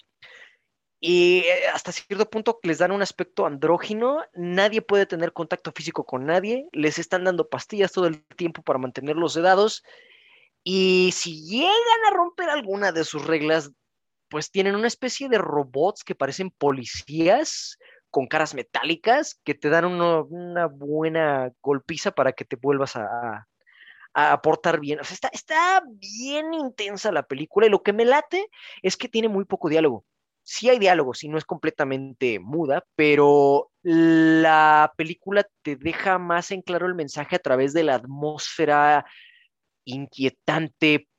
y 0.99 1.39
eh, 1.39 1.67
hasta 1.73 1.91
cierto 1.91 2.29
punto 2.29 2.59
les 2.63 2.77
dan 2.77 2.91
un 2.91 3.01
aspecto 3.01 3.45
andrógino, 3.45 4.23
nadie 4.33 4.81
puede 4.81 5.05
tener 5.05 5.33
contacto 5.33 5.71
físico 5.71 6.05
con 6.05 6.25
nadie, 6.25 6.67
les 6.71 6.99
están 6.99 7.23
dando 7.23 7.49
pastillas 7.49 7.91
todo 7.91 8.07
el 8.07 8.23
tiempo 8.35 8.61
para 8.61 8.79
mantenerlos 8.79 9.33
sedados 9.33 9.83
y 10.63 11.11
si 11.13 11.45
llegan 11.45 12.05
a 12.07 12.15
romper 12.15 12.49
alguna 12.49 12.91
de 12.91 13.03
sus 13.03 13.25
reglas, 13.25 13.71
pues 14.29 14.49
tienen 14.51 14.75
una 14.75 14.87
especie 14.87 15.29
de 15.29 15.37
robots 15.37 16.03
que 16.03 16.15
parecen 16.15 16.49
policías 16.49 17.77
con 18.09 18.27
caras 18.27 18.55
metálicas 18.55 19.39
que 19.43 19.53
te 19.53 19.69
dan 19.69 19.85
una 19.85 20.65
buena 20.67 21.51
golpiza 21.61 22.11
para 22.11 22.31
que 22.31 22.45
te 22.45 22.55
vuelvas 22.55 22.95
a, 22.95 23.47
a 24.13 24.31
aportar 24.31 24.79
bien. 24.79 25.01
O 25.01 25.03
sea, 25.03 25.13
está, 25.13 25.27
está 25.27 25.83
bien 25.85 26.53
intensa 26.53 27.11
la 27.11 27.23
película 27.23 27.67
y 27.67 27.69
lo 27.69 27.83
que 27.83 27.93
me 27.93 28.05
late 28.05 28.49
es 28.81 28.97
que 28.97 29.09
tiene 29.09 29.27
muy 29.27 29.45
poco 29.45 29.69
diálogo 29.69 30.05
sí 30.45 30.69
hay 30.69 30.77
diálogos 30.77 31.23
y 31.23 31.27
no 31.27 31.37
es 31.37 31.43
completamente 31.43 32.39
muda, 32.39 32.85
pero 32.95 33.71
la 33.81 34.93
película 34.95 35.45
te 35.63 35.75
deja 35.75 36.19
más 36.19 36.51
en 36.51 36.61
claro 36.61 36.85
el 36.85 36.95
mensaje 36.95 37.35
a 37.35 37.39
través 37.39 37.73
de 37.73 37.83
la 37.83 37.95
atmósfera 37.95 39.05
inquietante 39.85 41.09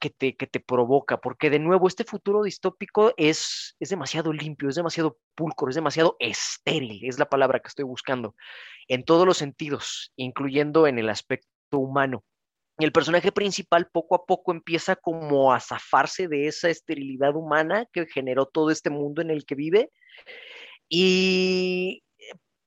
que 0.00 0.10
te, 0.10 0.36
que 0.36 0.46
te 0.46 0.60
provoca, 0.60 1.18
porque 1.18 1.50
de 1.50 1.58
nuevo 1.58 1.88
este 1.88 2.04
futuro 2.04 2.42
distópico 2.42 3.12
es, 3.16 3.76
es 3.80 3.90
demasiado 3.90 4.32
limpio, 4.32 4.68
es 4.68 4.74
demasiado 4.74 5.18
pulcro, 5.34 5.68
es 5.68 5.74
demasiado 5.74 6.16
estéril, 6.18 7.04
es 7.04 7.18
la 7.18 7.28
palabra 7.28 7.60
que 7.60 7.68
estoy 7.68 7.84
buscando, 7.84 8.34
en 8.88 9.04
todos 9.04 9.26
los 9.26 9.36
sentidos, 9.36 10.12
incluyendo 10.16 10.86
en 10.86 10.98
el 10.98 11.10
aspecto 11.10 11.48
humano. 11.78 12.24
El 12.78 12.92
personaje 12.92 13.30
principal 13.30 13.88
poco 13.92 14.16
a 14.16 14.24
poco 14.26 14.52
empieza 14.52 14.96
como 14.96 15.52
a 15.52 15.60
zafarse 15.60 16.26
de 16.28 16.48
esa 16.48 16.68
esterilidad 16.68 17.36
humana 17.36 17.86
que 17.92 18.06
generó 18.06 18.46
todo 18.46 18.70
este 18.70 18.90
mundo 18.90 19.22
en 19.22 19.30
el 19.30 19.46
que 19.46 19.54
vive. 19.54 19.90
Y 20.88 22.02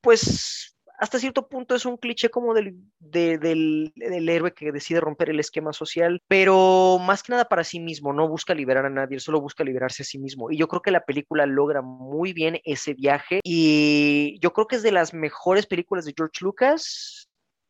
pues 0.01 0.77
hasta 0.99 1.19
cierto 1.19 1.47
punto 1.47 1.75
es 1.75 1.85
un 1.85 1.97
cliché 1.97 2.29
como 2.29 2.53
del, 2.53 2.75
del, 2.99 3.93
héroe 4.29 4.53
que 4.53 4.71
decide 4.71 4.99
romper 4.99 5.29
el 5.29 5.39
esquema 5.39 5.71
social, 5.71 6.21
pero 6.27 6.97
más 6.99 7.21
que 7.21 7.33
nada 7.33 7.45
para 7.45 7.63
sí 7.63 7.79
mismo, 7.79 8.13
no 8.13 8.27
busca 8.27 8.55
liberar 8.55 8.85
a 8.85 8.89
nadie, 8.89 9.19
solo 9.19 9.39
busca 9.39 9.63
liberarse 9.63 10.01
a 10.01 10.05
sí 10.05 10.17
mismo. 10.17 10.49
Y 10.51 10.57
yo 10.57 10.67
creo 10.67 10.81
que 10.81 10.91
la 10.91 11.05
película 11.05 11.45
logra 11.45 11.83
muy 11.83 12.33
bien 12.33 12.59
ese 12.63 12.95
viaje 12.95 13.41
y 13.43 14.39
yo 14.41 14.53
creo 14.53 14.65
que 14.65 14.77
es 14.77 14.83
de 14.83 14.91
las 14.91 15.13
mejores 15.13 15.67
películas 15.67 16.05
de 16.05 16.13
George 16.17 16.39
Lucas 16.41 17.26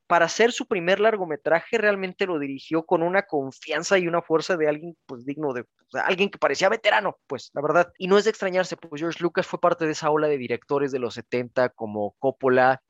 para 0.07 0.25
hacer 0.25 0.51
su 0.51 0.65
primer 0.65 0.99
largometraje 0.99 1.77
realmente 1.77 2.25
lo 2.25 2.39
dirigió 2.39 2.85
con 2.85 3.03
una 3.03 3.23
confianza 3.23 3.97
y 3.97 4.07
una 4.07 4.21
fuerza 4.21 4.57
de 4.57 4.67
alguien 4.67 4.97
pues 5.05 5.25
digno 5.25 5.53
de 5.53 5.65
alguien 6.03 6.29
que 6.29 6.37
parecía 6.37 6.69
veterano, 6.69 7.17
pues 7.27 7.51
la 7.53 7.61
verdad. 7.61 7.91
Y 7.97 8.07
no 8.07 8.17
es 8.17 8.23
de 8.23 8.29
extrañarse, 8.31 8.77
pues 8.77 9.01
George 9.01 9.21
Lucas 9.21 9.45
fue 9.45 9.59
parte 9.59 9.85
de 9.85 9.91
esa 9.91 10.09
ola 10.09 10.27
de 10.27 10.37
directores 10.37 10.91
de 10.91 10.99
los 10.99 11.13
70 11.13 11.69
como 11.69 12.15
Coppola, 12.19 12.81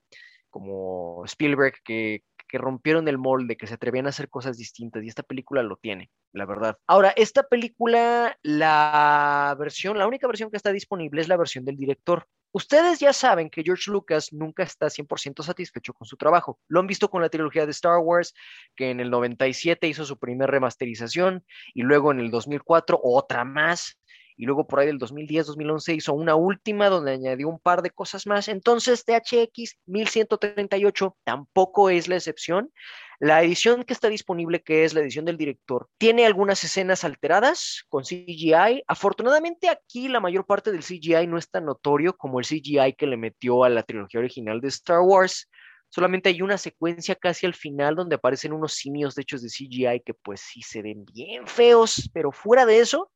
como 0.50 1.24
Spielberg, 1.26 1.76
que, 1.84 2.24
que 2.48 2.58
rompieron 2.58 3.08
el 3.08 3.18
molde, 3.18 3.58
que 3.58 3.68
se 3.68 3.76
atrevían 3.76 4.06
a 4.06 4.10
hacer 4.10 4.30
cosas 4.30 4.58
distintas 4.58 5.04
y 5.04 5.08
esta 5.08 5.24
película 5.24 5.64
lo 5.64 5.78
tiene, 5.78 6.10
la 6.32 6.46
verdad. 6.46 6.78
Ahora, 6.88 7.14
esta 7.16 7.44
película, 7.44 8.38
la 8.42 9.56
versión, 9.60 9.98
la 9.98 10.08
única 10.08 10.28
versión 10.28 10.50
que 10.50 10.58
está 10.58 10.72
disponible 10.72 11.22
es 11.22 11.28
la 11.28 11.38
versión 11.38 11.66
del 11.66 11.78
director. 11.78 12.28
Ustedes 12.52 13.00
ya 13.00 13.14
saben 13.14 13.50
que 13.50 13.64
George 13.64 13.92
Lucas 13.92 14.32
nunca 14.32 14.64
está 14.64 14.88
100% 14.88 15.44
satisfecho 15.44 15.94
con 15.94 16.08
su 16.08 16.18
trabajo. 16.18 16.60
Lo 16.68 16.80
han 16.80 16.88
visto 16.88 17.10
con 17.10 17.22
la 17.22 17.30
trilogía 17.30 17.66
de 17.66 17.72
Star 17.72 18.00
Wars, 18.00 18.34
que 18.76 18.90
en 18.90 19.00
el 19.00 19.10
97 19.10 19.88
hizo 19.88 20.06
su 20.06 20.18
primer 20.18 20.50
remasterización 20.50 21.44
y 21.74 21.82
luego 21.82 22.12
en 22.12 22.20
el 22.20 22.32
2004 22.32 23.00
otra 23.04 23.44
más 23.44 24.00
y 24.38 24.46
luego 24.46 24.68
por 24.68 24.80
ahí 24.80 24.86
del 24.86 25.00
2010, 25.00 25.48
2011 25.48 25.96
hizo 25.96 26.14
una 26.14 26.36
última 26.36 26.90
donde 26.90 27.12
añadió 27.12 27.50
un 27.50 27.60
par 27.60 27.82
de 27.82 27.90
cosas 27.90 28.28
más. 28.28 28.48
Entonces, 28.48 29.04
THX 29.04 29.80
1138 29.88 31.18
tampoco 31.24 31.90
es 31.90 32.08
la 32.08 32.16
excepción. 32.16 32.72
La 33.20 33.42
edición 33.42 33.84
que 33.84 33.94
está 33.94 34.10
disponible, 34.10 34.62
que 34.62 34.86
es 34.86 34.94
la 34.94 35.02
edición 35.02 35.26
del 35.26 35.38
director, 35.38 35.90
tiene 35.98 36.28
algunas 36.28 36.64
escenas 36.64 37.04
alteradas 37.04 37.84
con 37.90 38.04
CGI. 38.04 38.84
Afortunadamente 38.88 39.70
aquí 39.70 40.08
la 40.08 40.20
mayor 40.20 40.46
parte 40.46 40.72
del 40.72 40.84
CGI 40.84 41.26
no 41.26 41.40
es 41.40 41.50
tan 41.50 41.66
notorio 41.66 42.16
como 42.16 42.40
el 42.40 42.46
CGI 42.46 42.94
que 42.96 43.08
le 43.08 43.18
metió 43.18 43.64
a 43.64 43.70
la 43.70 43.82
trilogía 43.82 44.20
original 44.20 44.62
de 44.62 44.68
Star 44.68 45.00
Wars. 45.00 45.50
Solamente 45.90 46.30
hay 46.30 46.44
una 46.44 46.60
secuencia 46.60 47.16
casi 47.16 47.48
al 47.48 47.56
final 47.56 47.96
donde 47.96 48.16
aparecen 48.16 48.54
unos 48.54 48.74
simios 48.74 49.16
de 49.16 49.24
hechos 49.24 49.42
de 49.42 49.50
CGI 49.50 50.02
que 50.06 50.14
pues 50.14 50.42
sí 50.42 50.62
se 50.62 50.84
ven 50.84 51.04
bien 51.06 51.48
feos, 51.48 52.12
pero 52.14 52.32
fuera 52.32 52.68
de 52.68 52.80
eso, 52.80 53.10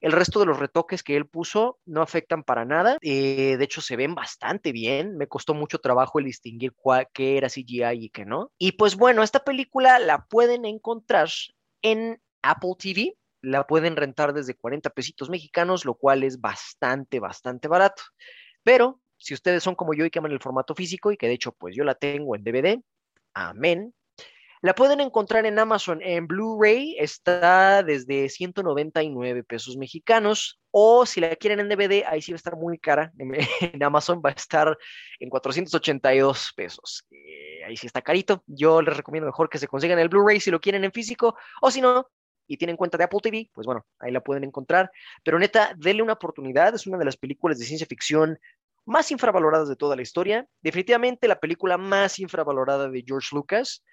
el 0.00 0.12
resto 0.12 0.40
de 0.40 0.46
los 0.46 0.58
retoques 0.58 1.02
que 1.02 1.16
él 1.16 1.26
puso 1.26 1.78
no 1.84 2.02
afectan 2.02 2.42
para 2.42 2.64
nada. 2.64 2.98
Eh, 3.00 3.56
de 3.56 3.64
hecho, 3.64 3.80
se 3.80 3.96
ven 3.96 4.14
bastante 4.14 4.72
bien. 4.72 5.16
Me 5.16 5.28
costó 5.28 5.54
mucho 5.54 5.78
trabajo 5.78 6.18
el 6.18 6.26
distinguir 6.26 6.72
qué 7.12 7.36
era 7.36 7.48
CGI 7.48 8.04
y 8.04 8.10
qué 8.10 8.24
no. 8.24 8.52
Y 8.58 8.72
pues 8.72 8.96
bueno, 8.96 9.22
esta 9.22 9.44
película 9.44 9.98
la 9.98 10.26
pueden 10.26 10.64
encontrar 10.64 11.28
en 11.82 12.20
Apple 12.42 12.74
TV. 12.78 13.16
La 13.42 13.66
pueden 13.66 13.96
rentar 13.96 14.32
desde 14.32 14.54
40 14.54 14.90
pesitos 14.90 15.28
mexicanos, 15.28 15.84
lo 15.84 15.94
cual 15.94 16.22
es 16.22 16.40
bastante, 16.40 17.20
bastante 17.20 17.68
barato. 17.68 18.02
Pero 18.62 19.00
si 19.16 19.34
ustedes 19.34 19.62
son 19.62 19.74
como 19.74 19.94
yo 19.94 20.04
y 20.04 20.10
que 20.10 20.18
aman 20.18 20.32
el 20.32 20.40
formato 20.40 20.74
físico 20.74 21.12
y 21.12 21.16
que 21.16 21.28
de 21.28 21.34
hecho 21.34 21.52
pues 21.52 21.74
yo 21.76 21.84
la 21.84 21.94
tengo 21.94 22.34
en 22.36 22.44
DVD, 22.44 22.82
amén, 23.34 23.94
la 24.64 24.74
pueden 24.74 25.02
encontrar 25.02 25.44
en 25.44 25.58
Amazon 25.58 26.00
en 26.00 26.26
Blu-ray, 26.26 26.96
está 26.98 27.82
desde 27.82 28.30
199 28.30 29.44
pesos 29.44 29.76
mexicanos, 29.76 30.58
o 30.70 31.04
si 31.04 31.20
la 31.20 31.36
quieren 31.36 31.60
en 31.60 31.68
DVD, 31.68 32.02
ahí 32.06 32.22
sí 32.22 32.32
va 32.32 32.36
a 32.36 32.38
estar 32.40 32.56
muy 32.56 32.78
cara, 32.78 33.12
en, 33.18 33.34
Amazon 33.82 34.22
va 34.24 34.30
a 34.30 34.32
estar 34.32 34.74
en 35.20 35.28
482 35.28 36.54
pesos. 36.56 37.04
Eh, 37.10 37.62
ahí 37.66 37.76
sí 37.76 37.86
está 37.86 38.00
carito, 38.00 38.42
yo 38.46 38.80
les 38.80 38.96
recomiendo 38.96 39.26
mejor 39.26 39.50
que 39.50 39.58
se 39.58 39.68
consigan 39.68 39.98
el 39.98 40.08
Blu-ray 40.08 40.40
si 40.40 40.50
lo 40.50 40.62
quieren 40.62 40.82
en 40.82 40.92
físico, 40.92 41.36
o 41.60 41.70
si 41.70 41.82
no, 41.82 42.08
y 42.46 42.56
tienen 42.56 42.78
cuenta 42.78 42.96
de 42.96 43.04
Apple 43.04 43.20
TV, 43.22 43.50
pues 43.52 43.66
bueno, 43.66 43.84
ahí 43.98 44.12
la 44.12 44.22
pueden 44.22 44.44
encontrar. 44.44 44.90
Pero 45.22 45.38
neta, 45.38 45.74
denle 45.76 46.02
una 46.02 46.14
oportunidad, 46.14 46.74
es 46.74 46.86
una 46.86 46.96
de 46.96 47.04
las 47.04 47.18
películas 47.18 47.58
de 47.58 47.66
ciencia 47.66 47.86
ficción 47.86 48.38
más 48.86 49.10
infravaloradas 49.10 49.68
de 49.68 49.76
toda 49.76 49.94
la 49.94 50.00
historia. 50.00 50.46
Definitivamente 50.62 51.28
la 51.28 51.38
película 51.38 51.76
más 51.76 52.18
infravalorada 52.18 52.88
de 52.88 53.04
George 53.06 53.28
Lucas 53.32 53.84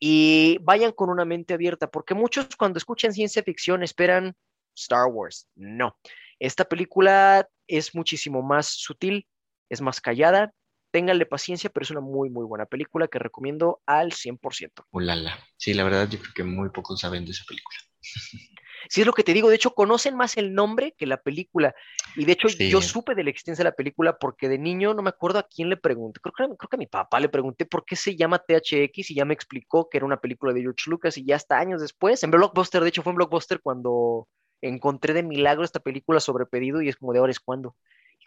y 0.00 0.58
vayan 0.62 0.92
con 0.92 1.10
una 1.10 1.24
mente 1.24 1.54
abierta, 1.54 1.90
porque 1.90 2.14
muchos 2.14 2.48
cuando 2.56 2.78
escuchan 2.78 3.12
ciencia 3.12 3.42
ficción 3.42 3.82
esperan 3.82 4.36
Star 4.76 5.06
Wars. 5.06 5.48
No, 5.54 5.96
esta 6.38 6.64
película 6.64 7.48
es 7.66 7.94
muchísimo 7.94 8.42
más 8.42 8.66
sutil, 8.66 9.26
es 9.68 9.80
más 9.80 10.00
callada. 10.00 10.52
Ténganle 10.90 11.26
paciencia, 11.26 11.70
pero 11.70 11.84
es 11.84 11.90
una 11.90 12.00
muy, 12.00 12.30
muy 12.30 12.44
buena 12.44 12.66
película 12.66 13.08
que 13.08 13.18
recomiendo 13.18 13.80
al 13.86 14.12
100%. 14.12 14.84
Ulala. 14.90 15.38
Sí, 15.56 15.74
la 15.74 15.84
verdad, 15.84 16.08
yo 16.08 16.18
creo 16.18 16.32
que 16.34 16.44
muy 16.44 16.70
pocos 16.70 17.00
saben 17.00 17.24
de 17.24 17.32
esa 17.32 17.44
película. 17.44 17.78
Sí, 18.88 19.00
es 19.02 19.06
lo 19.06 19.12
que 19.12 19.24
te 19.24 19.34
digo. 19.34 19.48
De 19.48 19.56
hecho, 19.56 19.74
conocen 19.74 20.16
más 20.16 20.36
el 20.36 20.54
nombre 20.54 20.94
que 20.96 21.06
la 21.06 21.18
película. 21.18 21.74
Y 22.16 22.24
de 22.24 22.32
hecho, 22.32 22.48
yo 22.48 22.80
supe 22.80 23.14
de 23.14 23.24
la 23.24 23.30
existencia 23.30 23.62
de 23.62 23.70
la 23.70 23.76
película 23.76 24.18
porque 24.18 24.48
de 24.48 24.58
niño 24.58 24.94
no 24.94 25.02
me 25.02 25.10
acuerdo 25.10 25.38
a 25.38 25.46
quién 25.46 25.68
le 25.68 25.76
pregunté. 25.76 26.20
Creo 26.20 26.32
que, 26.32 26.56
creo 26.56 26.68
que 26.68 26.76
a 26.76 26.78
mi 26.78 26.86
papá 26.86 27.20
le 27.20 27.28
pregunté 27.28 27.66
por 27.66 27.84
qué 27.84 27.96
se 27.96 28.16
llama 28.16 28.38
THX 28.38 29.10
y 29.10 29.14
ya 29.14 29.24
me 29.24 29.34
explicó 29.34 29.88
que 29.88 29.98
era 29.98 30.06
una 30.06 30.20
película 30.20 30.52
de 30.52 30.62
George 30.62 30.88
Lucas. 30.88 31.18
Y 31.18 31.24
ya 31.24 31.36
hasta 31.36 31.58
años 31.58 31.80
después, 31.80 32.22
en 32.22 32.30
Blockbuster, 32.30 32.82
de 32.82 32.88
hecho, 32.88 33.02
fue 33.02 33.10
en 33.10 33.16
Blockbuster 33.16 33.60
cuando 33.60 34.28
encontré 34.60 35.12
de 35.14 35.22
milagro 35.22 35.64
esta 35.64 35.80
película 35.80 36.20
sobre 36.20 36.46
pedido 36.46 36.82
y 36.82 36.88
es 36.88 36.96
como 36.96 37.12
de 37.12 37.18
ahora 37.18 37.32
es 37.32 37.40
cuando. 37.40 37.76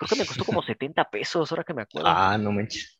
Creo 0.01 0.09
que 0.09 0.15
me 0.23 0.25
costó 0.25 0.43
como 0.45 0.63
70 0.63 1.11
pesos, 1.11 1.51
ahora 1.51 1.63
que 1.63 1.75
me 1.75 1.83
acuerdo. 1.83 2.09
Ah, 2.09 2.35
no 2.35 2.51
manches. 2.51 2.97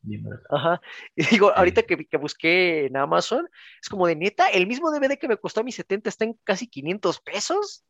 Ajá. 0.48 0.80
Y 1.16 1.24
digo, 1.24 1.50
ahorita 1.52 1.82
que, 1.82 2.06
que, 2.06 2.16
busqué 2.16 2.86
en 2.86 2.96
Amazon, 2.96 3.48
es 3.82 3.88
como 3.88 4.06
de 4.06 4.14
neta, 4.14 4.48
el 4.50 4.68
mismo 4.68 4.92
DVD 4.92 5.18
que 5.18 5.26
me 5.26 5.36
costó 5.36 5.62
a 5.62 5.64
mis 5.64 5.74
70 5.74 6.08
está 6.08 6.26
en 6.26 6.38
casi 6.44 6.68
500 6.68 7.20
pesos. 7.22 7.84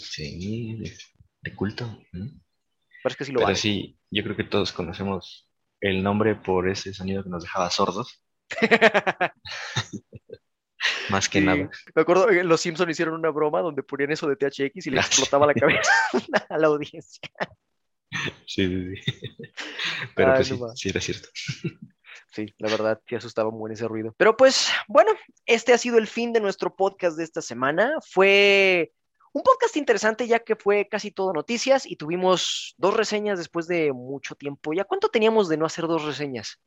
Sí, 0.00 0.78
de, 1.42 1.54
culto. 1.54 2.02
Pero, 3.02 3.14
que 3.14 3.26
sí, 3.26 3.32
lo 3.32 3.40
Pero 3.40 3.54
sí, 3.54 3.98
yo 4.10 4.22
creo 4.22 4.36
que 4.36 4.44
todos 4.44 4.72
conocemos 4.72 5.50
el 5.82 6.02
nombre 6.02 6.34
por 6.34 6.66
ese 6.70 6.94
sonido 6.94 7.22
que 7.22 7.28
nos 7.28 7.42
dejaba 7.42 7.68
sordos. 7.68 8.24
Más 11.10 11.28
que 11.28 11.42
nada. 11.42 11.68
Me 11.94 12.02
acuerdo 12.02 12.28
que 12.28 12.42
los 12.42 12.62
Simpsons 12.62 12.90
hicieron 12.90 13.16
una 13.16 13.28
broma 13.28 13.60
donde 13.60 13.82
ponían 13.82 14.12
eso 14.12 14.26
de 14.26 14.36
THX 14.36 14.86
y 14.86 14.90
le 14.90 15.00
explotaba 15.00 15.46
la 15.46 15.52
cabeza 15.52 15.92
a 16.48 16.56
la 16.56 16.68
audiencia. 16.68 17.20
Sí, 18.46 18.66
sí, 18.66 18.96
sí. 18.96 19.12
Pero 20.14 20.34
pues 20.34 20.48
sí, 20.48 20.58
sí 20.74 20.88
era 20.88 21.00
cierto. 21.00 21.28
Sí, 22.32 22.54
la 22.58 22.68
verdad, 22.68 23.00
sí 23.06 23.14
asustaba 23.14 23.50
muy 23.50 23.72
ese 23.72 23.88
ruido. 23.88 24.14
Pero 24.18 24.36
pues, 24.36 24.68
bueno, 24.88 25.10
este 25.46 25.72
ha 25.72 25.78
sido 25.78 25.96
el 25.96 26.06
fin 26.06 26.34
de 26.34 26.40
nuestro 26.40 26.74
podcast 26.74 27.16
de 27.16 27.24
esta 27.24 27.40
semana. 27.40 27.94
Fue 28.04 28.92
un 29.32 29.42
podcast 29.42 29.76
interesante 29.76 30.26
ya 30.26 30.40
que 30.40 30.56
fue 30.56 30.88
casi 30.88 31.10
todo 31.10 31.32
noticias 31.32 31.86
y 31.86 31.96
tuvimos 31.96 32.74
dos 32.78 32.94
reseñas 32.94 33.38
después 33.38 33.66
de 33.66 33.92
mucho 33.92 34.34
tiempo. 34.34 34.74
¿Ya 34.74 34.84
cuánto 34.84 35.08
teníamos 35.08 35.48
de 35.48 35.56
no 35.56 35.66
hacer 35.66 35.86
dos 35.86 36.04
reseñas? 36.04 36.60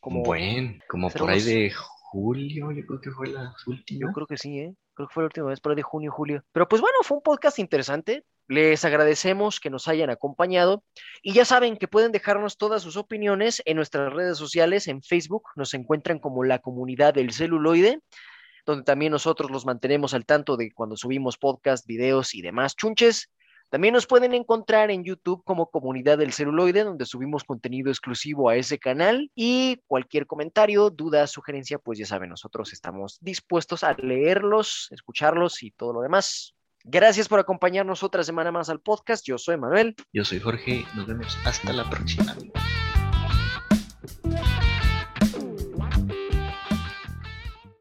Como 0.00 0.22
bueno, 0.22 0.78
como 0.88 1.10
por 1.10 1.30
ahí 1.30 1.42
de 1.42 1.72
julio, 1.72 2.72
yo 2.72 2.86
creo 2.86 3.00
que 3.00 3.10
fue 3.10 3.28
la 3.28 3.54
última. 3.66 4.00
Yo 4.08 4.12
creo 4.12 4.26
que 4.26 4.36
sí, 4.36 4.58
¿eh? 4.58 4.74
Creo 4.94 5.08
que 5.08 5.14
fue 5.14 5.22
la 5.22 5.26
última 5.26 5.46
vez, 5.46 5.60
por 5.60 5.72
ahí 5.72 5.76
de 5.76 5.82
junio, 5.82 6.12
julio. 6.12 6.44
Pero 6.52 6.68
pues 6.68 6.80
bueno, 6.80 6.98
fue 7.02 7.16
un 7.16 7.22
podcast 7.22 7.58
interesante. 7.58 8.24
Les 8.46 8.84
agradecemos 8.84 9.60
que 9.60 9.70
nos 9.70 9.88
hayan 9.88 10.10
acompañado 10.10 10.84
y 11.22 11.32
ya 11.32 11.44
saben 11.44 11.76
que 11.76 11.88
pueden 11.88 12.12
dejarnos 12.12 12.58
todas 12.58 12.82
sus 12.82 12.96
opiniones 12.96 13.62
en 13.64 13.76
nuestras 13.76 14.12
redes 14.12 14.36
sociales, 14.36 14.86
en 14.88 15.02
Facebook, 15.02 15.44
nos 15.56 15.72
encuentran 15.74 16.18
como 16.18 16.44
la 16.44 16.58
comunidad 16.58 17.14
del 17.14 17.32
celuloide 17.32 18.00
donde 18.66 18.84
también 18.84 19.12
nosotros 19.12 19.50
los 19.50 19.66
mantenemos 19.66 20.14
al 20.14 20.24
tanto 20.24 20.56
de 20.56 20.72
cuando 20.72 20.96
subimos 20.96 21.36
podcast, 21.36 21.86
videos 21.86 22.34
y 22.34 22.42
demás 22.42 22.76
chunches. 22.76 23.30
También 23.70 23.94
nos 23.94 24.06
pueden 24.06 24.34
encontrar 24.34 24.90
en 24.90 25.04
YouTube 25.04 25.42
como 25.44 25.70
Comunidad 25.70 26.18
del 26.18 26.32
Celuloide, 26.32 26.84
donde 26.84 27.06
subimos 27.06 27.44
contenido 27.44 27.90
exclusivo 27.90 28.48
a 28.48 28.56
ese 28.56 28.78
canal. 28.78 29.30
Y 29.34 29.82
cualquier 29.86 30.26
comentario, 30.26 30.90
duda, 30.90 31.26
sugerencia, 31.26 31.78
pues 31.78 31.98
ya 31.98 32.06
saben, 32.06 32.30
nosotros 32.30 32.72
estamos 32.72 33.18
dispuestos 33.20 33.82
a 33.82 33.94
leerlos, 33.94 34.88
escucharlos 34.92 35.62
y 35.62 35.72
todo 35.72 35.92
lo 35.92 36.02
demás. 36.02 36.54
Gracias 36.86 37.28
por 37.28 37.40
acompañarnos 37.40 38.02
otra 38.02 38.22
semana 38.22 38.52
más 38.52 38.68
al 38.68 38.80
podcast. 38.80 39.26
Yo 39.26 39.38
soy 39.38 39.56
Manuel. 39.56 39.96
Yo 40.12 40.22
soy 40.22 40.38
Jorge. 40.38 40.84
Nos 40.94 41.06
vemos 41.06 41.38
hasta 41.46 41.72
la 41.72 41.88
próxima. 41.88 42.36